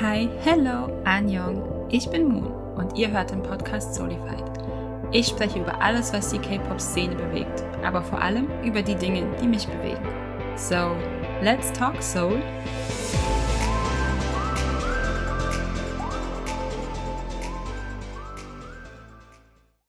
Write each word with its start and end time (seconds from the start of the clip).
Hi, 0.00 0.30
hello, 0.44 0.86
Anjong. 1.04 1.86
Ich 1.90 2.08
bin 2.08 2.26
Moon 2.26 2.50
und 2.74 2.96
ihr 2.96 3.10
hört 3.10 3.32
den 3.32 3.42
Podcast 3.42 3.94
Solified. 3.94 4.42
Ich 5.12 5.26
spreche 5.26 5.60
über 5.60 5.82
alles, 5.82 6.10
was 6.14 6.30
die 6.30 6.38
K-Pop-Szene 6.38 7.14
bewegt, 7.14 7.62
aber 7.84 8.02
vor 8.02 8.18
allem 8.18 8.48
über 8.64 8.80
die 8.80 8.94
Dinge, 8.94 9.30
die 9.36 9.46
mich 9.46 9.66
bewegen. 9.66 10.02
So, 10.56 10.96
let's 11.42 11.70
talk 11.74 12.02
Soul. 12.02 12.40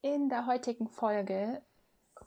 In 0.01 0.28
der 0.28 0.46
heutigen 0.46 0.89
Folge 0.89 1.61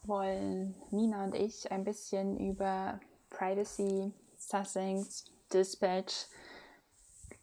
wollen 0.05 0.74
Nina 0.91 1.23
und 1.24 1.34
ich 1.34 1.70
ein 1.70 1.84
bisschen 1.84 2.38
über 2.38 2.98
Privacy, 3.28 4.10
Sussings, 4.38 5.27
Dispatch, 5.52 6.28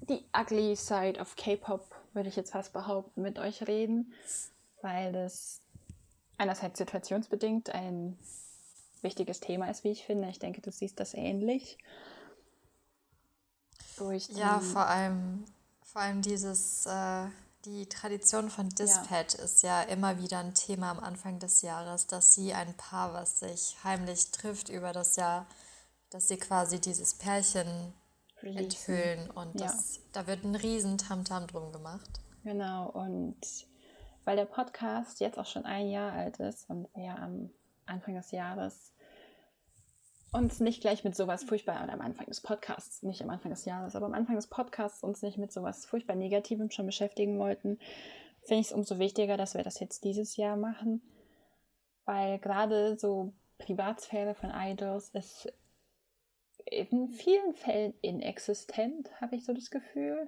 die 0.10 0.24
ugly 0.36 0.76
side 0.76 1.20
of 1.20 1.36
K-Pop, 1.36 1.96
würde 2.14 2.30
ich 2.30 2.36
jetzt 2.36 2.52
fast 2.52 2.74
behaupten, 2.74 3.22
mit 3.22 3.40
euch 3.40 3.68
reden, 3.68 4.14
weil 4.82 5.14
das 5.14 5.62
einerseits 6.38 6.80
situationsbedingt 6.80 7.70
ein 7.70 8.18
wichtiges 9.02 9.40
Thema 9.40 9.70
ist, 9.70 9.84
wie 9.84 9.92
ich 9.92 10.06
finde. 10.06 10.30
Ich 10.30 10.40
denke, 10.40 10.62
du 10.62 10.72
siehst 10.72 11.00
das 11.00 11.14
ähnlich. 11.14 11.78
ja, 14.30 14.60
vor 14.60 14.88
allem, 14.88 15.46
vor 15.84 16.02
allem 16.02 16.22
dieses, 16.22 16.86
äh, 16.88 17.28
die 17.66 17.88
Tradition 17.88 18.50
von 18.50 18.70
Dispatch 18.70 19.36
ja. 19.38 19.44
ist 19.44 19.62
ja 19.64 19.82
immer 19.84 20.18
wieder 20.20 20.40
ein 20.40 20.56
Thema 20.56 20.90
am 20.90 21.00
Anfang 21.00 21.38
des 21.38 21.62
Jahres, 21.62 22.08
dass 22.08 22.34
sie 22.34 22.54
ein 22.54 22.76
Paar, 22.76 23.14
was 23.14 23.40
sich 23.40 23.78
heimlich 23.84 24.32
trifft 24.32 24.70
über 24.70 24.94
das 24.94 25.16
Jahr, 25.16 25.46
dass 26.10 26.28
sie 26.28 26.38
quasi 26.38 26.80
dieses 26.80 27.14
Pärchen 27.14 27.94
enthüllen 28.44 29.30
und 29.32 29.60
das, 29.60 29.98
ja. 29.98 30.02
da 30.14 30.28
wird 30.28 30.44
ein 30.44 30.56
riesen 30.56 30.98
Tamtam 30.98 31.48
drum 31.48 31.72
gemacht. 31.72 32.22
Genau 32.44 32.90
und 32.90 33.38
weil 34.26 34.36
der 34.36 34.46
Podcast 34.46 35.20
jetzt 35.20 35.38
auch 35.40 35.46
schon 35.46 35.66
ein 35.66 35.90
Jahr 35.90 36.14
alt 36.14 36.38
ist 36.38 36.70
und 36.70 36.88
wir 36.96 37.18
am 37.18 37.50
Anfang 37.86 38.16
des 38.16 38.32
Jahres 38.32 38.94
uns 40.32 40.60
nicht 40.60 40.82
gleich 40.82 41.04
mit 41.04 41.16
sowas 41.16 41.44
furchtbar, 41.44 41.84
oder 41.84 41.94
am 41.94 42.02
Anfang 42.02 42.26
des 42.28 42.42
Podcasts, 42.42 43.04
nicht 43.04 43.22
am 43.22 43.30
Anfang 43.30 43.52
des 43.52 43.66
Jahres, 43.66 43.96
aber 43.96 44.06
am 44.06 44.14
Anfang 44.14 44.36
des 44.36 44.48
Podcasts 44.48 45.04
uns 45.04 45.22
nicht 45.22 45.38
mit 45.38 45.52
sowas 45.52 45.86
furchtbar 45.86 46.16
Negativem 46.16 46.72
schon 46.72 46.86
beschäftigen 46.86 47.38
wollten, 47.38 47.80
finde 48.44 48.62
ich 48.62 48.68
es 48.68 48.74
umso 48.74 48.98
wichtiger, 48.98 49.38
dass 49.38 49.56
wir 49.56 49.64
das 49.64 49.80
jetzt 49.80 50.04
dieses 50.06 50.38
Jahr 50.38 50.56
machen, 50.56 51.02
weil 52.06 52.40
gerade 52.40 52.98
so 52.98 53.34
Privatsphäre 53.58 54.34
von 54.34 54.52
Idols 54.54 55.10
ist 55.10 55.52
in 56.66 57.10
vielen 57.10 57.54
Fällen 57.54 57.94
inexistent, 58.02 59.10
habe 59.20 59.36
ich 59.36 59.46
so 59.46 59.54
das 59.54 59.70
Gefühl. 59.70 60.28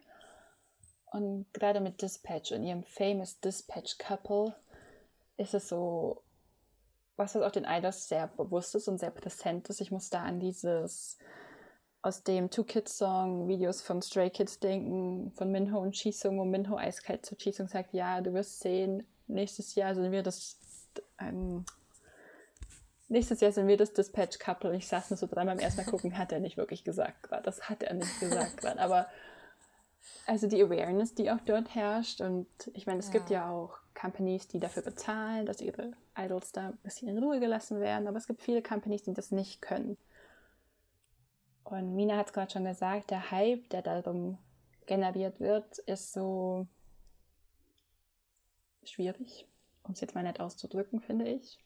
Und 1.12 1.46
gerade 1.54 1.80
mit 1.80 2.02
Dispatch 2.02 2.52
und 2.52 2.64
ihrem 2.64 2.84
famous 2.84 3.40
Dispatch 3.40 3.98
Couple 3.98 4.56
ist 5.38 5.54
es 5.54 5.70
so, 5.70 6.24
was 7.16 7.36
auch 7.36 7.52
den 7.52 7.66
Idols 7.66 8.08
sehr 8.08 8.28
bewusst 8.28 8.74
ist 8.76 8.88
und 8.88 9.00
sehr 9.00 9.12
präsent 9.12 9.70
ist. 9.70 9.82
Ich 9.82 9.92
muss 9.92 10.10
da 10.10 10.24
an 10.24 10.40
dieses 10.40 11.18
aus 12.02 12.24
dem 12.24 12.50
Two 12.50 12.66
Kids 12.66 12.98
Song 12.98 13.48
Videos 13.48 13.82
von 13.82 14.02
Stray 14.02 14.30
Kids 14.30 14.60
denken, 14.60 15.32
von 15.36 15.52
Minho 15.52 15.80
und 15.80 15.94
Chisung, 15.94 16.38
wo 16.38 16.44
Minho 16.44 16.76
eiskalt 16.76 17.26
zu 17.26 17.36
Chisung 17.38 17.68
sagt, 17.68 17.94
ja, 17.94 18.20
du 18.20 18.34
wirst 18.34 18.60
sehen, 18.60 19.08
nächstes 19.28 19.76
Jahr 19.76 19.96
sind 19.96 20.12
wir 20.12 20.22
das 20.22 20.60
ähm, 21.20 21.66
nächstes 23.14 23.40
Jahr 23.40 23.52
sind 23.52 23.68
wir 23.68 23.78
das 23.78 23.94
Dispatch 23.94 24.40
Couple. 24.40 24.76
Ich 24.76 24.88
saß 24.88 25.12
nur 25.12 25.18
so 25.18 25.28
dran 25.28 25.48
beim 25.48 25.60
ersten 25.60 25.82
Mal 25.82 25.90
gucken, 25.90 26.18
hat 26.18 26.32
er 26.32 26.42
nicht 26.42 26.58
wirklich 26.58 26.84
gesagt 26.84 27.24
gerade. 27.24 27.44
Das 27.44 27.70
hat 27.70 27.84
er 27.84 27.94
nicht 27.94 28.20
gesagt 28.20 28.58
gerade. 28.58 28.82
Aber 28.82 29.08
also 30.26 30.48
die 30.48 30.62
Awareness, 30.62 31.14
die 31.14 31.32
auch 31.32 31.40
dort 31.46 31.74
herrscht. 31.74 32.20
Und 32.20 32.48
ich 32.74 32.86
meine, 32.86 33.00
es 33.00 33.08
ja. 33.08 33.14
gibt 33.14 33.30
ja 33.30 33.50
auch 33.50 33.78
Companies, 33.94 34.48
die 34.48 34.60
dafür 34.60 34.84
bezahlen, 34.84 35.46
dass 35.46 35.62
ihre 35.62 35.94
Idols 36.18 36.52
da 36.52 36.70
ein 36.70 36.78
bisschen 36.84 37.08
in 37.08 37.18
Ruhe 37.24 37.40
gelassen 37.40 37.80
werden. 37.80 38.08
Aber 38.08 38.18
es 38.18 38.28
gibt 38.28 38.42
viele 38.42 38.62
Companies, 38.62 39.04
die 39.04 39.14
das 39.14 39.32
nicht 39.32 39.62
können. 39.62 39.98
Und 41.64 41.96
Mina 41.96 42.18
hat 42.18 42.28
es 42.28 42.34
gerade 42.34 42.52
schon 42.52 42.66
gesagt, 42.66 43.12
der 43.12 43.32
Hype, 43.32 43.70
der 43.70 43.82
darum 43.82 44.38
generiert 44.86 45.40
wird, 45.40 45.78
ist 45.80 46.12
so 46.12 46.68
schwierig, 48.84 49.48
um 49.84 49.94
es 49.94 50.02
jetzt 50.02 50.14
mal 50.14 50.24
nett 50.24 50.42
auszudrücken, 50.42 51.00
finde 51.00 51.30
ich. 51.30 51.64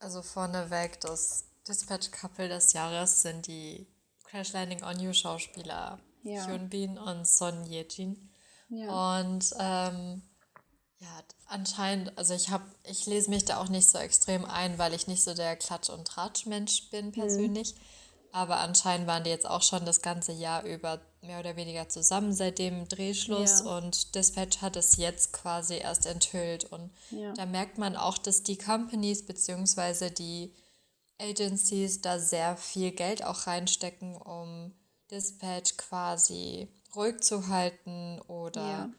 Also 0.00 0.22
vorneweg, 0.22 1.00
das 1.00 1.44
Dispatch-Couple 1.68 2.48
des 2.48 2.72
Jahres 2.72 3.22
sind 3.22 3.46
die 3.46 3.86
Crash 4.24 4.52
Landing 4.52 4.82
on 4.82 4.98
You 4.98 5.12
Schauspieler 5.12 6.00
ja. 6.22 6.46
Hyun 6.46 6.68
Bin 6.68 6.98
und 6.98 7.26
Son 7.26 7.64
Ye-jin. 7.66 8.30
Ja. 8.70 9.20
Und 9.20 9.54
ähm, 9.58 10.22
ja, 10.98 11.22
anscheinend, 11.46 12.16
also 12.16 12.34
ich 12.34 12.50
habe, 12.50 12.64
ich 12.84 13.06
lese 13.06 13.30
mich 13.30 13.44
da 13.44 13.58
auch 13.58 13.68
nicht 13.68 13.88
so 13.88 13.98
extrem 13.98 14.44
ein, 14.44 14.78
weil 14.78 14.94
ich 14.94 15.06
nicht 15.06 15.22
so 15.22 15.34
der 15.34 15.56
Klatsch- 15.56 15.90
und 15.90 16.06
Tratsch-Mensch 16.06 16.90
bin 16.90 17.06
mhm. 17.06 17.12
persönlich. 17.12 17.74
Mhm. 17.74 17.80
Aber 18.32 18.58
anscheinend 18.58 19.06
waren 19.06 19.24
die 19.24 19.30
jetzt 19.30 19.48
auch 19.48 19.62
schon 19.62 19.84
das 19.84 20.02
ganze 20.02 20.32
Jahr 20.32 20.64
über 20.64 21.00
mehr 21.22 21.38
oder 21.38 21.56
weniger 21.56 21.88
zusammen 21.88 22.32
seit 22.32 22.58
dem 22.58 22.88
Drehschluss 22.88 23.60
ja. 23.60 23.76
und 23.76 24.14
Dispatch 24.14 24.62
hat 24.62 24.76
es 24.76 24.96
jetzt 24.96 25.32
quasi 25.32 25.76
erst 25.76 26.06
enthüllt. 26.06 26.64
Und 26.64 26.90
ja. 27.10 27.32
da 27.34 27.46
merkt 27.46 27.78
man 27.78 27.96
auch, 27.96 28.18
dass 28.18 28.42
die 28.42 28.56
Companies 28.56 29.26
bzw. 29.26 30.10
die 30.10 30.54
Agencies 31.20 32.00
da 32.00 32.18
sehr 32.18 32.56
viel 32.56 32.92
Geld 32.92 33.22
auch 33.22 33.46
reinstecken, 33.46 34.16
um 34.16 34.72
Dispatch 35.10 35.76
quasi 35.76 36.68
ruhig 36.96 37.20
zu 37.20 37.48
halten 37.48 38.20
oder 38.26 38.60
ja. 38.62 38.90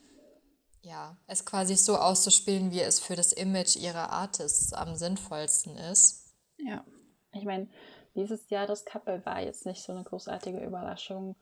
ja, 0.82 1.18
es 1.28 1.46
quasi 1.46 1.76
so 1.76 1.98
auszuspielen, 1.98 2.72
wie 2.72 2.82
es 2.82 3.00
für 3.00 3.16
das 3.16 3.34
Image 3.34 3.76
ihrer 3.76 4.12
Artists 4.12 4.74
am 4.74 4.96
sinnvollsten 4.96 5.76
ist. 5.78 6.36
Ja, 6.58 6.86
ich 7.34 7.46
meine, 7.46 7.68
dieses 8.16 8.50
Jahr 8.50 8.68
das 8.68 8.86
Couple 8.86 9.26
war 9.26 9.42
jetzt 9.42 9.66
nicht 9.66 9.82
so 9.82 9.92
eine 9.92 10.04
großartige 10.04 10.60
Überraschung, 10.60 11.36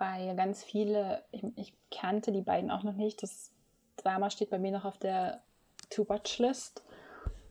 weil 0.00 0.34
ganz 0.34 0.64
viele, 0.64 1.22
ich, 1.30 1.44
ich 1.56 1.74
kannte 1.90 2.32
die 2.32 2.40
beiden 2.40 2.70
auch 2.70 2.82
noch 2.82 2.94
nicht. 2.94 3.22
Das 3.22 3.52
Drama 3.98 4.30
steht 4.30 4.48
bei 4.48 4.58
mir 4.58 4.72
noch 4.72 4.86
auf 4.86 4.96
der 4.96 5.42
To-Watch-List. 5.90 6.82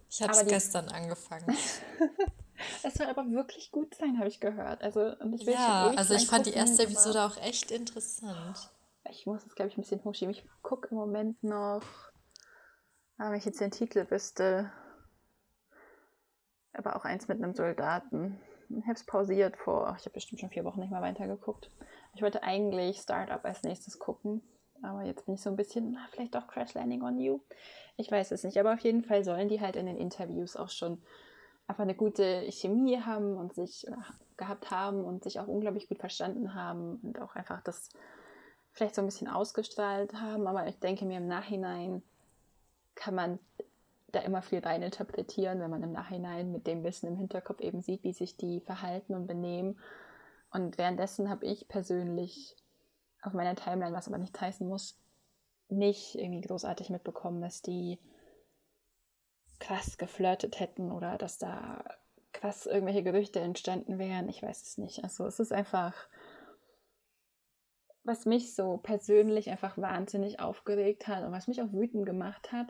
Ich 0.10 0.22
habe 0.24 0.34
es 0.34 0.46
gestern 0.48 0.90
angefangen. 0.90 1.46
es 2.84 2.96
soll 2.96 3.06
aber 3.06 3.30
wirklich 3.30 3.72
gut 3.72 3.94
sein, 3.94 4.18
habe 4.18 4.28
ich 4.28 4.40
gehört. 4.40 4.82
Also, 4.82 5.14
ich 5.36 5.44
ja, 5.44 5.94
also 5.96 6.16
ich 6.16 6.28
fand 6.28 6.46
gucken, 6.46 6.54
die 6.54 6.58
erste 6.58 6.84
Episode 6.84 7.24
auch 7.24 7.38
echt 7.38 7.70
interessant. 7.70 8.72
Ich 9.12 9.28
muss 9.28 9.46
es, 9.46 9.54
glaube 9.54 9.70
ich, 9.70 9.78
ein 9.78 9.81
bisschen 9.81 10.04
hochschieben. 10.04 10.34
Ich 10.34 10.44
gucke 10.64 10.88
im 10.90 10.98
Moment 10.98 11.44
noch, 11.44 11.84
ah, 13.20 13.30
wenn 13.30 13.38
ich 13.38 13.46
jetzt 13.46 13.62
den 13.62 13.70
Titel 13.70 14.10
wüsste, 14.10 14.72
aber 16.74 16.96
auch 16.96 17.06
eins 17.06 17.28
mit 17.28 17.38
einem 17.38 17.54
Soldaten. 17.54 18.42
Habe 18.69 18.94
es 18.94 19.06
pausiert 19.06 19.57
vor, 19.57 19.96
ich 19.97 20.06
habe 20.06 20.13
bestimmt 20.13 20.41
schon 20.41 20.50
vier 20.50 20.63
Wochen 20.66 20.80
nicht 20.80 20.91
mehr 20.91 21.02
weitergeguckt. 21.02 21.72
Ich 22.13 22.22
wollte 22.22 22.44
eigentlich 22.44 22.97
Startup 23.00 23.44
als 23.44 23.63
nächstes 23.63 24.00
gucken, 24.00 24.41
aber 24.81 25.03
jetzt 25.03 25.25
bin 25.25 25.35
ich 25.35 25.41
so 25.41 25.50
ein 25.50 25.56
bisschen, 25.56 25.91
na, 25.91 26.07
vielleicht 26.12 26.35
doch 26.35 26.47
Crash 26.47 26.74
Landing 26.74 27.03
on 27.03 27.19
You. 27.19 27.40
Ich 27.97 28.12
weiß 28.12 28.31
es 28.31 28.44
nicht, 28.44 28.57
aber 28.57 28.74
auf 28.74 28.80
jeden 28.80 29.03
Fall 29.03 29.24
sollen 29.24 29.50
die 29.50 29.62
halt 29.62 29.75
in 29.75 29.85
den 29.85 29.97
Interviews 29.97 30.56
auch 30.56 30.69
schon 30.69 31.02
einfach 31.68 31.84
eine 31.84 31.96
gute 31.96 32.52
Chemie 32.52 33.00
haben 33.00 33.38
und 33.38 33.53
sich 33.53 33.88
äh, 33.88 33.91
gehabt 34.38 34.72
haben 34.72 35.03
und 35.03 35.24
sich 35.24 35.40
auch 35.40 35.47
unglaublich 35.47 35.88
gut 35.88 36.00
verstanden 36.00 36.56
haben 36.56 37.00
und 37.03 37.22
auch 37.22 37.36
einfach 37.36 37.62
das 37.62 37.90
vielleicht 38.72 38.96
so 38.96 39.01
ein 39.01 39.06
bisschen 39.06 39.28
ausgestrahlt 39.28 40.13
haben. 40.13 40.47
Aber 40.47 40.68
ich 40.68 40.80
denke 40.80 41.06
mir 41.06 41.18
im 41.18 41.28
Nachhinein 41.28 42.01
kann 42.96 43.16
man 43.16 43.40
da 44.12 44.20
immer 44.20 44.42
viel 44.42 44.59
rein 44.59 44.81
interpretieren, 44.81 45.59
wenn 45.59 45.70
man 45.70 45.84
im 45.84 45.92
Nachhinein 45.92 46.52
mit 46.52 46.68
dem 46.68 46.84
Wissen 46.84 47.08
im 47.08 47.16
Hinterkopf 47.16 47.62
eben 47.62 47.81
sieht, 47.81 48.03
wie 48.03 48.14
sich 48.14 48.38
die 48.38 48.62
verhalten 48.62 49.14
und 49.16 49.28
benehmen. 49.28 49.80
Und 50.51 50.78
währenddessen 50.78 51.30
habe 51.30 51.45
ich 51.45 51.68
persönlich 51.68 52.56
auf 53.22 53.34
meiner 53.34 53.56
Timeline, 53.56 53.95
was 53.95 54.07
aber 54.07 54.18
nicht 54.18 54.39
heißen 54.39 54.68
muss, 54.68 55.00
nicht 55.68 56.16
irgendwie 56.16 56.42
großartig 56.42 56.89
mitbekommen, 56.89 57.42
dass 57.42 57.62
die 57.62 58.00
krass 59.60 59.98
geflirtet 59.98 60.60
hätten 60.60 60.92
oder 60.92 61.18
dass 61.18 61.38
da 61.38 61.84
krass 62.31 62.66
irgendwelche 62.66 63.04
Gerüchte 63.04 63.39
entstanden 63.39 64.00
wären. 64.00 64.30
Ich 64.30 64.42
weiß 64.42 64.62
es 64.62 64.78
nicht. 64.78 65.04
Also 65.04 65.25
es 65.25 65.39
ist 65.39 65.51
einfach, 65.51 65.94
was 68.04 68.25
mich 68.25 68.56
so 68.56 68.78
persönlich 68.78 69.50
einfach 69.50 69.78
wahnsinnig 69.78 70.39
aufgeregt 70.39 71.07
hat 71.07 71.24
und 71.24 71.31
was 71.31 71.48
mich 71.48 71.62
auch 71.62 71.72
wütend 71.72 72.06
gemacht 72.06 72.51
hat, 72.51 72.68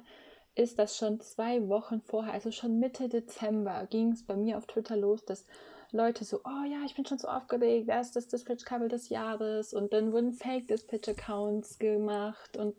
ist, 0.55 0.79
dass 0.79 0.97
schon 0.97 1.19
zwei 1.21 1.67
Wochen 1.69 2.01
vorher, 2.01 2.33
also 2.33 2.51
schon 2.51 2.79
Mitte 2.79 3.09
Dezember, 3.09 3.87
ging 3.89 4.11
es 4.11 4.25
bei 4.25 4.35
mir 4.35 4.57
auf 4.57 4.67
Twitter 4.67 4.97
los, 4.97 5.23
dass 5.25 5.45
Leute 5.91 6.23
so, 6.23 6.41
oh 6.43 6.65
ja, 6.69 6.79
ich 6.85 6.95
bin 6.95 7.05
schon 7.05 7.17
so 7.17 7.27
aufgeregt, 7.27 7.87
wer 7.87 8.01
ist 8.01 8.15
das 8.15 8.27
Dispatch-Couple 8.27 8.89
des 8.89 9.09
Jahres? 9.09 9.73
Und 9.73 9.93
dann 9.93 10.11
wurden 10.11 10.33
Fake-Dispatch-Accounts 10.33 11.79
gemacht 11.79 12.57
und 12.57 12.75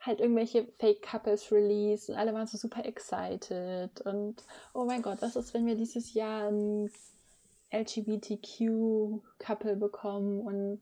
halt 0.00 0.20
irgendwelche 0.20 0.66
Fake-Couples 0.78 1.50
released 1.52 2.10
und 2.10 2.16
alle 2.16 2.34
waren 2.34 2.46
so 2.46 2.58
super 2.58 2.84
excited 2.84 4.00
und 4.00 4.42
oh 4.74 4.84
mein 4.84 5.00
Gott, 5.00 5.22
was 5.22 5.36
ist, 5.36 5.54
wenn 5.54 5.66
wir 5.66 5.76
dieses 5.76 6.14
Jahr 6.14 6.48
ein 6.48 6.90
LGBTQ-Couple 7.72 9.76
bekommen 9.76 10.40
und 10.40 10.80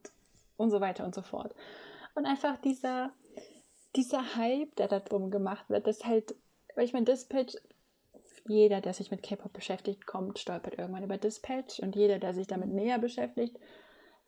und 0.61 0.71
so 0.71 0.81
weiter 0.81 1.05
und 1.05 1.15
so 1.15 1.23
fort. 1.23 1.55
Und 2.15 2.27
einfach 2.27 2.59
dieser, 2.59 3.11
dieser 3.97 4.37
Hype, 4.37 4.75
der 4.77 4.89
da 4.89 5.01
drum 5.01 5.31
gemacht 5.31 5.69
wird, 5.69 5.87
das 5.87 6.05
halt, 6.05 6.35
weil 6.75 6.85
ich 6.85 6.93
meine, 6.93 7.07
Dispatch, 7.07 7.57
jeder, 8.47 8.81
der 8.81 8.95
sich 8.95 9.11
mit 9.11 9.23
K-Pop 9.23 9.53
beschäftigt, 9.53 10.07
kommt, 10.07 10.39
stolpert 10.39 10.79
irgendwann 10.79 11.05
über 11.05 11.19
Dispatch 11.19 11.81
und 11.81 11.95
jeder, 11.97 12.19
der 12.19 12.35
sich 12.35 12.47
damit 12.47 12.71
näher 12.71 12.99
beschäftigt, 12.99 13.59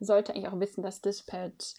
sollte 0.00 0.32
eigentlich 0.32 0.48
auch 0.48 0.60
wissen, 0.60 0.82
dass 0.82 1.00
Dispatch 1.00 1.74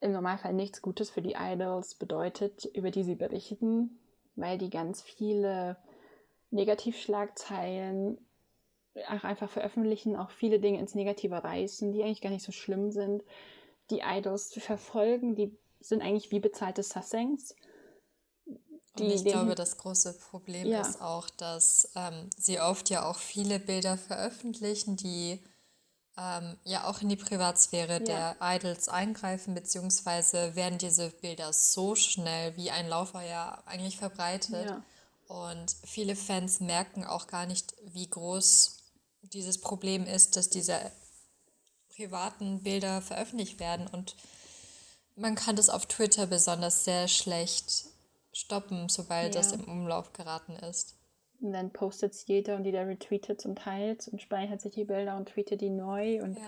im 0.00 0.12
Normalfall 0.12 0.52
nichts 0.52 0.82
Gutes 0.82 1.10
für 1.10 1.22
die 1.22 1.36
Idols 1.38 1.94
bedeutet, 1.94 2.64
über 2.74 2.90
die 2.90 3.04
sie 3.04 3.14
berichten, 3.14 3.98
weil 4.34 4.58
die 4.58 4.70
ganz 4.70 5.02
viele 5.02 5.76
Negativschlagzeilen 6.50 8.18
auch 9.08 9.24
einfach 9.24 9.50
veröffentlichen, 9.50 10.16
auch 10.16 10.30
viele 10.30 10.58
Dinge 10.58 10.78
ins 10.78 10.94
Negative 10.94 11.42
reißen, 11.42 11.92
die 11.92 12.02
eigentlich 12.02 12.22
gar 12.22 12.30
nicht 12.30 12.44
so 12.44 12.52
schlimm 12.52 12.90
sind. 12.90 13.22
Die 13.90 14.00
Idols 14.04 14.52
verfolgen, 14.54 15.34
die 15.34 15.56
sind 15.80 16.02
eigentlich 16.02 16.30
wie 16.30 16.40
bezahlte 16.40 16.82
Sassengs. 16.82 17.54
Und 18.98 19.10
ich 19.10 19.24
glaube, 19.24 19.54
das 19.54 19.76
große 19.76 20.14
Problem 20.18 20.68
ja. 20.68 20.80
ist 20.80 21.00
auch, 21.00 21.28
dass 21.28 21.90
ähm, 21.94 22.30
sie 22.36 22.60
oft 22.60 22.88
ja 22.88 23.04
auch 23.08 23.18
viele 23.18 23.58
Bilder 23.58 23.98
veröffentlichen, 23.98 24.96
die 24.96 25.44
ähm, 26.16 26.56
ja 26.64 26.88
auch 26.88 27.02
in 27.02 27.10
die 27.10 27.16
Privatsphäre 27.16 27.94
ja. 27.94 27.98
der 27.98 28.36
Idols 28.40 28.88
eingreifen, 28.88 29.54
beziehungsweise 29.54 30.54
werden 30.56 30.78
diese 30.78 31.10
Bilder 31.10 31.52
so 31.52 31.94
schnell 31.94 32.56
wie 32.56 32.70
ein 32.70 32.88
Laufer 32.88 33.22
ja 33.22 33.62
eigentlich 33.66 33.98
verbreitet. 33.98 34.66
Ja. 34.66 34.82
Und 35.28 35.76
viele 35.84 36.16
Fans 36.16 36.60
merken 36.60 37.04
auch 37.04 37.26
gar 37.26 37.46
nicht, 37.46 37.74
wie 37.82 38.08
groß 38.08 38.78
dieses 39.22 39.60
Problem 39.60 40.06
ist, 40.06 40.36
dass 40.36 40.48
diese 40.48 40.78
privaten 41.94 42.62
Bilder 42.62 43.02
veröffentlicht 43.02 43.58
werden. 43.58 43.86
Und 43.88 44.16
man 45.16 45.34
kann 45.34 45.56
das 45.56 45.68
auf 45.68 45.86
Twitter 45.86 46.26
besonders 46.26 46.84
sehr 46.84 47.08
schlecht 47.08 47.86
stoppen, 48.32 48.88
sobald 48.88 49.34
ja. 49.34 49.40
das 49.40 49.52
im 49.52 49.64
Umlauf 49.64 50.12
geraten 50.12 50.52
ist. 50.52 50.94
Und 51.40 51.52
dann 51.52 51.70
postet 51.70 52.12
es 52.12 52.26
jeder 52.26 52.56
und 52.56 52.64
jeder 52.64 52.86
retweetet 52.86 53.44
und 53.44 53.58
teilt 53.58 54.08
und 54.08 54.22
speichert 54.22 54.60
sich 54.60 54.74
die 54.74 54.84
Bilder 54.84 55.16
und 55.16 55.28
tweetet 55.28 55.60
die 55.60 55.70
neu. 55.70 56.22
Und 56.22 56.38
ja. 56.38 56.44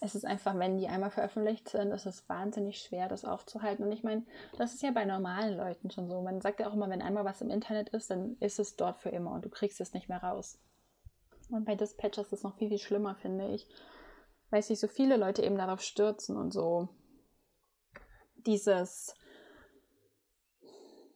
es 0.00 0.14
ist 0.14 0.24
einfach, 0.24 0.56
wenn 0.58 0.78
die 0.78 0.88
einmal 0.88 1.10
veröffentlicht 1.10 1.68
sind, 1.68 1.92
ist 1.92 2.06
es 2.06 2.28
wahnsinnig 2.28 2.78
schwer, 2.78 3.08
das 3.08 3.24
aufzuhalten. 3.24 3.84
Und 3.84 3.92
ich 3.92 4.04
meine, 4.04 4.24
das 4.58 4.74
ist 4.74 4.82
ja 4.82 4.90
bei 4.90 5.04
normalen 5.04 5.56
Leuten 5.56 5.90
schon 5.90 6.08
so. 6.08 6.20
Man 6.22 6.40
sagt 6.40 6.60
ja 6.60 6.68
auch 6.68 6.74
immer, 6.74 6.90
wenn 6.90 7.02
einmal 7.02 7.24
was 7.24 7.40
im 7.40 7.50
Internet 7.50 7.88
ist, 7.90 8.10
dann 8.10 8.36
ist 8.38 8.58
es 8.58 8.76
dort 8.76 9.00
für 9.00 9.10
immer 9.10 9.32
und 9.32 9.44
du 9.44 9.48
kriegst 9.48 9.80
es 9.80 9.92
nicht 9.92 10.08
mehr 10.08 10.22
raus. 10.22 10.58
Und 11.50 11.64
bei 11.64 11.74
Dispatch 11.74 12.18
ist 12.18 12.32
es 12.32 12.42
noch 12.42 12.56
viel, 12.56 12.68
viel 12.68 12.78
schlimmer, 12.78 13.16
finde 13.16 13.48
ich. 13.48 13.66
Weil 14.50 14.62
sich 14.62 14.78
so 14.78 14.88
viele 14.88 15.16
Leute 15.16 15.42
eben 15.42 15.56
darauf 15.56 15.80
stürzen 15.80 16.36
und 16.36 16.52
so 16.52 16.88
dieses 18.46 19.14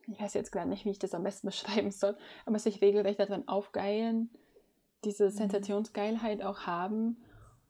ich 0.08 0.20
weiß 0.20 0.34
jetzt 0.34 0.52
gar 0.52 0.66
nicht, 0.66 0.84
wie 0.84 0.90
ich 0.90 0.98
das 0.98 1.14
am 1.14 1.22
besten 1.22 1.46
beschreiben 1.48 1.90
soll, 1.90 2.16
aber 2.44 2.58
sich 2.58 2.80
regelrecht 2.80 3.20
daran 3.20 3.48
aufgeilen, 3.48 4.30
diese 5.04 5.26
mhm. 5.26 5.30
Sensationsgeilheit 5.30 6.42
auch 6.42 6.60
haben, 6.60 7.16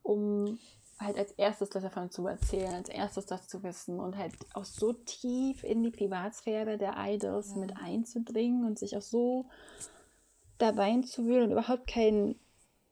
um 0.03 0.59
halt 0.99 1.19
als 1.19 1.33
erstes 1.33 1.69
das 1.69 1.83
davon 1.83 2.11
zu 2.11 2.27
erzählen, 2.27 2.73
als 2.73 2.89
erstes 2.89 3.27
das 3.27 3.49
zu 3.49 3.63
wissen 3.63 4.01
und 4.01 4.17
halt 4.17 4.33
auch 4.55 4.65
so 4.65 4.95
tief 4.95 5.63
in 5.63 5.83
die 5.83 5.91
Privatsphäre 5.91 6.79
der 6.79 6.95
Idols 6.97 7.51
ja. 7.51 7.59
mit 7.59 7.77
einzudringen 7.77 8.65
und 8.65 8.79
sich 8.79 8.97
auch 8.97 9.03
so 9.03 9.47
da 10.57 10.71
reinzuwühlen 10.71 11.45
und 11.45 11.53
überhaupt 11.53 11.87
kein 11.87 12.37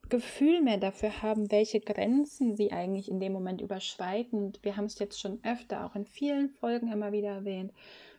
Gefühl 0.09 0.63
mehr 0.63 0.79
dafür 0.79 1.23
haben, 1.23 1.51
welche 1.51 1.81
Grenzen 1.81 2.57
sie 2.57 2.73
eigentlich 2.73 3.11
in 3.11 3.21
dem 3.21 3.33
Moment 3.33 3.61
überschreiten. 3.61 4.45
Und 4.45 4.65
wir 4.65 4.77
haben 4.77 4.85
es 4.85 4.99
jetzt 4.99 5.21
schon 5.21 5.41
öfter, 5.45 5.87
auch 5.87 5.95
in 5.95 6.07
vielen 6.07 6.51
Folgen 6.51 6.93
immer 6.93 7.13
wieder 7.13 7.31
erwähnt, 7.31 7.73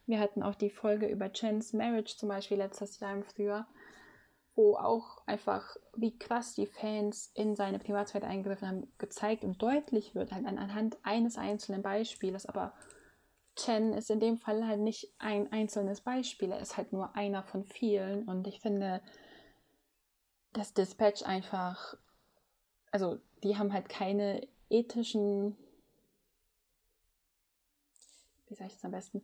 wir 0.08 0.20
hatten 0.20 0.44
auch 0.44 0.56
die 0.56 0.70
Folge 0.70 1.08
über 1.08 1.30
Chens 1.30 1.74
Marriage 1.74 2.16
zum 2.18 2.30
Beispiel 2.30 2.58
letztes 2.58 3.00
Jahr 3.00 3.14
im 3.14 3.24
Frühjahr, 3.24 3.68
wo 4.56 4.76
auch 4.76 5.26
einfach, 5.26 5.76
wie 5.96 6.18
krass 6.18 6.54
die 6.54 6.68
Fans 6.68 7.32
in 7.34 7.56
seine 7.56 7.80
Privatsphäre 7.80 8.28
eingegriffen 8.28 8.68
haben, 8.68 8.94
gezeigt 8.98 9.44
und 9.44 9.62
deutlich 9.62 10.14
wird, 10.14 10.32
halt 10.32 10.46
anhand 10.46 10.98
eines 11.04 11.38
einzelnen 11.38 11.82
Beispieles. 11.82 12.46
Aber 12.46 12.74
Chen 13.56 13.94
ist 13.94 14.12
in 14.12 14.20
dem 14.20 14.38
Fall 14.38 14.68
halt 14.68 14.80
nicht 14.80 15.12
ein 15.18 15.52
einzelnes 15.52 16.02
Beispiel, 16.02 16.52
er 16.52 16.60
ist 16.60 16.78
halt 16.78 16.94
nur 16.94 17.16
einer 17.16 17.42
von 17.44 17.64
vielen. 17.64 18.26
Und 18.26 18.48
ich 18.48 18.60
finde, 18.60 19.02
das 20.56 20.74
Dispatch 20.74 21.24
einfach, 21.24 21.96
also 22.92 23.20
die 23.44 23.58
haben 23.58 23.74
halt 23.74 23.90
keine 23.90 24.48
ethischen, 24.70 25.58
wie 28.48 28.56
sage 28.56 28.68
ich 28.68 28.74
das 28.74 28.86
am 28.86 28.92
besten, 28.92 29.22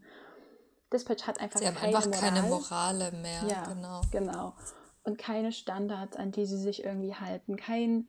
Dispatch 0.92 1.26
hat 1.26 1.40
einfach, 1.40 1.60
sie 1.60 1.68
haben 1.68 1.76
keine, 1.76 1.96
einfach 1.96 2.06
Moral. 2.06 2.22
keine 2.22 2.42
Morale 2.44 3.12
mehr. 3.14 3.44
Ja, 3.48 3.64
genau. 3.64 4.02
genau. 4.12 4.54
Und 5.04 5.18
keine 5.18 5.52
Standards, 5.52 6.18
an 6.18 6.32
die 6.32 6.46
sie 6.46 6.58
sich 6.58 6.84
irgendwie 6.84 7.16
halten. 7.16 7.56
Kein, 7.56 8.08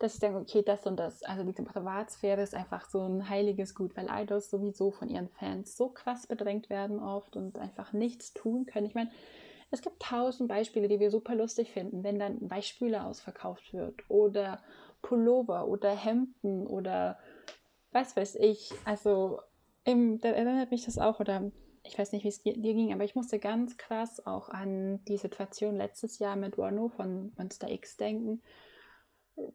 dass 0.00 0.14
ich 0.14 0.20
denke, 0.20 0.40
okay, 0.40 0.62
das 0.62 0.86
und 0.86 0.96
das. 0.96 1.22
Also 1.22 1.44
die 1.44 1.62
Privatsphäre 1.62 2.42
ist 2.42 2.54
einfach 2.54 2.90
so 2.90 3.06
ein 3.06 3.28
heiliges 3.28 3.76
Gut, 3.76 3.96
weil 3.96 4.08
Idols 4.10 4.50
sowieso 4.50 4.90
von 4.90 5.08
ihren 5.08 5.28
Fans 5.28 5.76
so 5.76 5.88
krass 5.88 6.26
bedrängt 6.26 6.68
werden 6.68 6.98
oft 7.00 7.36
und 7.36 7.58
einfach 7.58 7.92
nichts 7.92 8.34
tun 8.34 8.66
können. 8.66 8.86
Ich 8.86 8.94
meine, 8.94 9.10
es 9.70 9.82
gibt 9.82 10.02
tausend 10.02 10.48
Beispiele, 10.48 10.88
die 10.88 11.00
wir 11.00 11.10
super 11.10 11.34
lustig 11.34 11.70
finden, 11.72 12.02
wenn 12.02 12.18
dann 12.18 12.50
Weichspüler 12.50 13.06
ausverkauft 13.06 13.72
wird 13.72 14.02
oder 14.08 14.62
Pullover 15.02 15.68
oder 15.68 15.90
Hemden 15.90 16.66
oder 16.66 17.18
was 17.92 18.16
weiß 18.16 18.36
ich. 18.36 18.72
Also 18.84 19.40
im, 19.84 20.20
da 20.20 20.28
erinnert 20.30 20.70
mich 20.70 20.84
das 20.84 20.98
auch 20.98 21.20
oder 21.20 21.50
ich 21.82 21.98
weiß 21.98 22.12
nicht, 22.12 22.24
wie 22.24 22.28
es 22.28 22.42
dir, 22.42 22.54
ging, 22.54 22.92
aber 22.92 23.04
ich 23.04 23.14
musste 23.14 23.38
ganz 23.38 23.76
krass 23.76 24.24
auch 24.26 24.48
an 24.48 25.02
die 25.06 25.16
Situation 25.16 25.76
letztes 25.76 26.18
Jahr 26.18 26.36
mit 26.36 26.58
Wano 26.58 26.88
von 26.88 27.32
Monster 27.38 27.70
X 27.70 27.96
denken. 27.96 28.42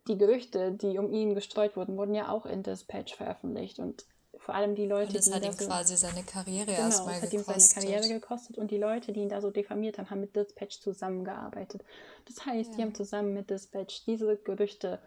Die 0.08 0.18
Gerüchte, 0.18 0.72
die 0.72 0.98
um 0.98 1.12
ihn 1.12 1.36
gestreut 1.36 1.76
wurden, 1.76 1.98
wurden 1.98 2.16
ja 2.16 2.30
auch 2.30 2.48
in 2.48 2.64
Dispatch 2.64 3.16
veröffentlicht 3.16 3.78
und 3.80 4.06
vor 4.46 4.56
allem 4.56 4.76
die 4.76 4.86
Leute, 4.86 5.08
und 5.08 5.18
das 5.18 5.26
die 5.26 5.34
hat 5.34 5.44
ihm 5.44 5.52
so, 5.52 5.66
quasi 5.66 5.98
seine 5.98 6.24
Karriere 6.24 6.68
genau, 6.68 6.80
erstmal 6.80 7.20
gekostet. 7.20 7.48
Hat 7.48 7.56
ihm 7.58 7.62
seine 7.62 7.88
Karriere 7.88 8.20
gekostet 8.20 8.58
und 8.58 8.72
die 8.72 8.78
Leute, 8.78 9.12
die 9.12 9.22
ihn 9.22 9.30
da 9.30 9.42
so 9.42 9.50
diffamiert 9.50 9.98
haben, 9.98 10.10
haben 10.10 10.22
mit 10.22 10.36
Dispatch 10.36 10.80
zusammengearbeitet. 10.82 11.84
Das 12.26 12.46
heißt, 12.46 12.72
ja. 12.72 12.76
die 12.78 12.82
haben 12.84 12.96
zusammen 12.96 13.34
mit 13.34 13.50
Dispatch 13.50 14.06
diese 14.06 14.38
Gerüchte 14.38 15.00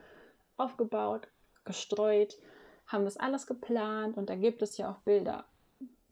aufgebaut, 0.57 1.29
gestreut, 1.65 2.37
haben 2.87 3.05
das 3.05 3.17
alles 3.17 3.47
geplant 3.47 4.17
und 4.17 4.29
da 4.29 4.35
gibt 4.35 4.61
es 4.61 4.77
ja 4.77 4.91
auch 4.91 4.99
Bilder 4.99 5.45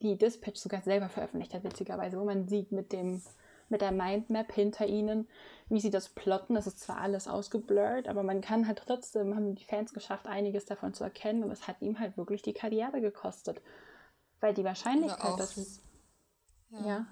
die 0.02 0.16
Dispatch 0.16 0.60
sogar 0.60 0.82
selber 0.82 1.08
veröffentlicht 1.08 1.54
hat, 1.54 1.64
witzigerweise, 1.64 2.18
wo 2.18 2.24
man 2.24 2.48
sieht 2.48 2.72
mit 2.72 2.92
dem 2.92 3.22
mit 3.68 3.80
der 3.80 3.92
Mindmap 3.92 4.52
hinter 4.52 4.87
ihnen, 4.87 5.28
wie 5.68 5.80
sie 5.80 5.90
das 5.90 6.08
plotten. 6.08 6.54
Das 6.54 6.66
ist 6.66 6.80
zwar 6.80 6.99
alles 6.99 7.28
ausgeblurrt, 7.28 8.08
aber 8.08 8.23
man 8.23 8.40
kann 8.40 8.66
halt 8.66 8.82
trotzdem, 8.85 9.35
haben 9.35 9.54
die 9.54 9.64
Fans 9.64 9.92
geschafft, 9.92 10.26
einiges 10.26 10.66
davon 10.66 10.94
zu 10.94 11.04
erkennen 11.04 11.42
und 11.42 11.50
es 11.50 11.66
hat 11.66 11.82
ihm 11.82 11.99
halt 11.99 12.16
wirklich 12.16 12.42
die 12.42 12.52
Karriere 12.52 13.00
gekostet. 13.00 13.61
Weil 14.40 14.54
die 14.54 14.64
Wahrscheinlichkeit, 14.64 15.25
auch, 15.25 15.37
dass 15.37 15.56
es. 15.56 15.80
Ja. 16.70 16.80
ja 16.80 17.06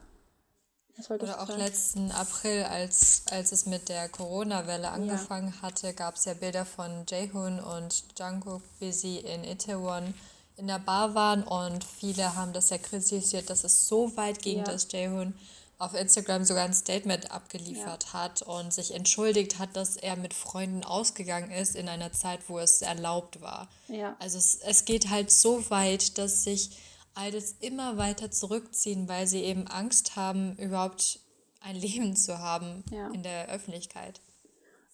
Oder 1.09 1.41
auch 1.41 1.47
sagen? 1.47 1.61
letzten 1.61 2.13
April, 2.13 2.65
als, 2.65 3.25
als 3.31 3.53
es 3.53 3.67
mit 3.67 3.89
der 3.89 4.09
Corona-Welle 4.09 4.91
angefangen 4.91 5.55
ja. 5.57 5.63
hatte, 5.63 5.95
gab 5.95 6.17
es 6.17 6.27
ja 6.27 6.35
Bilder 6.35 6.65
von 6.65 7.05
Jaehoon 7.09 7.61
und 7.61 8.05
Jungkook, 8.19 8.63
wie 8.79 8.93
sie 8.93 9.19
in 9.19 9.43
Itaewon 9.45 10.15
in 10.57 10.69
der 10.69 10.79
Bar 10.79 11.15
waren 11.15 11.43
und 11.43 11.83
viele 11.83 12.37
haben 12.37 12.53
das 12.53 12.71
ja 12.71 12.79
kritisiert, 12.79 13.51
dass 13.51 13.65
es 13.65 13.89
so 13.89 14.17
weit 14.17 14.41
ging, 14.41 14.59
ja. 14.59 14.65
dass 14.65 14.91
Jaehoon 14.91 15.35
auf 15.79 15.95
Instagram 15.95 16.45
sogar 16.45 16.65
ein 16.65 16.75
Statement 16.75 17.31
abgeliefert 17.31 18.05
ja. 18.05 18.13
hat 18.13 18.43
und 18.43 18.73
sich 18.73 18.95
entschuldigt 18.95 19.59
hat, 19.59 19.77
dass 19.77 19.97
er 19.97 20.17
mit 20.17 20.33
Freunden 20.33 20.85
ausgegangen 20.85 21.51
ist 21.51 21.75
in 21.75 21.89
einer 21.89 22.13
Zeit, 22.13 22.49
wo 22.49 22.59
es 22.59 22.83
erlaubt 22.83 23.41
war. 23.41 23.69
Ja. 23.89 24.17
Also 24.19 24.39
es, 24.39 24.57
es 24.57 24.85
geht 24.85 25.11
halt 25.11 25.31
so 25.31 25.69
weit, 25.71 26.17
dass 26.19 26.45
sich 26.45 26.79
Idols 27.19 27.57
immer 27.61 27.97
weiter 27.97 28.31
zurückziehen, 28.31 29.09
weil 29.09 29.27
sie 29.27 29.43
eben 29.43 29.67
Angst 29.67 30.17
haben, 30.17 30.57
überhaupt 30.57 31.21
ein 31.61 31.77
Leben 31.81 32.17
zu 32.17 32.39
haben 32.39 32.85
ja. 32.91 33.09
in 33.09 33.23
der 33.23 33.49
Öffentlichkeit. 33.49 34.21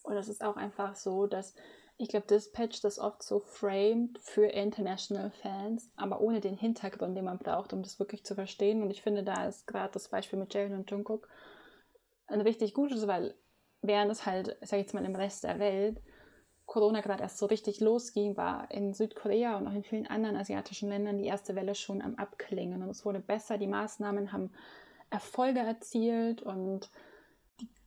Und 0.03 0.17
es 0.17 0.29
ist 0.29 0.43
auch 0.43 0.57
einfach 0.57 0.97
so, 0.97 1.27
dass 1.27 1.55
ich 2.01 2.09
glaube, 2.09 2.27
Dispatch 2.27 2.81
das 2.81 2.99
oft 2.99 3.23
so 3.23 3.41
framed 3.41 4.19
für 4.21 4.47
international 4.47 5.31
Fans, 5.31 5.91
aber 5.97 6.21
ohne 6.21 6.41
den 6.41 6.57
Hintergrund, 6.57 7.15
den 7.17 7.27
man 7.27 7.39
braucht, 7.39 7.75
um 7.75 7.83
das 7.83 7.99
wirklich 7.99 8.25
zu 8.25 8.35
verstehen. 8.35 8.83
Und 8.83 8.91
ich 8.91 9.03
finde, 9.03 9.23
da 9.23 9.47
ist 9.47 9.67
gerade 9.67 9.93
das 9.93 10.09
Beispiel 10.09 10.39
mit 10.39 10.55
Jalen 10.55 10.75
und 10.75 10.91
Jungkook 10.91 11.29
ein 12.27 12.41
richtig 12.41 12.73
gutes, 12.73 13.07
weil 13.07 13.35
während 13.83 14.11
es 14.11 14.25
halt, 14.25 14.57
sag 14.63 14.79
ich 14.79 14.87
jetzt 14.87 14.95
mal, 14.95 15.05
im 15.05 15.15
Rest 15.15 15.45
der 15.45 15.59
Welt 15.59 16.01
Corona 16.65 17.01
gerade 17.01 17.25
erst 17.25 17.39
so 17.39 17.47
richtig 17.47 17.81
losging, 17.81 18.37
war 18.37 18.71
in 18.71 18.95
Südkorea 18.95 19.59
und 19.59 19.67
auch 19.67 19.73
in 19.73 19.83
vielen 19.83 20.07
anderen 20.07 20.37
asiatischen 20.37 20.89
Ländern 20.89 21.19
die 21.19 21.27
erste 21.27 21.57
Welle 21.57 21.75
schon 21.75 22.01
am 22.01 22.15
Abklingen. 22.15 22.83
Und 22.83 22.91
es 22.91 23.05
wurde 23.05 23.19
besser, 23.19 23.59
die 23.59 23.67
Maßnahmen 23.67 24.33
haben 24.33 24.53
Erfolge 25.11 25.59
erzielt 25.59 26.43
und 26.43 26.89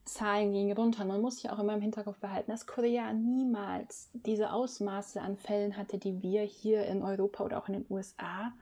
Zahlen 0.04 0.52
gingen 0.52 0.76
runter. 0.76 1.04
Man 1.04 1.20
muss 1.20 1.42
ja 1.42 1.52
auch 1.52 1.58
immer 1.58 1.74
im 1.74 1.80
Hinterkopf 1.80 2.18
behalten, 2.18 2.50
dass 2.50 2.66
Korea 2.66 3.12
niemals 3.12 4.10
diese 4.12 4.52
Ausmaße 4.52 5.20
an 5.20 5.36
Fällen 5.36 5.76
hatte, 5.76 5.98
die 5.98 6.22
wir 6.22 6.42
hier 6.42 6.84
in 6.86 7.02
Europa 7.02 7.44
oder 7.44 7.58
auch 7.58 7.68
in 7.68 7.74
den 7.74 7.86
USA 7.88 8.52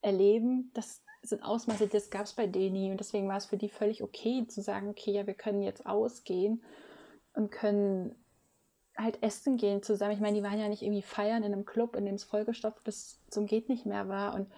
erleben. 0.00 0.70
Das 0.74 1.02
sind 1.22 1.42
Ausmaße, 1.42 1.88
das 1.88 2.10
gab 2.10 2.24
es 2.24 2.32
bei 2.32 2.46
denen 2.46 2.72
nie. 2.74 2.90
Und 2.90 3.00
deswegen 3.00 3.28
war 3.28 3.36
es 3.36 3.46
für 3.46 3.56
die 3.56 3.68
völlig 3.68 4.02
okay 4.02 4.46
zu 4.46 4.62
sagen, 4.62 4.88
okay, 4.88 5.12
ja, 5.12 5.26
wir 5.26 5.34
können 5.34 5.62
jetzt 5.62 5.86
ausgehen 5.86 6.62
und 7.34 7.50
können 7.50 8.14
halt 8.96 9.22
essen 9.22 9.58
gehen 9.58 9.82
zusammen. 9.82 10.12
Ich 10.12 10.20
meine, 10.20 10.38
die 10.38 10.42
waren 10.42 10.58
ja 10.58 10.68
nicht 10.68 10.82
irgendwie 10.82 11.02
feiern 11.02 11.42
in 11.42 11.52
einem 11.52 11.66
Club, 11.66 11.96
in 11.96 12.06
dem 12.06 12.14
es 12.14 12.24
vollgestopft 12.24 12.82
bis 12.84 13.20
zum 13.28 13.46
geht 13.46 13.68
nicht 13.68 13.84
mehr 13.84 14.08
war. 14.08 14.34
Und 14.34 14.48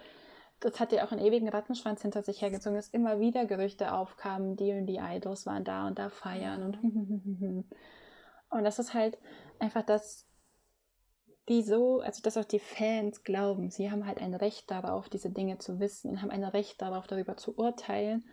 das 0.59 0.79
hat 0.79 0.91
ja 0.91 1.05
auch 1.05 1.11
einen 1.11 1.25
ewigen 1.25 1.49
Rattenschwanz 1.49 2.01
hinter 2.01 2.23
sich 2.23 2.41
hergezogen, 2.41 2.75
dass 2.75 2.89
immer 2.89 3.19
wieder 3.19 3.45
Gerüchte 3.45 3.93
aufkamen, 3.93 4.55
die 4.55 4.71
und 4.73 4.87
die 4.87 4.99
Idols 5.01 5.45
waren 5.45 5.63
da 5.63 5.87
und 5.87 5.99
da 5.99 6.09
feiern 6.09 6.63
und 6.63 6.77
und 8.49 8.63
das 8.63 8.79
ist 8.79 8.93
halt 8.93 9.17
einfach 9.59 9.83
das, 9.83 10.25
die 11.47 11.61
so, 11.63 12.01
also 12.01 12.21
dass 12.21 12.37
auch 12.37 12.45
die 12.45 12.59
Fans 12.59 13.23
glauben, 13.23 13.71
sie 13.71 13.89
haben 13.89 14.05
halt 14.05 14.19
ein 14.19 14.33
Recht 14.33 14.69
darauf, 14.69 15.09
diese 15.09 15.29
Dinge 15.29 15.57
zu 15.57 15.79
wissen, 15.79 16.21
haben 16.21 16.31
ein 16.31 16.43
Recht 16.43 16.81
darauf, 16.81 17.07
darüber 17.07 17.37
zu 17.37 17.57
urteilen 17.57 18.25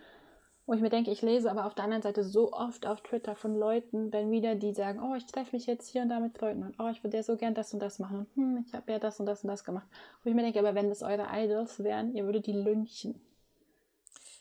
wo 0.67 0.75
ich 0.75 0.81
mir 0.81 0.91
denke, 0.91 1.11
ich 1.11 1.23
lese 1.23 1.51
aber 1.51 1.67
auf 1.67 1.75
der 1.75 1.85
anderen 1.85 2.03
Seite 2.03 2.25
so 2.25 2.53
oft 2.53 2.87
auf 2.87 3.01
Twitter 3.01 3.37
von 3.37 3.57
Leuten, 3.57 4.13
wenn 4.13 4.31
wieder 4.31 4.57
die 4.57 4.73
sagen, 4.73 5.01
oh, 5.01 5.15
ich 5.15 5.27
treffe 5.27 5.55
mich 5.55 5.67
jetzt 5.67 5.89
hier 5.89 6.03
und 6.03 6.09
da 6.09 6.19
mit 6.19 6.37
Freunden 6.37 6.65
und 6.65 6.75
oh, 6.81 6.89
ich 6.89 7.05
würde 7.05 7.17
ja 7.17 7.23
so 7.23 7.37
gern 7.37 7.55
das 7.55 7.73
und 7.73 7.81
das 7.81 7.99
machen 7.99 8.27
und 8.35 8.37
hm, 8.37 8.65
ich 8.67 8.75
habe 8.75 8.91
ja 8.93 8.99
das 8.99 9.21
und 9.21 9.27
das 9.27 9.45
und 9.45 9.49
das 9.49 9.65
gemacht. 9.65 9.87
Wo 10.23 10.31
ich 10.31 10.35
mir 10.35 10.43
denke, 10.43 10.59
aber 10.59 10.75
wenn 10.75 10.89
das 10.89 11.03
eure 11.03 11.27
Idols 11.33 11.83
wären, 11.83 12.15
ihr 12.15 12.25
würdet 12.25 12.47
die 12.47 12.53
lynchen. 12.53 13.21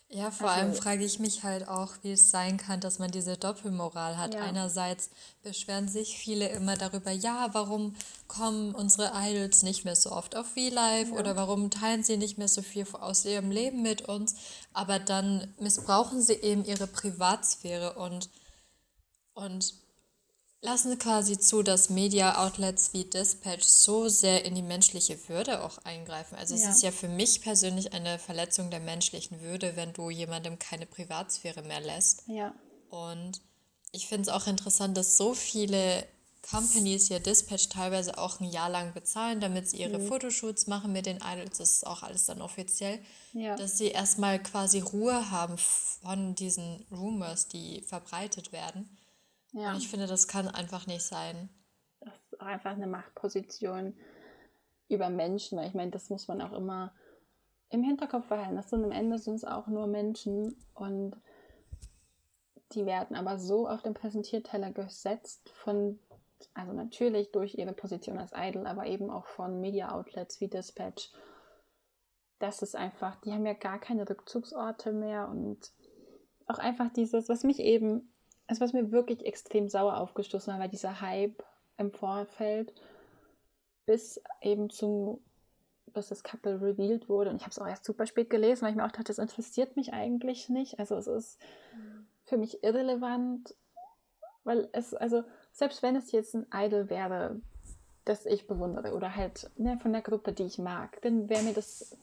Ja, 0.09 0.29
vor 0.29 0.49
also, 0.49 0.61
allem 0.61 0.73
frage 0.75 1.03
ich 1.03 1.19
mich 1.19 1.43
halt 1.43 1.67
auch, 1.67 1.93
wie 2.03 2.11
es 2.11 2.29
sein 2.29 2.57
kann, 2.57 2.79
dass 2.79 2.99
man 2.99 3.09
diese 3.09 3.37
Doppelmoral 3.37 4.17
hat. 4.17 4.35
Ja. 4.35 4.41
Einerseits 4.41 5.09
beschweren 5.41 5.87
sich 5.87 6.17
viele 6.17 6.47
immer 6.49 6.77
darüber, 6.77 7.11
ja, 7.11 7.49
warum 7.53 7.95
kommen 8.27 8.75
unsere 8.75 9.11
Idols 9.15 9.63
nicht 9.63 9.83
mehr 9.83 9.95
so 9.95 10.11
oft 10.11 10.35
auf 10.35 10.47
V-Live 10.53 11.09
ja. 11.09 11.15
oder 11.15 11.35
warum 11.35 11.71
teilen 11.71 12.03
sie 12.03 12.17
nicht 12.17 12.37
mehr 12.37 12.47
so 12.47 12.61
viel 12.61 12.85
aus 12.93 13.25
ihrem 13.25 13.49
Leben 13.49 13.81
mit 13.81 14.03
uns, 14.03 14.35
aber 14.73 14.99
dann 14.99 15.53
missbrauchen 15.59 16.21
sie 16.21 16.33
eben 16.33 16.65
ihre 16.65 16.87
Privatsphäre 16.87 17.93
und, 17.93 18.29
und 19.33 19.73
lassen 20.61 20.97
quasi 20.97 21.37
zu, 21.37 21.63
dass 21.63 21.89
Media-Outlets 21.89 22.93
wie 22.93 23.05
Dispatch 23.05 23.63
so 23.63 24.07
sehr 24.07 24.45
in 24.45 24.55
die 24.55 24.61
menschliche 24.61 25.29
Würde 25.29 25.63
auch 25.63 25.77
eingreifen. 25.79 26.35
Also 26.35 26.55
ja. 26.55 26.61
es 26.61 26.77
ist 26.77 26.83
ja 26.83 26.91
für 26.91 27.07
mich 27.07 27.41
persönlich 27.41 27.93
eine 27.93 28.19
Verletzung 28.19 28.71
der 28.71 28.79
menschlichen 28.79 29.41
Würde, 29.41 29.75
wenn 29.75 29.93
du 29.93 30.09
jemandem 30.09 30.59
keine 30.59 30.85
Privatsphäre 30.85 31.61
mehr 31.61 31.81
lässt. 31.81 32.23
Ja. 32.27 32.53
Und 32.89 33.41
ich 33.91 34.07
finde 34.07 34.23
es 34.23 34.29
auch 34.29 34.47
interessant, 34.47 34.97
dass 34.97 35.17
so 35.17 35.33
viele 35.33 36.05
Companies 36.49 37.09
ja 37.09 37.19
Dispatch 37.19 37.69
teilweise 37.69 38.17
auch 38.17 38.39
ein 38.39 38.49
Jahr 38.49 38.69
lang 38.69 38.93
bezahlen, 38.93 39.39
damit 39.39 39.69
sie 39.69 39.77
ihre 39.77 39.97
mhm. 39.97 40.07
Fotoshoots 40.07 40.67
machen 40.67 40.91
mit 40.91 41.05
den 41.05 41.17
Idols. 41.17 41.57
Das 41.57 41.71
ist 41.71 41.87
auch 41.87 42.03
alles 42.03 42.25
dann 42.25 42.41
offiziell. 42.41 42.99
Ja. 43.33 43.55
Dass 43.55 43.77
sie 43.77 43.87
erstmal 43.87 44.41
quasi 44.41 44.79
Ruhe 44.79 45.31
haben 45.31 45.57
von 45.57 46.35
diesen 46.35 46.85
Rumors, 46.91 47.47
die 47.47 47.81
verbreitet 47.81 48.51
werden. 48.51 48.97
Ja. 49.55 49.71
Und 49.71 49.77
ich 49.77 49.87
finde, 49.87 50.05
das 50.05 50.27
kann 50.27 50.49
einfach 50.49 50.85
nicht 50.85 51.03
sein. 51.03 51.49
Das 52.01 52.13
ist 52.31 52.41
einfach 52.41 52.71
eine 52.71 52.87
Machtposition 52.87 53.97
über 54.89 55.09
Menschen, 55.09 55.57
weil 55.57 55.67
ich 55.67 55.73
meine, 55.73 55.91
das 55.91 56.09
muss 56.09 56.27
man 56.27 56.41
auch 56.41 56.51
immer 56.51 56.93
im 57.69 57.81
Hinterkopf 57.81 58.27
behalten. 58.27 58.57
Das 58.57 58.69
sind 58.69 58.83
am 58.83 58.91
Ende 58.91 59.17
sind 59.17 59.35
es 59.35 59.45
auch 59.45 59.67
nur 59.67 59.87
Menschen 59.87 60.57
und 60.73 61.15
die 62.73 62.85
werden 62.85 63.15
aber 63.15 63.39
so 63.39 63.67
auf 63.67 63.81
den 63.81 63.93
Präsentierteller 63.93 64.71
gesetzt 64.71 65.49
von, 65.55 65.99
also 66.53 66.73
natürlich 66.73 67.31
durch 67.31 67.55
ihre 67.55 67.73
Position 67.73 68.17
als 68.17 68.33
Idol, 68.35 68.67
aber 68.67 68.85
eben 68.87 69.09
auch 69.09 69.25
von 69.25 69.61
Media 69.61 69.93
Outlets 69.93 70.41
wie 70.41 70.49
Dispatch. 70.49 71.13
Das 72.39 72.61
ist 72.61 72.75
einfach, 72.75 73.15
die 73.21 73.31
haben 73.31 73.45
ja 73.45 73.53
gar 73.53 73.79
keine 73.79 74.07
Rückzugsorte 74.07 74.91
mehr 74.91 75.29
und 75.29 75.71
auch 76.45 76.59
einfach 76.59 76.91
dieses, 76.91 77.29
was 77.29 77.43
mich 77.43 77.59
eben 77.59 78.11
also 78.47 78.61
was 78.61 78.73
mir 78.73 78.91
wirklich 78.91 79.25
extrem 79.25 79.69
sauer 79.69 79.97
aufgestoßen 79.97 80.53
hat, 80.53 80.59
war 80.59 80.67
dieser 80.67 81.01
Hype 81.01 81.43
im 81.77 81.91
Vorfeld 81.91 82.73
bis 83.85 84.21
eben 84.41 84.69
zum, 84.69 85.19
bis 85.93 86.09
das 86.09 86.23
Couple 86.23 86.61
revealed 86.61 87.09
wurde. 87.09 87.29
Und 87.29 87.37
ich 87.37 87.43
habe 87.43 87.51
es 87.51 87.59
auch 87.59 87.67
erst 87.67 87.85
super 87.85 88.05
spät 88.05 88.29
gelesen, 88.29 88.63
weil 88.63 88.71
ich 88.71 88.75
mir 88.75 88.85
auch 88.85 88.91
dachte, 88.91 89.05
das 89.05 89.19
interessiert 89.19 89.75
mich 89.75 89.93
eigentlich 89.93 90.49
nicht. 90.49 90.79
Also 90.79 90.95
es 90.95 91.07
ist 91.07 91.39
für 92.25 92.37
mich 92.37 92.63
irrelevant, 92.63 93.55
weil 94.43 94.69
es, 94.71 94.93
also 94.93 95.23
selbst 95.51 95.83
wenn 95.83 95.95
es 95.95 96.11
jetzt 96.11 96.35
ein 96.35 96.47
Idol 96.53 96.89
wäre, 96.89 97.41
das 98.05 98.25
ich 98.25 98.47
bewundere 98.47 98.93
oder 98.93 99.15
halt 99.15 99.49
ne, 99.57 99.79
von 99.79 99.91
der 99.91 100.01
Gruppe, 100.01 100.33
die 100.33 100.43
ich 100.43 100.59
mag, 100.59 101.01
dann 101.01 101.29
wäre 101.29 101.43
mir 101.43 101.53
das 101.53 101.97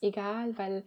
egal, 0.00 0.56
weil 0.56 0.84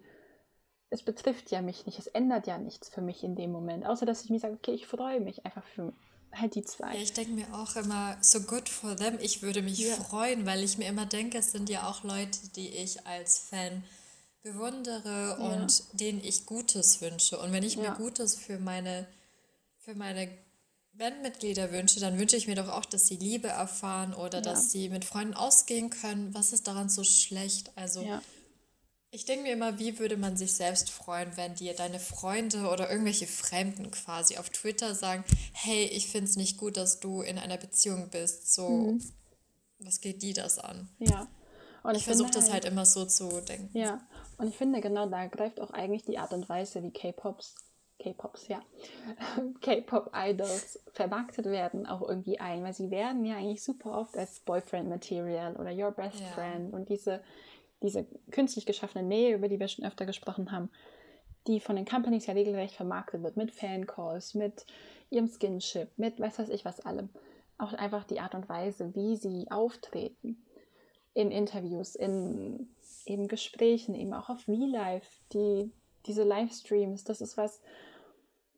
es 0.92 1.02
betrifft 1.02 1.52
ja 1.52 1.62
mich 1.62 1.86
nicht, 1.86 1.98
es 1.98 2.08
ändert 2.08 2.48
ja 2.48 2.58
nichts 2.58 2.90
für 2.90 3.02
mich 3.02 3.24
in 3.24 3.36
dem 3.36 3.52
Moment, 3.52 3.86
außer 3.86 4.06
dass 4.06 4.24
ich 4.24 4.30
mir 4.30 4.40
sage, 4.40 4.56
okay, 4.56 4.74
ich 4.74 4.86
freue 4.86 5.22
mich 5.22 5.46
einfach 5.46 5.64
für 5.74 5.94
halt 6.34 6.56
die 6.56 6.64
zwei. 6.64 6.96
Ja, 6.96 7.02
ich 7.02 7.14
denke 7.14 7.32
mir 7.32 7.54
auch 7.54 7.76
immer, 7.78 8.18
so 8.22 8.42
good 8.42 8.68
for 8.68 8.96
them, 8.96 9.18
ich 9.22 9.42
würde 9.42 9.62
mich 9.62 9.80
ja. 9.80 9.96
freuen, 9.96 10.46
weil 10.46 10.64
ich 10.64 10.78
mir 10.78 10.88
immer 10.88 11.06
denke, 11.06 11.38
es 11.38 11.54
sind 11.54 11.70
ja 11.70 11.90
auch 11.90 12.04
Leute, 12.04 12.40
die 12.56 12.70
ich 12.70 13.08
als 13.08 13.40
Fan 13.40 13.84
bewundere 14.44 15.38
ja. 15.40 15.54
und 15.54 15.84
denen 15.94 16.22
ich 16.24 16.46
Gutes 16.46 17.02
wünsche. 17.02 17.40
Und 17.40 17.54
wenn 17.54 17.64
ich 17.64 17.78
mir 17.78 17.92
Gutes 17.92 18.36
für 18.36 18.60
meine, 18.60 19.08
für 19.78 19.96
meine 19.96 20.30
Bandmitglieder 20.94 21.72
wünsche, 21.72 22.00
dann 22.00 22.18
wünsche 22.20 22.36
ich 22.36 22.48
mir 22.48 22.56
doch 22.56 22.70
auch, 22.70 22.86
dass 22.86 23.08
sie 23.08 23.16
Liebe 23.16 23.48
erfahren 23.48 24.14
oder 24.14 24.42
dass 24.42 24.72
sie 24.72 24.90
mit 24.90 25.06
Freunden 25.06 25.36
ausgehen 25.36 25.90
können. 25.90 26.34
Was 26.34 26.54
ist 26.54 26.68
daran 26.68 26.90
so 26.90 27.04
schlecht? 27.04 27.72
Also 27.76 28.02
ich 29.14 29.26
denke 29.26 29.44
mir 29.44 29.54
immer, 29.54 29.78
wie 29.78 30.00
würde 30.00 30.16
man 30.16 30.38
sich 30.38 30.54
selbst 30.54 30.90
freuen, 30.90 31.36
wenn 31.36 31.54
dir 31.56 31.76
deine 31.76 32.00
Freunde 32.00 32.70
oder 32.70 32.90
irgendwelche 32.90 33.28
Fremden 33.28 33.92
quasi 33.92 34.38
auf 34.38 34.50
Twitter 34.50 34.96
sagen, 34.96 35.26
hey, 35.52 35.84
ich 35.84 36.08
finde 36.08 36.30
es 36.30 36.38
nicht 36.38 36.58
gut, 36.58 36.78
dass 36.78 37.02
du 37.02 37.22
in 37.22 37.38
einer 37.38 37.58
Beziehung 37.58 38.10
bist. 38.10 38.54
So, 38.54 38.70
mhm. 38.70 39.04
was 39.80 40.00
geht 40.00 40.24
die 40.24 40.32
das 40.32 40.60
an? 40.60 40.88
Ja. 41.00 41.28
Und 41.84 41.92
ich, 41.92 42.00
ich 42.00 42.06
versuche 42.06 42.32
das 42.32 42.46
halt, 42.46 42.64
halt 42.64 42.72
immer 42.72 42.86
so 42.86 43.06
zu 43.06 43.42
denken. 43.42 43.78
Ja, 43.78 44.02
und 44.38 44.48
ich 44.48 44.56
finde 44.56 44.80
genau 44.80 45.10
da 45.10 45.28
greift 45.28 45.60
auch 45.60 45.72
eigentlich 45.72 46.06
die 46.06 46.18
Art 46.18 46.32
und 46.32 46.48
Weise, 46.48 46.82
wie 46.82 46.92
K-Pops, 46.92 47.56
K-Pops, 48.00 48.48
ja, 48.48 48.62
K-Pop-Idols 49.62 50.80
vermarktet 50.94 51.48
werden, 51.48 51.86
auch 51.86 52.08
irgendwie 52.08 52.40
ein, 52.40 52.64
weil 52.64 52.74
sie 52.74 52.92
werden 52.92 53.26
ja 53.26 53.36
eigentlich 53.36 53.64
super 53.64 53.92
oft 53.92 54.16
als 54.16 54.40
Boyfriend-Material 54.42 55.58
oder 55.58 55.74
Your 55.74 55.92
Best 55.92 56.22
ja. 56.22 56.28
Friend 56.28 56.72
und 56.72 56.88
diese 56.88 57.22
diese 57.82 58.06
künstlich 58.32 58.66
geschaffene 58.66 59.04
Nähe, 59.04 59.36
über 59.36 59.48
die 59.48 59.60
wir 59.60 59.68
schon 59.68 59.86
öfter 59.86 60.06
gesprochen 60.06 60.52
haben, 60.52 60.70
die 61.48 61.60
von 61.60 61.76
den 61.76 61.86
Companies 61.86 62.28
ja 62.28 62.34
regelrecht 62.34 62.76
vermarktet 62.76 63.24
wird, 63.24 63.38
mit 63.38 63.52
Fancalls, 63.52 64.36
mit 64.36 64.66
ihrem 65.10 65.28
Skinship, 65.28 65.90
mit 65.98 66.20
weiß 66.20 66.40
weiß 66.40 66.50
ich 66.50 66.66
was 66.66 66.80
allem. 66.82 67.10
Auch 67.58 67.74
einfach 67.74 68.04
die 68.04 68.20
Art 68.20 68.36
und 68.36 68.50
Weise, 68.50 68.96
wie 68.96 69.16
sie 69.16 69.50
auftreten 69.50 70.44
in 71.14 71.32
Interviews, 71.32 71.96
in 71.96 72.70
eben 73.06 73.28
Gesprächen, 73.28 73.96
eben 73.96 74.14
auch 74.14 74.30
auf 74.30 74.42
V-Live, 74.42 75.08
die, 75.34 75.72
diese 76.06 76.24
Livestreams, 76.24 77.04
das 77.04 77.22
ist 77.22 77.38
was, 77.38 77.62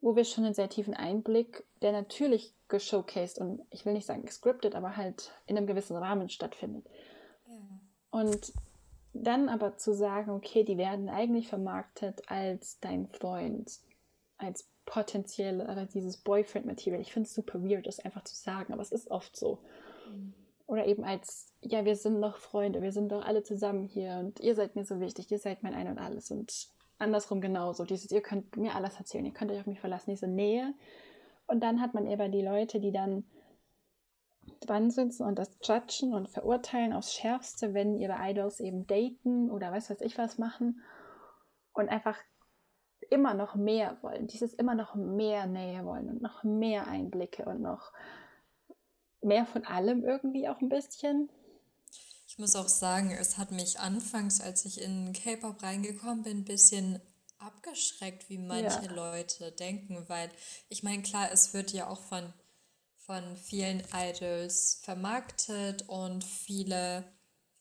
wo 0.01 0.15
wir 0.15 0.25
schon 0.25 0.43
einen 0.43 0.53
sehr 0.53 0.69
tiefen 0.69 0.93
Einblick, 0.93 1.63
der 1.81 1.93
natürlich 1.93 2.53
geshowcased 2.67 3.39
und 3.39 3.61
ich 3.71 3.85
will 3.85 3.93
nicht 3.93 4.05
sagen 4.05 4.25
gescriptet, 4.25 4.75
aber 4.75 4.97
halt 4.97 5.31
in 5.45 5.57
einem 5.57 5.67
gewissen 5.67 5.95
Rahmen 5.95 6.29
stattfindet. 6.29 6.85
Ja. 7.47 7.55
Und 8.11 8.53
dann 9.13 9.49
aber 9.49 9.77
zu 9.77 9.93
sagen, 9.93 10.31
okay, 10.31 10.63
die 10.63 10.77
werden 10.77 11.09
eigentlich 11.09 11.47
vermarktet 11.47 12.23
als 12.27 12.79
dein 12.79 13.07
Freund, 13.07 13.79
als 14.37 14.67
potenziell 14.85 15.61
oder 15.61 15.85
dieses 15.85 16.17
Boyfriend-Material. 16.17 16.99
Ich 17.01 17.13
finde 17.13 17.27
es 17.27 17.35
super 17.35 17.63
weird, 17.63 17.87
das 17.87 17.99
einfach 17.99 18.23
zu 18.23 18.35
sagen, 18.35 18.73
aber 18.73 18.81
es 18.81 18.91
ist 18.91 19.11
oft 19.11 19.35
so. 19.35 19.59
Mhm. 20.09 20.33
Oder 20.65 20.87
eben 20.87 21.03
als, 21.03 21.47
ja, 21.61 21.85
wir 21.85 21.95
sind 21.95 22.21
doch 22.21 22.37
Freunde, 22.37 22.81
wir 22.81 22.91
sind 22.91 23.11
doch 23.11 23.23
alle 23.23 23.43
zusammen 23.43 23.85
hier 23.85 24.17
und 24.19 24.39
ihr 24.39 24.55
seid 24.55 24.75
mir 24.75 24.85
so 24.85 24.99
wichtig, 24.99 25.29
ihr 25.31 25.39
seid 25.39 25.61
mein 25.61 25.73
Ein 25.73 25.87
und 25.87 25.99
Alles. 25.99 26.31
Und 26.31 26.69
andersrum 26.97 27.41
genauso. 27.41 27.85
Dieses, 27.85 28.11
ihr 28.11 28.21
könnt 28.21 28.57
mir 28.57 28.75
alles 28.75 28.97
erzählen, 28.97 29.25
ihr 29.25 29.33
könnt 29.33 29.51
euch 29.51 29.59
auf 29.59 29.67
mich 29.67 29.79
verlassen, 29.79 30.11
diese 30.11 30.27
Nähe. 30.27 30.73
Und 31.47 31.61
dann 31.61 31.81
hat 31.81 31.93
man 31.93 32.07
eben 32.07 32.31
die 32.31 32.41
Leute, 32.41 32.79
die 32.79 32.91
dann 32.91 33.25
dran 34.65 34.91
sitzen 34.91 35.23
und 35.23 35.39
das 35.39 35.57
judgen 35.63 36.13
und 36.13 36.29
verurteilen 36.29 36.93
aufs 36.93 37.13
Schärfste, 37.13 37.73
wenn 37.73 37.97
ihre 37.97 38.17
Idols 38.19 38.59
eben 38.59 38.87
daten 38.87 39.51
oder 39.51 39.71
weiß 39.71 39.89
was 39.89 40.01
ich 40.01 40.17
was 40.17 40.37
machen 40.37 40.81
und 41.73 41.89
einfach 41.89 42.17
immer 43.09 43.33
noch 43.33 43.55
mehr 43.55 43.97
wollen, 44.01 44.27
dieses 44.27 44.53
immer 44.53 44.75
noch 44.75 44.95
mehr 44.95 45.45
Nähe 45.45 45.85
wollen 45.85 46.09
und 46.09 46.21
noch 46.21 46.43
mehr 46.43 46.87
Einblicke 46.87 47.45
und 47.45 47.61
noch 47.61 47.91
mehr 49.21 49.45
von 49.45 49.65
allem 49.65 50.03
irgendwie 50.03 50.47
auch 50.47 50.59
ein 50.61 50.69
bisschen. 50.69 51.29
Ich 52.27 52.39
muss 52.39 52.55
auch 52.55 52.67
sagen, 52.67 53.11
es 53.11 53.37
hat 53.37 53.51
mich 53.51 53.79
anfangs, 53.79 54.41
als 54.41 54.65
ich 54.65 54.81
in 54.81 55.13
K-Pop 55.13 55.61
reingekommen 55.61 56.23
bin, 56.23 56.39
ein 56.39 56.45
bisschen 56.45 56.99
abgeschreckt, 57.37 58.29
wie 58.29 58.37
manche 58.37 58.85
ja. 58.85 58.91
Leute 58.91 59.51
denken, 59.51 60.05
weil 60.07 60.31
ich 60.69 60.83
meine, 60.83 61.03
klar, 61.03 61.29
es 61.31 61.53
wird 61.53 61.71
ja 61.71 61.87
auch 61.87 62.01
von, 62.01 62.33
von 63.05 63.35
vielen 63.35 63.83
Idols 63.93 64.79
vermarktet 64.81 65.87
und 65.87 66.23
viele 66.23 67.03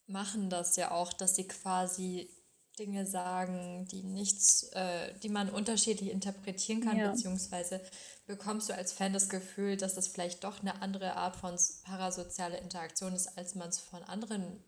machen 0.07 0.51
das 0.51 0.77
ja 0.77 0.91
auch, 0.91 1.13
dass 1.13 1.37
sie 1.37 1.49
quasi 1.49 2.31
Dinge 2.79 3.07
sagen, 3.07 3.87
die 3.91 4.03
nichts, 4.03 4.65
äh, 4.73 5.13
die 5.21 5.29
man 5.29 5.51
unterschiedlich 5.51 6.11
interpretieren 6.11 6.81
kann, 6.81 6.97
ja. 6.97 7.11
beziehungsweise 7.11 7.81
bekommst 8.27 8.69
du 8.69 8.75
als 8.75 8.93
Fan 8.93 9.13
das 9.13 9.29
Gefühl, 9.29 9.77
dass 9.77 9.95
das 9.95 10.09
vielleicht 10.09 10.45
doch 10.45 10.61
eine 10.61 10.81
andere 10.81 11.17
Art 11.17 11.37
von 11.37 11.59
parasozialer 11.85 12.61
Interaktion 12.61 13.13
ist, 13.15 13.37
als 13.37 13.55
man 13.55 13.69
es 13.69 13.79
von 13.79 14.03
anderen 14.05 14.63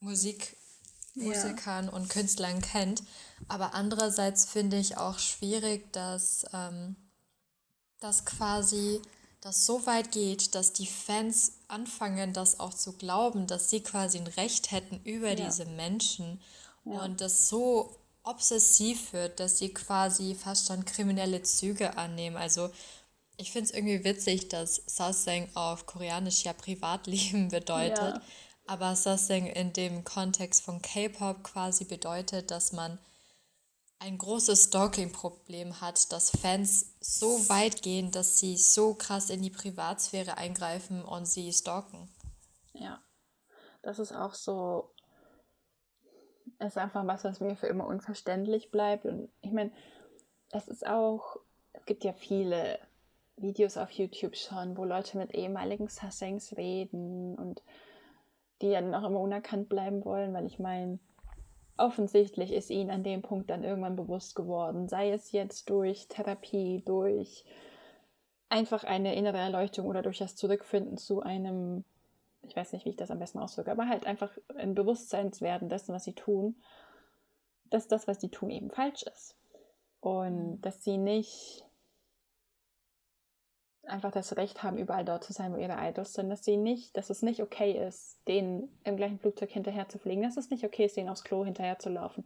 Musik, 0.00 0.56
Musikern 1.14 1.86
ja. 1.86 1.92
und 1.92 2.08
Künstlern 2.08 2.60
kennt. 2.60 3.02
Aber 3.48 3.74
andererseits 3.74 4.44
finde 4.44 4.78
ich 4.78 4.96
auch 4.96 5.18
schwierig, 5.18 5.92
dass 5.92 6.46
ähm, 6.52 6.94
das 7.98 8.24
quasi 8.24 9.02
das 9.40 9.66
so 9.66 9.86
weit 9.86 10.12
geht, 10.12 10.54
dass 10.54 10.72
die 10.72 10.86
Fans 10.86 11.52
anfangen, 11.68 12.32
das 12.32 12.58
auch 12.60 12.74
zu 12.74 12.94
glauben, 12.94 13.46
dass 13.46 13.70
sie 13.70 13.82
quasi 13.82 14.18
ein 14.18 14.26
Recht 14.26 14.70
hätten 14.72 15.00
über 15.04 15.30
ja. 15.30 15.46
diese 15.46 15.64
Menschen 15.64 16.40
ja. 16.84 17.02
und 17.04 17.20
das 17.20 17.48
so 17.48 17.96
obsessiv 18.24 19.12
wird, 19.12 19.40
dass 19.40 19.58
sie 19.58 19.72
quasi 19.72 20.34
fast 20.34 20.66
schon 20.66 20.84
kriminelle 20.84 21.42
Züge 21.42 21.96
annehmen. 21.96 22.36
Also 22.36 22.70
ich 23.36 23.52
finde 23.52 23.70
es 23.70 23.74
irgendwie 23.74 24.04
witzig, 24.04 24.48
dass 24.48 24.82
Sasseng 24.86 25.48
auf 25.54 25.86
Koreanisch 25.86 26.44
ja 26.44 26.52
Privatleben 26.52 27.48
bedeutet, 27.50 28.16
ja. 28.16 28.22
aber 28.66 28.96
Sasseng 28.96 29.46
in 29.46 29.72
dem 29.72 30.04
Kontext 30.04 30.62
von 30.62 30.82
K-Pop 30.82 31.44
quasi 31.44 31.84
bedeutet, 31.84 32.50
dass 32.50 32.72
man 32.72 32.98
ein 34.00 34.18
großes 34.18 34.64
Stalking-Problem 34.64 35.80
hat, 35.80 36.12
dass 36.12 36.30
Fans 36.30 36.94
so 37.00 37.48
weit 37.48 37.82
gehen, 37.82 38.10
dass 38.10 38.38
sie 38.38 38.56
so 38.56 38.94
krass 38.94 39.30
in 39.30 39.42
die 39.42 39.50
Privatsphäre 39.50 40.36
eingreifen 40.36 41.04
und 41.04 41.26
sie 41.26 41.52
stalken. 41.52 42.08
Ja, 42.74 43.02
das 43.82 43.98
ist 43.98 44.12
auch 44.12 44.34
so, 44.34 44.90
ist 46.60 46.78
einfach 46.78 47.06
was, 47.06 47.24
was 47.24 47.40
mir 47.40 47.56
für 47.56 47.66
immer 47.66 47.86
unverständlich 47.86 48.70
bleibt. 48.70 49.04
Und 49.04 49.30
ich 49.40 49.52
meine, 49.52 49.72
es 50.50 50.68
ist 50.68 50.86
auch, 50.86 51.36
es 51.72 51.84
gibt 51.84 52.04
ja 52.04 52.12
viele 52.12 52.78
Videos 53.36 53.76
auf 53.76 53.90
YouTube 53.90 54.36
schon, 54.36 54.76
wo 54.76 54.84
Leute 54.84 55.18
mit 55.18 55.34
ehemaligen 55.34 55.88
Sassengs 55.88 56.56
reden 56.56 57.36
und 57.36 57.62
die 58.62 58.70
dann 58.70 58.94
auch 58.94 59.04
immer 59.04 59.20
unerkannt 59.20 59.68
bleiben 59.68 60.04
wollen, 60.04 60.34
weil 60.34 60.46
ich 60.46 60.58
meine, 60.58 60.98
offensichtlich 61.78 62.52
ist 62.52 62.70
ihnen 62.70 62.90
an 62.90 63.02
dem 63.02 63.22
Punkt 63.22 63.50
dann 63.50 63.64
irgendwann 63.64 63.96
bewusst 63.96 64.34
geworden, 64.34 64.88
sei 64.88 65.12
es 65.12 65.32
jetzt 65.32 65.70
durch 65.70 66.08
Therapie, 66.08 66.82
durch 66.84 67.44
einfach 68.48 68.84
eine 68.84 69.14
innere 69.14 69.38
Erleuchtung 69.38 69.86
oder 69.86 70.02
durch 70.02 70.18
das 70.18 70.36
Zurückfinden 70.36 70.96
zu 70.96 71.22
einem, 71.22 71.84
ich 72.42 72.56
weiß 72.56 72.72
nicht, 72.72 72.84
wie 72.84 72.90
ich 72.90 72.96
das 72.96 73.10
am 73.10 73.18
besten 73.18 73.38
ausdrücke, 73.38 73.70
aber 73.70 73.88
halt 73.88 74.06
einfach 74.06 74.30
ein 74.56 74.74
Bewusstseinswerden 74.74 75.68
dessen, 75.68 75.94
was 75.94 76.04
sie 76.04 76.14
tun, 76.14 76.56
dass 77.70 77.88
das, 77.88 78.08
was 78.08 78.20
sie 78.20 78.30
tun, 78.30 78.50
eben 78.50 78.70
falsch 78.70 79.02
ist. 79.02 79.36
Und 80.00 80.52
mhm. 80.52 80.60
dass 80.62 80.82
sie 80.82 80.96
nicht 80.96 81.64
einfach 83.88 84.12
das 84.12 84.36
Recht 84.36 84.62
haben, 84.62 84.78
überall 84.78 85.04
dort 85.04 85.24
zu 85.24 85.32
sein, 85.32 85.52
wo 85.52 85.56
ihre 85.56 85.76
Idols 85.78 86.12
sind, 86.12 86.30
dass 86.30 86.44
sie 86.44 86.56
nicht, 86.56 86.96
dass 86.96 87.10
es 87.10 87.22
nicht 87.22 87.42
okay 87.42 87.86
ist, 87.86 88.18
denen 88.28 88.68
im 88.84 88.96
gleichen 88.96 89.18
Flugzeug 89.18 89.50
hinterher 89.50 89.88
zu 89.88 89.98
fliegen, 89.98 90.22
dass 90.22 90.36
es 90.36 90.50
nicht 90.50 90.64
okay 90.64 90.84
ist, 90.84 90.96
denen 90.96 91.08
aufs 91.08 91.24
Klo 91.24 91.44
hinterher 91.44 91.78
zu 91.78 91.88
laufen. 91.88 92.24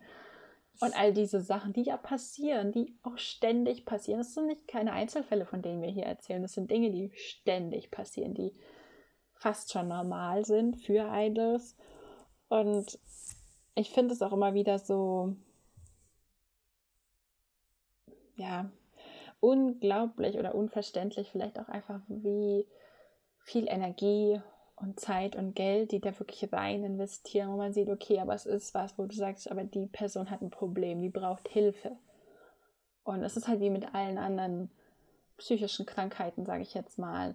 Und 0.80 0.98
all 0.98 1.12
diese 1.12 1.40
Sachen, 1.40 1.72
die 1.72 1.82
ja 1.82 1.96
passieren, 1.96 2.72
die 2.72 2.96
auch 3.02 3.18
ständig 3.18 3.84
passieren. 3.84 4.18
Das 4.18 4.34
sind 4.34 4.46
nicht 4.46 4.66
keine 4.66 4.92
Einzelfälle, 4.92 5.46
von 5.46 5.62
denen 5.62 5.82
wir 5.82 5.90
hier 5.90 6.06
erzählen. 6.06 6.42
Das 6.42 6.54
sind 6.54 6.70
Dinge, 6.70 6.90
die 6.90 7.12
ständig 7.14 7.90
passieren, 7.90 8.34
die 8.34 8.52
fast 9.34 9.72
schon 9.72 9.88
normal 9.88 10.44
sind 10.44 10.76
für 10.76 11.08
Idols. 11.12 11.76
Und 12.48 12.98
ich 13.74 13.90
finde 13.90 14.14
es 14.14 14.22
auch 14.22 14.32
immer 14.32 14.54
wieder 14.54 14.78
so, 14.78 15.36
ja, 18.36 18.70
unglaublich 19.42 20.38
oder 20.38 20.54
unverständlich 20.54 21.28
vielleicht 21.30 21.58
auch 21.58 21.68
einfach, 21.68 22.00
wie 22.06 22.64
viel 23.40 23.66
Energie 23.68 24.40
und 24.76 25.00
Zeit 25.00 25.34
und 25.34 25.54
Geld, 25.56 25.90
die 25.90 26.00
da 26.00 26.16
wirklich 26.18 26.52
rein 26.52 26.84
investieren, 26.84 27.50
wo 27.50 27.56
man 27.56 27.72
sieht, 27.72 27.88
okay, 27.88 28.20
aber 28.20 28.34
es 28.34 28.46
ist 28.46 28.72
was, 28.72 28.96
wo 28.96 29.04
du 29.04 29.14
sagst, 29.16 29.50
aber 29.50 29.64
die 29.64 29.86
Person 29.86 30.30
hat 30.30 30.42
ein 30.42 30.50
Problem, 30.50 31.00
die 31.00 31.08
braucht 31.08 31.48
Hilfe. 31.48 31.96
Und 33.02 33.24
es 33.24 33.36
ist 33.36 33.48
halt 33.48 33.58
wie 33.60 33.70
mit 33.70 33.96
allen 33.96 34.16
anderen 34.16 34.70
psychischen 35.38 35.86
Krankheiten, 35.86 36.46
sage 36.46 36.62
ich 36.62 36.72
jetzt 36.72 37.00
mal, 37.00 37.34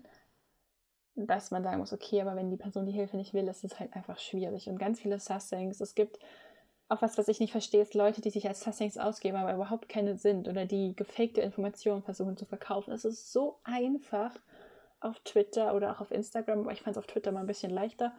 dass 1.16 1.52
man 1.52 1.64
sagen 1.64 1.80
muss, 1.80 1.92
okay, 1.92 2.22
aber 2.22 2.38
wenn 2.38 2.50
die 2.50 2.58
Person 2.58 2.86
die 2.86 2.94
Hilfe 2.94 3.18
nicht 3.18 3.34
will, 3.34 3.50
ist 3.50 3.66
es 3.66 3.82
halt 3.82 3.94
einfach 3.98 4.18
schwierig. 4.18 4.70
Und 4.70 4.78
ganz 4.78 5.02
viele 5.02 5.20
Sussings, 5.20 5.82
es 5.82 5.94
gibt 5.94 6.20
auch 6.90 7.02
was, 7.02 7.18
was 7.18 7.28
ich 7.28 7.40
nicht 7.40 7.52
verstehe, 7.52 7.82
ist 7.82 7.94
Leute, 7.94 8.22
die 8.22 8.30
sich 8.30 8.48
als 8.48 8.62
Sussings 8.62 8.98
ausgeben, 8.98 9.38
aber 9.38 9.54
überhaupt 9.54 9.90
keine 9.90 10.18
sind 10.18 10.48
oder 10.48 10.66
die 10.66 10.96
gefakte 10.96 11.42
Informationen 11.42 12.02
versuchen 12.02 12.38
zu 12.38 12.46
verkaufen. 12.46 12.94
Es 12.94 13.04
ist 13.04 13.32
so 13.34 13.58
einfach 13.64 14.32
auf 15.02 15.20
Twitter 15.20 15.76
oder 15.76 15.92
auch 15.92 16.02
auf 16.02 16.12
Instagram, 16.12 16.62
aber 16.62 16.72
ich 16.72 16.82
fand 16.82 16.96
es 16.96 16.98
auf 16.98 17.08
Twitter 17.08 17.32
mal 17.32 17.42
ein 17.42 17.48
bisschen 17.48 17.72
leichter, 17.72 18.14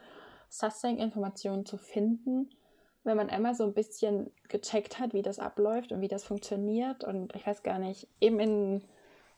Sussing-Informationen 0.50 1.66
zu 1.66 1.78
finden, 1.78 2.50
wenn 3.04 3.16
man 3.16 3.30
einmal 3.30 3.54
so 3.54 3.64
ein 3.64 3.74
bisschen 3.74 4.30
gecheckt 4.48 4.98
hat, 4.98 5.14
wie 5.14 5.22
das 5.22 5.38
abläuft 5.38 5.92
und 5.92 6.00
wie 6.00 6.08
das 6.08 6.24
funktioniert. 6.24 7.04
Und 7.04 7.34
ich 7.34 7.46
weiß 7.46 7.62
gar 7.62 7.78
nicht, 7.78 8.06
eben 8.20 8.38
in 8.38 8.84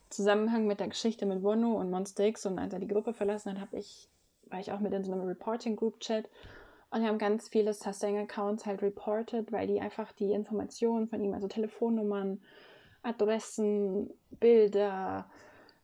Zusammenhang 0.08 0.66
mit 0.66 0.80
der 0.80 0.88
Geschichte 0.88 1.24
mit 1.24 1.42
Wono 1.42 1.78
und 1.78 1.90
Monster 1.90 2.24
X 2.24 2.46
und 2.46 2.58
als 2.58 2.72
er 2.72 2.80
die 2.80 2.88
Gruppe 2.88 3.14
verlassen 3.14 3.52
hat, 3.52 3.60
habe 3.60 3.78
ich, 3.78 4.08
war 4.48 4.58
ich 4.58 4.72
auch 4.72 4.80
mit 4.80 4.92
in 4.92 5.04
so 5.04 5.12
einem 5.12 5.26
Reporting-Group-Chat 5.26 6.28
und 6.90 7.02
wir 7.02 7.08
haben 7.08 7.18
ganz 7.18 7.48
viele 7.48 7.72
Sustang-Accounts 7.72 8.66
halt 8.66 8.82
reported, 8.82 9.52
weil 9.52 9.68
die 9.68 9.80
einfach 9.80 10.10
die 10.12 10.32
Informationen 10.32 11.08
von 11.08 11.22
ihm, 11.22 11.34
also 11.34 11.46
Telefonnummern, 11.46 12.42
Adressen, 13.02 14.10
Bilder, 14.30 15.30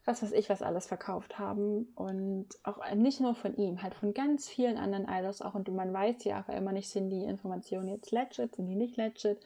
was 0.04 0.22
weiß 0.22 0.32
ich, 0.32 0.48
was 0.50 0.62
alles 0.62 0.86
verkauft 0.86 1.38
haben. 1.38 1.92
Und 1.94 2.48
auch 2.64 2.78
nicht 2.94 3.20
nur 3.20 3.36
von 3.36 3.56
ihm, 3.56 3.82
halt 3.82 3.94
von 3.94 4.14
ganz 4.14 4.48
vielen 4.48 4.78
anderen 4.78 5.06
Idols 5.08 5.42
auch. 5.42 5.54
Und 5.54 5.68
man 5.68 5.92
weiß 5.92 6.24
ja 6.24 6.42
auch 6.42 6.48
immer 6.52 6.72
nicht, 6.72 6.90
sind 6.90 7.08
die 7.10 7.24
Informationen 7.24 7.88
jetzt 7.88 8.10
legit, 8.10 8.56
sind 8.56 8.66
die 8.66 8.76
nicht 8.76 8.96
legit. 8.96 9.38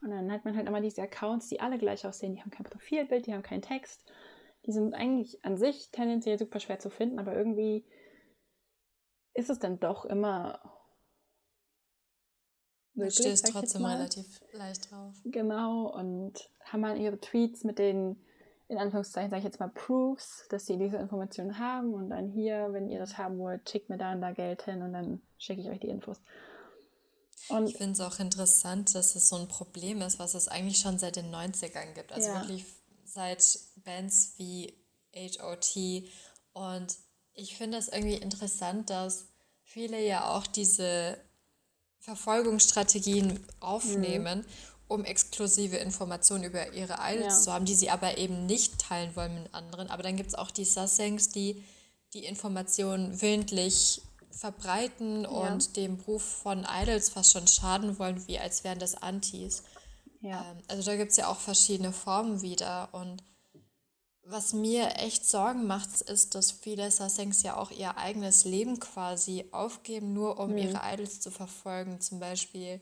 Und 0.00 0.10
dann 0.10 0.30
hat 0.30 0.44
man 0.44 0.56
halt 0.56 0.68
immer 0.68 0.80
diese 0.80 1.02
Accounts, 1.02 1.48
die 1.48 1.60
alle 1.60 1.78
gleich 1.78 2.06
aussehen. 2.06 2.34
Die 2.34 2.40
haben 2.40 2.50
kein 2.50 2.66
Profilbild, 2.66 3.26
die 3.26 3.34
haben 3.34 3.42
keinen 3.42 3.62
Text. 3.62 4.08
Die 4.66 4.72
sind 4.72 4.94
eigentlich 4.94 5.44
an 5.44 5.56
sich 5.56 5.90
tendenziell 5.90 6.38
super 6.38 6.60
schwer 6.60 6.78
zu 6.78 6.90
finden, 6.90 7.18
aber 7.18 7.34
irgendwie 7.34 7.84
ist 9.34 9.50
es 9.50 9.58
dann 9.58 9.80
doch 9.80 10.04
immer 10.04 10.60
möglich. 12.98 13.16
Du 13.16 13.22
stehst 13.22 13.46
trotzdem 13.48 13.84
relativ 13.84 14.26
leicht 14.52 14.90
drauf. 14.90 15.14
Genau, 15.24 15.86
und 15.86 16.50
haben 16.64 16.82
dann 16.82 16.96
ihre 16.96 17.18
Tweets 17.18 17.64
mit 17.64 17.78
den, 17.78 18.22
in 18.68 18.78
Anführungszeichen 18.78 19.30
sage 19.30 19.40
ich 19.40 19.44
jetzt 19.44 19.60
mal, 19.60 19.70
Proofs, 19.70 20.46
dass 20.50 20.66
sie 20.66 20.76
diese 20.76 20.98
Informationen 20.98 21.58
haben 21.58 21.94
und 21.94 22.10
dann 22.10 22.28
hier, 22.28 22.68
wenn 22.72 22.88
ihr 22.88 22.98
das 22.98 23.16
haben 23.16 23.38
wollt, 23.38 23.68
schickt 23.68 23.88
mir 23.88 23.98
da 23.98 24.12
und 24.12 24.20
da 24.20 24.32
Geld 24.32 24.62
hin 24.62 24.82
und 24.82 24.92
dann 24.92 25.22
schicke 25.38 25.62
ich 25.62 25.68
euch 25.68 25.80
die 25.80 25.88
Infos. 25.88 26.20
Und 27.48 27.68
ich 27.68 27.76
finde 27.76 27.92
es 27.92 28.00
auch 28.00 28.18
interessant, 28.18 28.94
dass 28.94 29.14
es 29.14 29.28
so 29.28 29.36
ein 29.36 29.48
Problem 29.48 30.02
ist, 30.02 30.18
was 30.18 30.34
es 30.34 30.48
eigentlich 30.48 30.78
schon 30.78 30.98
seit 30.98 31.16
den 31.16 31.34
90ern 31.34 31.94
gibt. 31.94 32.12
Also 32.12 32.28
ja. 32.28 32.40
wirklich 32.40 32.64
seit 33.04 33.58
Bands 33.84 34.34
wie 34.36 34.74
HOT. 35.14 36.04
Und 36.52 36.96
ich 37.32 37.56
finde 37.56 37.78
es 37.78 37.88
irgendwie 37.88 38.16
interessant, 38.16 38.90
dass 38.90 39.28
viele 39.62 40.04
ja 40.04 40.34
auch 40.34 40.46
diese 40.46 41.18
Verfolgungsstrategien 42.00 43.44
aufnehmen, 43.60 44.40
mhm. 44.40 44.44
um 44.88 45.04
exklusive 45.04 45.76
Informationen 45.76 46.44
über 46.44 46.72
ihre 46.72 46.96
Idols 47.00 47.34
ja. 47.34 47.40
zu 47.40 47.52
haben, 47.52 47.64
die 47.64 47.74
sie 47.74 47.90
aber 47.90 48.18
eben 48.18 48.46
nicht 48.46 48.78
teilen 48.78 49.14
wollen 49.16 49.42
mit 49.42 49.54
anderen. 49.54 49.88
Aber 49.90 50.02
dann 50.02 50.16
gibt 50.16 50.30
es 50.30 50.34
auch 50.34 50.50
die 50.50 50.64
Sassengs, 50.64 51.30
die 51.30 51.62
die 52.14 52.24
Informationen 52.24 53.20
willentlich 53.20 54.02
verbreiten 54.30 55.22
ja. 55.22 55.28
und 55.28 55.76
dem 55.76 55.96
Ruf 56.06 56.22
von 56.22 56.66
Idols 56.82 57.10
fast 57.10 57.32
schon 57.32 57.46
schaden 57.46 57.98
wollen, 57.98 58.26
wie 58.28 58.38
als 58.38 58.64
wären 58.64 58.78
das 58.78 58.94
Antis. 58.94 59.64
Ja. 60.20 60.44
Ähm, 60.50 60.58
also 60.68 60.90
da 60.90 60.96
gibt 60.96 61.10
es 61.10 61.16
ja 61.16 61.28
auch 61.28 61.38
verschiedene 61.38 61.92
Formen 61.92 62.40
wieder 62.40 62.88
und 62.92 63.22
was 64.30 64.52
mir 64.52 64.96
echt 64.96 65.26
Sorgen 65.26 65.66
macht, 65.66 66.02
ist, 66.02 66.34
dass 66.34 66.50
viele 66.50 66.90
Sasengs 66.90 67.42
ja 67.42 67.56
auch 67.56 67.70
ihr 67.70 67.96
eigenes 67.96 68.44
Leben 68.44 68.78
quasi 68.78 69.46
aufgeben, 69.52 70.12
nur 70.12 70.38
um 70.38 70.52
mhm. 70.52 70.58
ihre 70.58 70.80
Idols 70.84 71.20
zu 71.20 71.30
verfolgen. 71.30 72.00
Zum 72.00 72.20
Beispiel 72.20 72.80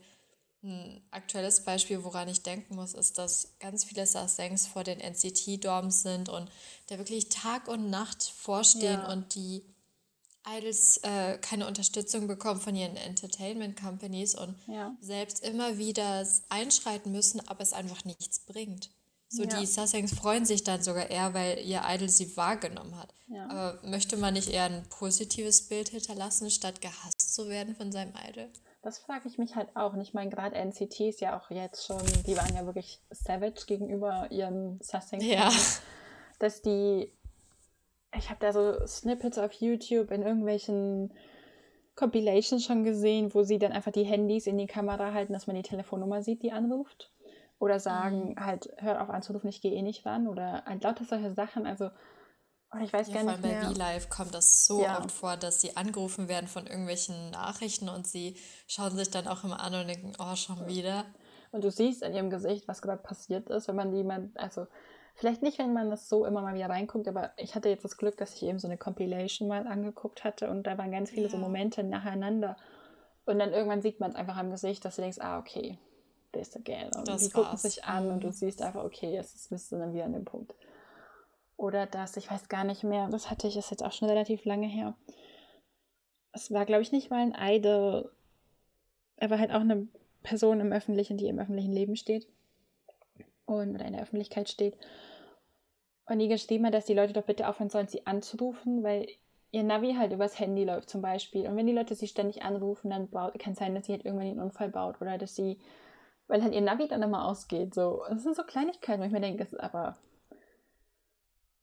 ein 0.63 1.01
aktuelles 1.11 1.63
Beispiel, 1.63 2.03
woran 2.03 2.27
ich 2.27 2.41
denken 2.41 2.75
muss, 2.75 2.93
ist, 2.93 3.17
dass 3.17 3.53
ganz 3.59 3.85
viele 3.85 4.05
Sasengs 4.05 4.67
vor 4.67 4.83
den 4.83 4.99
NCT-Dorms 4.99 6.01
sind 6.01 6.29
und 6.29 6.49
da 6.87 6.97
wirklich 6.97 7.29
Tag 7.29 7.67
und 7.67 7.89
Nacht 7.89 8.23
vorstehen 8.23 9.01
ja. 9.01 9.11
und 9.11 9.35
die 9.35 9.63
Idols 10.47 10.97
äh, 11.03 11.37
keine 11.39 11.67
Unterstützung 11.67 12.27
bekommen 12.27 12.59
von 12.59 12.75
ihren 12.75 12.95
Entertainment 12.95 13.79
Companies 13.79 14.33
und 14.35 14.55
ja. 14.67 14.95
selbst 15.01 15.43
immer 15.43 15.77
wieder 15.77 16.25
einschreiten 16.49 17.11
müssen, 17.11 17.45
aber 17.47 17.61
es 17.61 17.73
einfach 17.73 18.05
nichts 18.05 18.39
bringt. 18.39 18.89
So 19.29 19.43
ja. 19.43 19.59
die 19.59 19.65
Sussex 19.65 20.13
freuen 20.13 20.45
sich 20.45 20.63
dann 20.63 20.81
sogar 20.81 21.09
eher, 21.09 21.33
weil 21.33 21.59
ihr 21.59 21.81
Idol 21.87 22.09
sie 22.09 22.35
wahrgenommen 22.37 22.97
hat. 22.97 23.13
Ja. 23.27 23.49
Aber 23.49 23.79
möchte 23.87 24.15
man 24.17 24.33
nicht 24.33 24.49
eher 24.49 24.65
ein 24.65 24.83
positives 24.89 25.67
Bild 25.67 25.89
hinterlassen, 25.89 26.49
statt 26.49 26.81
gehasst 26.81 27.33
zu 27.33 27.49
werden 27.49 27.75
von 27.75 27.91
seinem 27.91 28.13
Idol? 28.29 28.49
Das 28.81 28.99
frage 28.99 29.27
ich 29.27 29.37
mich 29.37 29.55
halt 29.55 29.75
auch. 29.75 29.93
Und 29.93 30.01
ich 30.01 30.13
meine, 30.13 30.29
gerade 30.29 30.55
NCT 30.55 31.01
ist 31.01 31.19
ja 31.19 31.37
auch 31.37 31.51
jetzt 31.51 31.85
schon, 31.85 32.01
die 32.25 32.37
waren 32.37 32.55
ja 32.55 32.65
wirklich 32.65 33.01
savage 33.09 33.65
gegenüber 33.67 34.31
ihren 34.31 34.79
Sussex. 34.81 35.25
Ja. 35.25 35.51
Dass 36.39 36.61
die 36.61 37.11
ich 38.15 38.29
habe 38.29 38.39
da 38.39 38.53
so 38.53 38.85
Snippets 38.85 39.37
auf 39.37 39.51
YouTube 39.53 40.11
in 40.11 40.23
irgendwelchen 40.23 41.13
Compilations 41.95 42.63
schon 42.63 42.83
gesehen, 42.83 43.33
wo 43.33 43.43
sie 43.43 43.57
dann 43.57 43.71
einfach 43.71 43.91
die 43.91 44.03
Handys 44.03 44.47
in 44.47 44.57
die 44.57 44.67
Kamera 44.67 45.13
halten, 45.13 45.33
dass 45.33 45.47
man 45.47 45.55
die 45.55 45.63
Telefonnummer 45.63 46.21
sieht, 46.21 46.43
die 46.43 46.51
anruft. 46.51 47.11
Oder 47.59 47.79
sagen, 47.79 48.31
mhm. 48.31 48.45
halt, 48.45 48.69
hört 48.77 48.99
auf 48.99 49.09
anzurufen, 49.09 49.49
ich 49.49 49.61
gehe 49.61 49.73
eh 49.73 49.81
nicht 49.81 50.05
ran. 50.05 50.27
Oder 50.27 50.63
halt 50.65 50.83
lauter 50.83 51.05
solche 51.05 51.33
Sachen. 51.33 51.65
Also, 51.65 51.89
oh, 52.73 52.77
ich 52.83 52.93
weiß 52.93 53.07
ja, 53.07 53.15
gar 53.15 53.23
nicht 53.23 53.41
mehr. 53.41 53.61
Bei 53.61 53.67
V-Live 53.67 54.09
kommt 54.09 54.33
das 54.33 54.65
so 54.65 54.83
ja. 54.83 54.99
oft 54.99 55.11
vor, 55.11 55.37
dass 55.37 55.61
sie 55.61 55.75
angerufen 55.75 56.27
werden 56.27 56.47
von 56.47 56.67
irgendwelchen 56.67 57.31
Nachrichten 57.31 57.89
und 57.89 58.05
sie 58.05 58.37
schauen 58.67 58.95
sich 58.95 59.09
dann 59.09 59.27
auch 59.27 59.43
immer 59.43 59.59
an 59.59 59.73
und 59.73 59.87
denken, 59.87 60.13
oh, 60.19 60.35
schon 60.35 60.67
wieder. 60.67 61.05
Und 61.51 61.63
du 61.63 61.71
siehst 61.71 62.03
in 62.03 62.13
ihrem 62.13 62.29
Gesicht, 62.29 62.67
was 62.67 62.81
gerade 62.81 63.01
passiert 63.01 63.49
ist, 63.49 63.67
wenn 63.67 63.75
man 63.75 63.93
jemand, 63.93 64.37
also 64.37 64.67
Vielleicht 65.17 65.41
nicht, 65.41 65.57
wenn 65.57 65.73
man 65.73 65.89
das 65.89 66.09
so 66.09 66.25
immer 66.25 66.43
mal 66.43 66.53
wieder 66.53 66.69
reinguckt, 66.69 67.07
aber 67.07 67.31
ich 67.37 67.55
hatte 67.55 67.69
jetzt 67.69 67.83
das 67.83 67.97
Glück, 67.97 68.17
dass 68.17 68.35
ich 68.35 68.43
eben 68.43 68.59
so 68.59 68.67
eine 68.67 68.77
Compilation 68.77 69.47
mal 69.47 69.65
angeguckt 69.65 70.23
hatte 70.23 70.47
und 70.47 70.67
da 70.67 70.77
waren 70.77 70.91
ganz 70.91 71.09
viele 71.09 71.23
ja. 71.23 71.29
so 71.29 71.37
Momente 71.37 71.83
nacheinander. 71.83 72.55
Und 73.25 73.39
dann 73.39 73.51
irgendwann 73.51 73.81
sieht 73.81 73.99
man 73.99 74.11
es 74.11 74.15
einfach 74.15 74.37
am 74.37 74.51
Gesicht, 74.51 74.85
dass 74.85 74.95
du 74.95 75.01
denkst, 75.01 75.17
ah, 75.19 75.39
okay, 75.39 75.79
this 76.33 76.55
again. 76.55 76.89
Und 76.95 77.07
das 77.07 77.27
die 77.27 77.33
war's. 77.33 77.45
gucken 77.45 77.57
sich 77.57 77.83
an 77.83 78.11
und 78.11 78.23
du 78.23 78.27
mhm. 78.27 78.31
siehst 78.31 78.61
einfach, 78.61 78.83
okay, 78.83 79.13
jetzt 79.13 79.35
ist, 79.35 79.49
bist 79.49 79.71
du 79.71 79.77
dann 79.77 79.93
wieder 79.93 80.05
an 80.05 80.13
dem 80.13 80.25
Punkt. 80.25 80.53
Oder 81.55 81.87
das, 81.87 82.17
ich 82.17 82.29
weiß 82.29 82.49
gar 82.49 82.63
nicht 82.63 82.83
mehr, 82.83 83.07
das 83.09 83.29
hatte 83.31 83.47
ich, 83.47 83.57
ist 83.57 83.71
jetzt 83.71 83.83
auch 83.83 83.91
schon 83.91 84.09
relativ 84.09 84.45
lange 84.45 84.67
her. 84.67 84.95
Es 86.31 86.51
war, 86.51 86.65
glaube 86.65 86.83
ich, 86.83 86.91
nicht 86.91 87.09
mal 87.09 87.19
ein 87.19 87.35
Idol. 87.55 88.11
Er 89.15 89.29
war 89.29 89.39
halt 89.39 89.51
auch 89.51 89.61
eine 89.61 89.87
Person 90.21 90.59
im 90.59 90.71
öffentlichen, 90.71 91.17
die 91.17 91.27
im 91.27 91.39
öffentlichen 91.39 91.71
Leben 91.71 91.95
steht 91.95 92.27
und 93.45 93.73
oder 93.73 93.85
in 93.85 93.93
der 93.93 94.03
Öffentlichkeit 94.03 94.49
steht. 94.49 94.77
Und 96.05 96.19
die 96.19 96.27
geschrieben 96.27 96.65
hat, 96.65 96.73
dass 96.73 96.85
die 96.85 96.93
Leute 96.93 97.13
doch 97.13 97.23
bitte 97.23 97.47
aufhören 97.47 97.69
sollen, 97.69 97.87
sie 97.87 98.05
anzurufen, 98.05 98.83
weil 98.83 99.07
ihr 99.51 99.63
Navi 99.63 99.95
halt 99.95 100.13
übers 100.13 100.39
Handy 100.39 100.63
läuft 100.63 100.89
zum 100.89 101.01
Beispiel. 101.01 101.47
Und 101.47 101.55
wenn 101.55 101.65
die 101.65 101.73
Leute 101.73 101.95
sie 101.95 102.07
ständig 102.07 102.43
anrufen, 102.43 102.89
dann 102.89 103.09
kann 103.09 103.53
es 103.53 103.59
sein, 103.59 103.73
dass 103.73 103.85
sie 103.85 103.93
halt 103.93 104.05
irgendwann 104.05 104.27
einen 104.27 104.39
Unfall 104.39 104.69
baut 104.69 105.01
oder 105.01 105.17
dass 105.17 105.35
sie, 105.35 105.59
weil 106.27 106.43
halt 106.43 106.53
ihr 106.53 106.61
Navi 106.61 106.87
dann 106.87 107.01
immer 107.01 107.25
ausgeht. 107.25 107.73
So, 107.73 108.03
das 108.09 108.23
sind 108.23 108.35
so 108.35 108.43
Kleinigkeiten, 108.43 109.01
wo 109.01 109.05
ich 109.05 109.11
mir 109.11 109.21
denke, 109.21 109.43
das 109.43 109.53
ist 109.53 109.59
aber. 109.59 109.97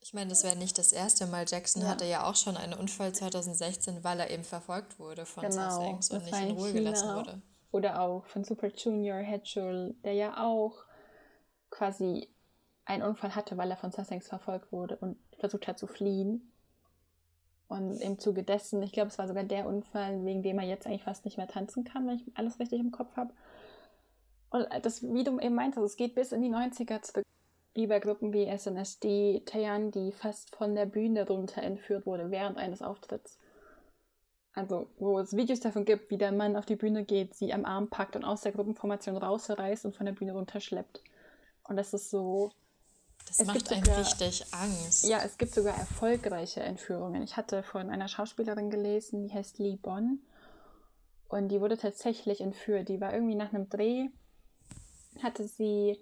Ich 0.00 0.12
meine, 0.12 0.28
das 0.28 0.44
wäre 0.44 0.56
nicht 0.56 0.76
das 0.76 0.92
erste 0.92 1.26
Mal. 1.26 1.46
Jackson 1.48 1.82
ja. 1.82 1.88
hatte 1.88 2.04
ja 2.04 2.28
auch 2.28 2.36
schon 2.36 2.56
einen 2.56 2.74
Unfall 2.74 3.12
2016, 3.12 4.04
weil 4.04 4.20
er 4.20 4.30
eben 4.30 4.44
verfolgt 4.44 4.98
wurde 4.98 5.24
von 5.24 5.44
genau, 5.44 5.70
Sussex 5.70 6.10
und 6.10 6.24
nicht 6.24 6.40
in 6.42 6.56
Ruhe 6.56 6.72
gelassen 6.72 7.14
wurde. 7.14 7.42
Oder 7.72 8.00
auch 8.00 8.26
von 8.26 8.44
Super 8.44 8.68
Junior 8.68 9.18
Hedgehog, 9.18 9.94
der 10.02 10.12
ja 10.12 10.44
auch 10.44 10.84
quasi 11.70 12.28
einen 12.84 13.02
Unfall 13.02 13.34
hatte, 13.34 13.56
weil 13.56 13.70
er 13.70 13.76
von 13.76 13.92
Sussex 13.92 14.28
verfolgt 14.28 14.70
wurde 14.72 14.96
und 14.96 15.16
versucht 15.38 15.66
hat 15.66 15.78
zu 15.78 15.86
fliehen. 15.86 16.52
Und 17.66 17.98
im 18.00 18.18
Zuge 18.18 18.42
dessen, 18.42 18.82
ich 18.82 18.92
glaube, 18.92 19.08
es 19.08 19.18
war 19.18 19.26
sogar 19.26 19.44
der 19.44 19.66
Unfall, 19.66 20.24
wegen 20.24 20.42
dem 20.42 20.58
er 20.58 20.66
jetzt 20.66 20.86
eigentlich 20.86 21.02
fast 21.02 21.24
nicht 21.24 21.38
mehr 21.38 21.48
tanzen 21.48 21.84
kann, 21.84 22.06
wenn 22.06 22.16
ich 22.16 22.24
alles 22.34 22.60
richtig 22.60 22.78
im 22.78 22.92
Kopf 22.92 23.16
habe. 23.16 23.32
Und 24.54 24.68
das, 24.82 25.02
wie 25.02 25.24
du 25.24 25.40
eben 25.40 25.56
meintest, 25.56 25.84
es 25.84 25.96
geht 25.96 26.14
bis 26.14 26.30
in 26.30 26.40
die 26.40 26.48
90er 26.48 27.02
zurück. 27.02 27.24
Über 27.76 27.98
Gruppen 27.98 28.32
wie 28.32 28.46
SNSD, 28.46 29.42
Taeyeon, 29.44 29.90
die 29.90 30.12
fast 30.12 30.54
von 30.54 30.76
der 30.76 30.86
Bühne 30.86 31.26
runter 31.26 31.60
entführt 31.60 32.06
wurde 32.06 32.30
während 32.30 32.56
eines 32.56 32.80
Auftritts. 32.80 33.40
Also, 34.52 34.86
wo 34.96 35.18
es 35.18 35.36
Videos 35.36 35.58
davon 35.58 35.84
gibt, 35.84 36.08
wie 36.08 36.18
der 36.18 36.30
Mann 36.30 36.54
auf 36.54 36.66
die 36.66 36.76
Bühne 36.76 37.04
geht, 37.04 37.34
sie 37.34 37.52
am 37.52 37.64
Arm 37.64 37.90
packt 37.90 38.14
und 38.14 38.22
aus 38.22 38.42
der 38.42 38.52
Gruppenformation 38.52 39.16
rausreißt 39.16 39.86
und 39.86 39.96
von 39.96 40.06
der 40.06 40.12
Bühne 40.12 40.34
runterschleppt. 40.34 41.02
Und 41.64 41.74
das 41.74 41.92
ist 41.92 42.10
so. 42.10 42.52
Das 43.26 43.44
macht 43.44 43.72
einem 43.72 43.84
sogar, 43.84 43.98
richtig 43.98 44.46
Angst. 44.52 45.08
Ja, 45.08 45.18
es 45.24 45.36
gibt 45.36 45.52
sogar 45.52 45.76
erfolgreiche 45.76 46.60
Entführungen. 46.60 47.22
Ich 47.22 47.36
hatte 47.36 47.64
von 47.64 47.90
einer 47.90 48.06
Schauspielerin 48.06 48.70
gelesen, 48.70 49.26
die 49.26 49.34
heißt 49.34 49.58
Lee 49.58 49.78
Bonn. 49.82 50.20
Und 51.26 51.48
die 51.48 51.60
wurde 51.60 51.76
tatsächlich 51.76 52.40
entführt. 52.40 52.88
Die 52.88 53.00
war 53.00 53.12
irgendwie 53.12 53.34
nach 53.34 53.52
einem 53.52 53.68
Dreh, 53.68 54.10
hatte 55.22 55.44
sie, 55.44 55.98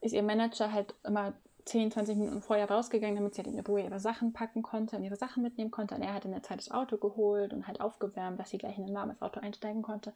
ist 0.00 0.12
ihr 0.12 0.22
Manager 0.22 0.72
halt 0.72 0.94
immer 1.04 1.34
10, 1.64 1.92
20 1.92 2.16
Minuten 2.16 2.42
vorher 2.42 2.70
rausgegangen, 2.70 3.16
damit 3.16 3.34
sie 3.34 3.42
halt 3.42 3.54
in 3.54 3.60
Ruhe 3.60 3.82
ihre 3.82 4.00
Sachen 4.00 4.32
packen 4.32 4.62
konnte 4.62 4.96
und 4.96 5.04
ihre 5.04 5.16
Sachen 5.16 5.42
mitnehmen 5.42 5.70
konnte. 5.70 5.94
Und 5.94 6.02
er 6.02 6.14
hat 6.14 6.24
in 6.24 6.32
der 6.32 6.42
Zeit 6.42 6.58
das 6.58 6.70
Auto 6.70 6.98
geholt 6.98 7.52
und 7.52 7.66
halt 7.66 7.80
aufgewärmt, 7.80 8.38
dass 8.38 8.50
sie 8.50 8.58
gleich 8.58 8.78
in 8.78 8.84
ein 8.84 8.94
warmes 8.94 9.20
Auto 9.22 9.40
einsteigen 9.40 9.82
konnte. 9.82 10.12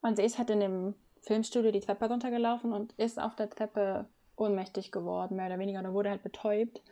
Und 0.00 0.16
sie 0.16 0.22
ist 0.22 0.38
halt 0.38 0.50
in 0.50 0.60
dem 0.60 0.94
Filmstudio 1.20 1.72
die 1.72 1.80
Treppe 1.80 2.08
runtergelaufen 2.08 2.72
und 2.72 2.92
ist 2.92 3.20
auf 3.20 3.34
der 3.34 3.50
Treppe 3.50 4.06
ohnmächtig 4.36 4.92
geworden, 4.92 5.36
mehr 5.36 5.46
oder 5.46 5.58
weniger, 5.58 5.80
oder 5.80 5.94
wurde 5.94 6.10
halt 6.10 6.22
betäubt 6.22 6.82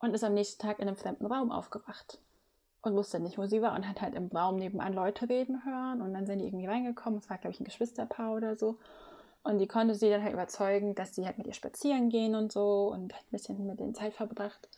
und 0.00 0.14
ist 0.14 0.24
am 0.24 0.34
nächsten 0.34 0.60
Tag 0.60 0.78
in 0.78 0.88
einem 0.88 0.96
fremden 0.96 1.26
Raum 1.26 1.50
aufgewacht 1.50 2.18
und 2.82 2.94
wusste 2.94 3.20
nicht, 3.20 3.38
wo 3.38 3.46
sie 3.46 3.62
war 3.62 3.74
und 3.74 3.88
hat 3.88 4.00
halt 4.00 4.14
im 4.14 4.28
Raum 4.28 4.56
nebenan 4.56 4.92
Leute 4.92 5.28
reden 5.28 5.64
hören 5.64 6.02
und 6.02 6.12
dann 6.12 6.26
sind 6.26 6.40
die 6.40 6.46
irgendwie 6.46 6.66
reingekommen, 6.66 7.18
es 7.18 7.30
war 7.30 7.38
glaube 7.38 7.54
ich 7.54 7.60
ein 7.60 7.64
Geschwisterpaar 7.64 8.32
oder 8.34 8.56
so 8.56 8.78
und 9.46 9.58
die 9.58 9.68
konnte 9.68 9.94
sie 9.94 10.10
dann 10.10 10.24
halt 10.24 10.32
überzeugen, 10.32 10.94
dass 10.94 11.14
sie 11.14 11.24
halt 11.24 11.38
mit 11.38 11.46
ihr 11.46 11.54
spazieren 11.54 12.08
gehen 12.08 12.34
und 12.34 12.50
so 12.50 12.90
und 12.92 13.14
halt 13.14 13.24
ein 13.24 13.30
bisschen 13.30 13.66
mit 13.66 13.78
denen 13.78 13.94
Zeit 13.94 14.12
verbracht 14.12 14.68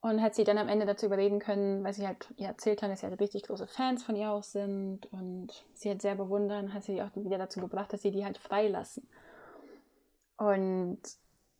und 0.00 0.22
hat 0.22 0.34
sie 0.36 0.44
dann 0.44 0.58
am 0.58 0.68
Ende 0.68 0.86
dazu 0.86 1.06
überreden 1.06 1.40
können, 1.40 1.82
weil 1.82 1.92
sie 1.92 2.06
halt 2.06 2.28
ihr 2.36 2.46
erzählt 2.46 2.82
hat, 2.82 2.90
dass 2.90 3.00
sie 3.00 3.06
halt 3.06 3.20
richtig 3.20 3.42
große 3.44 3.66
Fans 3.66 4.04
von 4.04 4.14
ihr 4.14 4.30
auch 4.30 4.44
sind 4.44 5.06
und 5.12 5.64
sie 5.74 5.88
halt 5.88 6.02
sehr 6.02 6.14
bewundern, 6.14 6.72
hat 6.72 6.84
sie 6.84 7.02
auch 7.02 7.10
wieder 7.16 7.38
dazu 7.38 7.60
gebracht, 7.60 7.92
dass 7.92 8.02
sie 8.02 8.12
die 8.12 8.24
halt 8.24 8.38
freilassen. 8.38 9.08
Und 10.36 11.00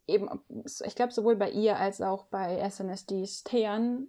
eben, 0.07 0.29
ich 0.65 0.95
glaube, 0.95 1.13
sowohl 1.13 1.37
bei 1.37 1.51
ihr 1.51 1.79
als 1.79 2.01
auch 2.01 2.27
bei 2.27 2.69
SNSD 2.69 3.25
Thean 3.45 4.07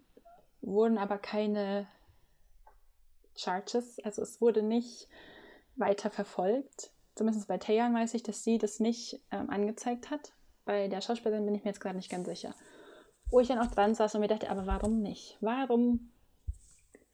wurden 0.62 1.00
aber 1.00 1.18
keine 1.18 1.88
Charges, 3.36 4.00
also 4.04 4.22
es 4.22 4.42
wurde 4.42 4.62
nicht 4.62 5.08
weiter 5.76 6.12
verfolgt. 6.12 6.93
Zumindest 7.16 7.48
bei 7.48 7.58
Thean 7.58 7.94
weiß 7.94 8.14
ich, 8.16 8.24
dass 8.24 8.44
sie 8.44 8.58
das 8.58 8.80
nicht 8.80 9.22
ähm, 9.32 9.50
angezeigt 9.50 10.10
hat. 10.10 10.34
Bei 10.66 10.88
der 10.88 11.02
Schauspielerin 11.02 11.46
bin 11.46 11.56
ich 11.56 11.64
mir 11.64 11.70
jetzt 11.72 11.82
gerade 11.82 11.98
nicht 11.98 12.10
ganz 12.10 12.28
sicher 12.28 12.54
wo 13.34 13.40
ich 13.40 13.48
dann 13.48 13.58
auch 13.58 13.72
dran 13.72 13.96
saß 13.96 14.14
und 14.14 14.22
mir 14.22 14.28
dachte, 14.28 14.50
aber 14.52 14.68
warum 14.68 15.02
nicht? 15.02 15.38
Warum 15.42 16.12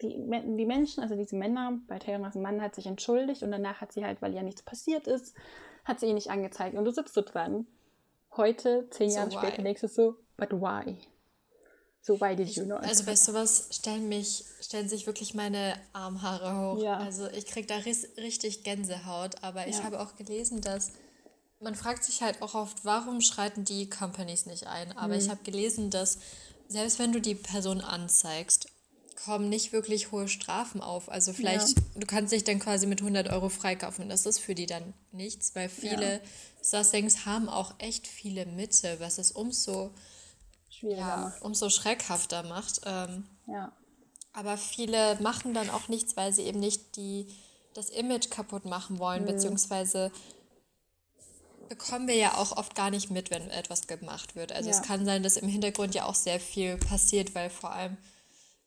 die, 0.02 0.18
die 0.18 0.66
Menschen, 0.66 1.02
also 1.02 1.16
diese 1.16 1.38
Männer, 1.38 1.80
bei 1.88 1.98
Taylor 1.98 2.32
Mann 2.36 2.62
hat 2.62 2.76
sich 2.76 2.88
entschuldigt 2.88 3.42
und 3.42 3.52
danach 3.52 3.80
hat 3.80 3.94
sie 3.94 4.04
halt, 4.04 4.22
weil 4.22 4.36
ja 4.36 4.44
nichts 4.44 4.62
passiert 4.62 5.08
ist, 5.08 5.34
hat 5.86 6.02
sie 6.02 6.08
ihn 6.08 6.16
nicht 6.16 6.30
angezeigt. 6.30 6.76
Und 6.76 6.84
du 6.84 6.92
sitzt 6.92 7.14
so 7.14 7.22
dran. 7.22 7.66
Heute, 8.36 8.88
zehn 8.90 9.10
so 9.10 9.18
Jahre 9.18 9.32
why? 9.32 9.38
später, 9.38 9.62
denkst 9.64 9.82
du 9.82 9.88
so, 9.88 10.16
but 10.36 10.52
why? 10.52 10.98
So 12.02 12.20
why 12.20 12.36
did 12.36 12.50
you 12.56 12.64
know? 12.64 12.78
Also 12.78 13.04
bei 13.04 13.16
sowas 13.16 13.68
stellen 13.72 14.08
mich, 14.10 14.46
stellen 14.62 14.90
sich 14.90 15.06
wirklich 15.06 15.34
meine 15.34 15.76
Armhaare 15.94 16.58
hoch. 16.58 16.84
Ja. 16.84 16.98
Also 16.98 17.30
ich 17.30 17.46
krieg 17.46 17.68
da 17.68 17.76
richtig 17.78 18.64
Gänsehaut, 18.64 19.44
aber 19.44 19.68
ich 19.68 19.78
ja. 19.78 19.84
habe 19.84 20.00
auch 20.00 20.16
gelesen, 20.16 20.62
dass 20.62 20.92
man 21.62 21.76
fragt 21.76 22.06
sich 22.06 22.22
halt 22.22 22.42
auch 22.42 22.56
oft, 22.56 22.86
warum 22.86 23.22
schreiten 23.22 23.66
die 23.66 23.90
Companies 23.90 24.46
nicht 24.46 24.68
ein? 24.68 24.98
Aber 24.98 25.16
mhm. 25.16 25.20
ich 25.20 25.30
habe 25.30 25.44
gelesen, 25.44 25.90
dass 25.90 26.20
selbst 26.70 27.00
wenn 27.00 27.12
du 27.12 27.20
die 27.20 27.36
Person 27.36 27.82
anzeigst, 27.82 28.68
kommen 29.26 29.50
nicht 29.50 29.74
wirklich 29.74 30.12
hohe 30.12 30.28
Strafen 30.28 30.82
auf. 30.82 31.10
Also 31.10 31.34
vielleicht, 31.34 31.78
ja. 31.78 31.84
du 31.98 32.08
kannst 32.08 32.32
dich 32.32 32.44
dann 32.44 32.60
quasi 32.60 32.88
mit 32.88 33.02
100 33.02 33.30
Euro 33.30 33.50
freikaufen 33.50 34.04
und 34.04 34.10
das 34.10 34.26
ist 34.26 34.40
für 34.40 34.56
die 34.56 34.66
dann 34.66 34.94
nichts, 35.12 35.56
weil 35.56 35.68
viele 35.68 36.14
ja. 36.14 36.20
Sassings 36.62 37.26
haben 37.26 37.50
auch 37.50 37.74
echt 37.80 38.08
viele 38.08 38.46
Mitte, 38.46 38.96
was 39.00 39.18
es 39.18 39.32
umso, 39.32 39.92
ja, 40.82 41.34
umso 41.42 41.70
schreckhafter 41.70 42.44
macht. 42.44 42.82
Ähm, 42.86 43.26
ja. 43.48 43.72
Aber 44.34 44.58
viele 44.58 45.20
machen 45.22 45.54
dann 45.54 45.70
auch 45.70 45.88
nichts, 45.88 46.16
weil 46.16 46.34
sie 46.34 46.44
eben 46.44 46.60
nicht 46.60 46.96
die, 46.96 47.28
das 47.74 47.90
Image 47.90 48.30
kaputt 48.30 48.66
machen 48.66 49.00
wollen, 49.00 49.24
mhm. 49.24 49.28
beziehungsweise 49.28 50.12
bekommen 51.68 52.08
wir 52.08 52.16
ja 52.16 52.36
auch 52.36 52.58
oft 52.58 52.76
gar 52.76 52.90
nicht 52.90 53.12
mit, 53.12 53.32
wenn 53.32 53.50
etwas 53.50 53.88
gemacht 53.88 54.36
wird. 54.36 54.52
Also 54.52 54.70
ja. 54.70 54.76
es 54.76 54.82
kann 54.82 55.06
sein, 55.06 55.24
dass 55.24 55.38
im 55.38 55.48
Hintergrund 55.48 55.96
ja 55.96 56.06
auch 56.06 56.16
sehr 56.16 56.40
viel 56.40 56.78
passiert, 56.78 57.36
weil 57.36 57.50
vor 57.50 57.72
allem 57.72 57.98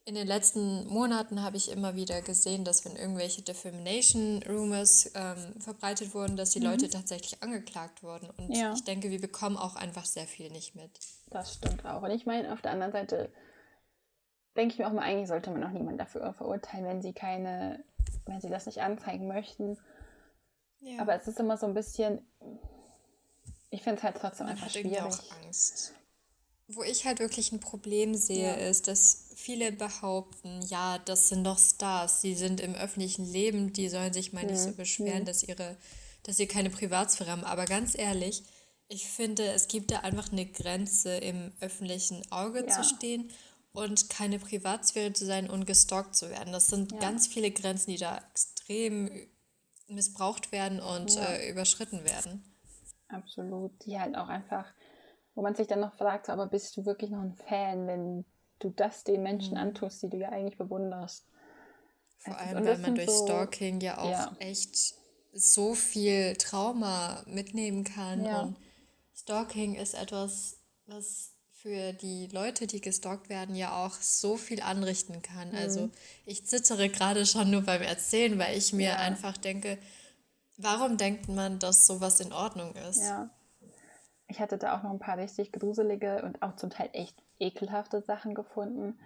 in 0.05 0.15
den 0.17 0.27
letzten 0.27 0.87
Monaten 0.89 1.43
habe 1.43 1.57
ich 1.57 1.71
immer 1.71 1.95
wieder 1.95 2.23
gesehen, 2.23 2.65
dass 2.65 2.85
wenn 2.85 2.97
irgendwelche 2.97 3.43
Defamation 3.43 4.43
Rumors 4.49 5.13
ähm, 5.15 5.61
verbreitet 5.61 6.13
wurden, 6.13 6.37
dass 6.37 6.51
die 6.51 6.59
mhm. 6.59 6.67
Leute 6.67 6.91
tatsächlich 6.91 7.43
angeklagt 7.43 8.03
wurden. 8.03 8.29
Und 8.31 8.51
ja. 8.53 8.73
ich 8.73 8.83
denke, 8.83 9.11
wir 9.11 9.21
bekommen 9.21 9.57
auch 9.57 9.77
einfach 9.77 10.05
sehr 10.05 10.27
viel 10.27 10.51
nicht 10.51 10.75
mit. 10.75 10.91
Das 11.31 11.55
stimmt 11.55 11.85
auch. 11.87 12.03
Und 12.03 12.11
ich 12.11 12.27
meine, 12.27 12.53
auf 12.53 12.61
der 12.63 12.73
anderen 12.73 12.93
Seite, 12.93 13.33
denke 14.57 14.75
ich 14.75 14.79
mir 14.81 14.89
auch 14.89 14.93
mal, 14.93 15.03
eigentlich 15.03 15.29
sollte 15.29 15.51
man 15.51 15.63
auch 15.63 15.71
niemanden 15.71 15.99
dafür 15.99 16.35
verurteilen, 16.35 16.85
wenn 16.85 17.03
sie 17.03 17.13
keine, 17.13 17.85
wenn 18.27 18.41
sie 18.41 18.51
das 18.51 18.67
nicht 18.67 18.81
anzeigen 18.81 19.29
möchten. 19.29 19.79
Ja. 20.81 21.01
Aber 21.01 21.15
es 21.15 21.29
ist 21.29 21.39
immer 21.39 21.57
so 21.57 21.67
ein 21.67 21.75
bisschen, 21.75 22.27
ich 23.71 23.83
finde 23.83 23.99
es 23.99 24.03
halt 24.03 24.17
trotzdem 24.17 24.47
man 24.47 24.55
einfach 24.57 24.67
hat 24.67 24.73
schwierig. 24.73 25.01
Auch 25.01 25.45
Angst. 25.45 25.95
Wo 26.75 26.83
ich 26.83 27.05
halt 27.05 27.19
wirklich 27.19 27.53
ein 27.53 27.61
Problem 27.61 28.15
sehe, 28.15 28.49
ja. 28.49 28.55
ist, 28.55 28.89
dass 28.89 29.27
viele 29.35 29.73
behaupten, 29.73 30.63
ja, 30.63 30.99
das 30.99 31.29
sind 31.29 31.45
doch 31.45 31.59
Stars, 31.59 32.21
die 32.21 32.35
sind 32.35 32.61
im 32.61 32.75
öffentlichen 32.75 33.25
Leben, 33.25 33.73
die 33.73 33.89
sollen 33.89 34.13
sich 34.13 34.33
mal 34.33 34.45
mhm. 34.45 34.51
nicht 34.51 34.61
so 34.61 34.73
beschweren, 34.73 35.23
mhm. 35.23 35.27
dass 35.27 35.43
ihre, 35.43 35.77
dass 36.23 36.37
sie 36.37 36.47
keine 36.47 36.71
Privatsphäre 36.71 37.31
haben. 37.31 37.45
Aber 37.45 37.65
ganz 37.65 37.97
ehrlich, 37.97 38.43
ich 38.89 39.09
finde, 39.09 39.45
es 39.53 39.69
gibt 39.69 39.91
da 39.91 40.01
einfach 40.01 40.31
eine 40.33 40.47
Grenze, 40.47 41.17
im 41.17 41.53
öffentlichen 41.61 42.23
Auge 42.31 42.67
ja. 42.67 42.69
zu 42.69 42.85
stehen 42.85 43.31
und 43.73 44.11
keine 44.11 44.39
Privatsphäre 44.39 45.13
zu 45.13 45.25
sein 45.25 45.49
und 45.49 45.67
gestalkt 45.67 46.15
zu 46.15 46.31
werden. 46.31 46.53
Das 46.53 46.69
sind 46.69 46.93
ja. 46.93 46.99
ganz 46.99 47.27
viele 47.27 47.51
Grenzen, 47.51 47.91
die 47.91 47.97
da 47.97 48.23
extrem 48.31 49.11
missbraucht 49.89 50.53
werden 50.53 50.81
und 50.81 51.15
ja. 51.15 51.25
äh, 51.25 51.51
überschritten 51.51 52.05
werden. 52.05 52.45
Absolut. 53.09 53.73
Die 53.85 53.99
halt 53.99 54.17
auch 54.17 54.29
einfach, 54.29 54.67
wo 55.35 55.43
man 55.43 55.55
sich 55.55 55.67
dann 55.67 55.81
noch 55.81 55.95
fragt, 55.95 56.29
aber 56.29 56.47
bist 56.47 56.77
du 56.77 56.85
wirklich 56.85 57.11
noch 57.11 57.23
ein 57.23 57.35
Fan, 57.35 57.87
wenn 57.87 58.25
du 58.59 58.71
das 58.71 59.05
den 59.05 59.23
Menschen 59.23 59.55
mhm. 59.55 59.61
antust, 59.61 60.03
die 60.03 60.11
du 60.11 60.19
ja 60.19 60.29
eigentlich 60.29 60.59
bewunderst? 60.59 61.27
Vor 62.19 62.39
allem, 62.39 62.65
weil 62.65 62.79
man 62.79 62.95
durch 62.95 63.11
so, 63.11 63.27
Stalking 63.27 63.81
ja 63.81 63.99
auch 63.99 64.11
ja. 64.11 64.37
echt 64.39 64.95
so 65.33 65.75
viel 65.75 66.37
Trauma 66.37 67.23
mitnehmen 67.27 67.85
kann. 67.85 68.25
Ja. 68.25 68.43
Und 68.43 68.57
Stalking 69.15 69.75
ist 69.75 69.95
etwas, 69.95 70.59
was 70.87 71.33
für 71.51 71.93
die 71.93 72.27
Leute, 72.27 72.67
die 72.67 72.81
gestalkt 72.81 73.29
werden, 73.29 73.55
ja 73.55 73.85
auch 73.85 73.95
so 73.95 74.37
viel 74.37 74.61
anrichten 74.63 75.23
kann. 75.23 75.51
Mhm. 75.51 75.57
Also 75.57 75.91
ich 76.27 76.47
zittere 76.47 76.89
gerade 76.89 77.25
schon 77.25 77.51
nur 77.51 77.63
beim 77.63 77.83
Erzählen, 77.83 78.39
weil 78.39 78.57
ich 78.57 78.73
mir 78.73 78.91
ja. 78.91 78.97
einfach 78.97 79.37
denke, 79.37 79.79
warum 80.57 80.97
denkt 80.97 81.29
man, 81.29 81.59
dass 81.59 81.87
sowas 81.87 82.21
in 82.21 82.33
Ordnung 82.33 82.75
ist? 82.75 83.01
Ja. 83.01 83.31
Ich 84.33 84.41
hatte 84.41 84.57
da 84.57 84.75
auch 84.75 84.83
noch 84.83 84.93
ein 84.93 84.99
paar 84.99 85.19
richtig 85.19 85.53
gruselige 85.53 86.23
und 86.23 86.41
auch 86.43 86.57
zum 86.57 86.71
Teil 86.71 86.89
echt 86.95 87.23
ekelhafte 87.39 88.01
Sachen 88.01 88.35
gefunden. 88.35 88.99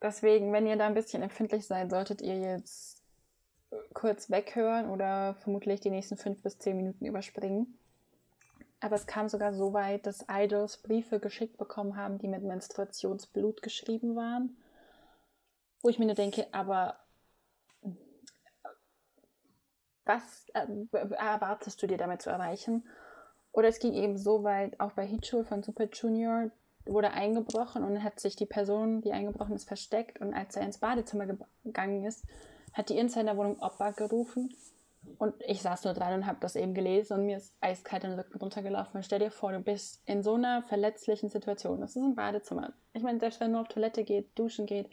Deswegen, 0.00 0.50
wenn 0.50 0.66
ihr 0.66 0.76
da 0.76 0.86
ein 0.86 0.94
bisschen 0.94 1.22
empfindlich 1.22 1.66
seid, 1.66 1.90
solltet 1.90 2.22
ihr 2.22 2.38
jetzt 2.38 3.02
kurz 3.92 4.30
weghören 4.30 4.88
oder 4.88 5.34
vermutlich 5.34 5.80
die 5.80 5.90
nächsten 5.90 6.16
fünf 6.16 6.42
bis 6.42 6.58
zehn 6.58 6.74
Minuten 6.74 7.04
überspringen. 7.04 7.78
Aber 8.80 8.96
es 8.96 9.06
kam 9.06 9.28
sogar 9.28 9.52
so 9.52 9.74
weit, 9.74 10.06
dass 10.06 10.24
Idols 10.30 10.78
Briefe 10.78 11.20
geschickt 11.20 11.58
bekommen 11.58 11.96
haben, 11.96 12.16
die 12.16 12.28
mit 12.28 12.42
Menstruationsblut 12.42 13.60
geschrieben 13.60 14.16
waren. 14.16 14.56
Wo 15.82 15.90
ich 15.90 15.98
mir 15.98 16.06
nur 16.06 16.14
denke, 16.14 16.46
aber 16.52 16.98
was 20.06 20.48
äh, 20.54 20.66
erwartest 20.92 21.82
du 21.82 21.86
dir 21.86 21.98
damit 21.98 22.22
zu 22.22 22.30
erreichen? 22.30 22.84
Oder 23.52 23.68
es 23.68 23.78
ging 23.78 23.94
eben 23.94 24.16
so 24.16 24.44
weit, 24.44 24.78
auch 24.78 24.92
bei 24.92 25.06
Hichul 25.06 25.44
von 25.44 25.62
Super 25.62 25.88
Junior 25.92 26.50
wurde 26.86 27.10
eingebrochen 27.10 27.84
und 27.84 28.02
hat 28.02 28.20
sich 28.20 28.36
die 28.36 28.46
Person, 28.46 29.00
die 29.02 29.12
eingebrochen 29.12 29.54
ist, 29.54 29.68
versteckt. 29.68 30.20
Und 30.20 30.34
als 30.34 30.56
er 30.56 30.62
ins 30.62 30.78
Badezimmer 30.78 31.26
gegangen 31.64 32.04
ist, 32.04 32.24
hat 32.72 32.88
die 32.88 32.98
in 32.98 33.08
seiner 33.08 33.36
Wohnung 33.36 33.58
Opa 33.60 33.90
gerufen 33.90 34.54
und 35.18 35.34
ich 35.46 35.62
saß 35.62 35.84
nur 35.84 35.94
dran 35.94 36.14
und 36.14 36.26
habe 36.26 36.38
das 36.40 36.56
eben 36.56 36.74
gelesen 36.74 37.14
und 37.18 37.26
mir 37.26 37.38
ist 37.38 37.54
eiskalt 37.60 38.02
den 38.02 38.12
Rücken 38.12 38.38
runtergelaufen. 38.38 38.96
Und 38.96 39.02
stell 39.02 39.18
dir 39.18 39.30
vor, 39.30 39.52
du 39.52 39.60
bist 39.60 40.00
in 40.06 40.22
so 40.22 40.34
einer 40.34 40.62
verletzlichen 40.62 41.28
Situation. 41.28 41.80
Das 41.80 41.96
ist 41.96 42.02
ein 42.02 42.14
Badezimmer. 42.14 42.72
Ich 42.92 43.02
meine, 43.02 43.18
selbst 43.18 43.40
wenn 43.40 43.52
du 43.52 43.60
auf 43.60 43.68
Toilette 43.68 44.04
geht, 44.04 44.26
duschen 44.38 44.66
geht, 44.66 44.88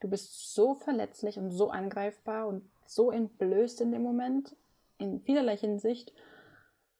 du 0.00 0.08
bist 0.08 0.54
so 0.54 0.74
verletzlich 0.74 1.38
und 1.38 1.50
so 1.50 1.70
angreifbar 1.70 2.46
und 2.46 2.68
so 2.86 3.10
entblößt 3.10 3.80
in 3.80 3.92
dem 3.92 4.02
Moment, 4.02 4.54
in 4.98 5.20
vielerlei 5.20 5.56
Hinsicht. 5.56 6.12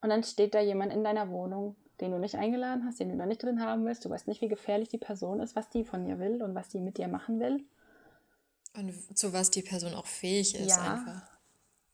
Und 0.02 0.10
dann 0.10 0.22
steht 0.22 0.54
da 0.54 0.60
jemand 0.60 0.92
in 0.92 1.04
deiner 1.04 1.30
Wohnung, 1.30 1.76
den 2.00 2.12
du 2.12 2.18
nicht 2.18 2.36
eingeladen 2.36 2.84
hast, 2.86 3.00
den 3.00 3.10
du 3.10 3.16
da 3.16 3.26
nicht 3.26 3.42
drin 3.42 3.62
haben 3.62 3.84
willst. 3.84 4.04
Du 4.04 4.10
weißt 4.10 4.28
nicht, 4.28 4.40
wie 4.40 4.48
gefährlich 4.48 4.88
die 4.88 4.98
Person 4.98 5.40
ist, 5.40 5.56
was 5.56 5.68
die 5.68 5.84
von 5.84 6.04
dir 6.04 6.18
will 6.18 6.42
und 6.42 6.54
was 6.54 6.68
die 6.68 6.80
mit 6.80 6.98
dir 6.98 7.08
machen 7.08 7.40
will. 7.40 7.64
Und 8.74 9.18
zu 9.18 9.32
was 9.32 9.50
die 9.50 9.62
Person 9.62 9.94
auch 9.94 10.06
fähig 10.06 10.54
ist 10.54 10.76
ja, 10.76 10.94
einfach 10.94 11.30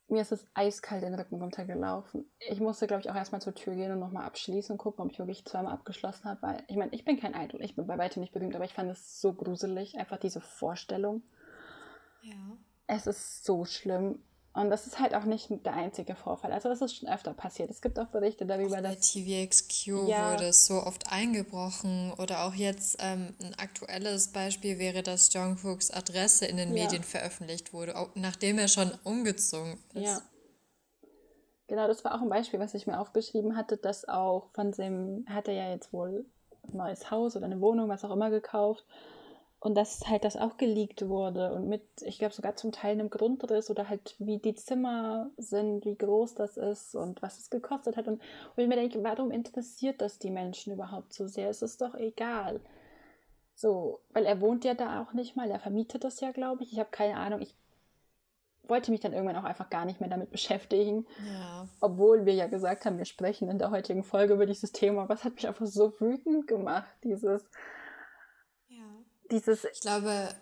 mir 0.08 0.22
ist 0.22 0.32
es 0.32 0.46
eiskalt 0.54 1.02
den 1.02 1.14
Rücken 1.14 1.40
runtergelaufen. 1.40 2.30
Ich 2.38 2.60
musste, 2.60 2.86
glaube 2.86 3.00
ich, 3.00 3.10
auch 3.10 3.14
erstmal 3.14 3.42
zur 3.42 3.54
Tür 3.54 3.74
gehen 3.74 3.90
und 3.90 3.98
nochmal 3.98 4.24
abschließen 4.24 4.72
und 4.72 4.78
gucken, 4.78 5.04
ob 5.04 5.10
ich 5.10 5.18
wirklich 5.18 5.44
zweimal 5.44 5.72
abgeschlossen 5.72 6.24
habe, 6.24 6.42
weil 6.42 6.62
ich 6.68 6.76
meine, 6.76 6.92
ich 6.92 7.04
bin 7.04 7.18
kein 7.18 7.34
Idol, 7.34 7.62
ich 7.62 7.74
bin 7.74 7.86
bei 7.86 7.98
weitem 7.98 8.20
nicht 8.20 8.32
berühmt, 8.32 8.54
aber 8.54 8.64
ich 8.64 8.74
fand 8.74 8.90
es 8.90 9.20
so 9.20 9.32
gruselig, 9.32 9.98
einfach 9.98 10.18
diese 10.18 10.40
Vorstellung. 10.40 11.22
Ja. 12.22 12.36
Es 12.86 13.06
ist 13.06 13.44
so 13.44 13.64
schlimm. 13.64 14.22
Und 14.56 14.70
das 14.70 14.86
ist 14.86 14.98
halt 14.98 15.14
auch 15.14 15.24
nicht 15.24 15.50
der 15.66 15.74
einzige 15.74 16.16
Vorfall. 16.16 16.50
Also 16.50 16.70
das 16.70 16.80
ist 16.80 16.96
schon 16.96 17.10
öfter 17.10 17.34
passiert. 17.34 17.68
Es 17.68 17.82
gibt 17.82 17.98
auch 17.98 18.06
Berichte 18.06 18.46
darüber, 18.46 18.78
auch 18.78 18.82
dass... 18.82 19.12
Bei 19.14 19.44
TVXQ 19.44 19.86
ja, 20.08 20.32
wurde 20.32 20.50
so 20.54 20.82
oft 20.82 21.12
eingebrochen. 21.12 22.14
Oder 22.18 22.46
auch 22.46 22.54
jetzt 22.54 22.96
ähm, 23.00 23.34
ein 23.42 23.54
aktuelles 23.58 24.32
Beispiel 24.32 24.78
wäre, 24.78 25.02
dass 25.02 25.30
Jungkooks 25.30 25.90
Adresse 25.90 26.46
in 26.46 26.56
den 26.56 26.74
ja. 26.74 26.84
Medien 26.84 27.02
veröffentlicht 27.02 27.74
wurde, 27.74 27.98
auch 27.98 28.08
nachdem 28.14 28.58
er 28.58 28.68
schon 28.68 28.90
umgezogen 29.04 29.78
ist. 29.92 30.04
Ja. 30.04 30.22
Genau, 31.66 31.86
das 31.86 32.02
war 32.02 32.14
auch 32.14 32.22
ein 32.22 32.30
Beispiel, 32.30 32.58
was 32.58 32.72
ich 32.72 32.86
mir 32.86 32.98
aufgeschrieben 32.98 33.56
hatte, 33.56 33.76
dass 33.76 34.08
auch 34.08 34.48
von 34.54 34.72
dem, 34.72 35.26
hat 35.28 35.48
er 35.48 35.54
ja 35.54 35.70
jetzt 35.70 35.92
wohl 35.92 36.24
ein 36.62 36.78
neues 36.78 37.10
Haus 37.10 37.36
oder 37.36 37.44
eine 37.44 37.60
Wohnung, 37.60 37.90
was 37.90 38.04
auch 38.04 38.10
immer 38.10 38.30
gekauft 38.30 38.86
und 39.66 39.74
dass 39.74 40.06
halt 40.06 40.22
das 40.22 40.36
auch 40.36 40.58
geleakt 40.58 41.08
wurde 41.08 41.52
und 41.52 41.68
mit, 41.68 41.82
ich 42.02 42.20
glaube 42.20 42.32
sogar 42.32 42.54
zum 42.54 42.70
Teil 42.70 42.92
einem 42.92 43.10
Grundriss 43.10 43.68
oder 43.68 43.88
halt 43.88 44.14
wie 44.20 44.38
die 44.38 44.54
Zimmer 44.54 45.28
sind, 45.38 45.84
wie 45.84 45.96
groß 45.96 46.36
das 46.36 46.56
ist 46.56 46.94
und 46.94 47.20
was 47.20 47.40
es 47.40 47.50
gekostet 47.50 47.96
hat. 47.96 48.06
Und, 48.06 48.20
und 48.20 48.62
ich 48.62 48.68
mir 48.68 48.76
denke, 48.76 49.02
warum 49.02 49.32
interessiert 49.32 50.00
das 50.00 50.20
die 50.20 50.30
Menschen 50.30 50.72
überhaupt 50.72 51.12
so 51.12 51.26
sehr? 51.26 51.50
Es 51.50 51.62
ist 51.62 51.80
doch 51.82 51.96
egal. 51.96 52.60
So, 53.56 53.98
weil 54.12 54.24
er 54.24 54.40
wohnt 54.40 54.64
ja 54.64 54.74
da 54.74 55.02
auch 55.02 55.14
nicht 55.14 55.34
mal, 55.34 55.50
er 55.50 55.58
vermietet 55.58 56.04
das 56.04 56.20
ja, 56.20 56.30
glaube 56.30 56.62
ich. 56.62 56.72
Ich 56.72 56.78
habe 56.78 56.90
keine 56.92 57.16
Ahnung. 57.16 57.40
Ich 57.40 57.56
wollte 58.68 58.92
mich 58.92 59.00
dann 59.00 59.14
irgendwann 59.14 59.34
auch 59.34 59.48
einfach 59.48 59.68
gar 59.68 59.84
nicht 59.84 59.98
mehr 60.00 60.10
damit 60.10 60.30
beschäftigen. 60.30 61.08
Ja. 61.28 61.66
Obwohl 61.80 62.24
wir 62.24 62.34
ja 62.34 62.46
gesagt 62.46 62.84
haben, 62.84 62.98
wir 62.98 63.04
sprechen 63.04 63.48
in 63.48 63.58
der 63.58 63.72
heutigen 63.72 64.04
Folge 64.04 64.34
über 64.34 64.46
dieses 64.46 64.70
Thema. 64.70 65.08
Was 65.08 65.24
hat 65.24 65.34
mich 65.34 65.48
einfach 65.48 65.66
so 65.66 65.92
wütend 65.98 66.46
gemacht, 66.46 66.94
dieses 67.02 67.44
dieses. 69.30 69.64
Ich 69.72 69.80
glaube, 69.80 70.34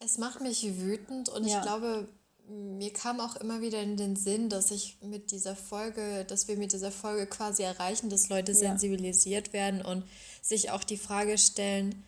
es 0.00 0.18
macht 0.18 0.40
mich 0.40 0.62
wütend 0.80 1.28
und 1.28 1.44
ja. 1.44 1.58
ich 1.58 1.62
glaube, 1.62 2.08
mir 2.48 2.92
kam 2.92 3.20
auch 3.20 3.36
immer 3.36 3.60
wieder 3.60 3.82
in 3.82 3.96
den 3.96 4.16
Sinn, 4.16 4.48
dass 4.48 4.70
ich 4.70 4.96
mit 5.02 5.32
dieser 5.32 5.54
Folge, 5.54 6.24
dass 6.24 6.48
wir 6.48 6.56
mit 6.56 6.72
dieser 6.72 6.90
Folge 6.90 7.26
quasi 7.26 7.62
erreichen, 7.62 8.08
dass 8.08 8.28
Leute 8.28 8.52
ja. 8.52 8.58
sensibilisiert 8.58 9.52
werden 9.52 9.82
und 9.82 10.04
sich 10.40 10.70
auch 10.70 10.84
die 10.84 10.96
Frage 10.96 11.36
stellen, 11.36 12.04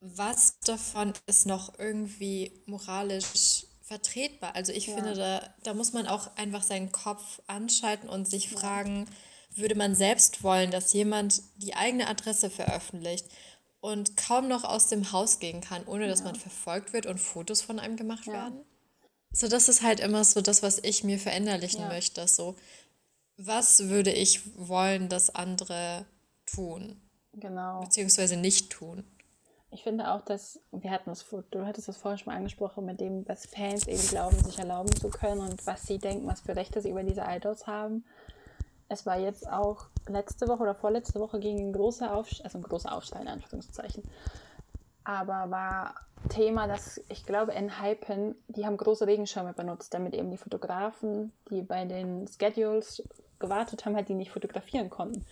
was 0.00 0.58
davon 0.60 1.12
ist 1.26 1.44
noch 1.44 1.78
irgendwie 1.78 2.52
moralisch 2.64 3.66
vertretbar? 3.82 4.54
Also 4.54 4.72
ich 4.72 4.86
ja. 4.86 4.94
finde, 4.94 5.14
da, 5.14 5.54
da 5.62 5.74
muss 5.74 5.92
man 5.92 6.06
auch 6.06 6.34
einfach 6.36 6.62
seinen 6.62 6.90
Kopf 6.90 7.42
anschalten 7.46 8.08
und 8.08 8.26
sich 8.26 8.48
fragen, 8.48 9.06
würde 9.56 9.74
man 9.74 9.94
selbst 9.94 10.42
wollen, 10.42 10.70
dass 10.70 10.92
jemand 10.92 11.42
die 11.56 11.74
eigene 11.74 12.06
Adresse 12.06 12.48
veröffentlicht? 12.50 13.26
Und 13.80 14.16
kaum 14.16 14.48
noch 14.48 14.64
aus 14.64 14.88
dem 14.88 15.12
Haus 15.12 15.38
gehen 15.38 15.60
kann, 15.60 15.86
ohne 15.86 16.06
dass 16.06 16.20
ja. 16.20 16.26
man 16.26 16.34
verfolgt 16.34 16.92
wird 16.92 17.06
und 17.06 17.18
Fotos 17.18 17.62
von 17.62 17.78
einem 17.78 17.96
gemacht 17.96 18.26
ja. 18.26 18.34
werden. 18.34 18.64
So, 19.32 19.48
das 19.48 19.68
ist 19.68 19.82
halt 19.82 20.00
immer 20.00 20.24
so 20.24 20.40
das, 20.40 20.62
was 20.62 20.78
ich 20.78 21.04
mir 21.04 21.18
verinnerlichen 21.18 21.82
ja. 21.82 21.88
möchte. 21.88 22.26
So, 22.26 22.56
was 23.36 23.88
würde 23.88 24.12
ich 24.12 24.40
wollen, 24.56 25.08
dass 25.08 25.34
andere 25.34 26.04
tun? 26.46 27.00
Genau. 27.32 27.80
Beziehungsweise 27.80 28.36
nicht 28.36 28.70
tun. 28.70 29.04
Ich 29.72 29.84
finde 29.84 30.12
auch, 30.12 30.22
dass, 30.22 30.58
wir 30.72 30.90
hatten 30.90 31.10
das, 31.10 31.24
du 31.52 31.64
hattest 31.64 31.86
das 31.86 31.96
vorhin 31.96 32.18
schon 32.18 32.32
mal 32.32 32.36
angesprochen, 32.36 32.84
mit 32.84 33.00
dem, 33.00 33.26
was 33.28 33.46
Fans 33.46 33.86
eben 33.86 34.04
glauben, 34.08 34.36
sich 34.42 34.58
erlauben 34.58 34.94
zu 34.96 35.10
können 35.10 35.40
und 35.40 35.64
was 35.64 35.86
sie 35.86 35.98
denken, 35.98 36.26
was 36.26 36.40
für 36.40 36.56
Rechte 36.56 36.82
sie 36.82 36.90
über 36.90 37.04
diese 37.04 37.22
Idols 37.24 37.68
haben 37.68 38.04
es 38.90 39.06
war 39.06 39.18
jetzt 39.18 39.50
auch 39.50 39.86
letzte 40.08 40.48
Woche 40.48 40.62
oder 40.62 40.74
vorletzte 40.74 41.20
Woche 41.20 41.38
ging 41.38 41.58
ein 41.58 41.72
großer 41.72 42.14
Aufschrei, 42.14 42.44
also 42.44 42.58
ein 42.58 42.62
großer 42.62 42.92
Aufschrei 42.92 43.22
in 43.22 43.28
Anführungszeichen, 43.28 44.02
aber 45.04 45.50
war 45.50 45.94
Thema, 46.28 46.66
dass 46.66 47.00
ich 47.08 47.24
glaube 47.24 47.52
in 47.52 47.80
Hypen, 47.80 48.34
die 48.48 48.66
haben 48.66 48.76
große 48.76 49.06
Regenschirme 49.06 49.54
benutzt, 49.54 49.94
damit 49.94 50.14
eben 50.14 50.30
die 50.30 50.36
Fotografen, 50.36 51.32
die 51.50 51.62
bei 51.62 51.84
den 51.84 52.28
Schedules 52.28 53.02
gewartet 53.38 53.86
haben, 53.86 53.96
halt 53.96 54.08
die 54.08 54.14
nicht 54.14 54.32
fotografieren 54.32 54.90
konnten. 54.90 55.24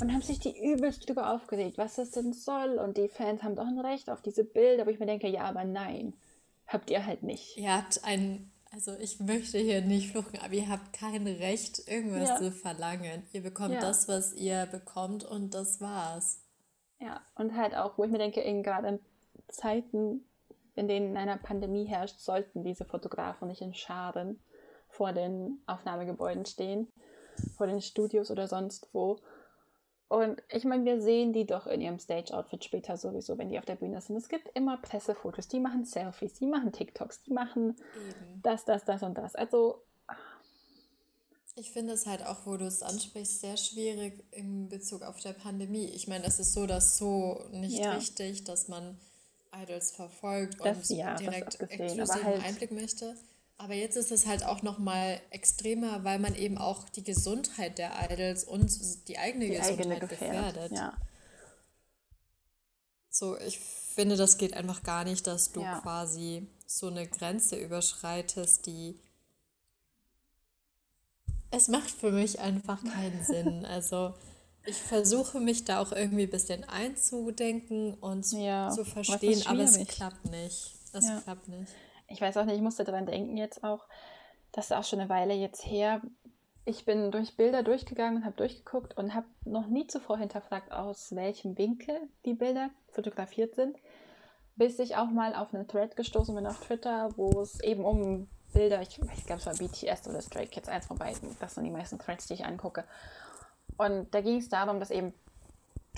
Und 0.00 0.12
haben 0.12 0.22
sich 0.22 0.40
die 0.40 0.58
übelst 0.58 1.08
drüber 1.08 1.32
aufgeregt, 1.32 1.78
was 1.78 1.96
das 1.96 2.10
denn 2.10 2.32
soll. 2.32 2.78
Und 2.78 2.96
die 2.96 3.08
Fans 3.08 3.42
haben 3.42 3.54
doch 3.54 3.66
ein 3.66 3.78
Recht 3.78 4.10
auf 4.10 4.22
diese 4.22 4.42
Bilder, 4.42 4.86
wo 4.86 4.90
ich 4.90 4.98
mir 4.98 5.06
denke, 5.06 5.28
ja, 5.28 5.42
aber 5.42 5.64
nein, 5.64 6.14
habt 6.66 6.90
ihr 6.90 7.06
halt 7.06 7.22
nicht. 7.22 7.56
Ihr 7.58 7.76
habt 7.76 8.02
ein 8.02 8.50
also 8.74 8.92
ich 8.98 9.20
möchte 9.20 9.58
hier 9.58 9.82
nicht 9.82 10.10
fluchen, 10.10 10.38
aber 10.44 10.52
ihr 10.52 10.68
habt 10.68 10.92
kein 10.92 11.26
Recht, 11.26 11.86
irgendwas 11.86 12.28
ja. 12.30 12.36
zu 12.36 12.50
verlangen. 12.50 13.22
Ihr 13.32 13.42
bekommt 13.42 13.74
ja. 13.74 13.80
das, 13.80 14.08
was 14.08 14.34
ihr 14.34 14.66
bekommt 14.66 15.22
und 15.24 15.54
das 15.54 15.80
war's. 15.80 16.40
Ja, 16.98 17.20
und 17.36 17.56
halt 17.56 17.76
auch, 17.76 17.96
wo 17.96 18.04
ich 18.04 18.10
mir 18.10 18.18
denke, 18.18 18.40
in 18.40 18.64
gerade 18.64 18.88
in 18.88 19.00
Zeiten, 19.48 20.24
in 20.74 20.88
denen 20.88 21.16
eine 21.16 21.36
Pandemie 21.36 21.84
herrscht, 21.84 22.18
sollten 22.18 22.64
diese 22.64 22.84
Fotografen 22.84 23.46
nicht 23.46 23.60
in 23.60 23.74
Scharen 23.74 24.40
vor 24.88 25.12
den 25.12 25.62
Aufnahmegebäuden 25.66 26.44
stehen, 26.44 26.88
vor 27.56 27.68
den 27.68 27.80
Studios 27.80 28.30
oder 28.30 28.48
sonst 28.48 28.88
wo. 28.92 29.20
Und 30.14 30.42
ich 30.48 30.64
meine, 30.64 30.84
wir 30.84 31.00
sehen 31.00 31.32
die 31.32 31.44
doch 31.44 31.66
in 31.66 31.80
ihrem 31.80 31.98
Stage-Outfit 31.98 32.64
später 32.64 32.96
sowieso, 32.96 33.36
wenn 33.38 33.48
die 33.48 33.58
auf 33.58 33.64
der 33.64 33.74
Bühne 33.74 34.00
sind. 34.00 34.16
Es 34.16 34.28
gibt 34.28 34.48
immer 34.54 34.76
Pressefotos, 34.76 35.48
die 35.48 35.60
machen 35.60 35.84
Selfies, 35.84 36.34
die 36.34 36.46
machen 36.46 36.72
TikToks, 36.72 37.22
die 37.22 37.32
machen 37.32 37.76
Eben. 37.96 38.40
das, 38.42 38.64
das, 38.64 38.84
das 38.84 39.02
und 39.02 39.18
das. 39.18 39.34
Also. 39.34 39.82
Ich 41.56 41.70
finde 41.70 41.92
es 41.92 42.06
halt 42.06 42.26
auch, 42.26 42.46
wo 42.46 42.56
du 42.56 42.66
es 42.66 42.82
ansprichst, 42.82 43.40
sehr 43.40 43.56
schwierig 43.56 44.24
in 44.32 44.68
Bezug 44.68 45.02
auf 45.02 45.20
der 45.20 45.32
Pandemie. 45.32 45.86
Ich 45.86 46.08
meine, 46.08 46.24
es 46.26 46.40
ist 46.40 46.52
so, 46.52 46.66
dass 46.66 46.96
so 46.96 47.44
nicht 47.52 47.78
ja. 47.78 47.94
richtig, 47.94 48.44
dass 48.44 48.68
man 48.68 48.98
Idols 49.62 49.92
verfolgt 49.92 50.56
das, 50.64 50.90
und 50.90 50.96
ja, 50.96 51.14
direkt 51.14 51.60
exklusiven 51.60 52.24
halt 52.24 52.44
Einblick 52.44 52.72
möchte. 52.72 53.14
Aber 53.56 53.74
jetzt 53.74 53.96
ist 53.96 54.10
es 54.10 54.26
halt 54.26 54.44
auch 54.44 54.62
noch 54.62 54.78
mal 54.78 55.20
extremer, 55.30 56.02
weil 56.04 56.18
man 56.18 56.34
eben 56.34 56.58
auch 56.58 56.88
die 56.88 57.04
Gesundheit 57.04 57.78
der 57.78 57.92
Idols 58.10 58.44
und 58.44 59.08
die 59.08 59.18
eigene 59.18 59.46
die 59.46 59.52
Gesundheit 59.52 59.80
eigene 59.80 60.08
gefährdet. 60.08 60.72
Ja. 60.72 60.96
So, 63.10 63.38
ich 63.38 63.60
finde, 63.60 64.16
das 64.16 64.38
geht 64.38 64.54
einfach 64.54 64.82
gar 64.82 65.04
nicht, 65.04 65.26
dass 65.28 65.52
du 65.52 65.60
ja. 65.60 65.78
quasi 65.80 66.48
so 66.66 66.88
eine 66.88 67.06
Grenze 67.06 67.56
überschreitest, 67.56 68.66
die 68.66 68.98
es 71.52 71.68
macht 71.68 71.90
für 71.90 72.10
mich 72.10 72.40
einfach 72.40 72.82
keinen 72.82 73.22
Sinn. 73.24 73.64
Also 73.64 74.14
ich 74.66 74.76
versuche 74.76 75.38
mich 75.38 75.64
da 75.64 75.78
auch 75.78 75.92
irgendwie 75.92 76.24
ein 76.24 76.30
bisschen 76.30 76.64
einzudenken 76.64 77.94
und 77.94 78.28
ja, 78.32 78.70
zu 78.70 78.84
verstehen, 78.84 79.46
aber 79.46 79.60
es 79.60 79.78
klappt 79.86 80.24
nicht. 80.24 80.74
Es 80.92 81.06
ja. 81.06 81.20
klappt 81.20 81.46
nicht 81.46 81.70
ich 82.14 82.20
weiß 82.20 82.36
auch 82.36 82.44
nicht, 82.44 82.56
ich 82.56 82.62
musste 82.62 82.84
daran 82.84 83.06
denken 83.06 83.36
jetzt 83.36 83.64
auch, 83.64 83.84
das 84.52 84.66
ist 84.66 84.72
auch 84.72 84.84
schon 84.84 85.00
eine 85.00 85.08
Weile 85.08 85.34
jetzt 85.34 85.66
her. 85.66 86.00
Ich 86.64 86.84
bin 86.84 87.10
durch 87.10 87.36
Bilder 87.36 87.62
durchgegangen 87.62 88.18
und 88.18 88.24
habe 88.24 88.36
durchgeguckt 88.36 88.96
und 88.96 89.14
habe 89.14 89.26
noch 89.44 89.66
nie 89.66 89.86
zuvor 89.86 90.16
hinterfragt, 90.18 90.72
aus 90.72 91.14
welchem 91.14 91.58
Winkel 91.58 91.96
die 92.24 92.34
Bilder 92.34 92.70
fotografiert 92.92 93.56
sind, 93.56 93.76
bis 94.54 94.78
ich 94.78 94.96
auch 94.96 95.10
mal 95.10 95.34
auf 95.34 95.52
einen 95.52 95.66
Thread 95.66 95.96
gestoßen 95.96 96.34
bin 96.34 96.46
auf 96.46 96.60
Twitter, 96.60 97.10
wo 97.16 97.40
es 97.40 97.60
eben 97.60 97.84
um 97.84 98.28
Bilder, 98.54 98.80
ich, 98.80 99.00
ich 99.16 99.26
glaube 99.26 99.40
es 99.40 99.46
war 99.46 99.54
BTS 99.54 100.08
oder 100.08 100.22
Stray 100.22 100.46
Kids, 100.46 100.68
eins 100.68 100.86
von 100.86 100.96
beiden, 100.96 101.36
das 101.40 101.56
sind 101.56 101.64
die 101.64 101.70
meisten 101.70 101.98
Threads, 101.98 102.28
die 102.28 102.34
ich 102.34 102.46
angucke. 102.46 102.84
Und 103.76 104.14
da 104.14 104.20
ging 104.20 104.38
es 104.38 104.48
darum, 104.48 104.78
dass 104.78 104.92
eben 104.92 105.12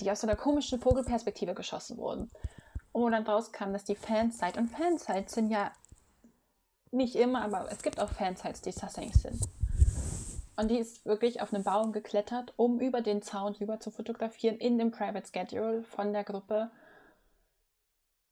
die 0.01 0.11
aus 0.11 0.23
so 0.23 0.27
einer 0.27 0.37
komischen 0.37 0.81
Vogelperspektive 0.81 1.55
geschossen 1.55 1.99
wurden. 1.99 2.31
Und 2.93 3.13
dann 3.13 3.25
draus 3.25 3.53
kam, 3.53 3.75
dass 3.75 3.85
die 3.85 3.95
Fansites, 3.95 4.57
und 4.57 4.69
Fansites 4.69 5.35
sind 5.35 5.51
ja 5.51 5.71
nicht 6.91 7.17
immer, 7.17 7.43
aber 7.43 7.71
es 7.71 7.83
gibt 7.83 8.01
auch 8.01 8.11
Fansites, 8.11 8.63
die 8.63 8.73
Sassings 8.73 9.23
sind. 9.23 9.41
Und 10.57 10.71
die 10.71 10.79
ist 10.79 11.05
wirklich 11.05 11.43
auf 11.43 11.53
einen 11.53 11.65
Baum 11.65 11.93
geklettert, 11.93 12.55
um 12.57 12.81
über 12.81 13.03
den 13.03 13.21
Zaun 13.21 13.55
rüber 13.55 13.79
zu 13.79 13.91
fotografieren 13.91 14.57
in 14.57 14.79
dem 14.79 14.91
Private 14.91 15.29
Schedule 15.31 15.83
von 15.83 16.13
der 16.13 16.25
Gruppe. 16.25 16.71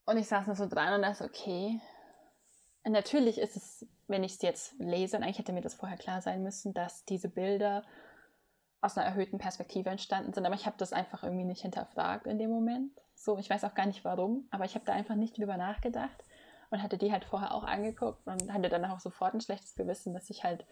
Und 0.07 0.17
ich 0.17 0.27
saß 0.27 0.47
nur 0.47 0.57
so 0.57 0.67
dran 0.67 0.95
und 0.95 1.03
dachte, 1.03 1.25
okay. 1.25 1.81
Und 2.83 2.93
natürlich 2.93 3.38
ist 3.38 3.57
es, 3.57 3.87
wenn 4.09 4.25
ich 4.25 4.35
es 4.35 4.43
jetzt 4.43 4.75
lese, 4.79 5.17
und 5.17 5.23
eigentlich 5.23 5.38
hätte 5.38 5.53
mir 5.53 5.61
das 5.61 5.75
vorher 5.75 5.99
klar 5.99 6.23
sein 6.23 6.43
müssen, 6.43 6.73
dass 6.73 7.05
diese 7.05 7.29
Bilder 7.29 7.85
aus 8.81 8.97
einer 8.97 9.07
erhöhten 9.07 9.38
Perspektive 9.38 9.90
entstanden 9.90 10.33
sind. 10.33 10.47
Aber 10.47 10.55
ich 10.55 10.67
habe 10.67 10.77
das 10.79 10.93
einfach 10.93 11.23
irgendwie 11.25 11.45
nicht 11.45 11.62
hinterfragt 11.62 12.27
in 12.27 12.38
dem 12.38 12.51
Moment. 12.51 12.93
So, 13.14 13.38
ich 13.38 13.49
weiß 13.49 13.64
auch 13.64 13.75
gar 13.75 13.87
nicht 13.87 14.05
warum, 14.05 14.47
aber 14.51 14.64
ich 14.64 14.75
habe 14.75 14.85
da 14.85 14.93
einfach 14.93 15.14
nicht 15.14 15.37
drüber 15.38 15.57
nachgedacht 15.57 16.25
und 16.74 16.82
hatte 16.82 16.98
die 16.98 17.12
halt 17.12 17.24
vorher 17.24 17.54
auch 17.54 17.62
angeguckt 17.62 18.26
und 18.26 18.52
hatte 18.52 18.68
dann 18.68 18.84
auch 18.84 18.98
sofort 18.98 19.32
ein 19.32 19.40
schlechtes 19.40 19.76
Gewissen, 19.76 20.12
dass 20.12 20.28
ich 20.28 20.42
halt, 20.42 20.66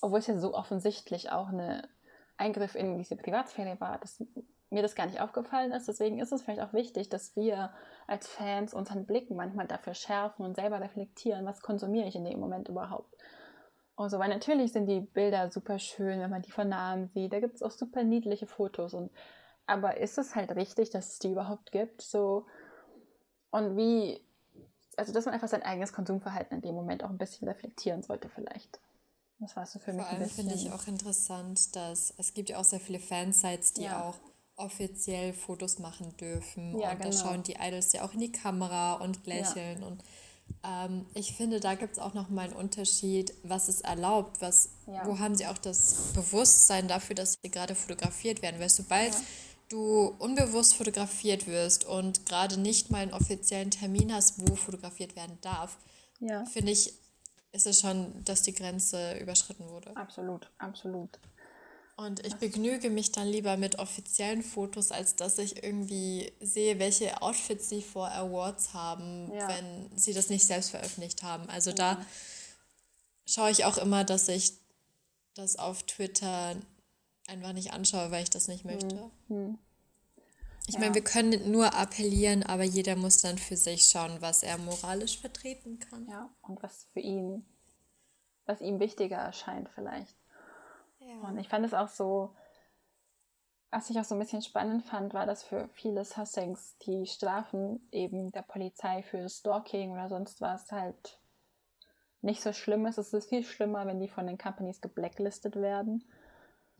obwohl 0.00 0.20
es 0.20 0.28
ja 0.28 0.38
so 0.38 0.54
offensichtlich 0.54 1.32
auch 1.32 1.48
ein 1.48 1.82
Eingriff 2.36 2.76
in 2.76 2.96
diese 2.96 3.16
Privatsphäre 3.16 3.80
war, 3.80 3.98
dass 3.98 4.24
mir 4.70 4.82
das 4.82 4.94
gar 4.94 5.06
nicht 5.06 5.20
aufgefallen 5.20 5.72
ist. 5.72 5.88
Deswegen 5.88 6.20
ist 6.20 6.30
es 6.30 6.42
vielleicht 6.42 6.62
auch 6.62 6.72
wichtig, 6.72 7.08
dass 7.08 7.34
wir 7.34 7.74
als 8.06 8.28
Fans 8.28 8.72
unseren 8.72 9.04
Blick 9.04 9.32
manchmal 9.32 9.66
dafür 9.66 9.94
schärfen 9.94 10.44
und 10.44 10.54
selber 10.54 10.80
reflektieren, 10.80 11.44
was 11.44 11.60
konsumiere 11.60 12.06
ich 12.06 12.14
in 12.14 12.24
dem 12.24 12.38
Moment 12.38 12.68
überhaupt. 12.68 13.12
Und 13.96 14.10
so, 14.10 14.20
weil 14.20 14.30
natürlich 14.30 14.72
sind 14.72 14.86
die 14.86 15.00
Bilder 15.00 15.50
super 15.50 15.80
schön, 15.80 16.20
wenn 16.20 16.30
man 16.30 16.42
die 16.42 16.52
von 16.52 16.68
nahem 16.68 17.08
sieht. 17.08 17.32
Da 17.32 17.40
gibt 17.40 17.56
es 17.56 17.62
auch 17.62 17.72
super 17.72 18.04
niedliche 18.04 18.46
Fotos. 18.46 18.94
Und, 18.94 19.10
aber 19.66 19.96
ist 19.96 20.18
es 20.18 20.36
halt 20.36 20.54
richtig, 20.54 20.90
dass 20.90 21.14
es 21.14 21.18
die 21.18 21.32
überhaupt 21.32 21.72
gibt? 21.72 22.00
So, 22.00 22.46
und 23.50 23.76
wie 23.76 24.24
also 25.00 25.12
dass 25.12 25.24
man 25.24 25.34
einfach 25.34 25.48
sein 25.48 25.62
eigenes 25.62 25.92
Konsumverhalten 25.92 26.56
in 26.56 26.62
dem 26.62 26.74
Moment 26.74 27.02
auch 27.02 27.10
ein 27.10 27.18
bisschen 27.18 27.48
reflektieren 27.48 28.02
sollte 28.02 28.28
vielleicht. 28.28 28.78
Das 29.38 29.56
war 29.56 29.64
so 29.64 29.78
für 29.78 29.92
Vor 29.92 30.02
mich 30.02 30.06
ein 30.06 30.18
bisschen. 30.18 30.48
finde 30.48 30.54
ich 30.54 30.70
auch 30.70 30.86
interessant, 30.86 31.74
dass 31.74 32.12
es 32.18 32.34
gibt 32.34 32.50
ja 32.50 32.58
auch 32.58 32.64
sehr 32.64 32.80
viele 32.80 33.00
Fansites, 33.00 33.72
die 33.72 33.84
ja. 33.84 34.02
auch 34.02 34.16
offiziell 34.56 35.32
Fotos 35.32 35.78
machen 35.78 36.14
dürfen. 36.18 36.78
Ja, 36.78 36.90
und 36.90 36.98
genau. 36.98 37.10
da 37.10 37.16
schauen 37.16 37.42
die 37.42 37.56
Idols 37.58 37.94
ja 37.94 38.04
auch 38.04 38.12
in 38.12 38.20
die 38.20 38.32
Kamera 38.32 38.94
und 38.96 39.26
lächeln. 39.26 39.80
Ja. 39.80 39.86
Und 39.86 40.04
ähm, 40.62 41.06
ich 41.14 41.34
finde, 41.34 41.60
da 41.60 41.74
gibt 41.74 41.94
es 41.94 41.98
auch 41.98 42.12
nochmal 42.12 42.48
einen 42.48 42.56
Unterschied, 42.56 43.32
was 43.42 43.70
ist 43.70 43.80
erlaubt, 43.80 44.42
was, 44.42 44.68
wo 44.84 45.18
haben 45.18 45.34
sie 45.34 45.46
auch 45.46 45.56
das 45.56 46.12
Bewusstsein 46.12 46.88
dafür, 46.88 47.16
dass 47.16 47.38
sie 47.42 47.50
gerade 47.50 47.74
fotografiert 47.74 48.42
werden. 48.42 48.60
Weil 48.60 48.68
sobald 48.68 49.16
du 49.70 50.14
unbewusst 50.18 50.74
fotografiert 50.74 51.46
wirst 51.46 51.86
und 51.86 52.26
gerade 52.26 52.60
nicht 52.60 52.90
mal 52.90 52.98
einen 52.98 53.14
offiziellen 53.14 53.70
Termin 53.70 54.12
hast, 54.12 54.46
wo 54.46 54.56
fotografiert 54.56 55.16
werden 55.16 55.38
darf, 55.40 55.78
ja. 56.18 56.44
finde 56.44 56.72
ich, 56.72 56.92
ist 57.52 57.66
es 57.66 57.80
schon, 57.80 58.24
dass 58.24 58.42
die 58.42 58.52
Grenze 58.52 59.18
überschritten 59.18 59.68
wurde. 59.68 59.96
Absolut, 59.96 60.50
absolut. 60.58 61.18
Und 61.96 62.24
ich 62.26 62.34
begnüge 62.36 62.88
mich 62.88 63.12
dann 63.12 63.28
lieber 63.28 63.58
mit 63.58 63.78
offiziellen 63.78 64.42
Fotos, 64.42 64.90
als 64.90 65.16
dass 65.16 65.36
ich 65.38 65.62
irgendwie 65.62 66.32
sehe, 66.40 66.78
welche 66.78 67.20
Outfits 67.20 67.68
sie 67.68 67.82
vor 67.82 68.10
Awards 68.10 68.72
haben, 68.72 69.30
ja. 69.34 69.48
wenn 69.48 69.98
sie 69.98 70.14
das 70.14 70.30
nicht 70.30 70.46
selbst 70.46 70.70
veröffentlicht 70.70 71.22
haben. 71.22 71.48
Also 71.50 71.70
ja. 71.70 71.76
da 71.76 72.06
schaue 73.26 73.50
ich 73.50 73.66
auch 73.66 73.76
immer, 73.76 74.04
dass 74.04 74.28
ich 74.28 74.54
das 75.34 75.56
auf 75.56 75.82
Twitter 75.82 76.56
einfach 77.30 77.52
nicht 77.52 77.72
anschaue, 77.72 78.10
weil 78.10 78.22
ich 78.22 78.30
das 78.30 78.48
nicht 78.48 78.64
möchte. 78.64 79.10
Mhm. 79.28 79.58
Ich 80.66 80.74
ja. 80.74 80.80
meine, 80.80 80.94
wir 80.94 81.04
können 81.04 81.50
nur 81.50 81.74
appellieren, 81.74 82.42
aber 82.42 82.62
jeder 82.62 82.96
muss 82.96 83.22
dann 83.22 83.38
für 83.38 83.56
sich 83.56 83.84
schauen, 83.84 84.18
was 84.20 84.42
er 84.42 84.58
moralisch 84.58 85.18
vertreten 85.18 85.78
kann. 85.78 86.06
Ja, 86.08 86.30
und 86.42 86.62
was 86.62 86.86
für 86.92 87.00
ihn, 87.00 87.44
was 88.46 88.60
ihm 88.60 88.78
wichtiger 88.78 89.16
erscheint 89.16 89.68
vielleicht. 89.74 90.16
Ja. 91.00 91.28
Und 91.28 91.38
ich 91.38 91.48
fand 91.48 91.64
es 91.64 91.74
auch 91.74 91.88
so, 91.88 92.34
was 93.70 93.88
ich 93.90 93.98
auch 93.98 94.04
so 94.04 94.14
ein 94.14 94.20
bisschen 94.20 94.42
spannend 94.42 94.84
fand, 94.84 95.14
war, 95.14 95.26
dass 95.26 95.42
für 95.42 95.68
viele 95.72 96.04
Sussings 96.04 96.76
die 96.86 97.06
Strafen 97.06 97.88
eben 97.90 98.32
der 98.32 98.42
Polizei 98.42 99.02
für 99.02 99.28
Stalking 99.28 99.92
oder 99.92 100.08
sonst 100.08 100.40
was 100.40 100.70
halt 100.72 101.18
nicht 102.22 102.42
so 102.42 102.52
schlimm 102.52 102.86
ist. 102.86 102.98
Es 102.98 103.12
ist 103.12 103.28
viel 103.28 103.44
schlimmer, 103.44 103.86
wenn 103.86 104.00
die 104.00 104.08
von 104.08 104.26
den 104.26 104.38
Companies 104.38 104.80
geblacklistet 104.80 105.56
werden. 105.56 106.04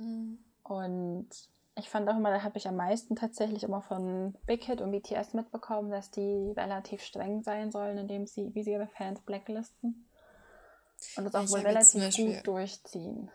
Mhm. 0.01 0.39
Und 0.65 1.29
ich 1.77 1.89
fand 1.89 2.09
auch 2.09 2.17
immer, 2.17 2.31
da 2.31 2.43
habe 2.43 2.59
ich 2.59 2.67
am 2.67 2.77
meisten 2.77 3.17
tatsächlich 3.17 3.63
immer 3.63 3.83
von 3.83 4.35
Big 4.47 4.65
Hit 4.65 4.81
und 4.81 4.91
BTS 4.93 5.35
mitbekommen, 5.35 5.91
dass 5.91 6.11
die 6.11 6.53
relativ 6.57 7.03
streng 7.03 7.43
sein 7.43 7.71
sollen, 7.71 7.99
indem 7.99 8.27
sie, 8.27 8.55
wie 8.55 8.63
sie 8.63 8.73
ihre 8.73 8.89
Fans 8.89 9.21
blacklisten. 9.21 10.07
Und 11.17 11.25
das 11.25 11.35
auch 11.35 11.45
ich 11.45 11.51
wohl 11.51 11.61
relativ 11.61 12.01
Beispiel, 12.01 12.35
gut 12.35 12.47
durchziehen. 12.47 13.31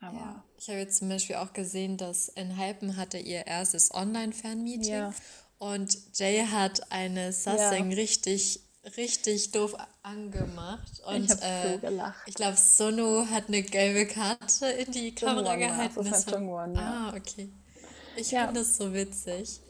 Aber 0.00 0.16
ja, 0.16 0.44
ich 0.58 0.68
habe 0.68 0.78
jetzt 0.78 0.98
zum 0.98 1.08
Beispiel 1.08 1.36
auch 1.36 1.52
gesehen, 1.52 1.96
dass 1.96 2.28
Enhypen 2.28 2.96
hatte 2.96 3.18
ihr 3.18 3.46
erstes 3.46 3.92
Online-Fan-Meeting 3.92 4.92
ja. 4.92 5.14
und 5.58 5.96
Jay 6.18 6.44
hat 6.46 6.90
eine 6.92 7.32
Sassing 7.32 7.90
ja. 7.90 7.96
richtig 7.96 8.63
richtig 8.96 9.50
doof 9.52 9.74
angemacht. 10.02 11.00
Und, 11.06 11.24
ich 11.24 11.30
habe 11.30 11.42
äh, 11.42 11.72
so 11.74 11.78
gelacht. 11.78 12.22
Ich 12.26 12.34
glaube, 12.34 12.56
Sono 12.56 13.26
hat 13.30 13.48
eine 13.48 13.62
gelbe 13.62 14.06
Karte 14.06 14.66
in 14.66 14.92
die 14.92 15.14
Kamera 15.14 15.56
gehalten. 15.56 16.04
Das 16.04 16.26
hat 16.26 16.34
Jungwon, 16.34 16.74
ja. 16.74 17.10
Ah, 17.10 17.16
okay. 17.16 17.50
Ich 18.16 18.30
ja. 18.30 18.44
finde 18.44 18.60
das 18.60 18.76
so 18.76 18.92
witzig. 18.92 19.60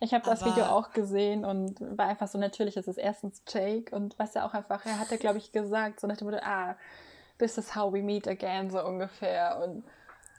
Ich 0.00 0.12
habe 0.12 0.24
das 0.24 0.44
Video 0.44 0.64
auch 0.66 0.92
gesehen 0.92 1.44
und 1.44 1.80
war 1.96 2.08
einfach 2.08 2.28
so 2.28 2.38
natürlich, 2.38 2.76
es 2.76 2.86
ist 2.86 2.98
erstens 2.98 3.42
Jake 3.48 3.94
und 3.94 4.18
was 4.18 4.36
er 4.36 4.44
auch 4.44 4.52
einfach, 4.52 4.84
er 4.84 4.98
hatte, 4.98 5.16
glaube 5.16 5.38
ich, 5.38 5.52
gesagt, 5.52 6.00
so 6.00 6.06
nach 6.06 6.18
dem 6.18 6.28
Motto, 6.28 6.38
ah, 6.42 6.76
this 7.38 7.56
is 7.56 7.74
how 7.74 7.90
we 7.92 8.02
meet 8.02 8.28
again, 8.28 8.70
so 8.70 8.84
ungefähr. 8.84 9.62
Und 9.64 9.84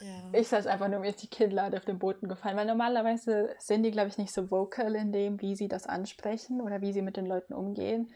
ja. 0.00 0.38
ich 0.38 0.48
saß 0.48 0.66
einfach 0.66 0.88
nur, 0.88 1.00
mir 1.00 1.10
ist 1.10 1.22
die 1.22 1.28
Kinnlade 1.30 1.76
auf 1.76 1.84
den 1.84 1.98
Boden 1.98 2.28
gefallen, 2.28 2.56
weil 2.56 2.66
normalerweise 2.66 3.54
sind 3.58 3.82
die, 3.82 3.90
glaube 3.90 4.08
ich, 4.08 4.18
nicht 4.18 4.32
so 4.32 4.50
vocal 4.50 4.94
in 4.94 5.12
dem, 5.12 5.40
wie 5.40 5.56
sie 5.56 5.68
das 5.68 5.86
ansprechen 5.86 6.60
oder 6.60 6.80
wie 6.80 6.92
sie 6.92 7.02
mit 7.02 7.16
den 7.16 7.26
Leuten 7.26 7.54
umgehen. 7.54 8.10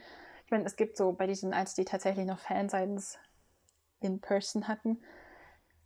Ich 0.45 0.51
meine, 0.51 0.65
es 0.65 0.77
gibt 0.77 0.97
so 0.97 1.13
bei 1.13 1.27
diesen, 1.27 1.53
als 1.55 1.75
die 1.75 1.85
tatsächlich 1.85 2.27
noch 2.27 2.39
Fanseins 2.39 3.19
in 4.01 4.21
Person 4.21 4.69
hatten, 4.69 4.99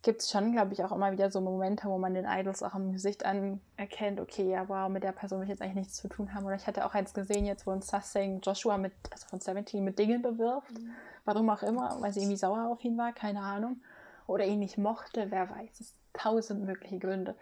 gibt 0.01 0.21
es 0.21 0.29
schon, 0.31 0.51
glaube 0.51 0.73
ich, 0.73 0.83
auch 0.83 0.91
immer 0.91 1.11
wieder 1.11 1.31
so 1.31 1.41
Momente, 1.41 1.89
wo 1.89 1.97
man 1.97 2.13
den 2.13 2.25
Idols 2.25 2.63
auch 2.63 2.75
im 2.75 2.93
Gesicht 2.93 3.25
anerkennt, 3.25 4.19
okay, 4.19 4.49
ja, 4.49 4.69
wow, 4.69 4.89
mit 4.89 5.03
der 5.03 5.11
Person 5.11 5.39
will 5.39 5.45
ich 5.45 5.49
jetzt 5.49 5.61
eigentlich 5.61 5.75
nichts 5.75 5.95
zu 5.95 6.07
tun 6.07 6.33
haben. 6.33 6.45
Oder 6.45 6.55
ich 6.55 6.67
hatte 6.67 6.85
auch 6.85 6.93
eins 6.93 7.13
gesehen 7.13 7.45
jetzt, 7.45 7.67
wo 7.67 7.71
ein 7.71 7.81
Sussing 7.81 8.39
Joshua 8.41 8.77
mit, 8.77 8.93
also 9.11 9.27
von 9.27 9.39
17 9.39 9.83
mit 9.83 9.99
Dingen 9.99 10.21
bewirft. 10.21 10.71
Mhm. 10.71 10.91
Warum 11.25 11.49
auch 11.49 11.63
immer, 11.63 11.97
weil 11.99 12.13
sie 12.13 12.21
irgendwie 12.21 12.37
sauer 12.37 12.69
auf 12.71 12.83
ihn 12.83 12.97
war, 12.97 13.11
keine 13.11 13.41
Ahnung. 13.41 13.81
Oder 14.27 14.45
ihn 14.45 14.59
nicht 14.59 14.77
mochte, 14.77 15.31
wer 15.31 15.49
weiß. 15.49 15.79
Es 15.79 15.95
tausend 16.13 16.65
mögliche 16.65 16.99
Gründe. 16.99 17.35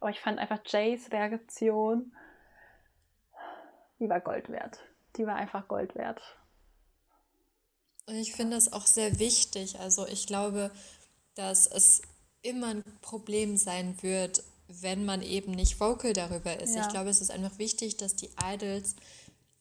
Aber 0.00 0.10
ich 0.10 0.20
fand 0.20 0.38
einfach 0.38 0.60
Jays 0.64 1.10
Reaktion, 1.10 2.12
die 3.98 4.08
war 4.08 4.20
Gold 4.20 4.48
wert. 4.48 4.78
Die 5.16 5.26
war 5.26 5.34
einfach 5.34 5.66
Gold 5.66 5.94
wert. 5.96 6.20
Und 8.06 8.14
ich 8.14 8.32
finde 8.32 8.56
das 8.56 8.72
auch 8.72 8.86
sehr 8.86 9.18
wichtig. 9.18 9.80
Also 9.80 10.06
ich 10.06 10.26
glaube, 10.26 10.70
dass 11.34 11.66
es 11.66 12.02
immer 12.42 12.68
ein 12.68 12.84
Problem 13.02 13.56
sein 13.56 14.00
wird, 14.02 14.42
wenn 14.68 15.04
man 15.04 15.22
eben 15.22 15.52
nicht 15.52 15.80
vocal 15.80 16.12
darüber 16.12 16.60
ist. 16.60 16.74
Ja. 16.74 16.82
Ich 16.82 16.88
glaube, 16.88 17.10
es 17.10 17.20
ist 17.20 17.30
einfach 17.30 17.58
wichtig, 17.58 17.96
dass 17.96 18.14
die 18.14 18.30
Idols 18.42 18.96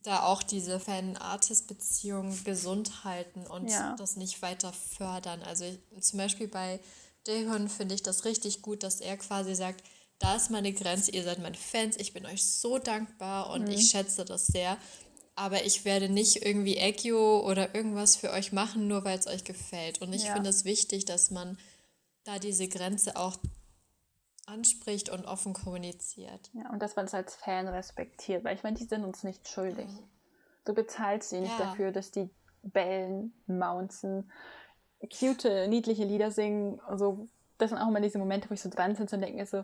da 0.04 0.24
auch 0.24 0.44
diese 0.44 0.80
Fan-Artist-Beziehung 0.80 2.44
gesund 2.44 3.04
halten 3.04 3.46
und 3.46 3.68
ja. 3.70 3.96
das 3.98 4.16
nicht 4.16 4.42
weiter 4.42 4.72
fördern. 4.74 5.42
Also 5.44 5.66
ich, 5.66 5.80
zum 6.04 6.18
Beispiel 6.20 6.48
bei 6.48 6.80
Daehyun 7.26 7.68
finde 7.68 7.96
ich 7.96 8.04
das 8.04 8.26
richtig 8.26 8.62
gut, 8.62 8.84
dass 8.84 9.02
er 9.02 9.18
quasi 9.18 9.56
sagt, 9.56 9.84
da 10.20 10.36
ist 10.36 10.50
meine 10.50 10.74
Grenze, 10.74 11.12
ihr 11.12 11.24
seid 11.24 11.40
meine 11.40 11.58
Fans, 11.58 11.98
ich 11.98 12.14
bin 12.14 12.26
euch 12.26 12.44
so 12.44 12.80
dankbar 12.80 13.52
und 13.52 13.64
mhm. 13.64 13.72
ich 13.72 13.90
schätze 13.90 14.26
das 14.26 14.48
sehr. 14.48 14.78
Aber 15.36 15.66
ich 15.66 15.86
werde 15.86 16.10
nicht 16.10 16.44
irgendwie 16.44 16.78
Eggio 16.78 17.48
oder 17.48 17.76
irgendwas 17.76 18.16
für 18.16 18.32
euch 18.32 18.52
machen, 18.52 18.88
nur 18.88 19.04
weil 19.04 19.20
es 19.20 19.28
euch 19.28 19.44
gefällt. 19.44 20.02
Und 20.02 20.14
ich 20.14 20.24
ja. 20.24 20.34
finde 20.34 20.50
es 20.50 20.66
wichtig, 20.66 21.06
dass 21.06 21.30
man 21.30 21.60
da 22.24 22.40
diese 22.40 22.68
Grenze 22.68 23.16
auch 23.16 23.38
anspricht 24.48 25.10
und 25.10 25.26
offen 25.26 25.54
kommuniziert. 25.54 26.50
Ja, 26.54 26.70
und 26.72 26.82
dass 26.82 26.96
man 26.96 27.06
es 27.06 27.14
als 27.14 27.36
Fan 27.36 27.68
respektiert, 27.68 28.44
weil 28.44 28.56
ich 28.56 28.64
meine, 28.64 28.78
die 28.78 28.86
sind 28.86 29.04
uns 29.04 29.24
nicht 29.24 29.48
schuldig. 29.48 29.88
Mhm. 29.88 30.10
Du 30.66 30.74
bezahlst 30.74 31.30
sie 31.30 31.40
nicht 31.40 31.58
ja. 31.60 31.66
dafür, 31.66 31.92
dass 31.92 32.12
die 32.12 32.30
bellen, 32.64 33.34
mounten, 33.46 34.32
cute, 35.18 35.68
niedliche 35.68 36.04
Lieder 36.04 36.32
singen. 36.32 36.80
Also, 36.88 37.28
das 37.58 37.70
sind 37.70 37.80
auch 37.80 37.88
immer 37.88 38.02
diese 38.02 38.18
Momente, 38.18 38.50
wo 38.50 38.54
ich 38.54 38.62
so 38.62 38.70
dran 38.70 38.96
sitze 38.96 39.16
und 39.16 39.22
denke 39.22 39.46
so, 39.46 39.64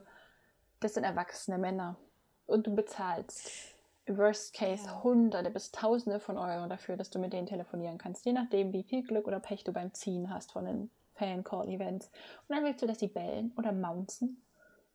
das 0.79 0.93
sind 0.93 1.03
erwachsene 1.03 1.57
Männer. 1.57 1.97
Und 2.45 2.67
du 2.67 2.75
bezahlst 2.75 3.73
Worst 4.07 4.53
Case 4.53 4.85
ja. 4.85 5.03
Hunderte 5.03 5.49
bis 5.49 5.71
Tausende 5.71 6.19
von 6.19 6.37
Euro 6.37 6.67
dafür, 6.67 6.97
dass 6.97 7.09
du 7.09 7.19
mit 7.19 7.31
denen 7.31 7.47
telefonieren 7.47 7.97
kannst, 7.97 8.25
je 8.25 8.33
nachdem, 8.33 8.73
wie 8.73 8.83
viel 8.83 9.03
Glück 9.03 9.27
oder 9.27 9.39
Pech 9.39 9.63
du 9.63 9.71
beim 9.71 9.93
Ziehen 9.93 10.33
hast 10.33 10.51
von 10.51 10.65
den 10.65 10.91
Fan-Call-Events. 11.13 12.09
Und 12.47 12.55
dann 12.55 12.65
willst 12.65 12.81
du, 12.81 12.87
dass 12.87 12.99
sie 12.99 13.07
bellen 13.07 13.53
oder 13.57 13.71
mounten. 13.71 14.41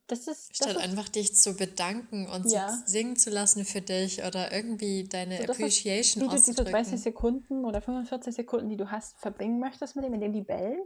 Das 0.08 0.26
ist, 0.26 0.56
Statt 0.56 0.68
das 0.68 0.76
ist, 0.76 0.82
einfach 0.82 1.08
dich 1.08 1.34
zu 1.34 1.54
bedanken 1.54 2.26
und 2.28 2.50
ja. 2.50 2.70
singen 2.86 3.16
zu 3.16 3.28
lassen 3.28 3.64
für 3.64 3.82
dich 3.82 4.24
oder 4.24 4.52
irgendwie 4.52 5.04
deine 5.04 5.36
so, 5.36 5.52
Appreciation 5.52 6.24
ist, 6.32 6.48
wie 6.48 6.54
du 6.54 6.64
diese 6.64 6.64
30 6.64 7.00
Sekunden 7.00 7.64
oder 7.64 7.82
45 7.82 8.34
Sekunden, 8.34 8.70
die 8.70 8.76
du 8.76 8.90
hast, 8.90 9.18
verbringen 9.18 9.60
möchtest 9.60 9.96
mit 9.96 10.04
dem, 10.04 10.14
indem 10.14 10.32
die 10.32 10.40
bellen. 10.40 10.80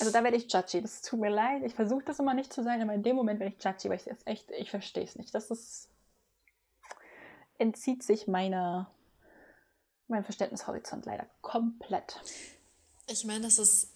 Also 0.00 0.10
da 0.10 0.24
werde 0.24 0.36
ich 0.36 0.52
judgy. 0.52 0.82
Das 0.82 1.02
tut 1.02 1.20
mir 1.20 1.30
leid. 1.30 1.62
Ich 1.64 1.74
versuche 1.74 2.02
das 2.04 2.18
immer 2.18 2.34
nicht 2.34 2.52
zu 2.52 2.62
sein, 2.62 2.80
aber 2.82 2.94
in 2.94 3.02
dem 3.02 3.16
Moment 3.16 3.40
werde 3.40 3.54
ich 3.56 3.62
judgy, 3.62 3.90
weil 3.90 3.96
ich 3.96 4.06
es 4.06 4.26
echt, 4.26 4.50
ich 4.52 4.70
verstehe 4.70 5.04
es 5.04 5.16
nicht. 5.16 5.34
Das 5.34 5.50
ist 5.50 5.88
entzieht 7.58 8.02
sich 8.02 8.26
meiner 8.26 8.90
mein 10.06 10.24
Verständnishorizont 10.24 11.04
leider 11.04 11.26
komplett. 11.42 12.20
Ich 13.08 13.24
meine, 13.24 13.42
das 13.42 13.58
ist 13.58 13.92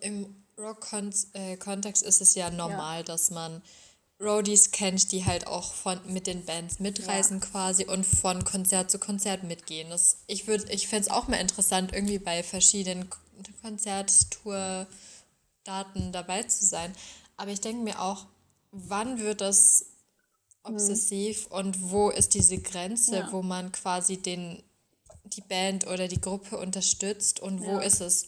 im 0.00 0.44
Rock-Kontext 0.60 2.02
ist 2.02 2.20
es 2.20 2.34
ja 2.34 2.50
normal, 2.50 2.98
ja. 2.98 3.04
dass 3.04 3.30
man 3.30 3.62
Roadies 4.20 4.70
kennt, 4.70 5.10
die 5.12 5.24
halt 5.24 5.46
auch 5.46 5.72
von, 5.72 5.98
mit 6.06 6.26
den 6.26 6.44
Bands 6.44 6.78
mitreisen 6.78 7.40
ja. 7.40 7.46
quasi 7.46 7.86
und 7.86 8.04
von 8.04 8.44
Konzert 8.44 8.90
zu 8.90 8.98
Konzert 8.98 9.44
mitgehen. 9.44 9.88
Das, 9.88 10.18
ich 10.26 10.46
ich 10.46 10.88
fände 10.88 11.06
es 11.06 11.10
auch 11.10 11.28
mal 11.28 11.38
interessant, 11.38 11.94
irgendwie 11.94 12.18
bei 12.18 12.42
verschiedenen 12.42 13.08
Konzerttour-Daten 13.62 16.12
dabei 16.12 16.42
zu 16.42 16.66
sein. 16.66 16.92
Aber 17.38 17.50
ich 17.50 17.62
denke 17.62 17.82
mir 17.82 17.98
auch, 18.00 18.26
wann 18.72 19.18
wird 19.18 19.40
das 19.40 19.86
obsessiv 20.62 21.48
mhm. 21.48 21.56
und 21.56 21.90
wo 21.90 22.10
ist 22.10 22.34
diese 22.34 22.58
Grenze, 22.58 23.16
ja. 23.16 23.32
wo 23.32 23.40
man 23.40 23.72
quasi 23.72 24.18
den, 24.18 24.62
die 25.24 25.40
Band 25.40 25.86
oder 25.86 26.08
die 26.08 26.20
Gruppe 26.20 26.58
unterstützt 26.58 27.40
und 27.40 27.62
wo 27.62 27.78
ist 27.78 28.02
es 28.02 28.26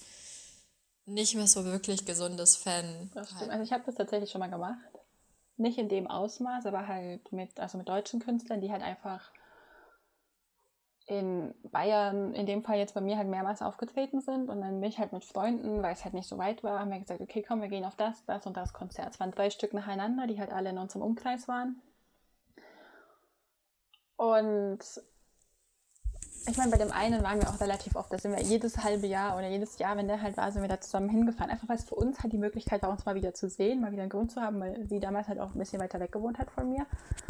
nicht 1.07 1.35
mehr 1.35 1.47
so 1.47 1.65
wirklich 1.65 2.05
gesundes 2.07 2.57
Fan. 2.57 3.11
Das 3.15 3.31
stimmt. 3.31 3.51
Also 3.51 3.65
ich 3.65 3.73
habe 3.73 3.85
das 3.85 3.97
tatsächlich 3.97 4.31
schon 4.31 4.41
mal 4.41 4.51
gemacht. 4.51 4.79
Nicht 5.57 5.79
in 5.79 5.89
dem 5.89 6.07
Ausmaß, 6.07 6.67
aber 6.67 6.87
halt 6.87 7.33
mit, 7.33 7.59
also 7.61 7.79
mit 7.79 7.89
deutschen 7.89 8.21
Künstlern, 8.21 8.61
die 8.61 8.71
halt 8.71 8.83
einfach 8.83 9.31
in 11.07 11.55
Bayern, 11.65 12.33
in 12.35 12.47
dem 12.47 12.63
Fall 12.63 12.79
jetzt 12.79 12.95
bei 12.95 13.01
mir 13.01 13.17
halt 13.17 13.29
mehrmals 13.29 13.61
aufgetreten 13.61 14.21
sind 14.21 14.49
und 14.49 14.61
dann 14.61 14.81
bin 14.81 14.89
ich 14.89 14.99
halt 14.99 15.13
mit 15.13 15.25
Freunden, 15.25 15.83
weil 15.83 15.93
es 15.93 16.05
halt 16.05 16.15
nicht 16.15 16.29
so 16.29 16.39
weit 16.39 16.63
war, 16.63 16.79
haben 16.79 16.91
wir 16.91 17.01
gesagt, 17.01 17.21
okay, 17.21 17.45
komm, 17.47 17.61
wir 17.61 17.69
gehen 17.69 17.85
auf 17.85 17.97
das, 17.97 18.25
das 18.25 18.47
und 18.47 18.57
das 18.57 18.73
Konzert. 18.73 19.13
Es 19.13 19.21
waren 19.21 19.33
drei 19.33 19.51
Stück 19.51 19.75
nacheinander, 19.75 20.27
die 20.27 20.39
halt 20.39 20.53
alle 20.53 20.71
in 20.71 20.79
unserem 20.79 21.03
Umkreis 21.03 21.49
waren. 21.49 21.83
Und 24.17 24.79
ich 26.47 26.57
meine, 26.57 26.71
bei 26.71 26.79
dem 26.79 26.91
einen 26.91 27.23
waren 27.23 27.41
wir 27.41 27.49
auch 27.49 27.61
relativ 27.61 27.95
oft, 27.95 28.13
da 28.13 28.19
sind 28.19 28.35
wir 28.35 28.43
jedes 28.43 28.83
halbe 28.83 29.07
Jahr 29.07 29.37
oder 29.37 29.49
jedes 29.49 29.79
Jahr, 29.79 29.97
wenn 29.97 30.09
der 30.09 30.21
halt 30.21 30.37
war, 30.37 30.51
sind 30.51 30.63
wir 30.63 30.69
da 30.69 30.81
zusammen 30.81 31.09
hingefahren. 31.09 31.51
Einfach 31.51 31.69
weil 31.69 31.77
es 31.77 31.85
für 31.85 31.95
uns 31.95 32.21
halt 32.23 32.33
die 32.33 32.39
Möglichkeit 32.39 32.83
war, 32.83 32.91
uns 32.91 33.05
mal 33.05 33.15
wieder 33.15 33.33
zu 33.33 33.49
sehen, 33.49 33.81
mal 33.81 33.93
wieder 33.93 34.03
einen 34.03 34.11
Grund 34.11 34.33
zu 34.33 34.41
haben, 34.41 34.59
weil 34.61 34.87
sie 34.89 34.99
damals 34.99 35.29
halt 35.29 35.39
auch 35.39 35.55
ein 35.55 35.59
bisschen 35.59 35.81
weiter 35.81 36.01
weg 36.01 36.11
gewohnt 36.11 36.39
hat 36.39 36.51
von 36.51 36.69
mir 36.69 36.87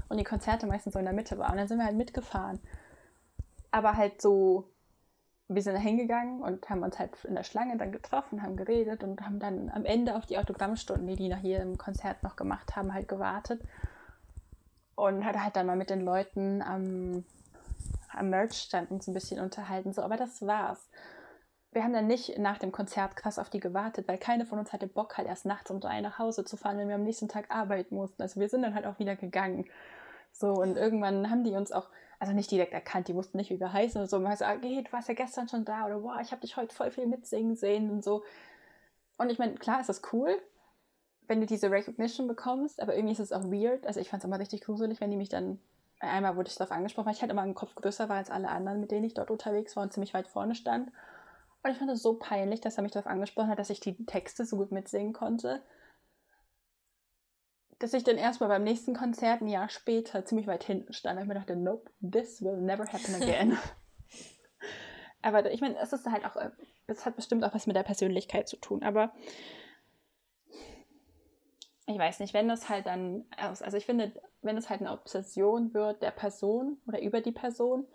und 0.09 0.19
die 0.19 0.25
Konzerte 0.25 0.67
meistens 0.67 0.95
so 0.95 0.99
in 0.99 1.05
der 1.05 1.15
Mitte 1.15 1.39
waren. 1.39 1.53
Und 1.53 1.59
dann 1.59 1.69
sind 1.69 1.79
wir 1.79 1.85
halt 1.85 1.97
mitgefahren. 1.97 2.59
Aber 3.71 3.97
halt 3.97 4.23
so, 4.23 4.69
wir 5.49 5.63
sind 5.63 5.75
da 5.75 5.81
hingegangen 5.81 6.41
und 6.41 6.69
haben 6.71 6.83
uns 6.83 6.99
halt 6.99 7.13
in 7.25 7.35
der 7.35 7.45
Schlange 7.45 7.77
dann 7.77 7.93
getroffen, 7.93 8.43
haben 8.43 8.57
geredet 8.57 9.05
und 9.05 9.21
haben 9.21 9.39
dann 9.39 9.71
am 9.71 9.85
Ende 9.85 10.17
auf 10.17 10.25
die 10.25 10.39
Autogrammstunden, 10.39 11.07
die 11.07 11.17
die 11.17 11.29
nach 11.29 11.43
jedem 11.43 11.77
Konzert 11.77 12.23
noch 12.23 12.37
gemacht 12.37 12.77
haben, 12.77 12.95
halt 12.95 13.09
gewartet. 13.09 13.61
Und 14.95 15.25
hat 15.25 15.37
halt 15.39 15.57
dann 15.57 15.67
mal 15.67 15.77
mit 15.77 15.91
den 15.91 16.03
Leuten 16.03 16.63
am 16.63 17.25
am 18.15 18.31
Merch-Stand 18.31 18.91
uns 18.91 19.07
ein 19.07 19.15
bisschen 19.15 19.41
unterhalten, 19.41 19.93
so, 19.93 20.03
aber 20.03 20.17
das 20.17 20.47
war's. 20.47 20.89
Wir 21.73 21.85
haben 21.85 21.95
dann 21.95 22.07
nicht 22.07 22.39
nach 22.39 22.59
dem 22.59 22.71
Konzert 22.71 23.17
krass 23.17 23.39
auf 23.39 23.49
die 23.49 23.61
gewartet, 23.61 24.07
weil 24.07 24.19
keine 24.19 24.45
von 24.45 24.59
uns 24.59 24.73
hatte 24.73 24.87
Bock, 24.87 25.17
halt 25.17 25.27
erst 25.27 25.47
nachts 25.47 25.71
um 25.71 25.81
drei 25.81 26.01
nach 26.03 26.19
Hause 26.19 26.45
zu 26.45 26.57
fahren, 26.59 26.77
wenn 26.77 26.89
wir 26.89 26.97
am 26.97 27.05
nächsten 27.05 27.29
Tag 27.29 27.51
arbeiten 27.51 27.95
mussten. 27.95 28.21
Also 28.21 28.41
wir 28.41 28.49
sind 28.49 28.63
dann 28.63 28.75
halt 28.75 28.87
auch 28.87 28.99
wieder 28.99 29.17
gegangen. 29.17 29.65
So, 30.33 30.53
und 30.53 30.77
irgendwann 30.77 31.31
haben 31.31 31.45
die 31.45 31.53
uns 31.53 31.73
auch, 31.73 31.89
also 32.19 32.35
nicht 32.35 32.51
direkt 32.51 32.73
erkannt, 32.73 33.09
die 33.09 33.15
wussten 33.15 33.39
nicht, 33.39 33.51
wie 33.51 33.59
wir 33.59 33.73
heißen 33.73 34.01
und 34.01 34.11
so. 34.11 34.19
Man 34.19 34.33
hat 34.33 34.39
gesagt, 34.39 34.63
hey, 34.63 34.85
du 34.85 34.93
warst 34.93 35.09
ja 35.09 35.15
gestern 35.15 35.49
schon 35.49 35.65
da 35.65 35.87
oder 35.87 36.03
wow, 36.03 36.21
ich 36.21 36.31
habe 36.31 36.43
dich 36.43 36.57
heute 36.57 36.75
voll 36.75 36.91
viel 36.91 37.07
mitsingen 37.07 37.57
sehen 37.57 37.91
und 37.91 38.05
so. 38.05 38.23
Und 39.17 39.31
ich 39.31 39.39
meine, 39.39 39.55
klar 39.55 39.81
ist 39.81 39.89
das 39.89 40.03
cool, 40.13 40.37
wenn 41.27 41.41
du 41.41 41.47
diese 41.47 41.71
Recognition 41.71 42.29
bekommst, 42.29 42.83
aber 42.83 42.95
irgendwie 42.95 43.13
ist 43.13 43.21
es 43.21 43.33
auch 43.33 43.45
weird. 43.45 43.87
Also 43.87 44.01
ich 44.01 44.11
fand 44.11 44.23
es 44.23 44.27
immer 44.27 44.39
richtig 44.39 44.63
gruselig, 44.63 45.01
wenn 45.01 45.11
die 45.11 45.17
mich 45.17 45.29
dann 45.31 45.59
einmal 46.09 46.37
wurde 46.37 46.49
ich 46.49 46.57
darauf 46.57 46.73
angesprochen, 46.73 47.07
weil 47.07 47.15
ich 47.15 47.21
halt 47.21 47.31
immer 47.31 47.43
einen 47.43 47.55
Kopf 47.55 47.75
größer 47.75 48.09
war 48.09 48.17
als 48.17 48.31
alle 48.31 48.49
anderen, 48.49 48.81
mit 48.81 48.91
denen 48.91 49.05
ich 49.05 49.15
dort 49.15 49.31
unterwegs 49.31 49.77
war 49.77 49.83
und 49.83 49.93
ziemlich 49.93 50.15
weit 50.15 50.29
vorne 50.29 50.55
stand. 50.55 50.91
Und 51.63 51.71
ich 51.71 51.79
fand 51.79 51.91
es 51.91 52.03
so 52.03 52.15
peinlich, 52.15 52.61
dass 52.61 52.77
er 52.77 52.83
mich 52.83 52.93
darauf 52.93 53.07
angesprochen 53.07 53.49
hat, 53.49 53.59
dass 53.59 53.71
ich 53.71 53.81
die 53.81 54.05
Texte 54.05 54.45
so 54.45 54.57
gut 54.57 54.73
mitsingen 54.73 55.13
konnte, 55.13 55.63
dass 57.79 57.95
ich 57.95 58.05
dann 58.05 58.17
erstmal 58.17 58.49
beim 58.49 58.65
nächsten 58.65 58.95
Konzert 58.95 59.43
ein 59.43 59.49
Jahr 59.49 59.69
später 59.69 60.25
ziemlich 60.25 60.47
weit 60.47 60.65
hinten 60.65 60.93
stand 60.93 61.17
und 61.17 61.23
ich 61.23 61.29
mir 61.29 61.35
dachte, 61.35 61.57
nope, 61.57 61.91
this 62.01 62.43
will 62.43 62.57
never 62.57 62.85
happen 62.85 63.15
again. 63.15 63.59
aber 65.23 65.51
ich 65.51 65.61
meine, 65.61 65.79
es 65.79 65.93
ist 65.93 66.07
halt 66.07 66.25
auch, 66.25 66.37
es 66.87 67.07
hat 67.07 67.17
bestimmt 67.17 67.45
auch 67.45 67.55
was 67.55 67.67
mit 67.67 67.77
der 67.77 67.83
Persönlichkeit 67.83 68.49
zu 68.49 68.57
tun, 68.57 68.83
aber 68.83 69.13
ich 71.87 71.99
weiß 71.99 72.21
nicht, 72.21 72.35
wenn 72.35 72.49
das 72.49 72.69
halt 72.69 72.87
dann, 72.87 73.25
also 73.37 73.77
ich 73.77 73.87
finde, 73.87 74.13
wenn 74.43 74.57
es 74.57 74.68
halt 74.68 74.80
eine 74.80 74.93
Obsession 74.93 75.72
wird 75.72 76.03
der 76.03 76.11
Person 76.11 76.80
oder 76.86 77.01
über 77.01 77.20
die 77.20 77.32
Person, 77.32 77.86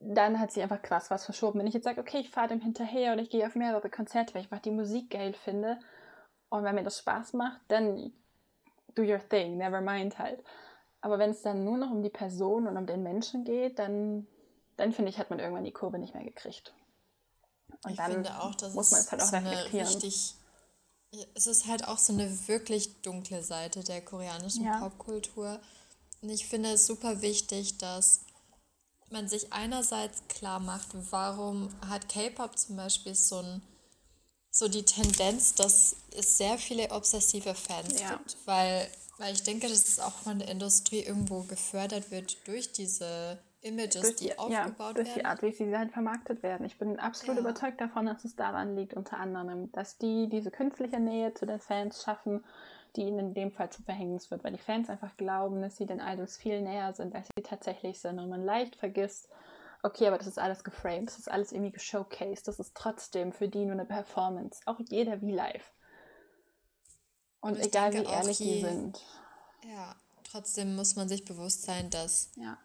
dann 0.00 0.38
hat 0.38 0.52
sie 0.52 0.62
einfach 0.62 0.80
krass 0.80 1.10
was 1.10 1.24
verschoben. 1.24 1.58
Wenn 1.58 1.66
ich 1.66 1.74
jetzt 1.74 1.84
sage, 1.84 2.00
okay, 2.00 2.18
ich 2.18 2.30
fahre 2.30 2.48
dem 2.48 2.60
hinterher 2.60 3.12
oder 3.12 3.22
ich 3.22 3.30
gehe 3.30 3.46
auf 3.46 3.56
mehrere 3.56 3.90
Konzerte, 3.90 4.34
weil 4.34 4.42
ich 4.42 4.46
einfach 4.46 4.62
die 4.62 4.70
Musik 4.70 5.10
geil 5.10 5.34
finde 5.34 5.78
und 6.48 6.64
wenn 6.64 6.74
mir 6.74 6.84
das 6.84 6.98
Spaß 6.98 7.32
macht, 7.34 7.60
dann 7.68 8.12
do 8.94 9.02
your 9.02 9.20
thing, 9.28 9.58
never 9.58 9.80
mind 9.80 10.18
halt. 10.18 10.42
Aber 11.00 11.18
wenn 11.18 11.30
es 11.30 11.42
dann 11.42 11.64
nur 11.64 11.78
noch 11.78 11.90
um 11.90 12.02
die 12.02 12.10
Person 12.10 12.66
und 12.66 12.76
um 12.76 12.86
den 12.86 13.02
Menschen 13.02 13.44
geht, 13.44 13.78
dann, 13.78 14.26
dann 14.76 14.92
finde 14.92 15.10
ich, 15.10 15.18
hat 15.18 15.30
man 15.30 15.38
irgendwann 15.38 15.64
die 15.64 15.72
Kurve 15.72 15.98
nicht 15.98 16.14
mehr 16.14 16.24
gekriegt. 16.24 16.74
Und 17.84 17.92
ich 17.92 17.96
dann 17.96 18.26
auch, 18.26 18.54
muss 18.74 18.90
man 18.90 19.00
es 19.00 19.12
halt 19.12 19.22
auch 19.22 19.32
reflektieren. 19.32 19.86
Richtig 19.86 20.34
es 21.34 21.46
ist 21.46 21.66
halt 21.66 21.86
auch 21.86 21.98
so 21.98 22.12
eine 22.12 22.48
wirklich 22.48 23.00
dunkle 23.02 23.42
Seite 23.42 23.82
der 23.82 24.02
koreanischen 24.02 24.64
ja. 24.64 24.78
Popkultur. 24.80 25.60
Und 26.20 26.30
ich 26.30 26.46
finde 26.46 26.72
es 26.72 26.86
super 26.86 27.22
wichtig, 27.22 27.78
dass 27.78 28.20
man 29.10 29.28
sich 29.28 29.52
einerseits 29.52 30.22
klar 30.28 30.60
macht, 30.60 30.88
warum 31.10 31.70
hat 31.88 32.08
K-Pop 32.08 32.58
zum 32.58 32.76
Beispiel 32.76 33.14
so, 33.14 33.38
ein, 33.38 33.62
so 34.50 34.68
die 34.68 34.82
Tendenz, 34.82 35.54
dass 35.54 35.96
es 36.14 36.36
sehr 36.36 36.58
viele 36.58 36.90
obsessive 36.90 37.54
Fans 37.54 38.00
ja. 38.00 38.16
gibt, 38.16 38.36
weil, 38.44 38.90
weil 39.16 39.34
ich 39.34 39.42
denke, 39.44 39.68
dass 39.68 39.88
es 39.88 39.98
auch 39.98 40.12
von 40.12 40.40
der 40.40 40.48
Industrie 40.48 41.00
irgendwo 41.00 41.42
gefördert 41.42 42.10
wird 42.10 42.36
durch 42.46 42.72
diese 42.72 43.38
Images, 43.60 44.02
durch, 44.02 44.16
die 44.16 44.38
aufgebaut 44.38 44.52
ja, 44.52 44.64
durch 44.66 44.78
werden. 44.78 45.04
Durch 45.04 45.14
die 45.14 45.24
Art, 45.24 45.42
wie 45.42 45.52
sie 45.52 45.76
halt 45.76 45.92
vermarktet 45.92 46.42
werden. 46.42 46.64
Ich 46.64 46.78
bin 46.78 46.98
absolut 46.98 47.36
ja. 47.36 47.40
überzeugt 47.42 47.80
davon, 47.80 48.06
dass 48.06 48.24
es 48.24 48.36
daran 48.36 48.76
liegt, 48.76 48.94
unter 48.94 49.18
anderem, 49.18 49.72
dass 49.72 49.98
die 49.98 50.28
diese 50.28 50.50
künstliche 50.50 51.00
Nähe 51.00 51.34
zu 51.34 51.44
den 51.44 51.58
Fans 51.58 52.02
schaffen, 52.02 52.44
die 52.94 53.02
ihnen 53.02 53.18
in 53.18 53.34
dem 53.34 53.52
Fall 53.52 53.70
zu 53.70 53.82
Verhängnis 53.82 54.30
wird, 54.30 54.44
weil 54.44 54.52
die 54.52 54.58
Fans 54.58 54.88
einfach 54.88 55.16
glauben, 55.16 55.60
dass 55.60 55.76
sie 55.76 55.86
den 55.86 56.00
Idols 56.00 56.36
viel 56.36 56.62
näher 56.62 56.94
sind, 56.94 57.14
als 57.14 57.28
sie 57.36 57.42
tatsächlich 57.42 58.00
sind 58.00 58.18
und 58.18 58.28
man 58.28 58.44
leicht 58.44 58.76
vergisst, 58.76 59.28
okay, 59.82 60.06
aber 60.06 60.18
das 60.18 60.26
ist 60.26 60.38
alles 60.38 60.64
geframed, 60.64 61.08
das 61.08 61.18
ist 61.18 61.30
alles 61.30 61.52
irgendwie 61.52 61.72
geshowcased, 61.72 62.46
das 62.46 62.58
ist 62.58 62.76
trotzdem 62.76 63.32
für 63.32 63.48
die 63.48 63.64
nur 63.64 63.72
eine 63.72 63.84
Performance, 63.84 64.60
auch 64.66 64.80
jeder 64.88 65.20
wie 65.20 65.32
live. 65.32 65.72
Und 67.40 67.58
egal 67.60 67.92
wie 67.92 68.04
ehrlich 68.04 68.38
die, 68.38 68.44
die 68.44 68.60
sind. 68.62 69.04
Ja, 69.64 69.94
trotzdem 70.24 70.74
muss 70.74 70.96
man 70.96 71.08
sich 71.08 71.24
bewusst 71.24 71.62
sein, 71.62 71.90
dass 71.90 72.32
ja 72.36 72.58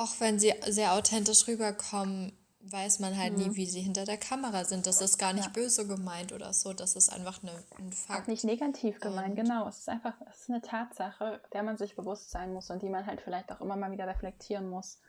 auch 0.00 0.18
wenn 0.18 0.38
sie 0.38 0.54
sehr 0.66 0.94
authentisch 0.94 1.46
rüberkommen, 1.46 2.32
weiß 2.62 3.00
man 3.00 3.18
halt 3.18 3.36
mhm. 3.36 3.38
nie, 3.38 3.56
wie 3.56 3.66
sie 3.66 3.80
hinter 3.80 4.04
der 4.04 4.16
Kamera 4.16 4.64
sind. 4.64 4.86
Das 4.86 5.00
ist 5.00 5.18
gar 5.18 5.32
nicht 5.32 5.46
ja. 5.46 5.52
böse 5.52 5.86
gemeint 5.86 6.32
oder 6.32 6.52
so. 6.52 6.72
Das 6.72 6.96
ist 6.96 7.12
einfach 7.12 7.42
eine, 7.42 7.52
ein 7.78 7.92
Fakt. 7.92 8.22
Auch 8.22 8.26
nicht 8.26 8.44
negativ 8.44 9.00
gemeint, 9.00 9.30
und 9.30 9.36
genau. 9.36 9.68
Es 9.68 9.78
ist 9.78 9.88
einfach 9.88 10.14
es 10.30 10.42
ist 10.42 10.50
eine 10.50 10.62
Tatsache, 10.62 11.40
der 11.52 11.62
man 11.62 11.76
sich 11.76 11.96
bewusst 11.96 12.30
sein 12.30 12.52
muss 12.52 12.70
und 12.70 12.82
die 12.82 12.88
man 12.88 13.06
halt 13.06 13.20
vielleicht 13.20 13.52
auch 13.52 13.60
immer 13.60 13.76
mal 13.76 13.92
wieder 13.92 14.06
reflektieren 14.06 14.68
muss. 14.68 15.00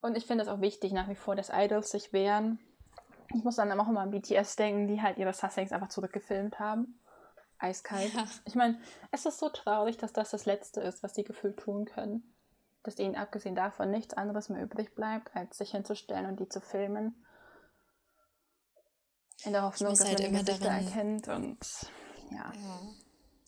Und 0.00 0.16
ich 0.16 0.26
finde 0.26 0.44
es 0.44 0.48
auch 0.48 0.60
wichtig, 0.60 0.92
nach 0.92 1.08
wie 1.08 1.14
vor, 1.14 1.36
dass 1.36 1.50
Idols 1.52 1.90
sich 1.90 2.12
wehren. 2.12 2.58
Ich 3.34 3.44
muss 3.44 3.56
dann 3.56 3.72
auch 3.78 3.88
immer 3.88 4.00
an 4.00 4.10
BTS 4.10 4.56
denken, 4.56 4.88
die 4.88 5.00
halt 5.00 5.16
ihre 5.16 5.32
Sussings 5.32 5.72
einfach 5.72 5.88
zurückgefilmt 5.88 6.58
haben. 6.58 6.98
Eiskalt. 7.58 8.12
Ja. 8.12 8.24
Ich 8.44 8.56
meine, 8.56 8.80
es 9.12 9.24
ist 9.24 9.38
so 9.38 9.48
traurig, 9.48 9.96
dass 9.96 10.12
das 10.12 10.30
das 10.30 10.44
Letzte 10.44 10.80
ist, 10.80 11.02
was 11.02 11.14
sie 11.14 11.24
gefühlt 11.24 11.58
tun 11.58 11.84
können 11.84 12.31
dass 12.82 12.98
ihnen 12.98 13.16
abgesehen 13.16 13.54
davon 13.54 13.90
nichts 13.90 14.14
anderes 14.14 14.48
mehr 14.48 14.62
übrig 14.62 14.94
bleibt, 14.94 15.34
als 15.36 15.58
sich 15.58 15.70
hinzustellen 15.70 16.26
und 16.26 16.40
die 16.40 16.48
zu 16.48 16.60
filmen. 16.60 17.14
In 19.44 19.52
der 19.52 19.62
Hoffnung, 19.62 19.90
dass 19.90 20.04
halt 20.04 20.20
man 20.20 20.30
die 20.30 20.38
Gesichter 20.38 20.64
daran, 20.64 20.86
erkennt 20.86 21.28
und 21.28 21.58
ja. 22.30 22.52
ja. 22.54 22.80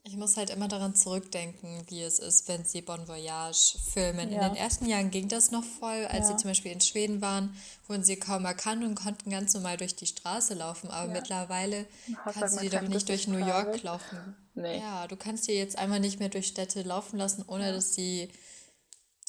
Ich 0.06 0.18
muss 0.18 0.36
halt 0.36 0.50
immer 0.50 0.68
daran 0.68 0.94
zurückdenken, 0.94 1.82
wie 1.88 2.02
es 2.02 2.18
ist, 2.18 2.46
wenn 2.46 2.64
sie 2.64 2.82
Bon 2.82 3.08
Voyage 3.08 3.78
filmen. 3.90 4.30
Ja. 4.30 4.42
In 4.42 4.52
den 4.52 4.56
ersten 4.56 4.86
Jahren 4.86 5.10
ging 5.10 5.28
das 5.28 5.50
noch 5.50 5.64
voll. 5.64 6.04
Als 6.04 6.28
ja. 6.28 6.32
sie 6.32 6.36
zum 6.36 6.50
Beispiel 6.50 6.72
in 6.72 6.82
Schweden 6.82 7.22
waren, 7.22 7.56
wurden 7.86 8.04
sie 8.04 8.16
kaum 8.16 8.44
erkannt 8.44 8.84
und 8.84 8.96
konnten 8.96 9.30
ganz 9.30 9.54
normal 9.54 9.78
durch 9.78 9.96
die 9.96 10.06
Straße 10.06 10.52
laufen. 10.52 10.90
Aber 10.90 11.10
mittlerweile 11.10 11.86
kannst 12.34 12.58
du 12.58 12.60
die 12.60 12.68
doch 12.68 12.82
nicht 12.82 13.08
durch 13.08 13.28
New 13.28 13.38
York 13.38 13.82
laufen. 13.82 14.36
Nee. 14.54 14.78
Ja, 14.78 15.06
du 15.06 15.16
kannst 15.16 15.48
die 15.48 15.52
jetzt 15.52 15.78
einmal 15.78 16.00
nicht 16.00 16.20
mehr 16.20 16.28
durch 16.28 16.48
Städte 16.48 16.82
laufen 16.82 17.16
lassen, 17.16 17.42
ohne 17.46 17.72
dass 17.72 17.94
sie 17.94 18.30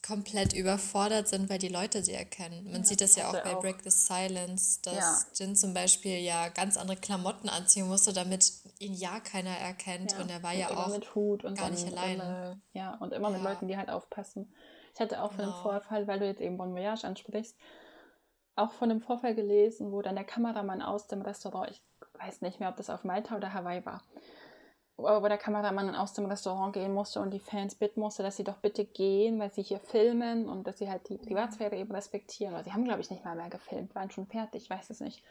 komplett 0.05 0.53
überfordert 0.53 1.27
sind, 1.27 1.49
weil 1.49 1.57
die 1.57 1.67
Leute 1.67 2.03
sie 2.03 2.13
erkennen. 2.13 2.65
Man 2.65 2.81
ja, 2.81 2.83
sieht 2.83 3.01
das 3.01 3.15
ja 3.15 3.29
auch 3.29 3.43
bei 3.43 3.55
auch. 3.55 3.61
Break 3.61 3.77
the 3.83 3.89
Silence, 3.89 4.79
dass 4.83 4.95
ja. 4.95 5.45
Jin 5.45 5.55
zum 5.55 5.73
Beispiel 5.73 6.19
ja 6.19 6.49
ganz 6.49 6.77
andere 6.77 6.97
Klamotten 6.97 7.49
anziehen 7.49 7.87
musste, 7.87 8.13
damit 8.13 8.51
ihn 8.79 8.93
ja 8.93 9.19
keiner 9.19 9.57
erkennt. 9.57 10.13
Ja. 10.13 10.19
Und 10.19 10.29
er 10.29 10.43
war 10.43 10.53
und 10.53 10.59
ja 10.59 10.69
auch 10.69 10.87
mit 10.89 11.15
Hut 11.15 11.43
und 11.43 11.57
gar 11.57 11.69
nicht 11.69 11.85
alleine. 11.85 12.61
ja, 12.73 12.95
und 12.95 13.13
immer 13.13 13.29
mit 13.29 13.41
Leuten, 13.41 13.67
die 13.67 13.77
halt 13.77 13.89
aufpassen. 13.89 14.53
Ich 14.93 14.99
hatte 14.99 15.21
auch 15.21 15.31
genau. 15.31 15.43
von 15.43 15.53
dem 15.53 15.61
Vorfall, 15.61 16.07
weil 16.07 16.19
du 16.19 16.25
jetzt 16.25 16.41
eben 16.41 16.57
Bon 16.57 16.73
Voyage 16.73 17.05
ansprichst, 17.05 17.57
auch 18.55 18.71
von 18.71 18.89
dem 18.89 19.01
Vorfall 19.01 19.35
gelesen, 19.35 19.91
wo 19.91 20.01
dann 20.01 20.15
der 20.15 20.23
Kameramann 20.23 20.81
aus 20.81 21.07
dem 21.07 21.21
Restaurant, 21.21 21.71
ich 21.71 21.81
weiß 22.19 22.41
nicht 22.41 22.59
mehr, 22.59 22.69
ob 22.69 22.77
das 22.77 22.89
auf 22.89 23.03
Malta 23.03 23.35
oder 23.35 23.53
Hawaii 23.53 23.85
war, 23.85 24.01
wo 24.97 25.27
der 25.27 25.37
Kameramann 25.37 25.93
aus 25.93 26.13
dem 26.13 26.25
Restaurant 26.25 26.73
gehen 26.73 26.93
musste 26.93 27.19
und 27.19 27.31
die 27.31 27.39
Fans 27.39 27.75
bitten 27.75 27.99
musste, 27.99 28.23
dass 28.23 28.37
sie 28.37 28.45
doch 28.45 28.57
bitte 28.57 28.85
gehen, 28.85 29.39
weil 29.39 29.51
sie 29.51 29.61
hier 29.61 29.79
filmen 29.79 30.47
und 30.47 30.65
dass 30.65 30.79
sie 30.79 30.89
halt 30.89 31.09
die 31.09 31.17
Privatsphäre 31.17 31.75
eben 31.75 31.91
respektieren. 31.93 32.53
Oder 32.53 32.63
sie 32.63 32.71
haben, 32.71 32.85
glaube 32.85 33.01
ich, 33.01 33.09
nicht 33.09 33.25
mal 33.25 33.35
mehr 33.35 33.49
gefilmt, 33.49 33.93
waren 33.93 34.09
schon 34.09 34.27
fertig, 34.27 34.63
ich 34.63 34.69
weiß 34.69 34.89
es 34.89 35.01
nicht. 35.01 35.21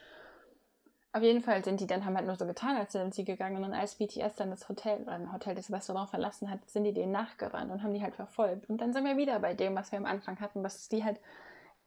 Auf 1.13 1.23
jeden 1.23 1.41
Fall 1.41 1.63
sind 1.63 1.79
die 1.79 1.87
dann, 1.87 2.05
haben 2.05 2.15
halt 2.15 2.27
nur 2.27 2.35
so 2.35 2.45
getan, 2.45 2.75
als 2.75 2.91
sind 2.91 3.15
sie 3.15 3.23
gegangen 3.23 3.63
und 3.63 3.73
als 3.73 3.95
BTS 3.95 4.35
dann 4.35 4.49
das 4.49 4.67
Hotel 4.67 5.01
oder 5.01 5.13
ein 5.13 5.31
Hotel 5.31 5.55
das 5.55 5.71
Restaurant 5.71 6.09
verlassen 6.09 6.51
hat, 6.51 6.69
sind 6.69 6.83
die 6.83 6.93
denen 6.93 7.13
nachgerannt 7.13 7.71
und 7.71 7.81
haben 7.81 7.93
die 7.93 8.03
halt 8.03 8.15
verfolgt. 8.15 8.69
Und 8.69 8.81
dann 8.81 8.93
sind 8.93 9.05
wir 9.05 9.15
wieder 9.15 9.39
bei 9.39 9.53
dem, 9.53 9.75
was 9.75 9.91
wir 9.91 9.97
am 9.97 10.05
Anfang 10.05 10.39
hatten, 10.41 10.61
dass 10.61 10.89
die 10.89 11.05
halt 11.05 11.19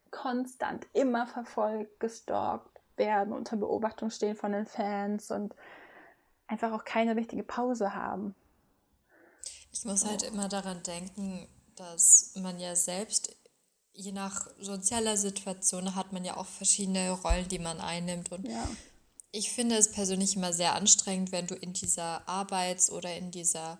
konstant 0.09 0.87
immer 0.93 1.27
verfolgt, 1.27 1.99
gestalkt 1.99 2.81
werden, 2.97 3.31
unter 3.31 3.55
Beobachtung 3.55 4.09
stehen 4.09 4.35
von 4.35 4.51
den 4.51 4.65
Fans 4.65 5.29
und 5.29 5.53
einfach 6.49 6.71
auch 6.73 6.83
keine 6.83 7.15
richtige 7.15 7.43
Pause 7.43 7.93
haben. 7.93 8.35
Ich 9.71 9.85
muss 9.85 10.03
halt 10.03 10.23
immer 10.23 10.49
daran 10.49 10.81
denken, 10.83 11.47
dass 11.75 12.31
man 12.35 12.59
ja 12.59 12.75
selbst, 12.75 13.35
je 13.93 14.11
nach 14.11 14.47
sozialer 14.59 15.15
Situation, 15.15 15.95
hat 15.95 16.11
man 16.11 16.25
ja 16.25 16.37
auch 16.37 16.47
verschiedene 16.47 17.11
Rollen, 17.11 17.47
die 17.47 17.59
man 17.59 17.79
einnimmt. 17.79 18.31
Und 18.31 18.47
ja. 18.47 18.67
ich 19.31 19.51
finde 19.51 19.77
es 19.77 19.91
persönlich 19.91 20.35
immer 20.35 20.51
sehr 20.51 20.73
anstrengend, 20.73 21.31
wenn 21.31 21.47
du 21.47 21.55
in 21.55 21.73
dieser 21.73 22.27
Arbeits- 22.27 22.91
oder 22.91 23.15
in 23.15 23.29
dieser, 23.29 23.79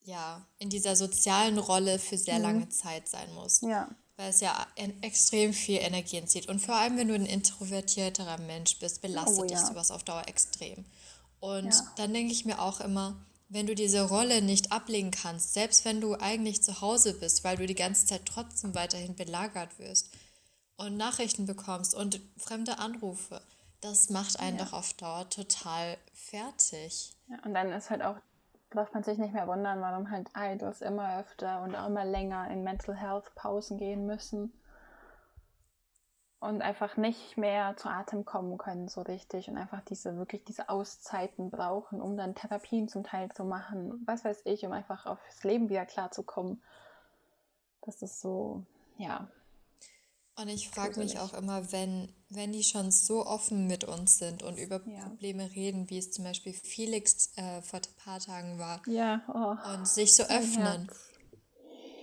ja, 0.00 0.46
in 0.58 0.70
dieser 0.70 0.96
sozialen 0.96 1.58
Rolle 1.58 1.98
für 1.98 2.16
sehr 2.16 2.38
mhm. 2.38 2.42
lange 2.42 2.68
Zeit 2.70 3.06
sein 3.06 3.32
musst. 3.34 3.62
Ja. 3.62 3.88
Weil 4.16 4.30
es 4.30 4.40
ja 4.40 4.66
extrem 5.02 5.52
viel 5.52 5.78
Energie 5.78 6.16
entzieht. 6.16 6.48
Und 6.48 6.60
vor 6.60 6.74
allem, 6.74 6.96
wenn 6.96 7.08
du 7.08 7.14
ein 7.14 7.26
introvertierterer 7.26 8.38
Mensch 8.38 8.78
bist, 8.78 9.02
belastet 9.02 9.38
oh, 9.38 9.44
ja. 9.44 9.58
dich 9.58 9.66
sowas 9.66 9.90
auf 9.90 10.04
Dauer 10.04 10.26
extrem. 10.26 10.84
Und 11.40 11.72
ja. 11.72 11.92
dann 11.96 12.12
denke 12.12 12.32
ich 12.32 12.44
mir 12.44 12.60
auch 12.60 12.80
immer, 12.80 13.16
wenn 13.48 13.66
du 13.66 13.74
diese 13.74 14.08
Rolle 14.08 14.42
nicht 14.42 14.72
ablegen 14.72 15.10
kannst, 15.10 15.54
selbst 15.54 15.84
wenn 15.84 16.00
du 16.00 16.14
eigentlich 16.14 16.62
zu 16.62 16.80
Hause 16.80 17.14
bist, 17.14 17.42
weil 17.42 17.56
du 17.56 17.66
die 17.66 17.74
ganze 17.74 18.06
Zeit 18.06 18.26
trotzdem 18.26 18.74
weiterhin 18.74 19.16
belagert 19.16 19.78
wirst 19.78 20.10
und 20.76 20.96
Nachrichten 20.96 21.46
bekommst 21.46 21.94
und 21.94 22.20
fremde 22.36 22.78
Anrufe, 22.78 23.40
das 23.80 24.10
macht 24.10 24.38
einen 24.38 24.58
ja. 24.58 24.64
doch 24.64 24.72
auf 24.72 24.92
Dauer 24.92 25.28
total 25.30 25.96
fertig. 26.14 27.12
Ja, 27.28 27.38
und 27.44 27.54
dann 27.54 27.72
ist 27.72 27.90
halt 27.90 28.02
auch, 28.02 28.16
darf 28.70 28.92
man 28.92 29.02
sich 29.02 29.18
nicht 29.18 29.34
mehr 29.34 29.48
wundern, 29.48 29.80
warum 29.80 30.10
halt 30.10 30.28
Idols 30.36 30.80
immer 30.80 31.18
öfter 31.18 31.62
und 31.62 31.74
auch 31.74 31.88
immer 31.88 32.04
länger 32.04 32.48
in 32.50 32.62
Mental 32.62 32.94
Health 32.94 33.34
Pausen 33.34 33.78
gehen 33.78 34.06
müssen 34.06 34.52
und 36.40 36.62
einfach 36.62 36.96
nicht 36.96 37.36
mehr 37.36 37.76
zu 37.76 37.88
Atem 37.88 38.24
kommen 38.24 38.56
können 38.56 38.88
so 38.88 39.02
richtig 39.02 39.48
und 39.48 39.58
einfach 39.58 39.82
diese 39.82 40.16
wirklich 40.16 40.42
diese 40.44 40.70
Auszeiten 40.70 41.50
brauchen, 41.50 42.00
um 42.00 42.16
dann 42.16 42.34
Therapien 42.34 42.88
zum 42.88 43.04
Teil 43.04 43.30
zu 43.32 43.44
machen, 43.44 44.02
was 44.06 44.24
weiß 44.24 44.40
ich, 44.44 44.64
um 44.64 44.72
einfach 44.72 45.04
aufs 45.04 45.44
Leben 45.44 45.68
wieder 45.68 45.84
klarzukommen. 45.84 46.62
Das 47.82 48.00
ist 48.00 48.20
so, 48.20 48.64
ja. 48.96 49.28
Und 50.36 50.48
ich 50.48 50.70
frage 50.70 50.98
mich 50.98 51.18
auch 51.18 51.34
immer, 51.34 51.70
wenn, 51.72 52.10
wenn 52.30 52.52
die 52.52 52.62
schon 52.62 52.90
so 52.90 53.26
offen 53.26 53.66
mit 53.66 53.84
uns 53.84 54.16
sind 54.16 54.42
und 54.42 54.56
über 54.58 54.80
ja. 54.86 55.00
Probleme 55.00 55.50
reden, 55.54 55.90
wie 55.90 55.98
es 55.98 56.10
zum 56.10 56.24
Beispiel 56.24 56.54
Felix 56.54 57.36
äh, 57.36 57.60
vor 57.60 57.80
ein 57.80 57.96
paar 58.02 58.20
Tagen 58.20 58.58
war, 58.58 58.80
ja, 58.86 59.20
oh. 59.28 59.74
und 59.74 59.86
sich 59.86 60.16
so 60.16 60.22
öffnen. 60.22 60.86
Herz 60.86 61.09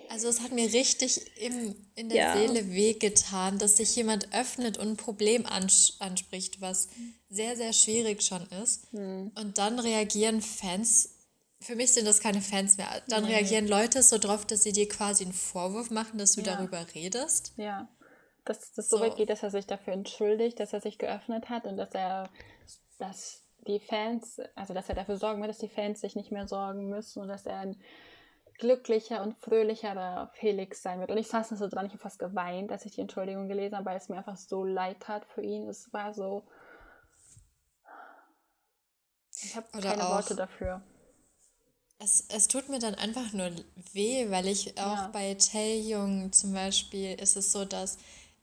also 0.09 0.27
es 0.27 0.41
hat 0.41 0.51
mir 0.51 0.71
richtig 0.73 1.37
im, 1.37 1.75
in 1.95 2.09
der 2.09 2.17
ja. 2.17 2.33
Seele 2.37 2.71
wehgetan, 2.71 3.57
dass 3.57 3.77
sich 3.77 3.95
jemand 3.95 4.33
öffnet 4.33 4.77
und 4.77 4.89
ein 4.89 4.97
Problem 4.97 5.45
ans 5.45 5.97
anspricht, 5.99 6.61
was 6.61 6.89
sehr, 7.29 7.55
sehr 7.55 7.73
schwierig 7.73 8.23
schon 8.23 8.45
ist. 8.63 8.93
Mhm. 8.93 9.31
Und 9.35 9.57
dann 9.57 9.79
reagieren 9.79 10.41
Fans, 10.41 11.15
für 11.59 11.75
mich 11.75 11.93
sind 11.93 12.05
das 12.05 12.19
keine 12.19 12.41
Fans 12.41 12.77
mehr, 12.77 13.01
dann 13.07 13.25
nee. 13.25 13.35
reagieren 13.35 13.67
Leute 13.67 14.03
so 14.03 14.17
drauf, 14.17 14.45
dass 14.45 14.63
sie 14.63 14.73
dir 14.73 14.87
quasi 14.87 15.23
einen 15.23 15.33
Vorwurf 15.33 15.89
machen, 15.89 16.17
dass 16.17 16.33
du 16.33 16.41
ja. 16.41 16.55
darüber 16.55 16.85
redest. 16.93 17.53
Ja, 17.57 17.87
dass 18.45 18.73
das 18.73 18.89
so 18.89 18.99
weit 18.99 19.15
geht, 19.15 19.29
dass 19.29 19.43
er 19.43 19.51
sich 19.51 19.65
dafür 19.65 19.93
entschuldigt, 19.93 20.59
dass 20.59 20.73
er 20.73 20.81
sich 20.81 20.97
geöffnet 20.97 21.49
hat 21.49 21.65
und 21.65 21.77
dass 21.77 21.93
er, 21.93 22.29
dass 22.97 23.43
die 23.67 23.79
Fans, 23.79 24.39
also 24.55 24.73
dass 24.73 24.87
er 24.89 24.95
dafür 24.95 25.17
sorgen 25.17 25.41
wird, 25.41 25.49
dass 25.49 25.57
die 25.57 25.67
Fans 25.67 26.01
sich 26.01 26.15
nicht 26.15 26.31
mehr 26.31 26.47
sorgen 26.47 26.87
müssen 26.87 27.21
und 27.21 27.27
dass 27.27 27.45
er 27.45 27.59
ein 27.59 27.81
glücklicher 28.57 29.21
und 29.21 29.37
fröhlicherer 29.37 30.31
Felix 30.33 30.81
sein 30.81 30.99
wird. 30.99 31.11
Und 31.11 31.17
ich 31.17 31.27
saß 31.27 31.49
so 31.49 31.67
dran, 31.67 31.85
ich 31.85 31.93
habe 31.93 32.01
fast 32.01 32.19
geweint, 32.19 32.71
als 32.71 32.85
ich 32.85 32.93
die 32.93 33.01
Entschuldigung 33.01 33.47
gelesen 33.47 33.75
habe, 33.75 33.85
weil 33.85 33.97
es 33.97 34.09
mir 34.09 34.17
einfach 34.17 34.37
so 34.37 34.63
leid 34.63 34.99
tat 35.01 35.25
für 35.25 35.41
ihn. 35.41 35.67
Es 35.67 35.91
war 35.93 36.13
so. 36.13 36.43
Ich 39.43 39.55
habe 39.55 39.67
keine 39.71 40.03
auch, 40.03 40.15
Worte 40.15 40.35
dafür. 40.35 40.81
Es, 41.99 42.27
es 42.29 42.47
tut 42.47 42.69
mir 42.69 42.79
dann 42.79 42.95
einfach 42.95 43.33
nur 43.33 43.51
weh, 43.93 44.29
weil 44.29 44.47
ich 44.47 44.77
auch 44.79 44.97
ja. 44.97 45.09
bei 45.13 45.35
Taeyong 45.35 46.31
zum 46.31 46.53
Beispiel 46.53 47.19
ist 47.19 47.37
es 47.37 47.51
so, 47.51 47.65
dass 47.65 47.97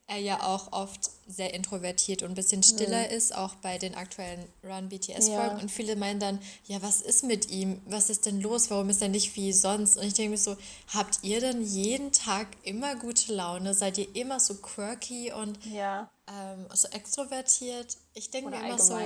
er 0.06 0.18
ja 0.18 0.42
auch 0.42 0.72
oft 0.72 1.10
sehr 1.26 1.54
introvertiert 1.54 2.22
und 2.22 2.30
ein 2.30 2.34
bisschen 2.34 2.62
stiller 2.62 3.06
mhm. 3.06 3.14
ist, 3.14 3.34
auch 3.34 3.54
bei 3.56 3.78
den 3.78 3.94
aktuellen 3.94 4.46
Run 4.62 4.90
BTS-Folgen. 4.90 5.56
Ja. 5.56 5.58
Und 5.58 5.70
viele 5.70 5.96
meinen 5.96 6.20
dann, 6.20 6.38
ja, 6.66 6.82
was 6.82 7.00
ist 7.00 7.24
mit 7.24 7.50
ihm? 7.50 7.80
Was 7.86 8.10
ist 8.10 8.26
denn 8.26 8.40
los? 8.40 8.70
Warum 8.70 8.90
ist 8.90 9.00
er 9.00 9.08
nicht 9.08 9.34
wie 9.36 9.52
sonst? 9.52 9.96
Und 9.96 10.04
ich 10.04 10.14
denke 10.14 10.32
mir 10.32 10.38
so, 10.38 10.56
habt 10.92 11.20
ihr 11.22 11.40
denn 11.40 11.62
jeden 11.62 12.12
Tag 12.12 12.48
immer 12.64 12.96
gute 12.96 13.32
Laune? 13.32 13.72
Seid 13.72 13.96
ihr 13.96 14.14
immer 14.14 14.40
so 14.40 14.56
quirky 14.56 15.32
und 15.32 15.58
ja. 15.64 16.10
ähm, 16.28 16.66
so 16.74 16.88
extrovertiert? 16.88 17.96
Ich 18.12 18.30
denke 18.30 18.50
mir 18.50 18.60
immer 18.60 18.78
so. 18.78 18.98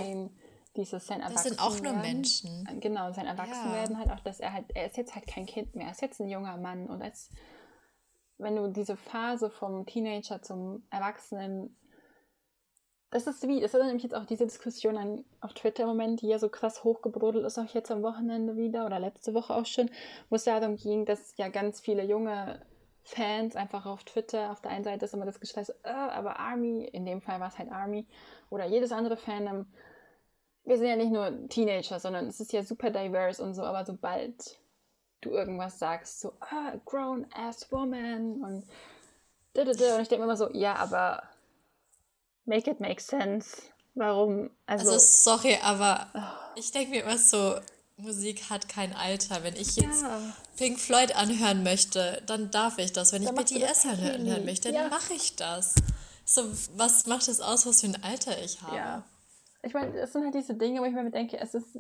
Dieses 0.77 1.07
sein 1.07 1.21
das 1.33 1.43
sind 1.43 1.61
auch 1.61 1.81
nur 1.81 1.93
Menschen. 1.93 2.69
Genau, 2.81 3.13
sein 3.13 3.27
Erwachsenwerden 3.27 3.97
ja. 3.97 3.99
halt 4.01 4.11
auch, 4.13 4.21
dass 4.21 4.39
er 4.39 4.53
halt, 4.53 4.67
er 4.75 4.87
ist 4.87 4.97
jetzt 4.97 5.15
halt 5.15 5.27
kein 5.27 5.47
Kind 5.47 5.75
mehr, 5.75 5.87
er 5.87 5.93
ist 5.93 6.03
jetzt 6.03 6.21
ein 6.21 6.29
junger 6.29 6.57
Mann 6.57 6.87
und 6.87 7.03
als 7.03 7.31
wenn 8.39 8.57
du 8.57 8.69
diese 8.69 8.97
Phase 8.97 9.51
vom 9.51 9.85
Teenager 9.87 10.43
zum 10.43 10.83
Erwachsenen, 10.91 11.77
das 13.11 13.27
ist 13.27 13.47
wie, 13.49 13.61
das 13.61 13.75
ist 13.75 13.83
nämlich 13.83 14.03
jetzt 14.03 14.15
auch 14.15 14.27
diese 14.27 14.47
Diskussion 14.47 14.97
an, 14.97 15.25
auf 15.41 15.55
Twitter 15.55 15.85
im 15.85 15.89
Moment, 15.89 16.21
die 16.21 16.29
ja 16.29 16.39
so 16.39 16.49
krass 16.49 16.85
hochgebrodelt 16.85 17.45
ist, 17.45 17.59
auch 17.59 17.73
jetzt 17.75 17.91
am 17.91 18.03
Wochenende 18.03 18.57
wieder 18.57 18.87
oder 18.87 18.99
letzte 18.99 19.35
Woche 19.35 19.55
auch 19.55 19.67
schon, 19.67 19.91
wo 20.29 20.37
es 20.37 20.45
darum 20.45 20.77
ging, 20.77 21.05
dass 21.07 21.35
ja 21.37 21.49
ganz 21.49 21.81
viele 21.81 22.05
junge 22.05 22.61
Fans 23.03 23.57
einfach 23.57 23.87
auf 23.87 24.05
Twitter, 24.05 24.53
auf 24.53 24.61
der 24.61 24.71
einen 24.71 24.85
Seite 24.85 25.07
ist 25.07 25.15
immer 25.15 25.25
das 25.25 25.41
Geschrei 25.41 25.63
äh, 25.83 25.89
aber 25.89 26.39
Army, 26.39 26.85
in 26.85 27.07
dem 27.07 27.23
Fall 27.23 27.41
war 27.41 27.49
es 27.49 27.59
halt 27.59 27.73
Army, 27.73 28.07
oder 28.51 28.67
jedes 28.67 28.93
andere 28.93 29.17
Fandom, 29.17 29.67
wir 30.65 30.77
sind 30.77 30.89
ja 30.89 30.97
nicht 30.97 31.11
nur 31.11 31.49
Teenager, 31.49 31.99
sondern 31.99 32.27
es 32.27 32.41
ist 32.41 32.53
ja 32.53 32.63
super 32.63 32.91
diverse 32.91 33.43
und 33.43 33.55
so, 33.55 33.63
aber 33.63 33.87
sobald 33.87 34.61
du 35.21 35.31
irgendwas 35.31 35.79
sagst, 35.79 36.21
so, 36.21 36.33
ah, 36.41 36.73
grown 36.85 37.27
ass 37.35 37.71
woman 37.71 38.43
und 38.43 38.65
und 39.57 39.71
ich 39.73 40.09
denke 40.09 40.19
mir 40.19 40.25
immer 40.25 40.37
so, 40.37 40.51
ja, 40.53 40.77
aber 40.77 41.23
make 42.45 42.71
it 42.71 42.81
make 42.81 43.01
sense. 43.01 43.63
Warum? 43.95 44.51
Also, 44.67 44.93
also 44.93 44.99
sorry, 44.99 45.59
aber 45.63 46.07
oh. 46.15 46.53
ich 46.55 46.71
denke 46.71 46.91
mir 46.91 47.03
immer 47.03 47.19
so, 47.19 47.57
Musik 47.97 48.49
hat 48.51 48.69
kein 48.69 48.95
Alter. 48.95 49.43
Wenn 49.43 49.57
ich 49.57 49.75
jetzt 49.77 50.03
ja. 50.03 50.21
Pink 50.57 50.79
Floyd 50.79 51.17
anhören 51.17 51.65
möchte, 51.65 52.23
dann 52.27 52.51
darf 52.51 52.79
ich 52.79 52.93
das. 52.93 53.13
Wenn 53.13 53.25
dann 53.25 53.37
ich 53.37 53.59
BTS 53.59 53.87
anhören 53.87 54.45
möchte, 54.45 54.71
dann 54.71 54.85
ja. 54.85 54.89
mache 54.89 55.15
ich 55.15 55.35
das. 55.35 55.75
So, 56.25 56.43
was 56.77 57.07
macht 57.07 57.27
es 57.27 57.41
aus, 57.41 57.67
was 57.67 57.81
für 57.81 57.89
ein 57.89 58.03
Alter 58.05 58.41
ich 58.41 58.63
habe? 58.63 58.77
Ja. 58.77 59.05
Ich 59.63 59.75
meine, 59.75 59.99
es 59.99 60.13
sind 60.13 60.23
halt 60.23 60.35
diese 60.35 60.55
Dinge, 60.55 60.81
wo 60.81 60.85
ich 60.85 60.93
mir 60.93 61.11
denke, 61.11 61.37
es 61.39 61.55
ist 61.55 61.79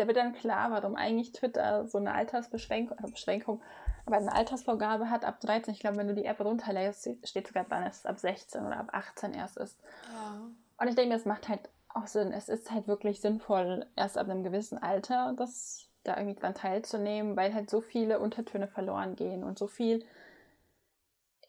da 0.00 0.06
wird 0.06 0.16
dann 0.16 0.32
klar, 0.32 0.70
warum 0.70 0.96
eigentlich 0.96 1.32
Twitter 1.32 1.86
so 1.86 1.98
eine 1.98 2.14
Altersbeschränkung, 2.14 2.98
also 2.98 3.12
Beschränkung, 3.12 3.62
aber 4.06 4.16
eine 4.16 4.32
Altersvorgabe 4.32 5.10
hat 5.10 5.24
ab 5.24 5.40
13. 5.40 5.74
Ich 5.74 5.80
glaube, 5.80 5.98
wenn 5.98 6.08
du 6.08 6.14
die 6.14 6.24
App 6.24 6.40
runterlässt, 6.40 7.08
steht 7.24 7.46
sogar 7.46 7.64
dran, 7.64 7.84
dass 7.84 7.98
es 7.98 8.06
ab 8.06 8.18
16 8.18 8.64
oder 8.64 8.78
ab 8.78 8.88
18 8.92 9.34
erst 9.34 9.58
ist. 9.58 9.78
Ja. 10.12 10.40
Und 10.78 10.88
ich 10.88 10.94
denke, 10.94 11.14
das 11.14 11.26
macht 11.26 11.48
halt 11.48 11.68
auch 11.90 12.06
Sinn. 12.06 12.32
Es 12.32 12.48
ist 12.48 12.70
halt 12.70 12.88
wirklich 12.88 13.20
sinnvoll, 13.20 13.86
erst 13.96 14.16
ab 14.16 14.28
einem 14.28 14.42
gewissen 14.42 14.78
Alter 14.78 15.34
das 15.36 15.86
da 16.02 16.16
irgendwie 16.16 16.40
dran 16.40 16.54
teilzunehmen, 16.54 17.36
weil 17.36 17.52
halt 17.52 17.68
so 17.68 17.80
viele 17.82 18.20
Untertöne 18.20 18.68
verloren 18.68 19.16
gehen 19.16 19.44
und 19.44 19.58
so 19.58 19.66
viel. 19.66 20.04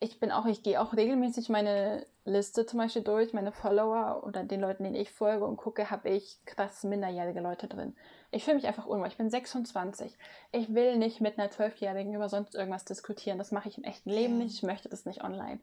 Ich 0.03 0.19
bin 0.19 0.31
auch, 0.31 0.47
ich 0.47 0.63
gehe 0.63 0.81
auch 0.81 0.93
regelmäßig 0.93 1.49
meine 1.49 2.07
Liste 2.25 2.65
zum 2.65 2.79
Beispiel 2.79 3.03
durch, 3.03 3.33
meine 3.33 3.51
Follower 3.51 4.23
oder 4.25 4.43
den 4.43 4.59
Leuten, 4.59 4.83
denen 4.83 4.95
ich 4.95 5.11
folge 5.11 5.45
und 5.45 5.57
gucke, 5.57 5.91
habe 5.91 6.09
ich 6.09 6.39
krass 6.45 6.83
minderjährige 6.83 7.39
Leute 7.39 7.67
drin. 7.67 7.95
Ich 8.31 8.43
fühle 8.43 8.55
mich 8.55 8.65
einfach 8.65 8.87
unwohl. 8.87 9.07
Ich 9.07 9.17
bin 9.17 9.29
26. 9.29 10.17
Ich 10.51 10.73
will 10.73 10.97
nicht 10.97 11.21
mit 11.21 11.37
einer 11.37 11.51
Zwölfjährigen 11.51 12.15
über 12.15 12.29
sonst 12.29 12.55
irgendwas 12.55 12.83
diskutieren. 12.83 13.37
Das 13.37 13.51
mache 13.51 13.69
ich 13.69 13.77
im 13.77 13.83
echten 13.83 14.09
Leben 14.09 14.39
nicht. 14.39 14.55
Ich 14.55 14.63
möchte 14.63 14.89
das 14.89 15.05
nicht 15.05 15.23
online. 15.23 15.59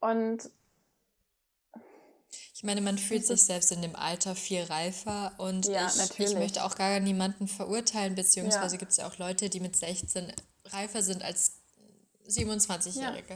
Und 0.00 0.48
ich 2.54 2.62
meine, 2.62 2.80
man 2.80 2.96
fühlt 2.96 3.26
sich 3.26 3.44
selbst 3.44 3.72
in 3.72 3.82
dem 3.82 3.96
Alter 3.96 4.34
viel 4.34 4.62
reifer 4.62 5.32
und 5.38 5.66
ja, 5.66 5.88
ich, 5.88 6.18
ich, 6.18 6.34
möchte 6.34 6.64
auch 6.64 6.74
gar 6.74 7.00
niemanden 7.00 7.48
verurteilen, 7.48 8.14
beziehungsweise 8.14 8.76
ja. 8.76 8.78
gibt 8.78 8.92
es 8.92 8.96
ja 8.96 9.06
auch 9.06 9.18
Leute, 9.18 9.50
die 9.50 9.60
mit 9.60 9.76
16 9.76 10.32
reifer 10.66 11.02
sind 11.02 11.22
als 11.22 11.60
27-Jährige. 12.28 13.34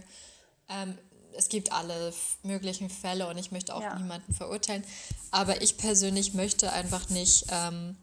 Ja. 0.68 0.82
Ähm, 0.82 0.98
es 1.36 1.48
gibt 1.48 1.72
alle 1.72 2.12
möglichen 2.42 2.90
Fälle 2.90 3.28
und 3.28 3.38
ich 3.38 3.52
möchte 3.52 3.74
auch 3.74 3.94
niemanden 3.96 4.34
verurteilen. 4.34 4.84
Aber 5.30 5.62
ich 5.62 5.76
persönlich 5.76 6.34
möchte 6.34 6.72
einfach 6.72 7.08
nicht 7.08 7.46
ähm, 7.50 7.96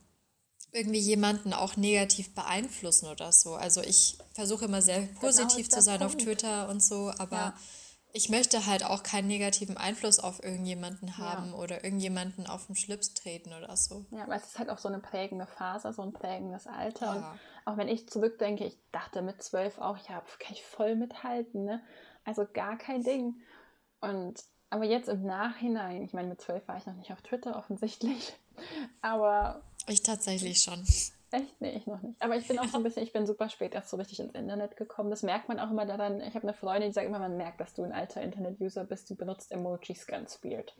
irgendwie 0.72 1.00
jemanden 1.00 1.54
auch 1.54 1.76
negativ 1.76 2.34
beeinflussen 2.34 3.08
oder 3.08 3.32
so. 3.32 3.56
Also 3.56 3.82
ich 3.82 4.18
versuche 4.34 4.66
immer 4.66 4.82
sehr 4.82 5.02
genau, 5.02 5.20
positiv 5.20 5.70
zu 5.70 5.82
sein 5.82 6.00
Punkt. 6.00 6.16
auf 6.16 6.24
Twitter 6.24 6.70
und 6.70 6.84
so, 6.84 7.12
aber 7.18 7.38
ja. 7.38 7.54
ich 8.14 8.30
möchte 8.30 8.66
halt 8.66 8.84
auch 8.84 9.04
keinen 9.04 9.28
negativen 9.28 9.78
Einfluss 9.78 10.20
auf 10.20 10.44
irgendjemanden 10.44 11.18
haben 11.18 11.52
ja. 11.52 11.58
oder 11.58 11.84
irgendjemanden 11.84 12.48
auf 12.48 12.68
den 12.68 12.76
Schlips 12.76 13.14
treten 13.14 13.54
oder 13.54 13.76
so. 13.76 14.06
Ja, 14.12 14.28
weil 14.28 14.40
es 14.40 14.48
ist 14.48 14.60
halt 14.60 14.70
auch 14.70 14.78
so 14.78 14.88
eine 14.88 15.00
prägende 15.00 15.48
Phase, 15.48 15.92
so 15.94 16.02
ein 16.02 16.14
prägendes 16.14 16.68
Alter. 16.68 17.38
Auch 17.68 17.76
wenn 17.76 17.90
ich 17.90 18.08
zurückdenke, 18.08 18.64
ich 18.64 18.78
dachte 18.94 19.22
mit 19.22 19.44
zwölf 19.44 19.78
auch, 19.78 19.98
ja, 20.08 20.24
kann 20.40 20.54
ich 20.54 20.64
voll 20.64 20.96
mithalten, 20.96 21.66
ne? 21.66 21.84
Also 22.24 22.46
gar 22.54 22.78
kein 22.78 23.04
Ding. 23.04 23.42
Und 24.00 24.42
aber 24.70 24.86
jetzt 24.86 25.10
im 25.10 25.26
Nachhinein, 25.26 26.02
ich 26.02 26.14
meine, 26.14 26.30
mit 26.30 26.40
zwölf 26.40 26.66
war 26.70 26.78
ich 26.78 26.86
noch 26.86 26.96
nicht 26.96 27.12
auf 27.12 27.22
Twitter 27.22 27.58
offensichtlich, 27.58 28.34
aber 29.02 29.64
ich 29.86 30.02
tatsächlich 30.02 30.62
schon. 30.62 30.80
Echt? 31.32 31.60
Nee, 31.60 31.76
ich 31.76 31.88
noch 31.88 32.02
nicht. 32.02 32.22
Aber 32.22 32.38
ich 32.38 32.48
bin 32.48 32.58
auch 32.58 32.70
so 32.70 32.78
ein 32.78 32.84
bisschen, 32.84 33.04
ich 33.04 33.12
bin 33.12 33.28
super 33.28 33.50
spät 33.50 33.74
erst 33.74 33.90
so 33.90 33.98
richtig 33.98 34.22
ins 34.22 34.34
Internet 34.34 34.78
gekommen. 34.78 35.10
Das 35.10 35.24
merkt 35.24 35.50
man 35.50 35.60
auch 35.60 35.70
immer 35.70 35.86
daran. 35.86 36.22
Ich 36.22 36.36
habe 36.36 36.44
eine 36.44 36.54
Freundin, 36.54 36.92
die 36.92 36.94
sagt 36.94 37.08
immer, 37.08 37.20
man 37.20 37.36
merkt, 37.36 37.60
dass 37.60 37.74
du 37.74 37.84
ein 37.84 37.92
alter 37.92 38.22
Internet-User 38.22 38.86
bist. 38.86 39.10
Du 39.10 39.16
benutzt 39.16 39.52
Emojis 39.52 40.08
ganz 40.08 40.42
weird. 40.42 40.74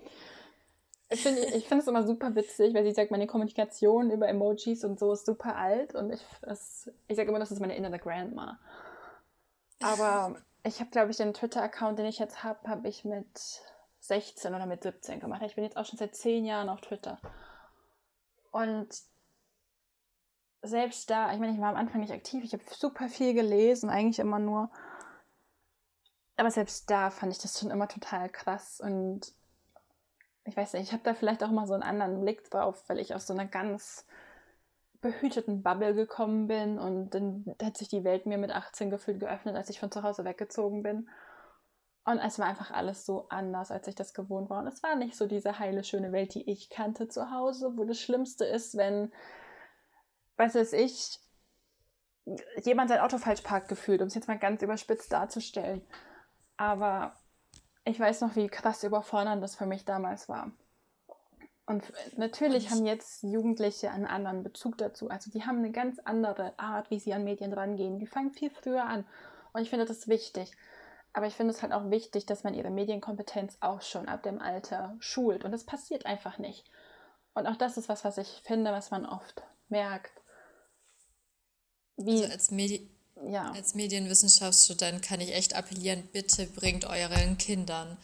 Ich 1.10 1.24
finde 1.24 1.42
ich 1.42 1.68
find 1.68 1.82
es 1.82 1.88
immer 1.88 2.06
super 2.06 2.36
witzig, 2.36 2.74
weil 2.74 2.84
sie 2.84 2.92
sagt, 2.92 3.12
meine 3.12 3.28
Kommunikation 3.28 4.12
über 4.12 4.28
Emojis 4.28 4.84
und 4.84 5.00
so 5.00 5.14
ist 5.14 5.26
super 5.26 5.56
alt. 5.56 5.96
Und 5.96 6.12
ich, 6.12 6.22
ich 7.08 7.16
sage 7.16 7.30
immer, 7.30 7.40
das 7.40 7.52
ist 7.52 7.62
meine 7.62 7.78
innere 7.78 7.98
Grandma. 7.98 8.60
Aber 9.82 10.36
ich 10.64 10.80
habe, 10.80 10.90
glaube 10.90 11.12
ich, 11.12 11.18
den 11.18 11.34
Twitter-Account, 11.34 11.98
den 12.00 12.08
ich 12.08 12.20
jetzt 12.20 12.44
habe, 12.44 12.68
habe 12.68 12.88
ich 12.90 13.06
mit 13.06 13.62
16 14.02 14.54
oder 14.54 14.66
mit 14.66 14.84
17 14.84 15.20
gemacht. 15.20 15.42
Ich 15.46 15.56
bin 15.56 15.64
jetzt 15.64 15.78
auch 15.78 15.86
schon 15.86 15.98
seit 15.98 16.16
10 16.16 16.46
Jahren 16.46 16.68
auf 16.68 16.82
Twitter. 16.82 17.20
Und 18.52 18.90
selbst 20.62 21.10
da, 21.10 21.32
ich 21.34 21.40
meine, 21.40 21.54
ich 21.54 21.60
war 21.60 21.70
am 21.70 21.76
Anfang 21.76 22.02
nicht 22.02 22.12
aktiv, 22.12 22.44
ich 22.44 22.54
habe 22.54 22.64
super 22.70 23.08
viel 23.08 23.34
gelesen, 23.34 23.90
eigentlich 23.90 24.20
immer 24.20 24.40
nur. 24.40 24.70
Aber 26.36 26.52
selbst 26.52 26.90
da 26.90 27.10
fand 27.10 27.32
ich 27.32 27.40
das 27.40 27.60
schon 27.60 27.72
immer 27.72 27.88
total 27.88 28.30
krass 28.30 28.80
und 28.82 29.34
ich 30.48 30.56
weiß 30.56 30.74
nicht, 30.74 30.84
ich 30.84 30.94
habe 30.94 31.04
da 31.04 31.14
vielleicht 31.14 31.44
auch 31.44 31.52
mal 31.52 31.68
so 31.68 31.74
einen 31.74 31.84
anderen 31.84 32.22
Blick 32.22 32.50
drauf, 32.50 32.82
weil 32.88 33.00
ich 33.00 33.14
aus 33.14 33.28
so 33.28 33.34
einer 33.34 33.46
ganz 33.46 34.06
behüteten 35.02 35.62
Bubble 35.62 35.94
gekommen 35.94 36.48
bin 36.48 36.80
und 36.80 37.12
dann 37.12 37.46
hat 37.62 37.78
sich 37.78 37.90
die 37.90 38.04
Welt 38.04 38.26
mir 38.26 38.38
mit 38.38 38.52
18 38.52 38.90
gefühlt 38.90 39.20
geöffnet, 39.20 39.56
als 39.56 39.70
ich 39.70 39.80
von 39.80 39.92
zu 39.92 40.04
Hause 40.04 40.26
weggezogen 40.26 40.84
bin. 40.84 41.10
Und 42.06 42.20
es 42.20 42.40
war 42.40 42.48
einfach 42.48 42.72
alles 42.72 43.06
so 43.06 43.28
anders, 43.28 43.70
als 43.70 43.88
ich 43.88 43.96
das 43.96 44.14
gewohnt 44.14 44.50
war. 44.50 44.60
Und 44.60 44.68
es 44.68 44.82
war 44.82 44.96
nicht 44.96 45.18
so 45.18 45.28
diese 45.28 45.60
heile, 45.60 45.84
schöne 45.84 46.14
Welt, 46.14 46.34
die 46.34 46.50
ich 46.50 46.70
kannte 46.70 47.10
zu 47.10 47.32
Hause, 47.32 47.74
wo 47.76 47.84
das 47.84 48.00
Schlimmste 48.00 48.46
ist, 48.46 48.78
wenn, 48.78 49.12
weiß 50.38 50.56
es 50.56 50.72
ich, 50.72 51.20
jemand 52.64 52.90
sein 52.90 53.02
Auto 53.02 53.18
falsch 53.18 53.42
parkt 53.42 53.68
gefühlt, 53.68 54.02
um 54.02 54.08
es 54.08 54.16
jetzt 54.16 54.30
mal 54.30 54.40
ganz 54.40 54.62
überspitzt 54.62 55.12
darzustellen. 55.12 55.86
Aber 56.56 57.14
ich 57.88 58.00
weiß 58.00 58.22
noch, 58.22 58.36
wie 58.36 58.48
krass 58.48 58.84
überfordernd 58.84 59.42
das 59.42 59.56
für 59.56 59.66
mich 59.66 59.86
damals 59.86 60.30
war. 60.30 60.52
Und 61.66 61.84
natürlich 62.16 62.70
haben 62.70 62.86
jetzt 62.86 63.24
Jugendliche 63.24 63.92
einen 63.92 64.06
anderen 64.06 64.42
Bezug 64.42 64.78
dazu. 64.78 65.10
Also 65.10 65.30
die 65.30 65.44
haben 65.44 65.58
eine 65.58 65.72
ganz 65.72 66.00
andere 66.00 66.58
Art, 66.58 66.90
wie 66.90 67.00
sie 67.00 67.14
an 67.14 67.26
Medien 67.26 67.52
rangehen. 67.52 68.00
Die 68.00 68.08
fangen 68.08 68.32
viel 68.32 68.50
früher 68.50 68.86
an. 68.86 69.06
Und 69.52 69.62
ich 69.62 69.70
finde 69.70 69.86
das 69.86 70.08
wichtig. 70.08 70.54
Aber 71.12 71.28
ich 71.28 71.36
finde 71.36 71.54
es 71.54 71.62
halt 71.62 71.74
auch 71.74 71.90
wichtig, 71.90 72.26
dass 72.26 72.44
man 72.44 72.54
ihre 72.54 72.70
Medienkompetenz 72.70 73.58
auch 73.60 73.82
schon 73.82 74.08
ab 74.08 74.24
dem 74.24 74.40
Alter 74.40 74.96
schult. 75.00 75.44
Und 75.44 75.52
das 75.52 75.66
passiert 75.66 76.06
einfach 76.06 76.38
nicht. 76.38 76.70
Und 77.34 77.48
auch 77.48 77.58
das 77.58 77.78
ist 77.78 77.90
was, 77.90 78.06
was 78.06 78.18
ich 78.18 78.42
finde, 78.46 78.72
was 78.72 78.90
man 78.90 79.06
oft 79.06 79.44
merkt. 79.68 80.22
Wie, 81.98 82.22
also 82.22 82.32
als, 82.32 82.52
Medi 82.52 82.97
ja. 83.30 83.52
als 83.52 83.76
Medienwissenschaftsstudent 83.76 85.02
kann 85.02 85.22
ich 85.22 85.34
echt 85.34 85.56
appellieren, 85.56 86.04
bitte 86.12 86.46
bringt 86.48 86.86
euren 86.86 87.38
Kindern 87.38 87.98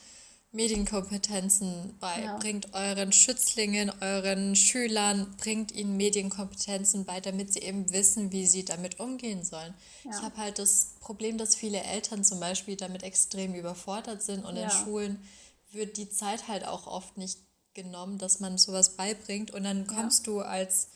Medienkompetenzen 0.54 1.98
bei. 2.00 2.22
Ja. 2.22 2.38
Bringt 2.38 2.74
euren 2.76 3.12
Schützlingen, 3.12 3.92
euren 4.02 4.56
Schülern, 4.56 5.36
bringt 5.38 5.72
ihnen 5.72 5.98
Medienkompetenzen 5.98 7.06
bei, 7.06 7.20
damit 7.20 7.52
sie 7.52 7.62
eben 7.62 7.92
wissen, 7.92 8.32
wie 8.32 8.46
sie 8.46 8.64
damit 8.64 9.00
umgehen 9.00 9.44
sollen. 9.44 9.74
Ja. 10.04 10.12
Ich 10.12 10.22
habe 10.22 10.38
halt 10.38 10.60
das 10.60 10.94
Problem, 11.00 11.40
dass 11.40 11.56
viele 11.56 11.82
Eltern 11.82 12.24
zum 12.24 12.40
Beispiel 12.40 12.76
damit 12.76 13.02
extrem 13.02 13.56
überfordert 13.56 14.22
sind 14.22 14.46
und 14.46 14.56
ja. 14.56 14.66
in 14.66 14.70
Schulen 14.70 15.28
wird 15.72 15.98
die 15.98 16.10
Zeit 16.10 16.48
halt 16.48 16.66
auch 16.66 16.86
oft 16.86 17.18
nicht 17.18 17.40
genommen, 17.74 18.20
dass 18.20 18.40
man 18.40 18.60
sowas 18.60 18.96
beibringt 18.96 19.50
und 19.50 19.64
dann 19.64 19.88
kommst 19.88 20.28
du 20.28 20.42
als 20.42 20.90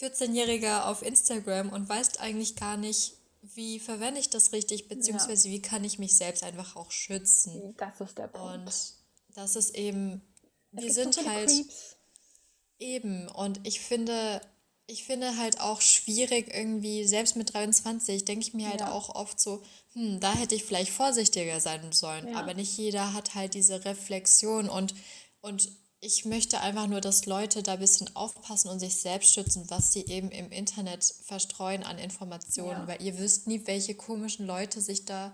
14-Jähriger 0.00 0.86
auf 0.86 1.02
Instagram 1.02 1.70
und 1.70 1.88
weißt 1.88 2.20
eigentlich 2.20 2.56
gar 2.56 2.76
nicht, 2.76 3.14
wie 3.42 3.80
verwende 3.80 4.20
ich 4.20 4.30
das 4.30 4.52
richtig, 4.52 4.88
beziehungsweise 4.88 5.48
ja. 5.48 5.54
wie 5.54 5.62
kann 5.62 5.84
ich 5.84 5.98
mich 5.98 6.16
selbst 6.16 6.42
einfach 6.42 6.76
auch 6.76 6.90
schützen? 6.90 7.74
Das 7.76 8.00
ist 8.00 8.18
der 8.18 8.28
Punkt. 8.28 8.66
Und 8.66 8.94
das 9.34 9.56
ist 9.56 9.74
eben, 9.74 10.22
es 10.72 10.84
wir 10.84 10.92
sind 10.92 11.26
halt 11.26 11.48
Creeps. 11.48 11.96
eben 12.78 13.28
und 13.28 13.66
ich 13.66 13.80
finde, 13.80 14.40
ich 14.86 15.04
finde 15.04 15.36
halt 15.36 15.60
auch 15.60 15.80
schwierig 15.80 16.52
irgendwie, 16.54 17.06
selbst 17.06 17.36
mit 17.36 17.54
23 17.54 18.24
denke 18.24 18.44
ich 18.46 18.54
mir 18.54 18.68
halt 18.68 18.80
ja. 18.80 18.92
auch 18.92 19.14
oft 19.14 19.40
so, 19.40 19.62
hm, 19.92 20.20
da 20.20 20.34
hätte 20.34 20.54
ich 20.54 20.64
vielleicht 20.64 20.92
vorsichtiger 20.92 21.60
sein 21.60 21.92
sollen, 21.92 22.28
ja. 22.28 22.38
aber 22.38 22.54
nicht 22.54 22.76
jeder 22.76 23.12
hat 23.14 23.34
halt 23.34 23.54
diese 23.54 23.84
Reflexion 23.84 24.68
und, 24.68 24.94
und 25.40 25.70
ich 26.00 26.24
möchte 26.24 26.60
einfach 26.60 26.86
nur, 26.86 27.00
dass 27.00 27.26
Leute 27.26 27.62
da 27.62 27.74
ein 27.74 27.78
bisschen 27.78 28.14
aufpassen 28.16 28.70
und 28.70 28.78
sich 28.78 29.00
selbst 29.00 29.34
schützen, 29.34 29.66
was 29.68 29.92
sie 29.92 30.06
eben 30.06 30.30
im 30.30 30.50
Internet 30.50 31.04
verstreuen 31.04 31.82
an 31.82 31.98
Informationen, 31.98 32.80
ja. 32.80 32.88
weil 32.88 33.02
ihr 33.02 33.18
wisst 33.18 33.46
nie, 33.46 33.66
welche 33.66 33.94
komischen 33.94 34.46
Leute 34.46 34.80
sich 34.80 35.04
da 35.04 35.32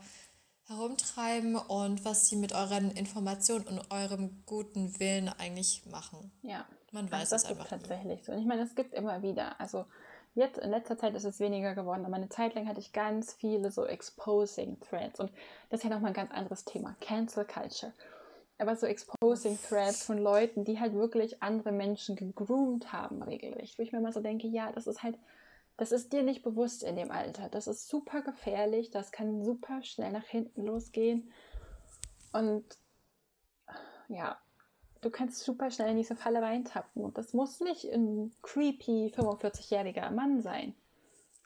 herumtreiben 0.67 1.55
und 1.55 2.05
was 2.05 2.29
sie 2.29 2.35
mit 2.35 2.53
euren 2.53 2.91
Informationen 2.91 3.67
und 3.67 3.91
eurem 3.93 4.43
guten 4.45 4.99
Willen 4.99 5.29
eigentlich 5.29 5.87
machen. 5.87 6.33
Ja. 6.43 6.67
Man 6.91 7.11
weiß 7.11 7.33
also 7.33 7.35
das 7.35 7.45
es 7.45 7.51
einfach. 7.51 7.69
Das 7.69 7.83
ist 7.83 7.89
tatsächlich 7.89 8.25
so. 8.25 8.33
Und 8.33 8.39
ich 8.41 8.47
meine, 8.47 8.63
es 8.63 8.75
gibt 8.75 8.95
immer 8.95 9.23
wieder, 9.23 9.61
also 9.61 9.85
jetzt 10.35 10.59
in 10.59 10.71
letzter 10.71 10.99
Zeit 10.99 11.15
ist 11.15 11.25
es 11.25 11.39
weniger 11.39 11.77
geworden, 11.77 12.05
aber 12.05 12.17
eine 12.17 12.29
Zeit 12.29 12.55
lang 12.55 12.67
hatte 12.67 12.81
ich 12.81 12.93
ganz 12.93 13.33
viele 13.35 13.71
so 13.71 13.85
Exposing 13.87 14.81
Threads 14.81 15.21
und 15.21 15.31
das 15.71 15.81
ist 15.81 15.85
ja 15.85 15.91
nochmal 15.91 16.11
ein 16.11 16.15
ganz 16.15 16.33
anderes 16.33 16.65
Thema, 16.65 16.97
Cancel 17.01 17.45
Culture 17.45 17.93
aber 18.59 18.77
so 18.77 18.87
Exposing 18.87 19.59
Threads 19.69 20.05
von 20.05 20.19
Leuten, 20.19 20.65
die 20.65 20.81
halt 20.81 20.95
wirklich 20.95 21.43
andere 21.43 21.73
Menschen 21.73 22.17
gegroomt 22.17 22.93
haben 22.93 23.23
regelrecht. 23.23 23.79
Wo 23.79 23.83
ich 23.83 23.93
mir 23.93 23.99
immer 23.99 24.13
so 24.13 24.21
denke, 24.21 24.47
ja, 24.47 24.73
das 24.73 24.87
ist 24.87 25.03
halt, 25.03 25.19
das 25.77 25.93
ist 25.93 26.13
dir 26.13 26.23
nicht 26.23 26.43
bewusst 26.43 26.83
in 26.83 26.97
dem 26.97 27.11
Alter. 27.11 27.49
Das 27.51 27.67
ist 27.67 27.89
super 27.89 28.23
gefährlich, 28.23 28.91
das 28.91 29.13
kann 29.13 29.45
super 29.45 29.83
schnell 29.83 30.13
nach 30.13 30.27
hinten 30.27 30.65
losgehen. 30.65 31.31
Und 32.33 32.65
ja, 34.09 34.39
du 35.03 35.11
kannst 35.11 35.41
super 35.41 35.71
schnell 35.71 35.91
in 35.91 35.97
diese 35.97 36.17
Falle 36.17 36.41
reintappen. 36.41 37.05
Und 37.05 37.19
das 37.19 37.35
muss 37.35 37.61
nicht 37.61 37.85
ein 37.93 38.33
creepy 38.43 39.13
45-jähriger 39.15 40.11
Mann 40.11 40.41
sein 40.41 40.75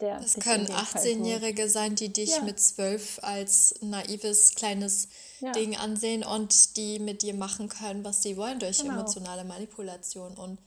der. 0.01 0.21
Das 0.21 0.35
können 0.35 0.67
18-Jährige 0.67 1.69
sein, 1.69 1.95
die 1.95 2.13
dich 2.13 2.37
ja. 2.37 2.43
mit 2.43 2.61
12 2.61 3.21
als 3.23 3.75
naives 3.83 4.55
kleines 4.55 5.09
ja. 5.41 5.53
Ding 5.53 5.77
ansehen 5.77 6.25
und 6.25 6.77
die 6.77 6.99
mit 6.99 7.23
dir 7.23 7.35
machen 7.35 7.69
können, 7.69 8.05
was 8.05 8.23
sie 8.23 8.37
wollen 8.37 8.59
durch 8.59 8.79
genau. 8.79 8.95
emotionale 8.95 9.45
Manipulation. 9.45 10.37
Und 10.37 10.59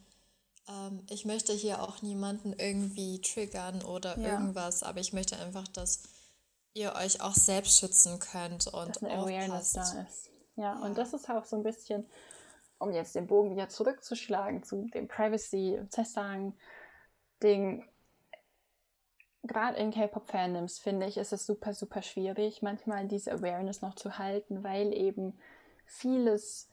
ähm, 0.70 1.06
ich 1.10 1.26
möchte 1.26 1.54
hier 1.54 1.82
auch 1.82 2.02
niemanden 2.02 2.54
irgendwie 2.54 3.22
triggern 3.22 3.84
oder 3.84 4.18
ja. 4.18 4.34
irgendwas, 4.34 4.84
aber 4.84 5.00
ich 5.00 5.14
möchte 5.14 5.38
einfach, 5.38 5.68
dass 5.68 6.04
ihr 6.74 6.96
euch 6.96 7.22
auch 7.22 7.36
selbst 7.36 7.80
schützen 7.80 8.20
könnt 8.20 8.68
und 8.68 8.96
dass 8.96 9.04
eine 9.04 9.14
Awareness 9.14 9.74
da 9.74 10.02
ist. 10.02 10.30
Ja, 10.56 10.80
und 10.80 10.98
das 10.98 11.14
ist 11.14 11.30
auch 11.30 11.46
so 11.46 11.56
ein 11.56 11.62
bisschen, 11.64 12.10
um 12.80 12.92
jetzt 12.92 13.14
den 13.16 13.28
Bogen 13.28 13.52
wieder 13.52 13.70
zurückzuschlagen 13.70 14.64
zu 14.64 14.88
dem 14.94 15.08
Privacy-Zestang-Ding 15.08 17.88
gerade 19.44 19.78
in 19.78 19.92
K-Pop-Fandoms 19.92 20.80
finde 20.80 21.06
ich, 21.06 21.18
ist 21.18 21.34
es 21.34 21.46
super, 21.46 21.74
super 21.74 22.02
schwierig, 22.02 22.62
manchmal 22.62 23.08
diese 23.08 23.32
Awareness 23.32 23.82
noch 23.82 23.96
zu 23.96 24.18
halten, 24.18 24.64
weil 24.64 24.94
eben 24.94 25.38
vieles, 25.86 26.70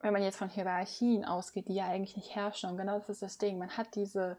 wenn 0.00 0.12
man 0.12 0.22
jetzt 0.22 0.38
von 0.38 0.48
Hierarchien 0.48 1.24
ausgeht, 1.24 1.68
die 1.68 1.74
ja 1.74 1.86
eigentlich 1.86 2.16
nicht 2.16 2.34
herrschen, 2.34 2.70
und 2.70 2.76
genau 2.76 2.98
das 2.98 3.08
ist 3.08 3.22
das 3.22 3.38
Ding, 3.38 3.58
man 3.58 3.76
hat 3.76 3.94
diese 3.94 4.36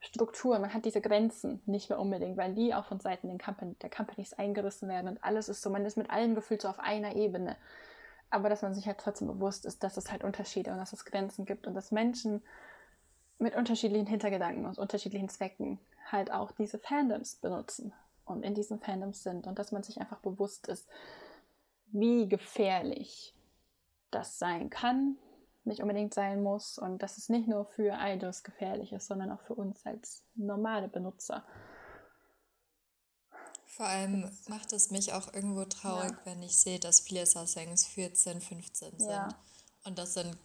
Strukturen, 0.00 0.62
man 0.62 0.72
hat 0.72 0.86
diese 0.86 1.02
Grenzen 1.02 1.60
nicht 1.66 1.90
mehr 1.90 1.98
unbedingt, 1.98 2.38
weil 2.38 2.54
die 2.54 2.74
auch 2.74 2.86
von 2.86 3.00
Seiten 3.00 3.36
Company, 3.38 3.74
der 3.82 3.90
Companies 3.90 4.32
eingerissen 4.32 4.88
werden 4.88 5.08
und 5.08 5.22
alles 5.22 5.50
ist 5.50 5.60
so, 5.60 5.68
man 5.68 5.84
ist 5.84 5.98
mit 5.98 6.10
allen 6.10 6.34
gefühlt 6.34 6.62
so 6.62 6.68
auf 6.68 6.78
einer 6.78 7.16
Ebene. 7.16 7.56
Aber 8.30 8.48
dass 8.48 8.62
man 8.62 8.72
sich 8.72 8.86
halt 8.86 8.98
trotzdem 8.98 9.28
bewusst 9.28 9.66
ist, 9.66 9.82
dass 9.82 9.96
es 9.96 10.10
halt 10.10 10.24
Unterschiede 10.24 10.70
und 10.70 10.78
dass 10.78 10.92
es 10.92 11.04
Grenzen 11.04 11.44
gibt 11.44 11.66
und 11.66 11.74
dass 11.74 11.90
Menschen 11.90 12.42
mit 13.38 13.56
unterschiedlichen 13.56 14.06
Hintergedanken 14.06 14.64
und 14.64 14.78
unterschiedlichen 14.78 15.28
Zwecken 15.28 15.78
halt 16.12 16.30
auch 16.30 16.52
diese 16.52 16.78
Fandoms 16.78 17.36
benutzen 17.36 17.92
und 18.24 18.42
in 18.42 18.54
diesen 18.54 18.80
Fandoms 18.80 19.22
sind 19.22 19.46
und 19.46 19.58
dass 19.58 19.72
man 19.72 19.82
sich 19.82 20.00
einfach 20.00 20.20
bewusst 20.20 20.68
ist, 20.68 20.88
wie 21.92 22.28
gefährlich 22.28 23.34
das 24.10 24.38
sein 24.38 24.70
kann, 24.70 25.16
nicht 25.64 25.80
unbedingt 25.80 26.14
sein 26.14 26.42
muss 26.42 26.78
und 26.78 27.02
dass 27.02 27.18
es 27.18 27.28
nicht 27.28 27.48
nur 27.48 27.66
für 27.66 27.96
Idols 28.00 28.42
gefährlich 28.42 28.92
ist, 28.92 29.06
sondern 29.06 29.30
auch 29.30 29.40
für 29.42 29.54
uns 29.54 29.84
als 29.84 30.22
normale 30.34 30.88
Benutzer. 30.88 31.44
Vor 33.66 33.86
allem 33.86 34.30
macht 34.48 34.72
es 34.72 34.90
mich 34.90 35.12
auch 35.12 35.32
irgendwo 35.32 35.64
traurig, 35.64 36.10
ja. 36.10 36.18
wenn 36.24 36.42
ich 36.42 36.58
sehe, 36.58 36.78
dass 36.78 37.00
viele 37.00 37.24
Sasangs 37.24 37.86
14, 37.86 38.40
15 38.40 38.98
sind. 38.98 39.08
Ja. 39.08 39.28
Und 39.84 39.98
das 39.98 40.14
sind, 40.14 40.36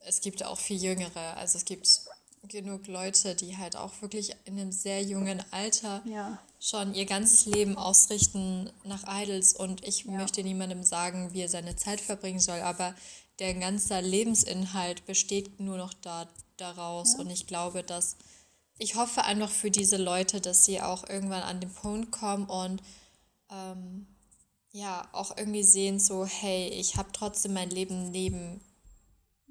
es 0.00 0.20
gibt 0.20 0.44
auch 0.44 0.58
viel 0.58 0.82
jüngere, 0.82 1.36
also 1.36 1.56
es 1.56 1.64
gibt 1.64 2.03
genug 2.48 2.86
Leute, 2.86 3.34
die 3.34 3.56
halt 3.56 3.76
auch 3.76 3.92
wirklich 4.00 4.34
in 4.44 4.58
einem 4.58 4.72
sehr 4.72 5.02
jungen 5.02 5.42
Alter 5.50 6.02
ja. 6.04 6.38
schon 6.60 6.94
ihr 6.94 7.06
ganzes 7.06 7.46
Leben 7.46 7.76
ausrichten 7.76 8.70
nach 8.84 9.04
Idols. 9.06 9.54
Und 9.54 9.86
ich 9.86 10.04
ja. 10.04 10.12
möchte 10.12 10.42
niemandem 10.42 10.82
sagen, 10.82 11.32
wie 11.32 11.42
er 11.42 11.48
seine 11.48 11.76
Zeit 11.76 12.00
verbringen 12.00 12.40
soll, 12.40 12.60
aber 12.60 12.94
der 13.38 13.54
ganze 13.54 14.00
Lebensinhalt 14.00 15.04
besteht 15.06 15.60
nur 15.60 15.76
noch 15.76 15.94
da, 15.94 16.28
daraus. 16.56 17.14
Ja. 17.14 17.20
Und 17.20 17.30
ich 17.30 17.46
glaube, 17.46 17.82
dass 17.82 18.16
ich 18.78 18.96
hoffe 18.96 19.24
einfach 19.24 19.50
für 19.50 19.70
diese 19.70 19.96
Leute, 19.96 20.40
dass 20.40 20.64
sie 20.64 20.80
auch 20.80 21.08
irgendwann 21.08 21.42
an 21.42 21.60
den 21.60 21.72
Punkt 21.72 22.10
kommen 22.10 22.46
und 22.46 22.82
ähm, 23.50 24.06
ja, 24.72 25.08
auch 25.12 25.36
irgendwie 25.36 25.62
sehen, 25.62 26.00
so, 26.00 26.26
hey, 26.26 26.68
ich 26.68 26.96
habe 26.96 27.10
trotzdem 27.12 27.52
mein 27.52 27.70
Leben 27.70 28.10
neben 28.10 28.60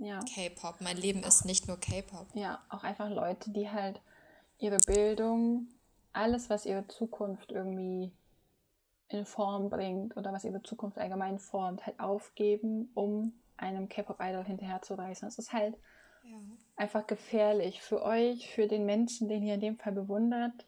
ja. 0.03 0.19
K-Pop. 0.19 0.81
Mein 0.81 0.97
Leben 0.97 1.23
ist 1.23 1.45
nicht 1.45 1.67
nur 1.67 1.79
K-Pop. 1.79 2.27
Ja, 2.33 2.63
auch 2.69 2.83
einfach 2.83 3.09
Leute, 3.09 3.51
die 3.51 3.69
halt 3.69 4.01
ihre 4.57 4.77
Bildung, 4.77 5.67
alles, 6.11 6.49
was 6.49 6.65
ihre 6.65 6.87
Zukunft 6.87 7.51
irgendwie 7.51 8.11
in 9.09 9.25
Form 9.25 9.69
bringt 9.69 10.17
oder 10.17 10.33
was 10.33 10.43
ihre 10.43 10.61
Zukunft 10.63 10.97
allgemein 10.97 11.39
formt, 11.39 11.85
halt 11.85 11.99
aufgeben, 11.99 12.91
um 12.93 13.33
einem 13.57 13.89
K-Pop-Idol 13.89 14.43
hinterherzureißen. 14.43 15.27
Es 15.27 15.37
ist 15.37 15.53
halt 15.53 15.75
ja. 16.23 16.37
einfach 16.75 17.07
gefährlich 17.07 17.81
für 17.81 18.03
euch, 18.03 18.49
für 18.49 18.67
den 18.67 18.85
Menschen, 18.85 19.29
den 19.29 19.43
ihr 19.43 19.55
in 19.55 19.61
dem 19.61 19.77
Fall 19.77 19.93
bewundert. 19.93 20.65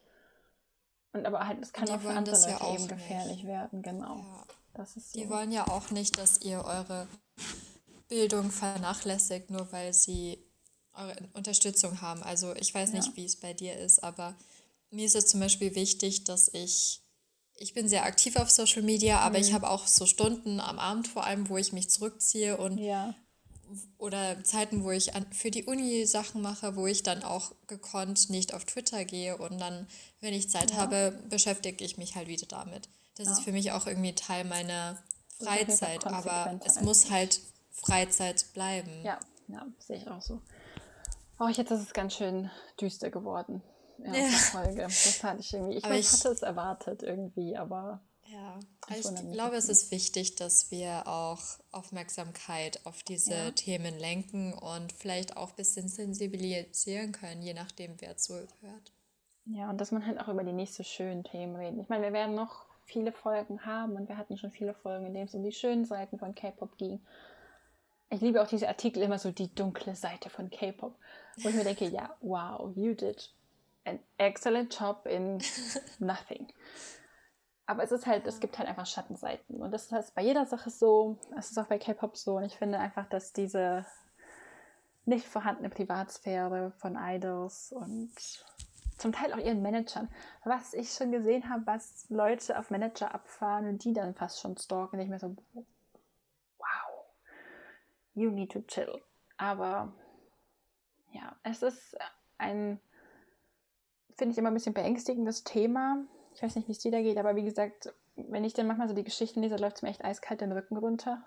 Und 1.13 1.25
aber 1.25 1.47
halt, 1.47 1.61
es 1.61 1.73
kann 1.73 1.89
auch 1.89 2.01
für 2.01 2.09
andere 2.09 2.35
Leute 2.35 2.49
ja 2.49 2.73
eben 2.73 2.87
gefährlich 2.87 3.37
nicht. 3.37 3.47
werden, 3.47 3.81
genau. 3.81 4.17
Ja. 4.17 4.43
Das 4.73 4.97
ist 4.97 5.13
so. 5.13 5.19
Die 5.19 5.29
wollen 5.29 5.51
ja 5.51 5.67
auch 5.67 5.91
nicht, 5.91 6.17
dass 6.17 6.41
ihr 6.41 6.63
eure 6.65 7.07
Bildung 8.07 8.51
vernachlässigt, 8.51 9.49
nur 9.49 9.71
weil 9.71 9.93
sie 9.93 10.37
eure 10.93 11.15
Unterstützung 11.33 12.01
haben. 12.01 12.23
Also 12.23 12.55
ich 12.55 12.73
weiß 12.73 12.91
ja. 12.91 12.97
nicht, 12.97 13.15
wie 13.15 13.25
es 13.25 13.35
bei 13.35 13.53
dir 13.53 13.77
ist, 13.77 14.03
aber 14.03 14.35
mir 14.91 15.05
ist 15.05 15.15
es 15.15 15.27
zum 15.27 15.39
Beispiel 15.39 15.75
wichtig, 15.75 16.23
dass 16.23 16.49
ich, 16.53 17.01
ich 17.57 17.73
bin 17.73 17.89
sehr 17.89 18.05
aktiv 18.05 18.35
auf 18.37 18.49
Social 18.49 18.81
Media, 18.81 19.19
aber 19.19 19.37
mhm. 19.37 19.43
ich 19.43 19.53
habe 19.53 19.69
auch 19.69 19.87
so 19.87 20.05
Stunden 20.05 20.59
am 20.59 20.79
Abend 20.79 21.07
vor 21.07 21.25
allem, 21.25 21.49
wo 21.49 21.57
ich 21.57 21.73
mich 21.73 21.89
zurückziehe 21.89 22.57
und 22.57 22.77
ja. 22.77 23.13
oder 23.97 24.43
Zeiten, 24.43 24.83
wo 24.83 24.91
ich 24.91 25.15
an, 25.15 25.25
für 25.31 25.51
die 25.51 25.65
Uni 25.65 26.05
Sachen 26.05 26.41
mache, 26.41 26.75
wo 26.75 26.87
ich 26.87 27.03
dann 27.03 27.23
auch 27.23 27.51
gekonnt 27.67 28.29
nicht 28.29 28.53
auf 28.53 28.65
Twitter 28.65 29.03
gehe 29.03 29.37
und 29.37 29.59
dann, 29.59 29.87
wenn 30.21 30.33
ich 30.33 30.49
Zeit 30.49 30.71
ja. 30.71 30.77
habe, 30.77 31.19
beschäftige 31.29 31.83
ich 31.83 31.97
mich 31.97 32.15
halt 32.15 32.27
wieder 32.27 32.47
damit. 32.47 32.87
Das 33.17 33.29
ist 33.29 33.41
für 33.41 33.53
mich 33.53 33.71
auch 33.71 33.87
irgendwie 33.87 34.13
Teil 34.13 34.43
meiner 34.43 35.01
Freizeit, 35.39 36.05
aber 36.05 36.59
es 36.65 36.81
muss 36.81 37.09
halt 37.09 37.39
Freizeit 37.75 38.45
bleiben. 38.53 39.03
Ja, 39.03 39.19
ja, 39.47 39.65
sehe 39.79 39.97
ich 39.97 40.07
auch 40.07 40.21
so. 40.21 40.41
Oh, 41.39 41.47
jetzt 41.47 41.71
ist 41.71 41.81
es 41.81 41.93
ganz 41.93 42.15
schön 42.15 42.49
düster 42.79 43.09
geworden. 43.09 43.61
Ja, 43.97 44.13
ja. 44.13 44.27
Folge. 44.27 44.83
Das 44.83 45.23
hatte 45.23 45.41
ich 45.41 45.53
irgendwie. 45.53 45.77
Ich, 45.77 45.83
meine, 45.83 45.99
ich 45.99 46.11
hatte 46.11 46.29
es 46.29 46.41
erwartet 46.41 47.03
irgendwie, 47.03 47.57
aber. 47.57 48.01
Ja, 48.27 48.59
ich, 48.89 49.05
ich 49.05 49.31
glaube, 49.33 49.55
es 49.55 49.69
ist 49.69 49.91
wichtig, 49.91 50.35
dass 50.35 50.71
wir 50.71 51.07
auch 51.07 51.41
Aufmerksamkeit 51.71 52.83
auf 52.83 53.03
diese 53.03 53.35
ja. 53.35 53.51
Themen 53.51 53.99
lenken 53.99 54.51
und 54.53 54.91
vielleicht 54.93 55.37
auch 55.37 55.51
ein 55.51 55.55
bisschen 55.55 55.87
sensibilisieren 55.89 57.11
können, 57.11 57.43
je 57.43 57.53
nachdem, 57.53 58.01
wer 58.01 58.17
zuhört. 58.17 58.49
Ja, 59.45 59.69
und 59.69 59.79
dass 59.79 59.91
man 59.91 60.07
halt 60.07 60.19
auch 60.19 60.27
über 60.27 60.43
die 60.43 60.53
nicht 60.53 60.73
so 60.73 60.81
schönen 60.81 61.23
Themen 61.23 61.55
reden. 61.55 61.79
Ich 61.79 61.87
meine, 61.87 62.05
wir 62.05 62.13
werden 62.13 62.33
noch 62.33 62.65
viele 62.85 63.11
Folgen 63.11 63.63
haben 63.63 63.93
und 63.93 64.09
wir 64.09 64.17
hatten 64.17 64.39
schon 64.39 64.51
viele 64.51 64.73
Folgen, 64.73 65.05
in 65.05 65.13
denen 65.13 65.27
es 65.27 65.35
um 65.35 65.43
die 65.43 65.51
schönen 65.51 65.85
Seiten 65.85 66.17
von 66.17 66.33
K-Pop 66.33 66.77
ging 66.77 66.99
ich 68.09 68.21
liebe 68.21 68.41
auch 68.41 68.47
diese 68.47 68.67
Artikel 68.67 69.01
immer 69.01 69.19
so 69.19 69.31
die 69.31 69.53
dunkle 69.53 69.95
Seite 69.95 70.29
von 70.29 70.49
K-Pop, 70.49 70.95
wo 71.37 71.49
ich 71.49 71.55
mir 71.55 71.63
denke, 71.63 71.87
ja, 71.87 72.15
wow, 72.21 72.71
you 72.75 72.93
did 72.93 73.31
an 73.85 73.99
excellent 74.17 74.77
job 74.77 75.05
in 75.05 75.41
nothing. 75.99 76.47
Aber 77.67 77.83
es 77.83 77.91
ist 77.91 78.05
halt, 78.05 78.27
es 78.27 78.39
gibt 78.39 78.59
halt 78.59 78.69
einfach 78.69 78.85
Schattenseiten. 78.85 79.61
Und 79.61 79.71
das 79.71 79.85
ist 79.85 79.91
halt 79.91 80.13
bei 80.13 80.21
jeder 80.21 80.45
Sache 80.45 80.69
so. 80.69 81.17
Es 81.37 81.49
ist 81.49 81.57
auch 81.57 81.65
bei 81.65 81.79
K-Pop 81.79 82.15
so. 82.15 82.37
Und 82.37 82.43
ich 82.43 82.57
finde 82.57 82.77
einfach, 82.77 83.09
dass 83.09 83.33
diese 83.33 83.85
nicht 85.05 85.25
vorhandene 85.25 85.69
Privatsphäre 85.69 86.73
von 86.77 86.95
Idols 86.99 87.71
und 87.71 88.11
zum 88.97 89.11
Teil 89.11 89.33
auch 89.33 89.37
ihren 89.37 89.61
Managern. 89.61 90.09
Was 90.43 90.73
ich 90.73 90.93
schon 90.93 91.11
gesehen 91.11 91.49
habe, 91.49 91.65
was 91.65 92.05
Leute 92.09 92.57
auf 92.59 92.69
Manager 92.69 93.13
abfahren 93.13 93.67
und 93.67 93.83
die 93.83 93.93
dann 93.93 94.13
fast 94.13 94.39
schon 94.41 94.57
stalken. 94.57 94.99
Ich 94.99 95.09
mir 95.09 95.19
so, 95.19 95.35
you 98.15 98.31
need 98.31 98.51
to 98.51 98.61
chill. 98.61 99.01
Aber 99.37 99.93
ja, 101.11 101.35
es 101.43 101.61
ist 101.61 101.95
ein, 102.37 102.79
finde 104.17 104.31
ich 104.31 104.37
immer 104.37 104.49
ein 104.49 104.53
bisschen 104.53 104.73
beängstigendes 104.73 105.43
Thema. 105.43 106.03
Ich 106.33 106.41
weiß 106.41 106.55
nicht, 106.55 106.67
wie 106.67 106.73
es 106.73 106.79
dir 106.79 106.91
da 106.91 107.01
geht, 107.01 107.17
aber 107.17 107.35
wie 107.35 107.43
gesagt, 107.43 107.93
wenn 108.15 108.43
ich 108.43 108.53
dann 108.53 108.67
manchmal 108.67 108.87
so 108.87 108.93
die 108.93 109.03
Geschichten 109.03 109.41
lese, 109.41 109.57
läuft 109.57 109.77
es 109.77 109.81
mir 109.81 109.89
echt 109.89 110.03
eiskalt 110.03 110.41
den 110.41 110.51
Rücken 110.51 110.77
runter. 110.77 111.23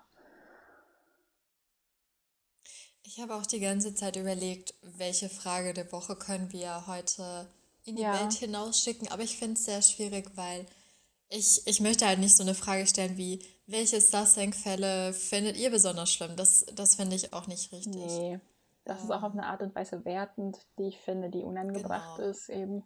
Ich 3.03 3.19
habe 3.19 3.35
auch 3.35 3.45
die 3.45 3.59
ganze 3.59 3.95
Zeit 3.95 4.15
überlegt, 4.17 4.75
welche 4.81 5.29
Frage 5.29 5.73
der 5.73 5.91
Woche 5.91 6.15
können 6.15 6.51
wir 6.53 6.85
heute 6.85 7.49
in 7.83 7.95
die 7.95 8.03
ja. 8.03 8.19
Welt 8.19 8.33
hinausschicken. 8.33 9.07
Aber 9.11 9.23
ich 9.23 9.37
finde 9.37 9.53
es 9.53 9.65
sehr 9.65 9.81
schwierig, 9.81 10.29
weil 10.35 10.67
ich, 11.29 11.65
ich 11.65 11.79
möchte 11.79 12.07
halt 12.07 12.19
nicht 12.19 12.35
so 12.35 12.43
eine 12.43 12.55
Frage 12.55 12.85
stellen 12.87 13.17
wie, 13.17 13.45
welche 13.67 14.01
Sassang-Fälle 14.01 15.13
findet 15.13 15.57
ihr 15.57 15.69
besonders 15.69 16.11
schlimm? 16.11 16.35
Das, 16.35 16.65
das 16.73 16.95
finde 16.95 17.15
ich 17.15 17.33
auch 17.33 17.47
nicht 17.47 17.71
richtig. 17.71 17.95
Nee, 17.95 18.39
das 18.85 18.99
ähm, 18.99 19.05
ist 19.05 19.11
auch 19.11 19.23
auf 19.23 19.33
eine 19.33 19.45
Art 19.45 19.61
und 19.61 19.75
Weise 19.75 20.03
wertend, 20.05 20.57
die 20.77 20.87
ich 20.87 20.99
finde, 20.99 21.29
die 21.29 21.43
unangebracht 21.43 22.17
genau. 22.17 22.29
ist 22.29 22.49
eben. 22.49 22.83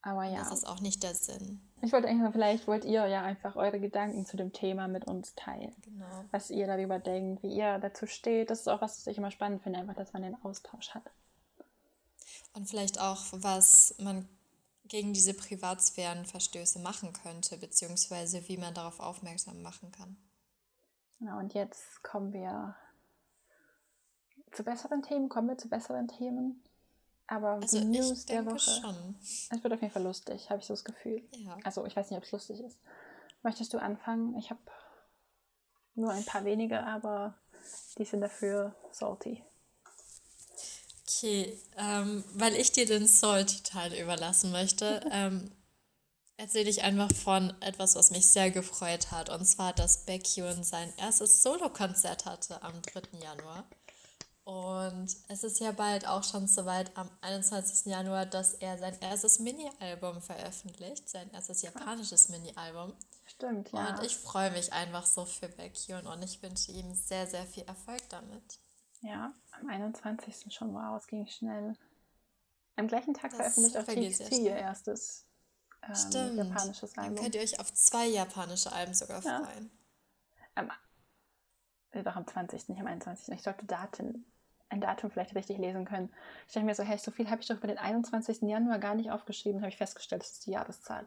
Aber 0.00 0.24
ja. 0.24 0.38
Das 0.38 0.52
ist 0.52 0.66
auch 0.66 0.80
nicht 0.80 1.02
der 1.02 1.14
Sinn. 1.14 1.60
Ich 1.82 1.92
wollte 1.92 2.08
eigentlich 2.08 2.32
vielleicht 2.32 2.66
wollt 2.66 2.84
ihr 2.84 3.06
ja 3.06 3.22
einfach 3.22 3.54
eure 3.54 3.78
Gedanken 3.78 4.24
zu 4.24 4.36
dem 4.36 4.52
Thema 4.52 4.88
mit 4.88 5.06
uns 5.06 5.34
teilen. 5.34 5.74
Genau. 5.82 6.24
Was 6.30 6.50
ihr 6.50 6.66
darüber 6.66 6.98
denkt, 6.98 7.42
wie 7.42 7.54
ihr 7.54 7.78
dazu 7.78 8.06
steht. 8.06 8.50
Das 8.50 8.60
ist 8.60 8.68
auch 8.68 8.80
was, 8.80 8.98
was 8.98 9.06
ich 9.06 9.18
immer 9.18 9.30
spannend 9.30 9.62
finde, 9.62 9.78
einfach, 9.78 9.94
dass 9.94 10.12
man 10.12 10.22
den 10.22 10.42
Austausch 10.42 10.90
hat. 10.90 11.04
Und 12.54 12.68
vielleicht 12.68 13.00
auch, 13.00 13.20
was 13.32 13.94
man 13.98 14.28
gegen 14.84 15.12
diese 15.12 15.34
Privatsphärenverstöße 15.34 16.80
machen 16.80 17.12
könnte, 17.12 17.56
beziehungsweise 17.56 18.48
wie 18.48 18.56
man 18.56 18.74
darauf 18.74 19.00
aufmerksam 19.00 19.62
machen 19.62 19.92
kann. 19.92 20.16
Genau, 21.18 21.38
und 21.38 21.54
jetzt 21.54 22.02
kommen 22.02 22.32
wir 22.32 22.74
zu 24.50 24.64
besseren 24.64 25.02
Themen. 25.02 25.28
Kommen 25.28 25.48
wir 25.48 25.58
zu 25.58 25.68
besseren 25.68 26.08
Themen? 26.08 26.62
Aber 27.26 27.52
also 27.52 27.78
die 27.78 27.84
News 27.84 28.26
der 28.26 28.44
Woche. 28.44 28.58
Schon. 28.58 29.16
Es 29.50 29.62
wird 29.62 29.72
auf 29.72 29.80
jeden 29.80 29.92
Fall 29.92 30.02
lustig, 30.02 30.50
habe 30.50 30.60
ich 30.60 30.66
so 30.66 30.74
das 30.74 30.84
Gefühl. 30.84 31.22
Ja. 31.32 31.56
Also 31.64 31.86
ich 31.86 31.96
weiß 31.96 32.10
nicht, 32.10 32.18
ob 32.18 32.24
es 32.24 32.32
lustig 32.32 32.60
ist. 32.60 32.78
Möchtest 33.42 33.72
du 33.72 33.78
anfangen? 33.78 34.36
Ich 34.36 34.50
habe 34.50 34.60
nur 35.94 36.10
ein 36.10 36.24
paar 36.24 36.44
wenige, 36.44 36.82
aber 36.82 37.34
die 37.98 38.04
sind 38.04 38.20
dafür 38.20 38.74
salty. 38.90 39.42
Okay, 41.22 41.56
ähm, 41.76 42.24
weil 42.34 42.56
ich 42.56 42.72
dir 42.72 42.84
den 42.84 43.06
Salty-Teil 43.06 43.94
überlassen 43.94 44.50
möchte, 44.50 45.00
ähm, 45.12 45.52
erzähle 46.36 46.68
ich 46.68 46.82
einfach 46.82 47.12
von 47.14 47.54
etwas, 47.60 47.94
was 47.94 48.10
mich 48.10 48.26
sehr 48.26 48.50
gefreut 48.50 49.12
hat. 49.12 49.30
Und 49.30 49.44
zwar, 49.44 49.72
dass 49.72 50.04
Baekhyun 50.04 50.64
sein 50.64 50.92
erstes 50.96 51.44
Solo-Konzert 51.44 52.26
hatte 52.26 52.60
am 52.64 52.82
3. 52.82 53.18
Januar. 53.22 53.64
Und 54.42 55.16
es 55.28 55.44
ist 55.44 55.60
ja 55.60 55.70
bald 55.70 56.08
auch 56.08 56.24
schon 56.24 56.48
soweit 56.48 56.96
am 56.96 57.08
21. 57.20 57.86
Januar, 57.86 58.26
dass 58.26 58.54
er 58.54 58.76
sein 58.76 58.98
erstes 59.00 59.38
Mini-Album 59.38 60.20
veröffentlicht, 60.20 61.08
sein 61.08 61.30
erstes 61.32 61.62
japanisches 61.62 62.30
Mini-Album. 62.30 62.94
Stimmt, 63.26 63.70
ja. 63.70 63.90
Und 63.90 64.04
ich 64.04 64.16
freue 64.16 64.50
mich 64.50 64.72
einfach 64.72 65.06
so 65.06 65.24
für 65.24 65.48
Baekhyun 65.48 66.04
und 66.08 66.20
ich 66.24 66.42
wünsche 66.42 66.72
ihm 66.72 66.92
sehr, 66.96 67.28
sehr 67.28 67.46
viel 67.46 67.62
Erfolg 67.62 68.02
damit. 68.08 68.58
Ja, 69.02 69.34
am 69.60 69.68
21. 69.68 70.52
schon, 70.52 70.74
wow, 70.74 70.96
es 70.96 71.06
ging 71.06 71.26
schnell. 71.26 71.76
Am 72.76 72.86
gleichen 72.86 73.14
Tag 73.14 73.32
das 73.32 73.54
veröffentlicht 73.54 74.22
auch 74.22 74.26
TXT 74.26 74.38
ihr 74.38 74.56
erstes 74.56 75.26
ähm, 75.82 76.36
japanisches 76.36 76.96
Album. 76.96 77.16
Dann 77.16 77.24
könnt 77.24 77.34
ihr 77.34 77.42
euch 77.42 77.58
auf 77.60 77.72
zwei 77.74 78.06
japanische 78.06 78.72
Alben 78.72 78.94
sogar 78.94 79.22
ja. 79.22 79.40
freuen. 79.40 79.70
Am, 80.54 80.70
äh, 81.90 82.02
doch 82.02 82.16
am 82.16 82.26
20., 82.26 82.68
nicht 82.68 82.80
am 82.80 82.86
21. 82.86 83.34
Ich 83.34 83.42
sollte 83.42 83.66
Daten 83.66 84.24
ein 84.68 84.80
Datum 84.80 85.10
vielleicht 85.10 85.34
richtig 85.34 85.58
lesen 85.58 85.84
können. 85.84 86.10
Ich 86.46 86.54
denke 86.54 86.66
mir 86.66 86.74
so, 86.74 86.82
hey, 86.82 86.96
so 86.96 87.10
viel 87.10 87.28
habe 87.28 87.42
ich 87.42 87.48
doch 87.48 87.58
für 87.58 87.66
den 87.66 87.78
21. 87.78 88.42
Januar 88.42 88.78
gar 88.78 88.94
nicht 88.94 89.10
aufgeschrieben, 89.10 89.60
habe 89.60 89.68
ich 89.68 89.76
festgestellt, 89.76 90.22
das 90.22 90.32
ist 90.32 90.46
die 90.46 90.52
Jahreszahl. 90.52 91.06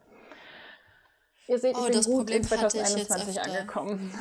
Ihr 1.48 1.60
seht, 1.60 1.76
oh, 1.76 1.80
ich 1.80 1.86
bin 1.86 1.94
das 1.94 2.06
gut 2.06 2.18
Problem 2.18 2.42
in 2.42 2.48
2021 2.48 3.42
angekommen. 3.42 4.14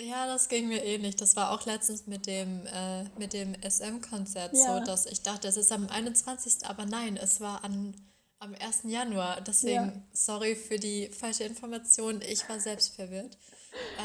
Ja, 0.00 0.26
das 0.26 0.48
ging 0.48 0.68
mir 0.68 0.84
ähnlich. 0.84 1.16
Das 1.16 1.34
war 1.34 1.50
auch 1.50 1.66
letztens 1.66 2.06
mit 2.06 2.26
dem, 2.26 2.66
äh, 2.66 3.04
mit 3.18 3.32
dem 3.32 3.54
SM-Konzert 3.60 4.52
ja. 4.54 4.78
so, 4.78 4.84
dass 4.84 5.06
ich 5.06 5.22
dachte, 5.22 5.48
es 5.48 5.56
ist 5.56 5.72
am 5.72 5.88
21., 5.88 6.66
aber 6.66 6.86
nein, 6.86 7.16
es 7.16 7.40
war 7.40 7.64
an, 7.64 7.94
am 8.38 8.54
1. 8.54 8.82
Januar. 8.84 9.40
Deswegen, 9.40 9.86
ja. 9.86 9.92
sorry 10.12 10.54
für 10.54 10.78
die 10.78 11.08
falsche 11.08 11.44
Information. 11.44 12.20
Ich 12.22 12.48
war 12.48 12.60
selbst 12.60 12.94
verwirrt. 12.94 13.38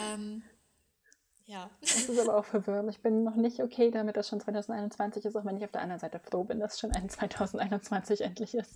Ähm, 0.07 0.41
ja. 1.45 1.69
Das 1.81 2.09
ist 2.09 2.19
aber 2.19 2.37
auch 2.37 2.45
verwirrend. 2.45 2.89
Ich 2.89 3.01
bin 3.01 3.23
noch 3.23 3.35
nicht 3.35 3.61
okay 3.61 3.91
damit, 3.91 4.17
dass 4.17 4.29
schon 4.29 4.39
2021 4.39 5.25
ist, 5.25 5.35
auch 5.35 5.45
wenn 5.45 5.57
ich 5.57 5.65
auf 5.65 5.71
der 5.71 5.81
anderen 5.81 5.99
Seite 5.99 6.19
froh 6.19 6.43
bin, 6.43 6.59
dass 6.59 6.79
schon 6.79 6.91
ein 6.91 7.09
2021 7.09 8.21
endlich 8.21 8.55
ist. 8.55 8.71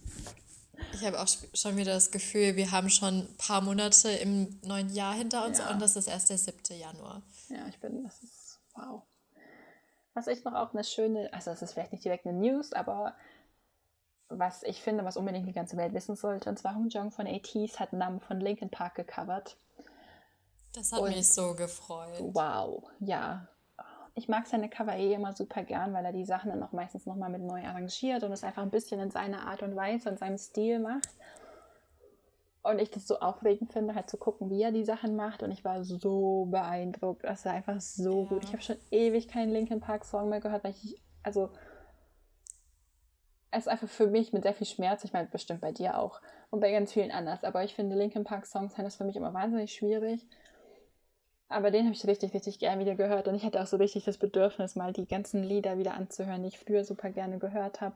Ich 0.93 1.05
habe 1.05 1.19
auch 1.21 1.27
schon 1.53 1.77
wieder 1.77 1.93
das 1.93 2.11
Gefühl, 2.11 2.55
wir 2.55 2.71
haben 2.71 2.89
schon 2.89 3.19
ein 3.19 3.37
paar 3.37 3.61
Monate 3.61 4.09
im 4.09 4.59
neuen 4.63 4.89
Jahr 4.93 5.13
hinter 5.13 5.45
uns 5.45 5.59
ja. 5.59 5.69
und 5.71 5.81
das 5.81 5.95
ist 5.95 6.07
erst 6.07 6.29
der 6.29 6.37
7. 6.37 6.77
Januar. 6.77 7.21
Ja, 7.49 7.67
ich 7.67 7.79
bin, 7.79 8.03
das 8.03 8.21
ist 8.23 8.59
wow. 8.75 9.03
Was 10.13 10.27
ich 10.27 10.43
noch 10.43 10.53
auch 10.53 10.73
eine 10.73 10.83
schöne, 10.83 11.31
also 11.33 11.51
das 11.51 11.61
ist 11.61 11.73
vielleicht 11.73 11.91
nicht 11.91 12.03
direkt 12.03 12.25
eine 12.25 12.37
News, 12.37 12.73
aber 12.73 13.15
was 14.29 14.63
ich 14.63 14.81
finde, 14.81 15.05
was 15.05 15.17
unbedingt 15.17 15.47
die 15.47 15.53
ganze 15.53 15.77
Welt 15.77 15.93
wissen 15.93 16.15
sollte, 16.15 16.49
und 16.49 16.57
zwar 16.57 16.75
Hong 16.75 16.89
Jong 16.89 17.11
von 17.11 17.27
ATs 17.27 17.79
hat 17.79 17.91
einen 17.91 17.99
Namen 17.99 18.19
von 18.19 18.39
Linkin 18.39 18.69
Park 18.69 18.95
gecovert. 18.95 19.57
Das 20.73 20.91
hat 20.91 20.99
und, 20.99 21.09
mich 21.09 21.31
so 21.31 21.55
gefreut. 21.55 22.19
Wow, 22.19 22.83
ja. 22.99 23.47
Ich 24.17 24.27
mag 24.27 24.47
seine 24.47 24.67
Cover 24.67 24.97
eh 24.97 25.13
immer 25.13 25.33
super 25.33 25.61
gern, 25.61 25.93
weil 25.93 26.03
er 26.03 26.11
die 26.11 26.25
Sachen 26.25 26.49
dann 26.49 26.63
auch 26.63 26.71
meistens 26.71 27.05
nochmal 27.05 27.29
mit 27.29 27.43
neu 27.43 27.63
arrangiert 27.63 28.23
und 28.23 28.31
es 28.31 28.43
einfach 28.43 28.63
ein 28.63 28.71
bisschen 28.71 28.99
in 28.99 29.11
seiner 29.11 29.47
Art 29.47 29.61
und 29.61 29.75
Weise 29.75 30.09
und 30.09 30.17
seinem 30.17 30.39
Stil 30.39 30.79
macht. 30.79 31.07
Und 32.63 32.81
ich 32.81 32.89
das 32.89 33.05
so 33.05 33.19
aufregend 33.19 33.71
finde, 33.71 33.93
halt 33.93 34.09
zu 34.09 34.17
gucken, 34.17 34.49
wie 34.49 34.63
er 34.63 34.71
die 34.71 34.83
Sachen 34.83 35.15
macht. 35.15 35.43
Und 35.43 35.51
ich 35.51 35.63
war 35.63 35.83
so 35.83 36.45
beeindruckt. 36.45 37.25
Das 37.25 37.45
war 37.45 37.53
einfach 37.53 37.79
so 37.79 38.23
ja. 38.23 38.29
gut. 38.29 38.43
Ich 38.43 38.53
habe 38.53 38.63
schon 38.63 38.77
ewig 38.89 39.27
keinen 39.27 39.51
Linkin 39.51 39.81
Park 39.81 40.03
Song 40.03 40.29
mehr 40.29 40.41
gehört, 40.41 40.63
weil 40.63 40.71
ich, 40.71 40.99
also, 41.21 41.51
es 43.51 43.59
ist 43.59 43.67
einfach 43.67 43.87
für 43.87 44.07
mich 44.07 44.33
mit 44.33 44.43
sehr 44.43 44.55
viel 44.55 44.67
Schmerz, 44.67 45.03
ich 45.03 45.13
meine, 45.13 45.27
bestimmt 45.27 45.61
bei 45.61 45.71
dir 45.71 45.99
auch 45.99 46.21
und 46.49 46.59
bei 46.59 46.71
ganz 46.71 46.91
vielen 46.91 47.11
anders, 47.11 47.43
aber 47.43 47.63
ich 47.63 47.75
finde 47.75 47.95
Linkin 47.95 48.23
Park 48.23 48.47
Songs 48.47 48.73
sind 48.73 48.83
das 48.83 48.95
für 48.95 49.03
mich 49.03 49.15
immer 49.15 49.33
wahnsinnig 49.33 49.73
schwierig. 49.73 50.25
Aber 51.49 51.71
den 51.71 51.85
habe 51.85 51.95
ich 51.95 52.05
richtig, 52.05 52.33
richtig 52.33 52.59
gern 52.59 52.79
wieder 52.79 52.95
gehört. 52.95 53.27
Und 53.27 53.35
ich 53.35 53.43
hatte 53.43 53.61
auch 53.61 53.67
so 53.67 53.77
richtig 53.77 54.03
das 54.03 54.17
Bedürfnis, 54.17 54.75
mal 54.75 54.91
die 54.91 55.05
ganzen 55.05 55.43
Lieder 55.43 55.77
wieder 55.77 55.93
anzuhören, 55.93 56.41
die 56.43 56.49
ich 56.49 56.59
früher 56.59 56.83
super 56.83 57.09
gerne 57.09 57.39
gehört 57.39 57.79
habe. 57.79 57.95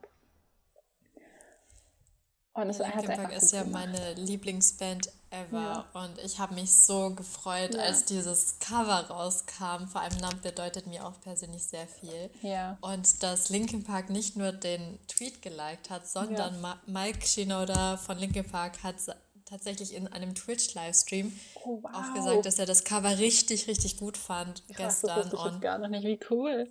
Und 2.54 2.68
es 2.68 2.80
hat 2.80 2.94
Linkin 2.96 3.16
Park 3.16 3.32
ist 3.32 3.52
ja 3.52 3.62
gemacht. 3.62 3.86
meine 3.86 4.14
Lieblingsband 4.14 5.10
ever. 5.30 5.86
Ja. 5.94 6.02
Und 6.04 6.18
ich 6.18 6.38
habe 6.38 6.54
mich 6.54 6.74
so 6.74 7.14
gefreut, 7.14 7.74
ja. 7.74 7.80
als 7.80 8.04
dieses 8.04 8.58
Cover 8.58 9.06
rauskam. 9.08 9.86
Vor 9.86 10.02
allem 10.02 10.18
Lamp 10.20 10.42
bedeutet 10.42 10.86
mir 10.86 11.06
auch 11.06 11.18
persönlich 11.20 11.64
sehr 11.64 11.86
viel. 11.86 12.30
Ja. 12.42 12.76
Und 12.82 13.22
dass 13.22 13.48
Linkin 13.48 13.84
Park 13.84 14.10
nicht 14.10 14.36
nur 14.36 14.52
den 14.52 14.98
Tweet 15.08 15.40
geliked 15.40 15.88
hat, 15.88 16.06
sondern 16.06 16.62
Mike 16.86 17.26
Shinoda 17.26 17.96
von 17.96 18.18
Linkin 18.18 18.44
Park 18.44 18.82
hat 18.82 18.96
tatsächlich 19.52 19.94
in 19.94 20.08
einem 20.08 20.34
Twitch-Livestream 20.34 21.30
oh, 21.56 21.82
wow. 21.82 21.90
auch 21.92 22.14
gesagt, 22.14 22.46
dass 22.46 22.58
er 22.58 22.64
das 22.64 22.84
Cover 22.84 23.18
richtig, 23.18 23.68
richtig 23.68 23.98
gut 23.98 24.16
fand 24.16 24.66
Krass, 24.68 25.02
gestern. 25.02 25.30
Das 25.30 25.34
und 25.34 25.60
gar 25.60 25.78
noch 25.78 25.88
nicht, 25.88 26.04
wie 26.04 26.18
cool. 26.30 26.68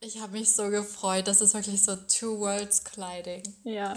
Ich 0.00 0.20
habe 0.20 0.32
mich 0.32 0.54
so 0.54 0.70
gefreut. 0.70 1.28
Das 1.28 1.42
ist 1.42 1.52
wirklich 1.52 1.84
so 1.84 1.96
Two 1.96 2.40
Worlds 2.40 2.84
Colliding. 2.84 3.42
Ja. 3.64 3.94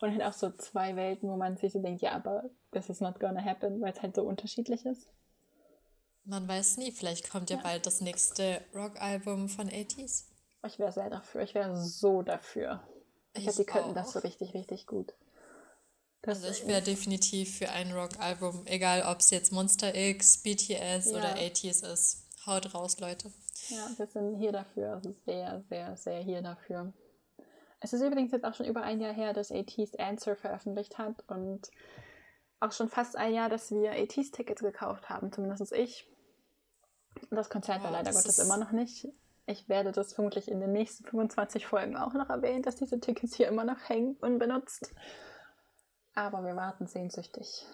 Und 0.00 0.12
halt 0.12 0.22
auch 0.22 0.32
so 0.32 0.50
zwei 0.50 0.94
Welten, 0.94 1.28
wo 1.28 1.36
man 1.36 1.56
sich 1.56 1.72
so 1.72 1.82
denkt, 1.82 2.00
ja, 2.00 2.12
aber 2.12 2.44
this 2.70 2.88
is 2.88 3.00
not 3.00 3.18
gonna 3.18 3.44
happen, 3.44 3.80
weil 3.80 3.92
es 3.92 4.02
halt 4.02 4.14
so 4.14 4.22
unterschiedlich 4.22 4.86
ist. 4.86 5.08
Man 6.24 6.46
weiß 6.46 6.76
nie, 6.76 6.92
vielleicht 6.92 7.28
kommt 7.28 7.50
ja, 7.50 7.56
ja 7.56 7.62
bald 7.62 7.86
das 7.86 8.00
nächste 8.00 8.60
Rock-Album 8.72 9.48
von 9.48 9.68
80s. 9.68 10.26
Ich 10.64 10.78
wäre 10.78 10.92
sehr 10.92 11.10
dafür. 11.10 11.42
Ich 11.42 11.54
wäre 11.54 11.76
so 11.76 12.22
dafür. 12.22 12.82
Ich, 13.32 13.38
ich 13.38 13.44
glaube, 13.44 13.56
die 13.56 13.64
könnten 13.64 13.94
das 13.94 14.12
so 14.12 14.20
richtig, 14.20 14.54
richtig 14.54 14.86
gut. 14.86 15.12
Das 16.22 16.42
also 16.42 16.50
ich 16.50 16.66
wäre 16.66 16.82
definitiv 16.82 17.58
für 17.58 17.70
ein 17.70 17.92
Rock-Album, 17.92 18.66
egal 18.66 19.02
ob 19.02 19.20
es 19.20 19.30
jetzt 19.30 19.52
Monster 19.52 19.94
X, 19.94 20.42
BTS 20.42 21.10
ja. 21.10 21.16
oder 21.16 21.36
ATs 21.36 21.82
ist. 21.82 22.26
Haut 22.44 22.74
raus, 22.74 22.98
Leute. 22.98 23.30
Ja, 23.68 23.88
wir 23.96 24.06
sind 24.06 24.36
hier 24.36 24.52
dafür. 24.52 24.94
Also 24.94 25.14
sehr, 25.24 25.62
sehr, 25.68 25.96
sehr 25.96 26.20
hier 26.20 26.42
dafür. 26.42 26.92
Es 27.80 27.92
ist 27.92 28.02
übrigens 28.02 28.32
jetzt 28.32 28.44
auch 28.44 28.54
schon 28.54 28.66
über 28.66 28.82
ein 28.82 29.00
Jahr 29.00 29.12
her, 29.12 29.32
dass 29.32 29.52
ATs 29.52 29.94
Answer 29.96 30.34
veröffentlicht 30.34 30.98
hat 30.98 31.22
und 31.28 31.70
auch 32.60 32.72
schon 32.72 32.88
fast 32.88 33.16
ein 33.16 33.34
Jahr, 33.34 33.48
dass 33.48 33.70
wir 33.70 33.92
ATs 33.92 34.32
Tickets 34.32 34.62
gekauft 34.62 35.08
haben, 35.08 35.32
zumindest 35.32 35.72
ich. 35.72 36.10
Das 37.30 37.50
Konzert 37.50 37.82
war 37.82 37.90
leider 37.90 38.12
Gottes 38.12 38.38
immer 38.38 38.58
noch 38.58 38.72
nicht 38.72 39.08
Ich 39.46 39.68
werde 39.68 39.92
das 39.92 40.12
vermutlich 40.12 40.50
in 40.50 40.60
den 40.60 40.72
nächsten 40.72 41.04
25 41.04 41.66
Folgen 41.66 41.96
auch 41.96 42.14
noch 42.14 42.28
erwähnen, 42.28 42.62
dass 42.62 42.76
diese 42.76 43.00
Tickets 43.00 43.34
hier 43.34 43.48
immer 43.48 43.64
noch 43.64 43.88
hängen 43.88 44.16
und 44.20 44.38
benutzt. 44.38 44.92
Aber 46.18 46.42
wir 46.42 46.56
warten 46.56 46.88
sehnsüchtig. 46.88 47.64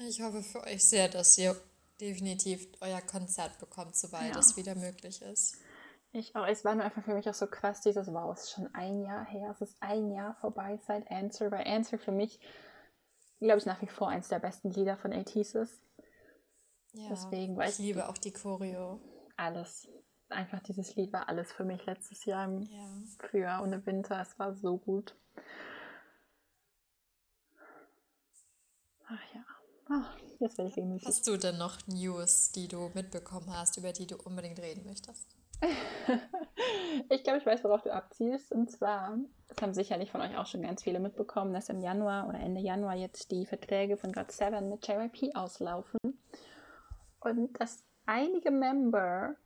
Ich 0.00 0.20
hoffe 0.20 0.42
für 0.42 0.64
euch 0.64 0.84
sehr, 0.84 1.08
dass 1.08 1.38
ihr 1.38 1.54
definitiv 2.00 2.66
euer 2.80 3.00
Konzert 3.00 3.60
bekommt, 3.60 3.94
sobald 3.94 4.34
ja. 4.34 4.40
es 4.40 4.56
wieder 4.56 4.74
möglich 4.74 5.22
ist. 5.22 5.56
Ich 6.10 6.34
auch. 6.34 6.44
Es 6.44 6.64
war 6.64 6.74
nur 6.74 6.84
einfach 6.84 7.04
für 7.04 7.14
mich 7.14 7.28
auch 7.28 7.34
so 7.34 7.46
krass, 7.46 7.82
dieses 7.82 8.08
Wow, 8.08 8.34
es 8.34 8.42
ist 8.42 8.50
schon 8.50 8.74
ein 8.74 9.00
Jahr 9.00 9.24
her. 9.24 9.52
Es 9.52 9.60
ist 9.60 9.76
ein 9.78 10.10
Jahr 10.10 10.34
vorbei 10.40 10.80
seit 10.88 11.08
Answer, 11.08 11.52
weil 11.52 11.64
Answer 11.68 12.00
für 12.00 12.10
mich, 12.10 12.40
glaube 13.38 13.58
ich, 13.58 13.66
nach 13.66 13.80
wie 13.80 13.86
vor 13.86 14.08
eins 14.08 14.26
der 14.26 14.40
besten 14.40 14.72
Lieder 14.72 14.96
von 14.96 15.12
ATEEZ 15.12 15.54
ist. 15.54 15.80
Ja, 16.94 17.10
Deswegen, 17.10 17.56
weil 17.56 17.70
ich 17.70 17.78
liebe 17.78 18.08
auch 18.08 18.18
die 18.18 18.32
Choreo. 18.32 19.00
Alles. 19.36 19.86
Einfach 20.30 20.58
dieses 20.64 20.96
Lied 20.96 21.12
war 21.12 21.28
alles 21.28 21.52
für 21.52 21.64
mich 21.64 21.86
letztes 21.86 22.24
Jahr 22.24 22.46
im 22.46 22.62
ja. 22.62 22.88
Frühjahr 23.20 23.62
und 23.62 23.72
im 23.72 23.86
Winter. 23.86 24.20
Es 24.20 24.36
war 24.36 24.52
so 24.52 24.78
gut. 24.78 25.16
Ach 29.06 29.34
ja. 29.34 29.44
Ach, 29.88 30.18
jetzt 30.40 30.58
werde 30.58 30.68
ich 30.68 30.74
gemütlich. 30.74 31.06
Hast 31.06 31.26
du 31.28 31.36
denn 31.36 31.58
noch 31.58 31.78
News, 31.86 32.50
die 32.50 32.66
du 32.66 32.90
mitbekommen 32.94 33.48
hast, 33.50 33.76
über 33.76 33.92
die 33.92 34.06
du 34.06 34.16
unbedingt 34.16 34.58
reden 34.58 34.84
möchtest? 34.84 35.36
ich 37.08 37.22
glaube, 37.22 37.38
ich 37.38 37.46
weiß, 37.46 37.62
worauf 37.64 37.82
du 37.82 37.92
abziehst. 37.92 38.52
Und 38.52 38.70
zwar, 38.70 39.16
das 39.48 39.62
haben 39.62 39.74
sicherlich 39.74 40.10
von 40.10 40.20
euch 40.20 40.36
auch 40.36 40.46
schon 40.46 40.62
ganz 40.62 40.82
viele 40.82 40.98
mitbekommen, 40.98 41.54
dass 41.54 41.68
im 41.68 41.80
Januar 41.80 42.28
oder 42.28 42.40
Ende 42.40 42.60
Januar 42.60 42.94
jetzt 42.94 43.30
die 43.30 43.46
Verträge 43.46 43.96
von 43.96 44.12
God 44.12 44.30
7 44.30 44.68
mit 44.68 44.86
JYP 44.86 45.34
auslaufen. 45.36 45.98
Und 47.20 47.60
dass 47.60 47.84
einige 48.06 48.50
Member 48.50 49.36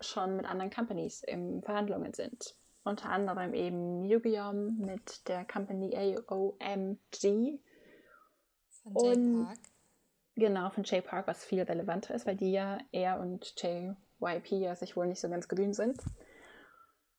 schon 0.00 0.36
mit 0.36 0.46
anderen 0.46 0.70
Companies 0.70 1.22
in 1.22 1.62
Verhandlungen 1.62 2.14
sind. 2.14 2.54
Unter 2.84 3.10
anderem 3.10 3.52
eben 3.52 4.04
Yugiom 4.04 4.78
mit 4.78 5.28
der 5.28 5.44
Company 5.44 5.94
AOMG. 5.94 7.60
Von 8.82 9.38
J-Park. 9.38 9.58
Genau, 10.36 10.70
von 10.70 10.84
J-Park, 10.84 11.26
was 11.26 11.44
viel 11.44 11.62
relevanter 11.62 12.14
ist, 12.14 12.26
weil 12.26 12.36
die 12.36 12.52
ja 12.52 12.78
er 12.92 13.20
und 13.20 13.54
J 13.60 13.96
YP 14.22 14.52
ja 14.52 14.76
sich 14.76 14.96
wohl 14.96 15.06
nicht 15.06 15.20
so 15.20 15.28
ganz 15.28 15.48
grün 15.48 15.72
sind. 15.72 16.00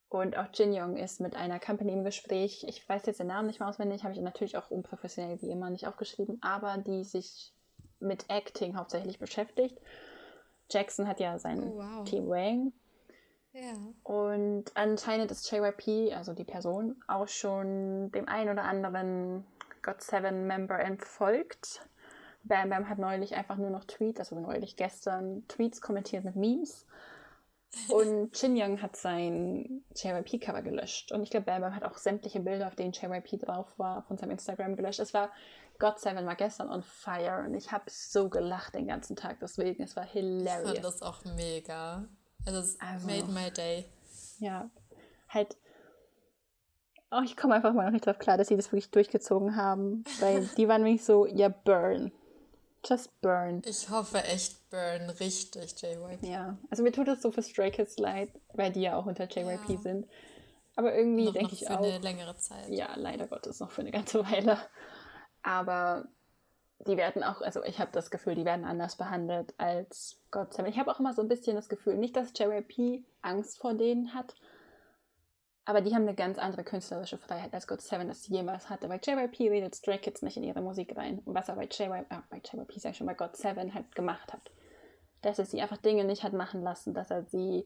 Und 0.09 0.37
auch 0.37 0.47
Jin 0.53 0.73
Young 0.73 0.97
ist 0.97 1.21
mit 1.21 1.35
einer 1.35 1.59
Company 1.59 1.93
im 1.93 2.03
Gespräch. 2.03 2.65
Ich 2.67 2.87
weiß 2.87 3.05
jetzt 3.05 3.21
den 3.21 3.27
Namen 3.27 3.47
nicht 3.47 3.59
mehr 3.59 3.69
auswendig, 3.69 4.03
habe 4.03 4.13
ich 4.13 4.19
natürlich 4.19 4.57
auch 4.57 4.69
unprofessionell 4.69 5.41
wie 5.41 5.49
immer 5.49 5.69
nicht 5.69 5.87
aufgeschrieben, 5.87 6.37
aber 6.41 6.77
die 6.77 7.05
sich 7.05 7.53
mit 7.99 8.29
Acting 8.29 8.75
hauptsächlich 8.75 9.19
beschäftigt. 9.19 9.79
Jackson 10.69 11.07
hat 11.07 11.19
ja 11.19 11.39
sein 11.39 11.63
oh, 11.63 11.77
wow. 11.77 12.03
Team 12.03 12.27
Wang. 12.27 12.73
Ja. 13.53 13.73
Und 14.03 14.65
anscheinend 14.75 15.31
ist 15.31 15.49
JYP, 15.49 16.13
also 16.13 16.33
die 16.33 16.45
Person, 16.45 17.01
auch 17.07 17.27
schon 17.27 18.11
dem 18.11 18.27
einen 18.27 18.49
oder 18.49 18.63
anderen 18.63 19.45
God 19.81 20.01
Seven 20.01 20.47
Member 20.47 20.79
entfolgt. 20.79 21.87
Bam 22.43 22.69
Bam 22.69 22.89
hat 22.89 22.97
neulich 22.97 23.35
einfach 23.35 23.57
nur 23.57 23.69
noch 23.69 23.85
Tweets, 23.85 24.19
also 24.19 24.39
neulich 24.39 24.75
gestern 24.75 25.47
Tweets 25.47 25.81
kommentiert 25.81 26.23
mit 26.23 26.35
Memes 26.35 26.85
und 27.87 28.33
Chin 28.33 28.55
Young 28.57 28.81
hat 28.81 28.95
sein 28.95 29.83
JYP-Cover 29.95 30.61
gelöscht. 30.61 31.11
Und 31.11 31.23
ich 31.23 31.29
glaube, 31.29 31.45
Bam 31.45 31.61
Bam 31.61 31.75
hat 31.75 31.83
auch 31.83 31.97
sämtliche 31.97 32.41
Bilder, 32.41 32.67
auf 32.67 32.75
denen 32.75 32.91
JYP 32.91 33.39
drauf 33.39 33.67
war, 33.77 34.03
von 34.03 34.17
seinem 34.17 34.31
Instagram 34.31 34.75
gelöscht. 34.75 34.99
Es 34.99 35.13
war, 35.13 35.31
God 35.79 35.99
Seven 35.99 36.25
war 36.25 36.35
gestern 36.35 36.69
on 36.69 36.83
fire 36.83 37.43
und 37.45 37.53
ich 37.53 37.71
habe 37.71 37.85
so 37.87 38.29
gelacht 38.29 38.75
den 38.75 38.87
ganzen 38.87 39.15
Tag. 39.15 39.39
Deswegen, 39.39 39.83
es 39.83 39.95
war 39.95 40.05
hilarious. 40.05 40.73
Ich 40.73 40.81
fand 40.81 40.85
das 40.85 41.01
auch 41.01 41.23
mega. 41.23 42.05
Also, 42.45 42.59
es 42.59 42.79
also, 42.81 43.07
made 43.07 43.31
my 43.31 43.49
day. 43.51 43.85
Ja, 44.39 44.69
halt. 45.29 45.55
Oh, 47.11 47.21
ich 47.23 47.35
komme 47.35 47.55
einfach 47.55 47.73
mal 47.73 47.85
noch 47.85 47.91
nicht 47.91 48.05
drauf 48.05 48.19
klar, 48.19 48.37
dass 48.37 48.47
sie 48.47 48.55
das 48.55 48.67
wirklich 48.71 48.89
durchgezogen 48.91 49.55
haben. 49.55 50.03
Weil 50.19 50.45
die 50.57 50.67
waren 50.67 50.83
nämlich 50.83 51.03
so, 51.03 51.25
ja, 51.25 51.49
burn. 51.49 52.11
Just 52.85 53.21
burn. 53.21 53.61
Ich 53.65 53.89
hoffe 53.89 54.23
echt 54.23 54.69
burn 54.69 55.09
richtig, 55.19 55.79
JYP. 55.81 56.23
Ja, 56.23 56.57
also 56.69 56.81
mir 56.81 56.91
tut 56.91 57.07
es 57.09 57.21
so 57.21 57.31
für 57.31 57.43
Stray 57.43 57.69
Kids 57.69 57.99
leid, 57.99 58.29
weil 58.53 58.71
die 58.71 58.81
ja 58.81 58.95
auch 58.95 59.05
unter 59.05 59.25
JYP 59.25 59.69
ja. 59.69 59.77
sind. 59.77 60.07
Aber 60.75 60.95
irgendwie 60.95 61.31
denke 61.31 61.53
ich 61.53 61.65
für 61.65 61.77
auch. 61.77 61.83
Für 61.83 61.93
eine 61.93 61.99
längere 61.99 62.35
Zeit. 62.37 62.69
Ja, 62.69 62.89
leider 62.95 63.27
Gottes 63.27 63.59
noch 63.59 63.71
für 63.71 63.81
eine 63.81 63.91
ganze 63.91 64.25
Weile. 64.31 64.57
Aber 65.43 66.07
die 66.87 66.97
werden 66.97 67.23
auch, 67.23 67.41
also 67.41 67.63
ich 67.63 67.79
habe 67.79 67.91
das 67.91 68.09
Gefühl, 68.09 68.35
die 68.35 68.45
werden 68.45 68.65
anders 68.65 68.95
behandelt 68.95 69.53
als 69.57 70.19
God 70.31 70.53
Seven. 70.53 70.71
Ich 70.71 70.79
habe 70.79 70.91
auch 70.91 70.99
immer 70.99 71.13
so 71.13 71.21
ein 71.21 71.27
bisschen 71.27 71.55
das 71.55 71.69
Gefühl, 71.69 71.97
nicht, 71.97 72.15
dass 72.15 72.33
JYP 72.35 73.05
Angst 73.21 73.59
vor 73.59 73.73
denen 73.73 74.13
hat, 74.13 74.35
aber 75.65 75.81
die 75.81 75.93
haben 75.93 76.03
eine 76.03 76.15
ganz 76.15 76.39
andere 76.39 76.63
künstlerische 76.63 77.17
Freiheit, 77.17 77.53
als 77.53 77.67
God 77.67 77.81
Seven 77.81 78.07
das 78.07 78.27
jemals 78.27 78.69
hatte. 78.69 78.87
Bei 78.87 78.99
JYP 79.01 79.51
redet 79.51 79.75
Stray 79.75 79.99
Kids 79.99 80.21
nicht 80.21 80.37
in 80.37 80.43
ihre 80.43 80.61
Musik 80.61 80.95
rein. 80.97 81.19
Und 81.25 81.35
was 81.35 81.49
er 81.49 81.55
bei 81.55 81.65
JYP, 81.65 82.05
ah, 82.09 82.23
bei 82.29 82.37
JYP 82.37 82.79
sag 82.79 82.91
ich 82.91 82.97
schon, 82.97 83.07
bei 83.07 83.13
God 83.13 83.35
Seven 83.35 83.73
halt 83.73 83.93
gemacht 83.95 84.33
hat. 84.33 84.51
Dass 85.21 85.37
er 85.37 85.45
sie 85.45 85.61
einfach 85.61 85.77
Dinge 85.77 86.03
nicht 86.03 86.23
hat 86.23 86.33
machen 86.33 86.63
lassen, 86.63 86.93
dass 86.93 87.11
er 87.11 87.23
sie 87.25 87.65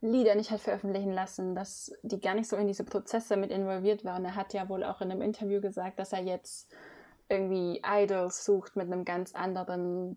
Lieder 0.00 0.34
nicht 0.34 0.50
hat 0.50 0.60
veröffentlichen 0.60 1.12
lassen, 1.12 1.54
dass 1.54 1.92
die 2.02 2.20
gar 2.20 2.34
nicht 2.34 2.48
so 2.48 2.56
in 2.56 2.66
diese 2.66 2.82
Prozesse 2.82 3.36
mit 3.36 3.52
involviert 3.52 4.04
waren. 4.04 4.24
Er 4.24 4.34
hat 4.34 4.52
ja 4.52 4.68
wohl 4.68 4.82
auch 4.82 5.00
in 5.00 5.12
einem 5.12 5.22
Interview 5.22 5.60
gesagt, 5.60 6.00
dass 6.00 6.12
er 6.12 6.22
jetzt 6.22 6.74
irgendwie 7.28 7.80
Idols 7.86 8.44
sucht 8.44 8.74
mit 8.74 8.86
einem 8.86 9.04
ganz 9.04 9.34
anderen 9.34 10.16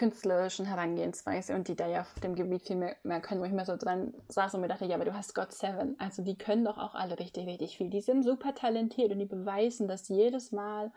künstlerischen 0.00 0.64
Herangehensweise 0.64 1.54
und 1.54 1.68
die 1.68 1.76
da 1.76 1.86
ja 1.86 2.00
auf 2.00 2.14
dem 2.22 2.34
Gebiet 2.34 2.62
viel 2.62 2.76
mehr, 2.76 2.96
mehr 3.02 3.20
können, 3.20 3.42
wo 3.42 3.44
ich 3.44 3.52
mir 3.52 3.66
so 3.66 3.76
dran 3.76 4.14
saß 4.28 4.54
und 4.54 4.62
mir 4.62 4.68
dachte, 4.68 4.86
ja, 4.86 4.94
aber 4.94 5.04
du 5.04 5.12
hast 5.12 5.34
God 5.34 5.52
Seven, 5.52 5.94
also 5.98 6.22
die 6.22 6.38
können 6.38 6.64
doch 6.64 6.78
auch 6.78 6.94
alle 6.94 7.18
richtig, 7.18 7.46
richtig 7.46 7.76
viel. 7.76 7.90
Die 7.90 8.00
sind 8.00 8.22
super 8.22 8.54
talentiert 8.54 9.12
und 9.12 9.18
die 9.18 9.26
beweisen 9.26 9.88
das 9.88 10.08
jedes 10.08 10.52
Mal, 10.52 10.90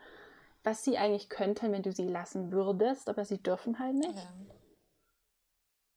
was 0.62 0.84
sie 0.84 0.96
eigentlich 0.96 1.28
könnten, 1.28 1.70
wenn 1.70 1.82
du 1.82 1.92
sie 1.92 2.08
lassen 2.08 2.50
würdest, 2.50 3.10
aber 3.10 3.26
sie 3.26 3.42
dürfen 3.42 3.78
halt 3.78 3.94
nicht. 3.94 4.16
Ja. 4.16 4.32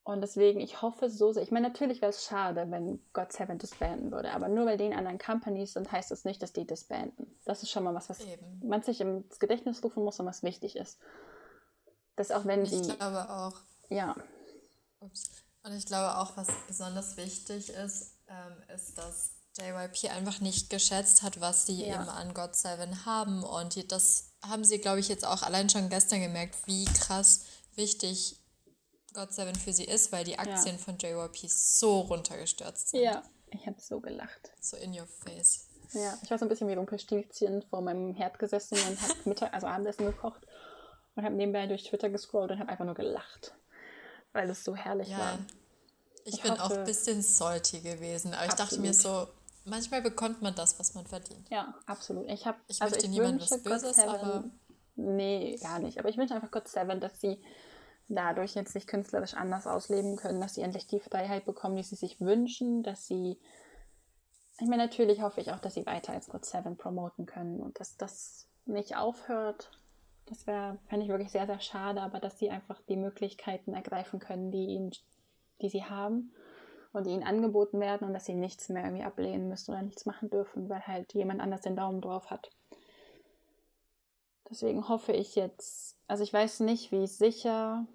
Und 0.04 0.20
deswegen, 0.20 0.60
ich 0.60 0.82
hoffe 0.82 1.10
so 1.10 1.32
sehr. 1.32 1.44
Ich 1.44 1.52
meine, 1.52 1.70
natürlich 1.70 2.02
wäre 2.02 2.10
es 2.10 2.26
schade, 2.26 2.70
wenn 2.70 3.00
God 3.14 3.32
Seven 3.32 3.58
disbanden 3.58 4.12
würde, 4.12 4.34
aber 4.34 4.50
nur 4.50 4.66
weil 4.66 4.78
die 4.78 4.86
in 4.86 4.94
anderen 4.94 5.18
Companies 5.18 5.74
sind, 5.74 5.90
heißt 5.94 6.12
das 6.12 6.26
nicht, 6.26 6.42
dass 6.44 6.52
die 6.52 6.68
disbanden. 6.68 7.40
Das 7.46 7.64
ist 7.64 7.72
schon 7.72 7.86
mal 7.86 7.96
was, 7.96 8.10
was 8.10 8.26
Eben. 8.26 8.68
man 8.68 8.82
sich 8.82 9.00
ins 9.00 9.40
Gedächtnis 9.40 9.82
rufen 9.82 10.04
muss 10.04 10.20
und 10.20 10.26
was 10.26 10.44
wichtig 10.44 10.76
ist. 10.76 11.00
Dass 12.18 12.32
auch 12.32 12.46
wenn 12.46 12.66
sie. 12.66 12.82
Ich 12.82 12.98
glaube 12.98 13.30
auch. 13.30 13.54
Ja. 13.90 14.16
Ups. 15.00 15.30
Und 15.64 15.74
ich 15.74 15.86
glaube 15.86 16.18
auch, 16.18 16.36
was 16.36 16.48
besonders 16.68 17.16
wichtig 17.16 17.70
ist, 17.70 18.16
ähm, 18.28 18.76
ist, 18.76 18.98
dass 18.98 19.32
JYP 19.58 20.12
einfach 20.12 20.40
nicht 20.40 20.70
geschätzt 20.70 21.24
hat, 21.24 21.40
was 21.42 21.66
sie 21.66 21.86
ja. 21.86 21.96
eben 21.96 22.10
an 22.10 22.34
God 22.34 22.56
Seven 22.56 23.06
haben. 23.06 23.44
Und 23.44 23.76
die, 23.76 23.88
das 23.88 24.32
haben 24.44 24.64
sie, 24.64 24.80
glaube 24.80 25.00
ich, 25.00 25.08
jetzt 25.08 25.26
auch 25.26 25.44
allein 25.44 25.70
schon 25.70 25.90
gestern 25.90 26.22
gemerkt, 26.22 26.56
wie 26.66 26.86
krass 26.86 27.42
wichtig 27.76 28.38
God 29.14 29.34
Seven 29.34 29.56
für 29.56 29.74
sie 29.74 29.86
ist, 29.86 30.12
weil 30.12 30.24
die 30.24 30.40
Aktien 30.40 30.78
ja. 30.78 30.82
von 30.82 30.98
JYP 30.98 31.50
so 31.50 32.02
runtergestürzt 32.02 32.90
sind. 32.90 33.04
Ja, 33.04 33.24
ich 33.52 33.66
habe 33.68 33.80
so 33.80 34.00
gelacht. 34.00 34.52
So 34.60 34.78
in 34.78 34.98
your 34.98 35.08
face. 35.08 35.68
Ja, 35.94 36.18
ich 36.22 36.30
war 36.30 36.38
so 36.38 36.46
ein 36.46 36.50
bisschen 36.50 36.68
wie 36.68 36.74
Rumpelstilzchen 36.74 37.62
vor 37.64 37.82
meinem 37.82 38.14
Herd 38.14 38.40
gesessen 38.40 38.78
und 38.90 39.02
habe 39.02 39.14
Mittag, 39.26 39.54
also 39.54 39.68
Abendessen 39.68 40.06
gekocht 40.06 40.47
und 41.18 41.26
habe 41.26 41.36
nebenbei 41.36 41.68
durch 41.68 41.84
Twitter 41.84 42.10
gescrollt 42.10 42.52
und 42.52 42.60
habe 42.60 42.70
einfach 42.70 42.86
nur 42.86 42.96
gelacht, 42.96 43.56
weil 44.34 44.50
es 44.50 44.64
so 44.64 44.76
herrlich 44.76 45.10
ja. 45.10 45.20
war. 45.20 45.40
Ich, 46.24 46.36
ich 46.36 46.42
bin 46.42 46.52
hoffe, 46.52 46.64
auch 46.64 46.72
ein 46.72 46.84
bisschen 46.86 47.22
salty 47.22 47.80
gewesen, 47.80 48.34
aber 48.34 48.44
absolut. 48.44 48.52
ich 48.52 48.56
dachte 48.56 48.80
mir 48.82 48.94
so, 48.94 49.28
manchmal 49.66 50.02
bekommt 50.02 50.42
man 50.42 50.54
das, 50.56 50.78
was 50.80 50.94
man 50.94 51.06
verdient. 51.06 51.50
Ja, 51.50 51.74
absolut. 51.86 52.30
Ich, 52.30 52.46
hab, 52.46 52.58
ich 52.68 52.82
also 52.82 52.94
möchte 52.94 53.10
niemandem 53.10 53.42
was 53.42 53.64
Böses, 53.64 54.00
aber... 54.00 54.46
Nee, 54.96 55.58
gar 55.62 55.80
nicht. 55.80 56.00
Aber 56.00 56.10
ich 56.10 56.18
wünsche 56.18 56.34
einfach 56.34 56.50
God 56.50 56.68
Seven, 56.68 57.00
dass 57.00 57.22
sie 57.22 57.40
dadurch 58.10 58.56
jetzt 58.56 58.74
sich 58.74 58.88
künstlerisch 58.88 59.36
anders 59.36 59.68
ausleben 59.68 60.16
können, 60.16 60.42
dass 60.42 60.56
sie 60.56 60.62
endlich 60.62 60.88
die 60.88 61.00
Freiheit 61.00 61.46
bekommen, 61.46 61.76
die 61.76 61.84
sie 61.84 61.96
sich 61.96 62.20
wünschen, 62.20 62.82
dass 62.82 63.06
sie 63.06 63.38
ich 64.60 64.68
meine, 64.68 64.84
natürlich 64.84 65.22
hoffe 65.22 65.40
ich 65.40 65.52
auch, 65.52 65.60
dass 65.60 65.76
sie 65.76 65.86
weiter 65.86 66.14
als 66.14 66.30
God 66.30 66.44
Seven 66.44 66.78
promoten 66.78 67.26
können 67.26 67.62
und 67.62 67.80
dass 67.80 67.96
das 67.96 68.48
nicht 68.66 68.96
aufhört, 68.96 69.70
das 70.28 70.46
wäre, 70.46 70.78
fände 70.88 71.06
ich 71.06 71.12
wirklich 71.12 71.32
sehr, 71.32 71.46
sehr 71.46 71.60
schade, 71.60 72.02
aber 72.02 72.20
dass 72.20 72.38
sie 72.38 72.50
einfach 72.50 72.82
die 72.88 72.98
Möglichkeiten 72.98 73.74
ergreifen 73.74 74.20
können, 74.20 74.52
die, 74.52 74.66
ihnen, 74.66 74.92
die 75.62 75.70
sie 75.70 75.84
haben 75.84 76.32
und 76.94 77.06
die 77.06 77.12
ihnen 77.12 77.24
angeboten 77.24 77.80
werden 77.80 78.08
und 78.08 78.14
dass 78.14 78.26
sie 78.26 78.36
nichts 78.36 78.70
mehr 78.70 78.84
irgendwie 78.84 79.04
ablehnen 79.04 79.48
müssen 79.48 79.72
oder 79.72 79.82
nichts 79.82 80.06
machen 80.06 80.30
dürfen, 80.30 80.70
weil 80.70 80.82
halt 80.82 81.14
jemand 81.14 81.42
anders 81.42 81.62
den 81.62 81.76
Daumen 81.76 82.02
drauf 82.02 82.30
hat. 82.30 82.50
Deswegen 84.50 84.88
hoffe 84.88 85.12
ich 85.12 85.36
jetzt, 85.36 85.98
also 86.08 86.24
ich 86.24 86.32
weiß 86.32 86.62
nicht, 86.62 86.92
wie 86.92 87.08
sicher 87.08 87.86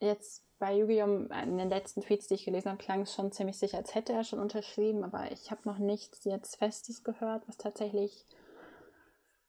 jetzt 0.00 0.44
bei 0.58 0.76
Yu-Gi-Oh! 0.76 1.28
in 1.42 1.58
den 1.58 1.68
letzten 1.68 2.02
Tweets, 2.02 2.28
die 2.28 2.34
ich 2.34 2.44
gelesen 2.44 2.70
habe, 2.70 2.82
klang 2.82 3.02
es 3.02 3.14
schon 3.14 3.32
ziemlich 3.32 3.58
sicher, 3.58 3.78
als 3.78 3.94
hätte 3.94 4.12
er 4.12 4.24
schon 4.24 4.40
unterschrieben, 4.40 5.04
aber 5.04 5.30
ich 5.32 5.50
habe 5.50 5.62
noch 5.64 5.78
nichts 5.78 6.24
jetzt 6.24 6.56
Festes 6.56 7.04
gehört, 7.04 7.46
was 7.48 7.56
tatsächlich 7.56 8.26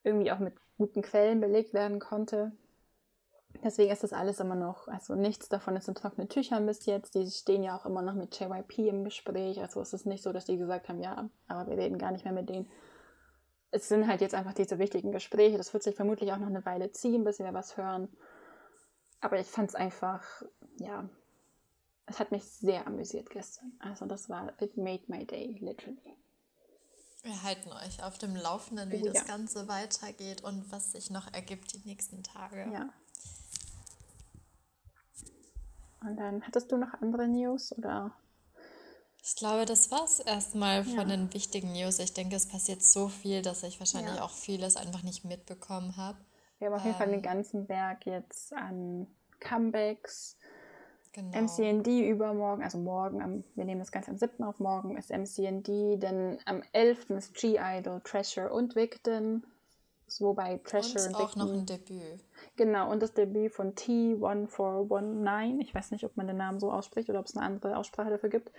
irgendwie 0.04 0.32
auch 0.32 0.40
mit 0.40 0.56
guten 0.82 1.02
Quellen 1.02 1.40
belegt 1.40 1.74
werden 1.74 2.00
konnte. 2.00 2.52
Deswegen 3.64 3.92
ist 3.92 4.04
das 4.04 4.14
alles 4.14 4.40
immer 4.40 4.56
noch, 4.56 4.88
also 4.88 5.14
nichts 5.14 5.50
davon 5.50 5.76
ist 5.76 5.88
in 5.88 5.96
trockenen 5.96 6.30
Tüchern 6.30 6.66
bis 6.66 6.86
jetzt. 6.86 7.16
Die 7.16 7.30
stehen 7.30 7.64
ja 7.64 7.78
auch 7.78 7.86
immer 7.86 8.02
noch 8.02 8.16
mit 8.16 8.38
JYP 8.40 8.90
im 8.90 9.04
Gespräch. 9.04 9.60
Also 9.60 9.82
es 9.82 9.94
ist 9.94 10.06
nicht 10.06 10.24
so, 10.24 10.32
dass 10.32 10.46
die 10.46 10.58
gesagt 10.58 10.90
haben, 10.90 11.00
ja, 11.00 11.30
aber 11.48 11.70
wir 11.70 11.78
reden 11.78 11.98
gar 11.98 12.12
nicht 12.12 12.26
mehr 12.26 12.34
mit 12.34 12.50
denen. 12.50 12.70
Es 13.70 13.88
sind 13.88 14.08
halt 14.08 14.22
jetzt 14.22 14.36
einfach 14.36 14.54
diese 14.54 14.80
wichtigen 14.80 15.12
Gespräche. 15.12 15.58
Das 15.58 15.74
wird 15.74 15.84
sich 15.84 15.96
vermutlich 15.96 16.32
auch 16.34 16.38
noch 16.38 16.48
eine 16.48 16.66
Weile 16.66 16.92
ziehen, 16.92 17.24
bis 17.24 17.40
wir 17.40 17.54
was 17.54 17.78
hören. 17.78 18.10
Aber 19.20 19.40
ich 19.40 19.48
fand 19.48 19.70
es 19.70 19.76
einfach, 19.76 20.24
ja, 20.78 21.08
es 22.08 22.20
hat 22.20 22.32
mich 22.32 22.44
sehr 22.44 22.88
amüsiert 22.88 23.30
gestern. 23.30 23.74
Also 23.80 24.06
das 24.06 24.30
war, 24.30 24.54
it 24.62 24.76
made 24.76 25.04
my 25.08 25.26
day, 25.26 25.58
literally. 25.62 26.18
Wir 27.24 27.44
halten 27.44 27.72
euch 27.72 28.04
auf 28.04 28.18
dem 28.18 28.36
Laufenden, 28.36 28.92
wie 28.92 29.02
oh, 29.02 29.06
das 29.06 29.16
ja. 29.16 29.24
Ganze 29.24 29.68
weitergeht 29.68 30.44
und 30.44 30.72
was 30.72 30.92
sich 30.92 31.12
noch 31.12 31.32
ergibt 31.34 31.74
die 31.74 31.88
nächsten 31.88 32.24
Tage. 32.24 32.68
Ja. 32.74 32.90
Und 36.02 36.18
dann 36.18 36.42
hattest 36.42 36.72
du 36.72 36.78
noch 36.78 36.94
andere 37.00 37.28
News 37.28 37.78
oder? 37.78 38.12
Ich 39.24 39.36
glaube, 39.36 39.66
das 39.66 39.92
war 39.92 40.04
es 40.04 40.20
erstmal 40.20 40.84
von 40.84 41.10
ja. 41.10 41.16
den 41.16 41.32
wichtigen 41.32 41.74
News. 41.74 42.00
Ich 42.00 42.14
denke, 42.14 42.36
es 42.36 42.48
passiert 42.48 42.82
so 42.82 43.08
viel, 43.08 43.44
dass 43.44 43.62
ich 43.62 43.80
wahrscheinlich 43.80 44.16
ja. 44.16 44.24
auch 44.24 44.32
vieles 44.32 44.78
einfach 44.78 45.04
nicht 45.04 45.24
mitbekommen 45.26 45.96
habe. 45.96 46.18
Wir 46.58 46.68
haben 46.68 46.76
auf 46.76 46.84
jeden 46.84 46.94
ähm, 46.94 46.98
Fall 46.98 47.08
den 47.08 47.16
ähm. 47.18 47.22
ganzen 47.22 47.68
Berg 47.68 48.06
jetzt 48.08 48.52
an 48.54 49.06
Comebacks. 49.40 50.38
Genau. 51.14 51.42
MCND 51.42 51.88
übermorgen, 52.08 52.64
also 52.64 52.78
morgen, 52.78 53.22
am, 53.22 53.44
wir 53.56 53.66
nehmen 53.66 53.80
das 53.80 53.92
Ganze 53.92 54.12
am 54.12 54.18
7. 54.18 54.44
auf, 54.44 54.60
morgen 54.60 54.98
ist 54.98 55.12
MCND, 55.12 56.02
denn 56.02 56.38
am 56.46 56.64
11. 56.72 57.10
ist 57.12 57.34
G-Idol, 57.34 58.02
Treasure 58.04 58.52
und 58.52 58.76
Victim. 58.76 59.44
Wobei 60.20 60.58
Treasure 60.58 61.08
und, 61.08 61.16
und 61.16 61.22
auch 61.22 61.36
noch 61.38 61.54
ein 61.54 61.66
Debüt. 61.66 62.22
Genau, 62.58 62.92
und 62.92 63.02
das 63.02 63.14
Debüt 63.14 63.54
von 63.54 63.76
T1419, 63.76 65.62
ich 65.62 65.74
weiß 65.74 65.92
nicht, 65.92 66.04
ob 66.04 66.18
man 66.18 66.28
den 66.28 66.38
Namen 66.38 66.60
so 66.60 66.72
ausspricht 66.72 67.10
oder 67.10 67.20
ob 67.20 67.28
es 67.28 67.36
eine 67.36 67.46
andere 67.46 67.78
Aussprache 67.78 68.10
dafür 68.10 68.30
gibt, 68.30 68.52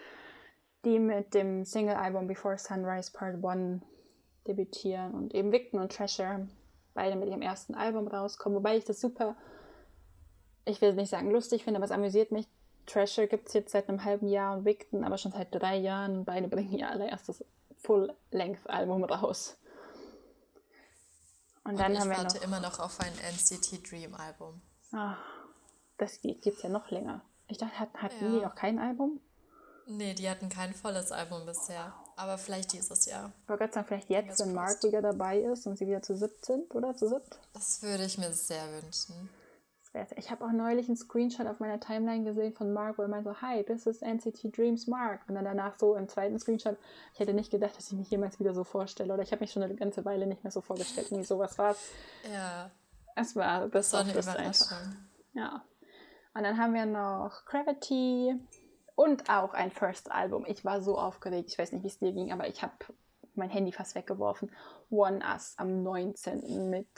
die 0.84 0.98
mit 0.98 1.34
dem 1.34 1.64
Single-Album 1.64 2.26
Before 2.26 2.56
Sunrise 2.56 3.12
Part 3.12 3.44
1 3.44 3.82
debütieren 4.46 5.12
und 5.12 5.34
eben 5.34 5.52
Victim 5.52 5.80
und 5.80 5.92
Treasure 5.92 6.48
beide 6.94 7.16
mit 7.16 7.28
ihrem 7.28 7.42
ersten 7.42 7.74
Album 7.74 8.08
rauskommen, 8.08 8.56
wobei 8.56 8.76
ich 8.76 8.84
das 8.84 9.00
super, 9.00 9.36
ich 10.64 10.80
will 10.80 10.94
nicht 10.94 11.10
sagen 11.10 11.30
lustig 11.30 11.64
finde, 11.64 11.78
aber 11.78 11.84
es 11.84 11.90
amüsiert 11.90 12.32
mich. 12.32 12.46
Treasure 12.86 13.26
gibt 13.28 13.48
es 13.48 13.54
jetzt 13.54 13.72
seit 13.72 13.88
einem 13.88 14.04
halben 14.04 14.28
Jahr 14.28 14.56
und 14.56 14.64
Victim 14.64 15.04
aber 15.04 15.18
schon 15.18 15.32
seit 15.32 15.54
drei 15.54 15.76
Jahren. 15.76 16.24
Beide 16.24 16.48
bringen 16.48 16.72
ihr 16.72 16.88
allererstes 16.88 17.44
Full-Length-Album 17.82 19.04
raus. 19.04 19.56
Und 21.64 21.78
dann 21.78 21.92
und 21.92 22.00
haben 22.00 22.10
wir 22.10 22.16
warte 22.18 22.38
noch, 22.38 22.44
immer 22.44 22.60
noch 22.60 22.80
auf 22.80 22.98
ein 23.00 23.12
NCT 23.12 23.88
Dream 23.88 24.14
Album. 24.14 24.60
Ach, 24.92 25.18
das 25.98 26.20
gibt 26.20 26.46
es 26.46 26.62
ja 26.62 26.68
noch 26.68 26.90
länger. 26.90 27.22
Ich 27.48 27.58
dachte, 27.58 27.78
hat, 27.78 27.94
hatten 27.94 28.24
ja. 28.24 28.30
die 28.30 28.44
noch 28.44 28.54
kein 28.54 28.78
Album? 28.78 29.20
Nee, 29.86 30.14
die 30.14 30.28
hatten 30.28 30.48
kein 30.48 30.74
volles 30.74 31.12
Album 31.12 31.46
bisher. 31.46 31.94
Aber 32.16 32.38
vielleicht 32.38 32.72
dieses 32.72 33.06
Jahr. 33.06 33.32
Ich 33.44 33.48
wollte 33.48 33.72
sagen, 33.72 33.86
vielleicht 33.86 34.10
jetzt, 34.10 34.40
wenn 34.40 34.54
Mark 34.54 34.82
wieder 34.82 35.02
dabei 35.02 35.40
ist 35.40 35.66
und 35.66 35.76
sie 35.76 35.86
wieder 35.86 36.02
zu 36.02 36.16
siebt 36.16 36.44
sind, 36.44 36.74
oder? 36.74 36.94
Zu 36.96 37.08
siebt? 37.08 37.38
Das 37.52 37.82
würde 37.82 38.04
ich 38.04 38.18
mir 38.18 38.32
sehr 38.32 38.64
wünschen. 38.72 39.28
Ich 40.16 40.30
habe 40.30 40.44
auch 40.44 40.52
neulich 40.52 40.88
einen 40.88 40.96
Screenshot 40.96 41.46
auf 41.46 41.60
meiner 41.60 41.78
Timeline 41.78 42.24
gesehen 42.24 42.54
von 42.54 42.72
Mark, 42.72 42.96
wo 42.96 43.02
er 43.02 43.08
meinte 43.08 43.30
so, 43.30 43.42
hi, 43.42 43.62
this 43.62 43.86
is 43.86 44.00
NCT 44.00 44.56
Dreams 44.56 44.86
Mark. 44.86 45.20
Und 45.28 45.34
dann 45.34 45.44
danach 45.44 45.78
so 45.78 45.96
im 45.96 46.08
zweiten 46.08 46.38
Screenshot, 46.38 46.78
ich 47.12 47.20
hätte 47.20 47.34
nicht 47.34 47.50
gedacht, 47.50 47.76
dass 47.76 47.88
ich 47.88 47.98
mich 47.98 48.10
jemals 48.10 48.40
wieder 48.40 48.54
so 48.54 48.64
vorstelle. 48.64 49.12
Oder 49.12 49.22
ich 49.22 49.32
habe 49.32 49.40
mich 49.40 49.52
schon 49.52 49.62
eine 49.62 49.74
ganze 49.74 50.04
Weile 50.06 50.26
nicht 50.26 50.44
mehr 50.44 50.50
so 50.50 50.62
vorgestellt. 50.62 51.12
Nee, 51.12 51.22
sowas 51.22 51.58
war 51.58 51.72
es. 51.72 51.90
Ja. 52.32 52.70
Es 53.14 53.36
war 53.36 53.68
das, 53.68 53.92
war 53.92 54.00
eine 54.00 54.12
Überraschung. 54.12 54.46
Einfach. 54.46 54.82
Ja. 55.34 55.62
Und 56.34 56.44
dann 56.44 56.56
haben 56.56 56.72
wir 56.72 56.86
noch 56.86 57.44
Gravity 57.44 58.34
und 58.94 59.28
auch 59.28 59.52
ein 59.52 59.70
First 59.70 60.10
Album. 60.10 60.46
Ich 60.46 60.64
war 60.64 60.80
so 60.80 60.98
aufgeregt. 60.98 61.50
Ich 61.50 61.58
weiß 61.58 61.72
nicht, 61.72 61.82
wie 61.82 61.88
es 61.88 61.98
dir 61.98 62.12
ging, 62.12 62.32
aber 62.32 62.48
ich 62.48 62.62
habe 62.62 62.72
mein 63.34 63.50
Handy 63.50 63.72
fast 63.72 63.94
weggeworfen. 63.94 64.50
One 64.90 65.20
Us 65.22 65.54
am 65.58 65.82
19. 65.82 66.70
mit 66.70 66.88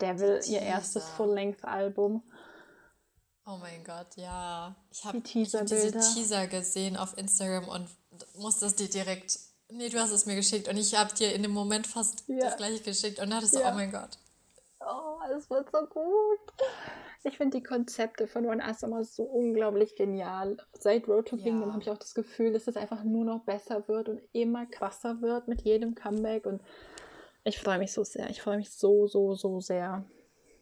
Devil, 0.00 0.40
ihr 0.46 0.60
erstes 0.60 1.08
Full-Length-Album. 1.10 2.22
Oh 3.46 3.58
mein 3.58 3.84
Gott, 3.84 4.16
ja. 4.16 4.74
Ich 4.90 5.04
habe 5.04 5.20
Die 5.20 5.44
hab 5.44 5.66
diese 5.66 5.92
Teaser 5.92 6.46
gesehen 6.46 6.96
auf 6.96 7.16
Instagram 7.18 7.68
und 7.68 7.88
musste 8.36 8.66
es 8.66 8.74
dir 8.74 8.88
direkt. 8.88 9.38
Nee, 9.70 9.88
du 9.88 9.98
hast 9.98 10.12
es 10.12 10.26
mir 10.26 10.36
geschickt 10.36 10.68
und 10.68 10.76
ich 10.76 10.94
habe 10.96 11.14
dir 11.14 11.34
in 11.34 11.42
dem 11.42 11.52
Moment 11.52 11.86
fast 11.86 12.24
ja. 12.28 12.38
das 12.40 12.56
gleiche 12.56 12.82
geschickt 12.82 13.18
und 13.18 13.28
dann 13.28 13.38
hattest 13.38 13.54
du, 13.54 13.60
ja. 13.60 13.70
oh 13.70 13.74
mein 13.74 13.90
Gott. 13.90 14.18
Oh, 14.80 15.18
es 15.36 15.48
wird 15.50 15.70
so 15.70 15.86
gut. 15.86 16.40
Ich 17.22 17.38
finde 17.38 17.58
die 17.58 17.62
Konzepte 17.62 18.26
von 18.26 18.44
One 18.44 18.62
Us 18.62 18.82
immer 18.82 19.02
so 19.02 19.22
unglaublich 19.22 19.96
genial. 19.96 20.58
Seit 20.78 21.08
Road 21.08 21.28
to 21.28 21.36
Kingdom 21.36 21.68
ja. 21.68 21.72
habe 21.72 21.82
ich 21.82 21.90
auch 21.90 21.98
das 21.98 22.14
Gefühl, 22.14 22.52
dass 22.52 22.66
es 22.66 22.76
einfach 22.76 23.02
nur 23.02 23.24
noch 23.24 23.44
besser 23.44 23.88
wird 23.88 24.10
und 24.10 24.20
immer 24.32 24.66
krasser 24.66 25.22
wird 25.22 25.48
mit 25.48 25.62
jedem 25.62 25.94
Comeback 25.94 26.44
und 26.44 26.62
ich 27.44 27.58
freue 27.58 27.78
mich 27.78 27.92
so 27.92 28.04
sehr. 28.04 28.28
Ich 28.30 28.40
freue 28.40 28.56
mich 28.56 28.70
so, 28.70 29.06
so, 29.06 29.34
so 29.34 29.60
sehr. 29.60 30.04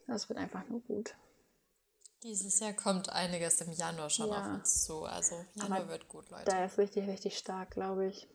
Das 0.07 0.28
wird 0.28 0.39
einfach 0.39 0.68
nur 0.68 0.80
gut. 0.80 1.14
Dieses 2.22 2.60
Jahr 2.60 2.72
kommt 2.72 3.10
einiges 3.10 3.60
im 3.60 3.72
Januar 3.72 4.08
schon 4.08 4.28
ja. 4.28 4.40
auf 4.40 4.46
uns 4.46 4.84
zu. 4.84 5.04
Also 5.04 5.44
Januar 5.54 5.80
Aber 5.80 5.88
wird 5.88 6.08
gut, 6.08 6.30
Leute. 6.30 6.44
Da 6.44 6.64
ist 6.64 6.78
richtig, 6.78 7.08
richtig 7.08 7.36
stark, 7.36 7.72
glaube 7.72 8.06
ich. 8.06 8.28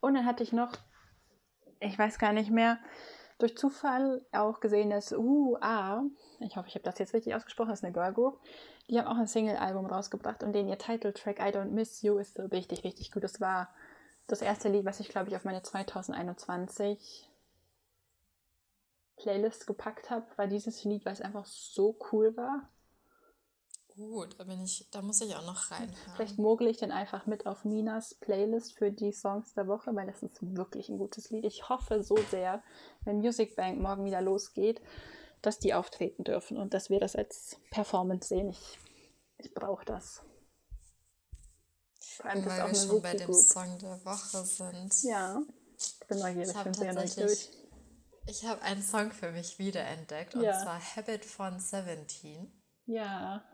Und 0.00 0.14
dann 0.14 0.26
hatte 0.26 0.42
ich 0.42 0.52
noch, 0.52 0.72
ich 1.80 1.98
weiß 1.98 2.18
gar 2.18 2.32
nicht 2.32 2.50
mehr, 2.50 2.78
durch 3.38 3.56
Zufall 3.56 4.24
auch 4.32 4.60
gesehen, 4.60 4.90
dass 4.90 5.12
UA, 5.12 6.04
ich 6.40 6.56
hoffe, 6.56 6.68
ich 6.68 6.74
habe 6.74 6.84
das 6.84 6.98
jetzt 6.98 7.14
richtig 7.14 7.34
ausgesprochen, 7.34 7.70
das 7.70 7.80
ist 7.80 7.84
eine 7.84 7.94
Girl 7.94 8.12
Group, 8.12 8.38
die 8.90 8.98
haben 8.98 9.06
auch 9.06 9.16
ein 9.16 9.26
Single-Album 9.26 9.86
rausgebracht 9.86 10.42
und 10.42 10.52
den 10.52 10.68
ihr 10.68 10.76
Titeltrack 10.76 11.40
I 11.40 11.56
Don't 11.56 11.70
Miss 11.70 12.02
You 12.02 12.18
ist 12.18 12.36
so 12.36 12.42
richtig, 12.42 12.84
richtig 12.84 13.10
gut. 13.10 13.24
Das 13.24 13.40
war 13.40 13.74
das 14.26 14.42
erste 14.42 14.68
Lied, 14.68 14.84
was 14.84 15.00
ich, 15.00 15.08
glaube 15.08 15.28
ich, 15.28 15.36
auf 15.36 15.44
meine 15.44 15.62
2021 15.62 17.30
Playlist 19.16 19.66
gepackt 19.66 20.10
habe, 20.10 20.26
war 20.36 20.46
dieses 20.46 20.84
Lied, 20.84 21.04
weil 21.04 21.12
es 21.12 21.20
einfach 21.20 21.46
so 21.46 21.98
cool 22.12 22.36
war. 22.36 22.68
Gut, 24.00 24.34
da 24.38 24.44
bin 24.44 24.62
ich, 24.62 24.88
da 24.90 25.02
muss 25.02 25.20
ich 25.20 25.36
auch 25.36 25.44
noch 25.44 25.70
rein. 25.70 25.94
Vielleicht 26.14 26.38
mogel 26.38 26.68
ich 26.68 26.78
den 26.78 26.90
einfach 26.90 27.26
mit 27.26 27.46
auf 27.46 27.66
Minas 27.66 28.14
Playlist 28.14 28.78
für 28.78 28.90
die 28.90 29.12
Songs 29.12 29.52
der 29.52 29.68
Woche, 29.68 29.94
weil 29.94 30.06
das 30.06 30.22
ist 30.22 30.38
wirklich 30.40 30.88
ein 30.88 30.96
gutes 30.96 31.28
Lied. 31.28 31.44
Ich 31.44 31.68
hoffe 31.68 32.02
so 32.02 32.16
sehr, 32.30 32.62
wenn 33.04 33.18
Music 33.18 33.56
Bank 33.56 33.78
morgen 33.78 34.06
wieder 34.06 34.22
losgeht, 34.22 34.80
dass 35.42 35.58
die 35.58 35.74
auftreten 35.74 36.24
dürfen 36.24 36.56
und 36.56 36.72
dass 36.72 36.88
wir 36.88 36.98
das 36.98 37.14
als 37.14 37.58
Performance 37.70 38.28
sehen. 38.28 38.48
Ich, 38.48 38.78
ich 39.36 39.52
brauche 39.52 39.84
das. 39.84 40.22
Vor 42.00 42.24
allem, 42.24 42.46
weil 42.46 42.68
wir 42.68 42.74
schon 42.74 43.02
bei 43.02 43.14
dem 43.14 43.26
Group. 43.26 43.44
Song 43.44 43.78
der 43.80 44.02
Woche 44.06 44.44
sind. 44.46 45.02
Ja, 45.02 45.42
ich 45.76 46.00
bin 46.08 46.18
neugierig, 46.20 46.56
ich 46.56 46.62
bin 46.62 46.72
sehr 46.74 46.94
neugierig. 46.94 47.50
Ich 48.26 48.46
habe 48.46 48.62
einen 48.62 48.82
Song 48.82 49.12
für 49.12 49.30
mich 49.30 49.58
wiederentdeckt 49.58 50.34
ja. 50.36 50.40
und 50.40 50.62
zwar 50.62 50.80
Habit 50.96 51.26
von 51.26 51.60
Seventeen. 51.60 52.50
Ja. 52.86 53.44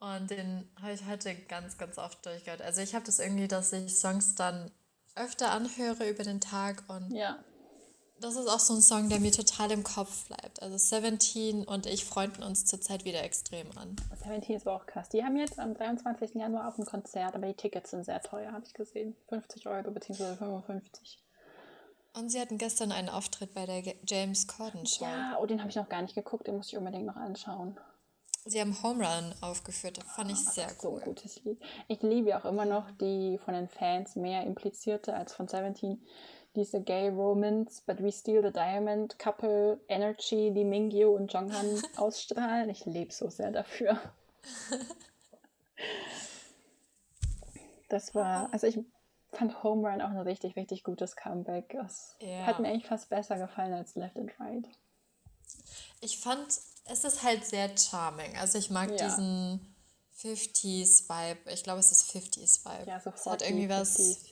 Und 0.00 0.30
den 0.30 0.70
habe 0.80 0.92
ich 0.92 1.04
heute 1.06 1.34
ganz, 1.34 1.76
ganz 1.76 1.98
oft 1.98 2.24
durchgehört. 2.24 2.62
Also 2.62 2.80
ich 2.80 2.94
habe 2.94 3.04
das 3.04 3.18
irgendwie, 3.18 3.48
dass 3.48 3.72
ich 3.72 3.96
Songs 3.96 4.36
dann 4.36 4.70
öfter 5.16 5.50
anhöre 5.50 6.08
über 6.08 6.22
den 6.22 6.40
Tag 6.40 6.84
und 6.86 7.10
ja. 7.10 7.36
das 8.20 8.36
ist 8.36 8.46
auch 8.46 8.60
so 8.60 8.74
ein 8.74 8.82
Song, 8.82 9.08
der 9.08 9.18
mir 9.18 9.32
total 9.32 9.72
im 9.72 9.82
Kopf 9.82 10.28
bleibt. 10.28 10.62
Also 10.62 10.78
Seventeen 10.78 11.64
und 11.64 11.86
ich 11.86 12.04
freunden 12.04 12.44
uns 12.44 12.64
zurzeit 12.64 13.04
wieder 13.04 13.24
extrem 13.24 13.66
an. 13.76 13.96
Seventeen 14.16 14.56
ist 14.56 14.66
aber 14.66 14.76
auch 14.76 14.86
krass. 14.86 15.08
Die 15.08 15.24
haben 15.24 15.36
jetzt 15.36 15.58
am 15.58 15.74
23. 15.74 16.34
Januar 16.34 16.68
auch 16.68 16.78
ein 16.78 16.86
Konzert, 16.86 17.34
aber 17.34 17.48
die 17.48 17.54
Tickets 17.54 17.90
sind 17.90 18.04
sehr 18.04 18.22
teuer, 18.22 18.52
habe 18.52 18.64
ich 18.64 18.74
gesehen. 18.74 19.16
50 19.28 19.66
Euro 19.66 19.90
bzw. 19.90 20.36
55. 20.36 21.20
Und 22.14 22.30
sie 22.30 22.40
hatten 22.40 22.58
gestern 22.58 22.92
einen 22.92 23.08
Auftritt 23.08 23.54
bei 23.54 23.66
der 23.66 23.82
James 24.06 24.46
Corden 24.46 24.86
Show. 24.86 25.04
Ja, 25.04 25.36
oh, 25.40 25.46
den 25.46 25.60
habe 25.60 25.70
ich 25.70 25.76
noch 25.76 25.88
gar 25.88 26.02
nicht 26.02 26.14
geguckt, 26.14 26.46
den 26.46 26.56
muss 26.56 26.68
ich 26.68 26.76
unbedingt 26.76 27.06
noch 27.06 27.16
anschauen. 27.16 27.76
Sie 28.48 28.62
haben 28.62 28.82
Home 28.82 29.06
Run 29.06 29.34
aufgeführt, 29.42 29.98
das 29.98 30.06
fand 30.06 30.30
ich 30.30 30.38
sehr 30.38 30.70
so 30.70 30.88
cool. 30.88 31.00
So 31.00 31.10
ein 31.10 31.14
gutes 31.14 31.44
Lied. 31.44 31.60
Ich 31.86 32.00
liebe 32.02 32.34
auch 32.34 32.46
immer 32.46 32.64
noch 32.64 32.90
die 32.92 33.38
von 33.44 33.52
den 33.52 33.68
Fans 33.68 34.16
mehr 34.16 34.42
implizierte 34.44 35.14
als 35.14 35.34
von 35.34 35.48
Seventeen. 35.48 36.02
Diese 36.56 36.80
Gay 36.80 37.10
Romance, 37.10 37.82
But 37.86 38.02
We 38.02 38.10
Steal 38.10 38.42
the 38.42 38.50
Diamond 38.50 39.18
Couple 39.18 39.78
Energy, 39.88 40.50
die 40.54 40.64
Mingyu 40.64 41.10
und 41.10 41.30
Jonghan 41.30 41.82
ausstrahlen. 41.96 42.70
Ich 42.70 42.86
lebe 42.86 43.12
so 43.12 43.28
sehr 43.28 43.50
dafür. 43.50 44.00
Das 47.90 48.14
war, 48.14 48.50
also 48.52 48.66
ich 48.66 48.78
fand 49.30 49.62
Home 49.62 49.86
Run 49.86 50.00
auch 50.00 50.08
ein 50.08 50.18
richtig, 50.18 50.56
richtig 50.56 50.84
gutes 50.84 51.16
Comeback. 51.16 51.74
Das 51.74 52.16
ja. 52.20 52.46
hat 52.46 52.60
mir 52.60 52.68
eigentlich 52.68 52.86
fast 52.86 53.10
besser 53.10 53.36
gefallen 53.36 53.74
als 53.74 53.94
Left 53.94 54.18
and 54.18 54.32
Right. 54.40 54.66
Ich 56.00 56.18
fand 56.18 56.48
es 56.88 57.04
ist 57.04 57.22
halt 57.22 57.44
sehr 57.44 57.76
charming. 57.76 58.36
Also 58.36 58.58
ich 58.58 58.70
mag 58.70 58.90
ja. 58.90 58.96
diesen 58.96 59.74
50s-Vibe. 60.20 61.52
Ich 61.52 61.62
glaube, 61.62 61.80
es 61.80 61.92
ist 61.92 62.10
50s-Vibe. 62.10 62.88
Ja, 62.88 63.00
so 63.00 63.10
es 63.10 63.26
hat 63.26 63.42
irgendwie 63.42 63.68
was 63.68 64.24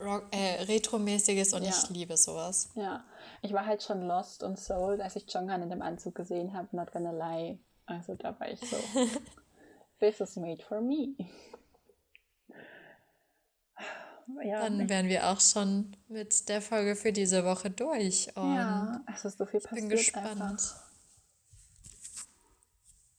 Rock, 0.00 0.26
äh, 0.30 0.62
Retro-mäßiges 0.62 1.52
und 1.52 1.62
ja. 1.62 1.70
ich 1.70 1.90
liebe 1.90 2.16
sowas. 2.16 2.70
Ja, 2.74 3.04
ich 3.42 3.52
war 3.52 3.66
halt 3.66 3.82
schon 3.82 4.02
lost 4.02 4.42
und 4.42 4.58
sold, 4.58 5.00
als 5.00 5.16
ich 5.16 5.30
Jonghan 5.32 5.62
in 5.62 5.70
dem 5.70 5.82
Anzug 5.82 6.14
gesehen 6.14 6.54
habe, 6.54 6.74
not 6.74 6.90
gonna 6.92 7.12
lie. 7.12 7.58
Also 7.86 8.14
da 8.14 8.38
war 8.38 8.48
ich 8.48 8.60
so, 8.60 8.76
this 10.00 10.20
is 10.20 10.36
made 10.36 10.62
for 10.62 10.80
me. 10.80 11.14
Ja, 14.44 14.60
Dann 14.60 14.88
wären 14.88 15.08
wir 15.08 15.28
auch 15.28 15.40
schon 15.40 15.96
mit 16.06 16.48
der 16.48 16.62
Folge 16.62 16.94
für 16.94 17.12
diese 17.12 17.44
Woche 17.44 17.68
durch. 17.68 18.28
Und 18.36 18.54
ja, 18.54 19.00
es 19.12 19.24
ist 19.24 19.38
so 19.38 19.44
viel 19.44 19.58
passiert. 19.58 19.82
Ich 19.82 19.88
bin 19.88 19.88
gespannt. 19.88 20.40
Einfach. 20.40 20.89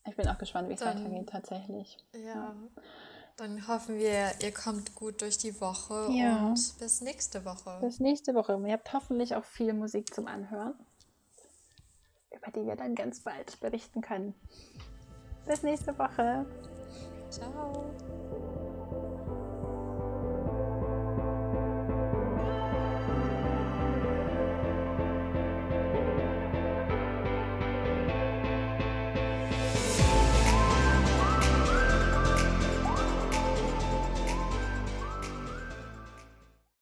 Ich 0.08 0.16
bin 0.16 0.28
auch 0.28 0.38
gespannt, 0.38 0.68
wie 0.68 0.74
es 0.74 0.80
weitergeht 0.80 1.28
tatsächlich. 1.28 1.96
Ja. 2.12 2.20
ja. 2.20 2.54
Dann 3.36 3.66
hoffen 3.66 3.98
wir, 3.98 4.30
ihr 4.42 4.52
kommt 4.52 4.94
gut 4.94 5.22
durch 5.22 5.38
die 5.38 5.58
Woche 5.60 6.08
ja. 6.10 6.46
und 6.46 6.78
bis 6.78 7.00
nächste 7.00 7.44
Woche. 7.44 7.78
Bis 7.80 7.98
nächste 7.98 8.34
Woche. 8.34 8.60
ihr 8.66 8.72
habt 8.72 8.92
hoffentlich 8.92 9.34
auch 9.34 9.44
viel 9.44 9.72
Musik 9.72 10.14
zum 10.14 10.26
Anhören, 10.26 10.74
über 12.30 12.50
die 12.50 12.66
wir 12.66 12.76
dann 12.76 12.94
ganz 12.94 13.20
bald 13.20 13.58
berichten 13.60 14.00
können. 14.00 14.34
Bis 15.46 15.62
nächste 15.62 15.98
Woche. 15.98 16.46
Ciao. 17.30 18.70